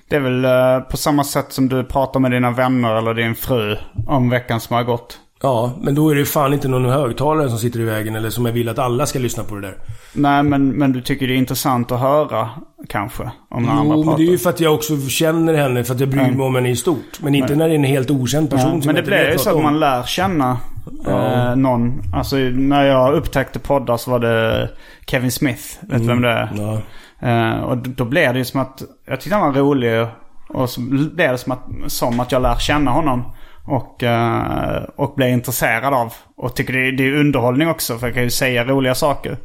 Det 0.09 0.15
är 0.15 0.19
väl 0.19 0.45
eh, 0.45 0.79
på 0.89 0.97
samma 0.97 1.23
sätt 1.23 1.53
som 1.53 1.69
du 1.69 1.83
pratar 1.83 2.19
med 2.19 2.31
dina 2.31 2.51
vänner 2.51 2.95
eller 2.95 3.13
din 3.13 3.35
fru 3.35 3.77
om 4.07 4.29
veckan 4.29 4.59
som 4.59 4.75
har 4.75 4.83
gått. 4.83 5.19
Ja, 5.41 5.73
men 5.81 5.95
då 5.95 6.09
är 6.09 6.15
det 6.15 6.25
fan 6.25 6.53
inte 6.53 6.67
någon 6.67 6.85
högtalare 6.85 7.49
som 7.49 7.57
sitter 7.57 7.79
i 7.79 7.83
vägen 7.83 8.15
eller 8.15 8.29
som 8.29 8.45
jag 8.45 8.53
vill 8.53 8.69
att 8.69 8.79
alla 8.79 9.05
ska 9.05 9.19
lyssna 9.19 9.43
på 9.43 9.55
det 9.55 9.61
där. 9.61 9.75
Nej, 10.13 10.43
men, 10.43 10.69
men 10.69 10.91
du 10.91 11.01
tycker 11.01 11.27
det 11.27 11.33
är 11.33 11.37
intressant 11.37 11.91
att 11.91 11.99
höra 11.99 12.49
kanske 12.89 13.31
om 13.49 13.63
när 13.63 13.71
andra 13.71 13.95
Jo, 13.95 14.03
men 14.03 14.15
det 14.15 14.23
är 14.23 14.31
ju 14.31 14.37
för 14.37 14.49
att 14.49 14.59
jag 14.59 14.73
också 14.73 14.97
känner 14.97 15.53
henne, 15.53 15.83
för 15.83 15.93
att 15.93 15.99
jag 15.99 16.09
bryr 16.09 16.31
mig 16.31 16.45
om 16.45 16.55
henne 16.55 16.69
i 16.69 16.75
stort. 16.75 17.19
Men 17.21 17.35
inte 17.35 17.55
när 17.55 17.67
det 17.67 17.73
är 17.73 17.75
en 17.75 17.83
helt 17.83 18.11
okänd 18.11 18.49
person 18.49 18.75
Ja, 18.75 18.81
som 18.81 18.85
men 18.85 18.95
det 18.95 19.03
blir 19.03 19.31
ju 19.31 19.37
så 19.37 19.49
att 19.49 19.63
man 19.63 19.79
lär 19.79 20.03
känna 20.03 20.57
eh, 21.07 21.55
någon. 21.55 22.01
Alltså 22.15 22.35
när 22.35 22.85
jag 22.85 23.13
upptäckte 23.13 23.59
poddar 23.59 23.97
så 23.97 24.11
var 24.11 24.19
det 24.19 24.69
Kevin 25.07 25.31
Smith. 25.31 25.63
Vet 25.81 26.01
du 26.01 26.07
vem 26.07 26.21
det 26.21 26.29
är? 26.29 26.49
Ja. 26.57 26.81
Eh, 27.27 27.59
och 27.63 27.77
då 27.77 28.05
blev 28.05 28.33
det 28.33 28.39
ju 28.39 28.45
som 28.45 28.61
att 28.61 28.83
jag 29.07 29.21
tyckte 29.21 29.35
han 29.35 29.53
var 29.53 29.61
rolig. 29.61 30.07
Och 30.49 30.69
så 30.69 30.81
blev 30.81 31.31
det 31.31 31.37
som 31.37 31.51
att, 31.51 31.91
som 31.91 32.19
att 32.19 32.31
jag 32.31 32.41
lär 32.41 32.55
känna 32.55 32.91
honom. 32.91 33.23
Och, 33.65 34.03
eh, 34.03 34.83
och 34.95 35.13
blev 35.15 35.29
intresserad 35.29 35.93
av. 35.93 36.13
Och 36.35 36.55
tycker 36.55 36.73
det 36.73 36.87
är, 36.87 36.91
det 36.91 37.07
är 37.07 37.13
underhållning 37.15 37.67
också 37.67 37.97
för 37.97 38.07
jag 38.07 38.13
kan 38.13 38.23
ju 38.23 38.29
säga 38.29 38.65
roliga 38.65 38.95
saker. 38.95 39.37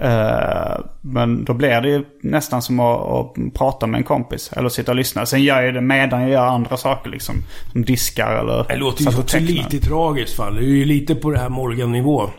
Eh, 0.00 0.84
men 1.00 1.44
då 1.44 1.54
blir 1.54 1.80
det 1.80 1.88
ju 1.88 2.04
nästan 2.22 2.62
som 2.62 2.80
att, 2.80 3.00
att 3.00 3.54
prata 3.54 3.86
med 3.86 3.98
en 3.98 4.04
kompis. 4.04 4.52
Eller 4.56 4.68
sitta 4.68 4.92
och 4.92 4.96
lyssna. 4.96 5.26
Sen 5.26 5.42
gör 5.42 5.62
jag 5.62 5.74
det 5.74 5.80
medan 5.80 6.20
jag 6.20 6.30
gör 6.30 6.46
andra 6.46 6.76
saker 6.76 7.10
liksom. 7.10 7.34
Som 7.72 7.84
diskar 7.84 8.36
eller... 8.36 8.64
Det 8.68 8.76
låter 8.76 9.02
ju 9.02 9.08
också 9.08 9.22
tecknar. 9.22 9.48
lite 9.48 9.78
tragiskt 9.78 10.36
fan. 10.36 10.54
Det 10.54 10.60
är 10.60 10.64
ju 10.64 10.84
lite 10.84 11.14
på 11.14 11.30
det 11.30 11.38
här 11.38 11.48
Morgan-nivå. 11.48 12.30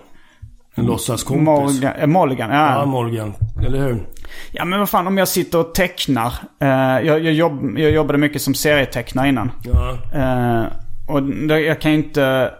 En 0.75 0.85
låtsaskompis. 0.85 1.45
Morgan, 1.45 1.93
eh, 1.99 2.07
Morgan, 2.07 2.49
ja. 2.49 2.79
Ja, 2.79 2.85
Morgan. 2.85 3.33
Eller 3.65 3.79
hur? 3.79 4.07
Ja 4.51 4.65
men 4.65 4.79
vad 4.79 4.89
fan 4.89 5.07
om 5.07 5.17
jag 5.17 5.27
sitter 5.27 5.59
och 5.59 5.73
tecknar. 5.75 6.33
Eh, 6.61 6.67
jag, 7.07 7.23
jag, 7.23 7.33
jobb, 7.33 7.79
jag 7.79 7.91
jobbade 7.91 8.17
mycket 8.17 8.41
som 8.41 8.53
serietecknare 8.53 9.29
innan. 9.29 9.51
Ja. 9.63 9.97
Eh, 10.13 10.65
och 11.07 11.21
jag 11.49 11.81
kan 11.81 11.91
ju 11.91 11.97
inte... 11.97 12.53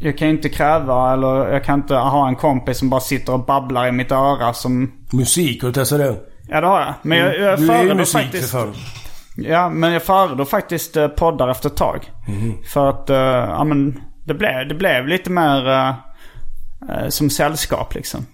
Jag 0.00 0.18
kan 0.18 0.28
inte 0.28 0.48
kräva 0.48 1.12
eller 1.12 1.52
jag 1.52 1.64
kan 1.64 1.80
inte 1.80 1.94
ha 1.94 2.28
en 2.28 2.36
kompis 2.36 2.78
som 2.78 2.90
bara 2.90 3.00
sitter 3.00 3.32
och 3.32 3.44
babblar 3.44 3.86
i 3.88 3.92
mitt 3.92 4.12
öra 4.12 4.52
som... 4.52 4.92
Musik, 5.12 5.62
har 5.62 5.68
du 5.68 5.72
testat 5.72 5.98
det? 5.98 6.16
Ja 6.48 6.60
det 6.60 6.66
har 6.66 6.80
jag. 6.80 6.94
Men 7.02 7.18
jag, 7.18 7.40
jag 7.40 7.60
ju 7.60 7.66
föredrar 7.66 8.04
faktiskt... 8.04 8.50
för. 8.50 8.72
Ja 9.36 9.68
men 9.68 9.92
jag 9.92 10.02
föredrar 10.02 10.44
faktiskt 10.44 10.96
eh, 10.96 11.08
poddar 11.08 11.48
efter 11.48 11.68
ett 11.68 11.76
tag. 11.76 12.10
Mhm. 12.28 12.54
För 12.72 12.90
att, 12.90 13.10
eh, 13.10 13.16
ja 13.16 13.64
men 13.64 14.00
det 14.24 14.34
blev, 14.34 14.68
det 14.68 14.74
blev 14.74 15.08
lite 15.08 15.30
mer 15.30 15.68
eh, 15.68 17.08
som 17.08 17.30
sällskap 17.30 17.94
liksom. 17.94 18.26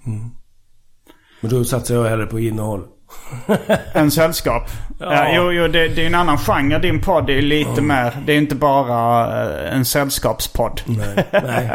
Men 1.40 1.50
då 1.50 1.64
satsar 1.64 1.94
jag 1.94 2.04
hellre 2.04 2.26
på 2.26 2.40
innehåll. 2.40 2.84
En 3.92 4.10
sällskap. 4.10 4.70
Ja. 4.98 5.26
jo, 5.34 5.52
jo 5.52 5.68
det, 5.68 5.88
det 5.88 6.02
är 6.02 6.06
en 6.06 6.14
annan 6.14 6.38
genre. 6.38 6.78
Din 6.78 7.00
podd 7.00 7.30
är 7.30 7.42
lite 7.42 7.82
mer... 7.82 8.12
Det 8.26 8.32
är 8.32 8.38
inte 8.38 8.54
bara 8.54 9.26
eh, 9.42 9.76
en 9.76 9.84
sällskapspodd. 9.84 10.80
Nej. 10.86 11.24
Nej. 11.32 11.70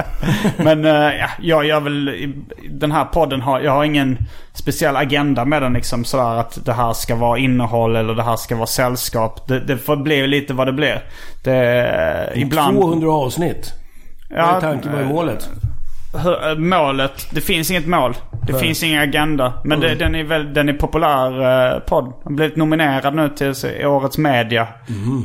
Men 0.57 0.85
eh, 0.85 1.15
ja, 1.19 1.29
jag 1.41 1.65
gör 1.65 1.79
väl... 1.79 2.33
Den 2.69 2.91
här 2.91 3.05
podden 3.05 3.41
har... 3.41 3.59
Jag 3.59 3.71
har 3.71 3.83
ingen 3.83 4.17
speciell 4.53 4.95
agenda 4.95 5.45
med 5.45 5.61
den 5.61 5.73
liksom 5.73 6.05
sådär 6.05 6.39
att 6.39 6.65
det 6.65 6.73
här 6.73 6.93
ska 6.93 7.15
vara 7.15 7.37
innehåll 7.37 7.95
eller 7.95 8.13
det 8.13 8.23
här 8.23 8.35
ska 8.35 8.55
vara 8.55 8.67
sällskap. 8.67 9.47
Det, 9.47 9.59
det 9.59 9.77
får 9.77 9.95
bli 9.95 10.27
lite 10.27 10.53
vad 10.53 10.67
det 10.67 10.73
blir. 10.73 11.03
Det, 11.43 12.31
ibland... 12.35 12.77
200 12.77 13.11
avsnitt. 13.11 13.73
Ja, 14.29 14.61
tanken? 14.61 14.91
Vad 14.91 15.01
är 15.01 15.05
målet? 15.05 15.49
Hur- 16.17 16.49
eh, 16.49 16.55
målet. 16.57 17.27
Det 17.31 17.41
finns 17.41 17.71
inget 17.71 17.87
mål. 17.87 18.13
Det 18.47 18.53
Nej. 18.53 18.61
finns 18.61 18.83
ingen 18.83 19.01
agenda. 19.01 19.53
Men 19.65 19.79
det, 19.79 19.95
den 19.95 20.15
är 20.15 20.23
väl, 20.23 20.53
den 20.53 20.69
är 20.69 20.73
populär 20.73 21.41
eh, 21.73 21.79
podd. 21.79 22.03
Den 22.05 22.13
har 22.23 22.31
blivit 22.31 22.55
nominerad 22.55 23.15
nu 23.15 23.29
till 23.29 23.53
årets 23.85 24.17
media. 24.17 24.67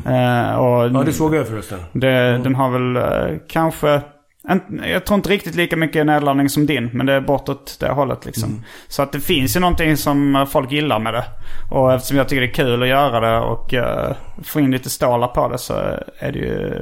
Eh, 0.07 0.55
och 0.55 0.84
Ja, 0.95 1.03
det 1.07 1.12
såg 1.12 1.34
jag 1.34 1.49
förresten. 1.49 1.78
det, 1.93 2.38
Den 2.38 2.55
har 2.55 2.70
väl 2.70 2.97
eh, 2.97 3.36
kanske... 3.49 4.01
En, 4.49 4.82
jag 4.93 5.05
tror 5.05 5.16
inte 5.16 5.28
riktigt 5.30 5.55
lika 5.55 5.76
mycket 5.76 6.07
nedladdning 6.07 6.49
som 6.49 6.66
din. 6.66 6.91
Men 6.93 7.07
det 7.07 7.12
är 7.12 7.20
bortåt 7.20 7.76
det 7.80 7.88
hållet 7.88 8.26
liksom. 8.26 8.64
Så 8.88 9.03
att 9.03 9.12
det 9.12 9.20
finns 9.20 9.57
ju 9.57 9.61
någonting 9.61 9.97
som 9.97 10.36
eh, 10.36 10.45
folk 10.47 10.72
gillar 10.72 10.99
med 10.99 11.14
det. 11.14 11.24
Och 11.70 11.93
eftersom 11.93 12.16
jag 12.16 12.28
tycker 12.28 12.41
det 12.41 12.47
är 12.47 12.55
kul 12.55 12.82
att 12.82 12.88
göra 12.88 13.20
det 13.20 13.38
och 13.38 13.72
uh, 13.74 14.16
få 14.45 14.61
in 14.61 14.70
lite 14.70 14.91
stålar 14.91 15.28
på 15.28 15.49
det 15.49 15.59
så 15.59 15.74
är 16.18 16.32
det 16.32 16.38
ju... 16.38 16.74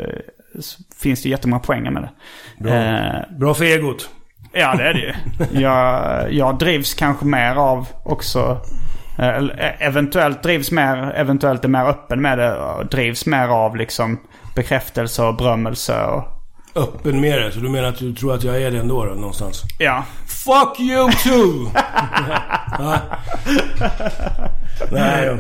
finns 1.03 1.23
det 1.23 1.29
jättemånga 1.29 1.61
poänger 1.61 1.91
med 1.91 2.09
det. 2.59 2.71
Eh, 2.71 3.39
Bra 3.39 3.55
för 3.55 3.65
egot. 3.65 4.09
Ja, 4.53 4.75
det 4.77 4.85
är 4.85 4.95
det 4.95 5.01
ju. 5.01 5.15
Jag, 5.61 6.33
jag 6.33 6.59
drivs 6.59 6.95
kanske 6.95 7.25
mer 7.25 7.55
av 7.57 7.87
också... 8.05 8.61
eh, 9.19 9.29
eh, 9.29 9.87
Eventuellt 9.87 10.43
drivs 10.43 10.71
mer, 10.71 11.13
eventuellt 11.17 11.65
är 11.65 11.69
mer 11.69 11.85
öppen 11.85 12.23
med 12.23 12.39
det. 12.39 12.57
och 12.57 12.87
Drivs 12.87 13.27
mer 13.27 13.49
av 13.49 13.77
liksom 13.77 14.19
bekräftelse 14.57 15.23
och 15.23 15.37
berömmelse 15.37 16.03
och... 16.05 16.23
Öppen 16.75 17.21
med 17.21 17.39
det. 17.43 17.53
Så 17.53 17.61
du 17.61 17.69
menar 17.69 17.89
att 17.89 17.99
du 17.99 18.15
tror 18.15 18.35
att 18.35 18.45
jag 18.45 18.63
är 18.63 18.71
det 18.71 18.79
ändå 18.79 19.05
då, 19.05 19.15
någonstans? 19.15 19.63
Ja. 19.79 20.05
Fuck 20.49 20.81
you 20.81 21.11
too! 21.13 21.71
Ja. 22.79 22.99
Nej, 24.91 25.37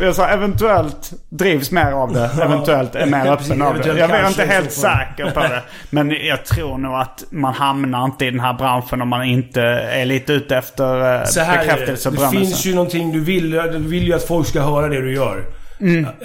Jag 0.00 0.14
sa 0.14 0.28
eventuellt 0.28 1.12
drivs 1.28 1.70
mer 1.70 1.92
av 1.92 2.12
det. 2.12 2.30
Eventuellt 2.42 2.94
är 2.94 3.06
mer 3.06 3.32
öppen 3.32 3.62
av 3.62 3.78
det. 3.78 3.98
Jag 3.98 4.10
är 4.10 4.28
inte 4.28 4.44
helt 4.44 4.72
säker 4.72 5.30
på 5.30 5.40
det. 5.40 5.62
Men 5.90 6.10
jag 6.10 6.44
tror 6.44 6.78
nog 6.78 6.94
att 6.94 7.24
man 7.30 7.54
hamnar 7.54 8.04
inte 8.04 8.26
i 8.26 8.30
den 8.30 8.40
här 8.40 8.54
branschen 8.54 9.02
om 9.02 9.08
man 9.08 9.24
inte 9.24 9.62
är 9.62 10.04
lite 10.04 10.32
ute 10.32 10.56
efter 10.56 11.14
eh, 11.14 11.20
bekräftelse 11.20 12.08
och 12.08 12.14
det. 12.14 12.20
Det 12.20 12.30
berömmelse. 12.30 12.38
finns 12.38 12.66
ju 12.66 12.74
någonting 12.74 13.12
du 13.12 13.20
vill. 13.20 13.50
Du 13.50 13.78
vill 13.78 14.06
ju 14.06 14.14
att 14.14 14.24
folk 14.24 14.46
ska 14.46 14.60
höra 14.60 14.88
det 14.88 15.00
du 15.00 15.14
gör. 15.14 15.44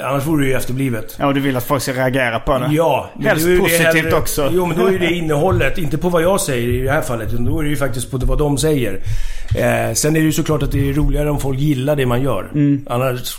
Annars 0.04 0.26
vore 0.28 0.44
du 0.44 0.50
ju 0.50 0.56
efterblivet. 0.56 1.16
Ja, 1.20 1.28
och 1.28 1.34
du 1.34 1.40
vill 1.40 1.58
att 1.58 1.64
folk 1.64 1.82
ska 1.82 1.94
reagera 1.94 2.40
på 2.40 2.60
det. 2.60 2.68
Ja. 2.72 3.10
Helst 3.24 3.46
det 3.46 3.58
positivt 3.60 3.82
hellre- 3.96 4.14
också. 4.18 4.50
Jo, 4.54 4.66
men 4.66 4.78
då 4.78 4.86
är 4.88 5.00
det 5.00 5.14
innehållet. 5.14 5.78
Inte 5.78 5.98
på 5.98 6.10
vad 6.10 6.22
jag 6.22 6.42
säger 6.42 6.68
i 6.70 6.82
det 6.82 6.92
här 6.92 7.02
fallet. 7.02 7.34
Utan 7.34 7.46
då 7.46 7.60
är 7.60 7.64
det 7.64 7.70
ju 7.70 7.76
faktiskt 7.76 8.12
på 8.12 8.18
vad 8.18 8.38
de 8.38 8.58
säger. 8.58 8.94
Eh, 9.58 9.94
sen 9.94 10.16
är 10.16 10.20
det 10.20 10.26
ju 10.26 10.32
såklart 10.32 10.64
att 10.64 10.72
det 10.72 10.90
är 10.90 10.94
roligare 10.94 11.30
om 11.30 11.40
folk 11.40 11.60
gillar 11.60 11.96
det 11.96 12.06
man 12.06 12.22
gör. 12.22 12.50
Mm. 12.54 12.86
Annars, 12.90 13.38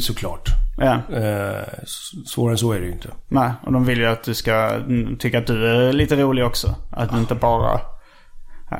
såklart. 0.00 0.48
Ja. 0.78 0.92
Eh, 1.16 1.62
svårare 2.26 2.52
än 2.52 2.58
så 2.58 2.72
är 2.72 2.80
det 2.80 2.86
ju 2.86 2.92
inte. 2.92 3.08
Nej, 3.28 3.50
och 3.62 3.72
de 3.72 3.84
vill 3.84 3.98
ju 3.98 4.06
att 4.06 4.24
du 4.24 4.34
ska 4.34 4.52
mm, 4.54 5.16
tycka 5.18 5.38
att 5.38 5.46
du 5.46 5.66
är 5.66 5.92
lite 5.92 6.16
rolig 6.16 6.44
också. 6.44 6.74
Att 6.90 7.10
du 7.12 7.18
inte 7.18 7.34
bara... 7.34 7.80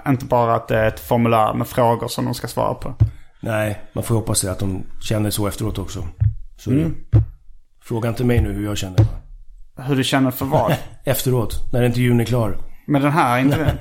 Inte 0.09 0.25
bara 0.25 0.55
att 0.55 0.69
det 0.69 0.77
är 0.79 0.89
ett 0.89 1.01
formulär 1.01 1.55
med 1.55 1.67
frågor 1.67 2.09
som 2.09 2.25
de 2.25 2.35
ska 2.35 2.49
svara 2.49 2.75
på. 2.75 2.95
Nej, 3.41 3.81
man 3.93 4.05
får 4.05 4.15
hoppas 4.15 4.41
det 4.41 4.51
att 4.53 4.59
de 4.59 4.83
känner 5.01 5.31
så 5.31 5.47
efteråt 5.47 5.79
också. 5.79 6.05
Så 6.65 6.71
Mm. 6.71 6.95
Fråga 7.85 8.09
inte 8.09 8.25
mig 8.25 8.41
nu 8.41 8.53
hur 8.53 8.65
jag 8.65 8.79
känner. 8.79 9.07
Hur 9.87 9.97
du 9.97 10.05
känner 10.05 10.31
för 10.31 10.45
vad. 10.45 10.75
Efteråt, 11.05 11.73
när 11.73 11.83
intervjun 11.83 12.21
är 12.21 12.25
klar. 12.25 12.57
Med 12.87 13.03
den 13.03 13.13
här 13.13 13.39
intervjun. 13.41 13.79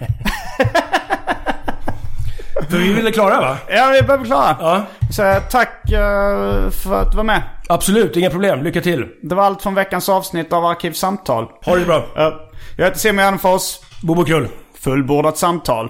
För 2.69 2.77
vi 2.77 2.93
ville 2.93 3.11
klara 3.11 3.41
va? 3.41 3.57
Ja, 3.69 3.89
vi 3.93 4.01
börjar 4.07 4.17
bli 4.19 4.27
klara. 4.27 4.57
Ja. 4.59 4.85
Så 5.11 5.39
tack 5.51 5.91
eh, 5.91 6.69
för 6.69 7.01
att 7.01 7.11
du 7.11 7.17
var 7.17 7.23
med. 7.23 7.41
Absolut, 7.69 8.17
inga 8.17 8.29
problem. 8.29 8.63
Lycka 8.63 8.81
till. 8.81 9.07
Det 9.23 9.35
var 9.35 9.43
allt 9.43 9.61
från 9.61 9.75
veckans 9.75 10.09
avsnitt 10.09 10.53
av 10.53 10.65
Arkivsamtal. 10.65 11.47
Ha 11.65 11.75
det 11.75 11.85
bra. 11.85 11.97
Eh, 12.17 12.33
Jag 12.77 12.85
heter 12.85 12.99
Simon 12.99 13.17
Gärdenfors. 13.23 13.79
Bobo 14.03 14.25
Krull. 14.25 14.47
Fullbordat 14.79 15.37
samtal. 15.37 15.89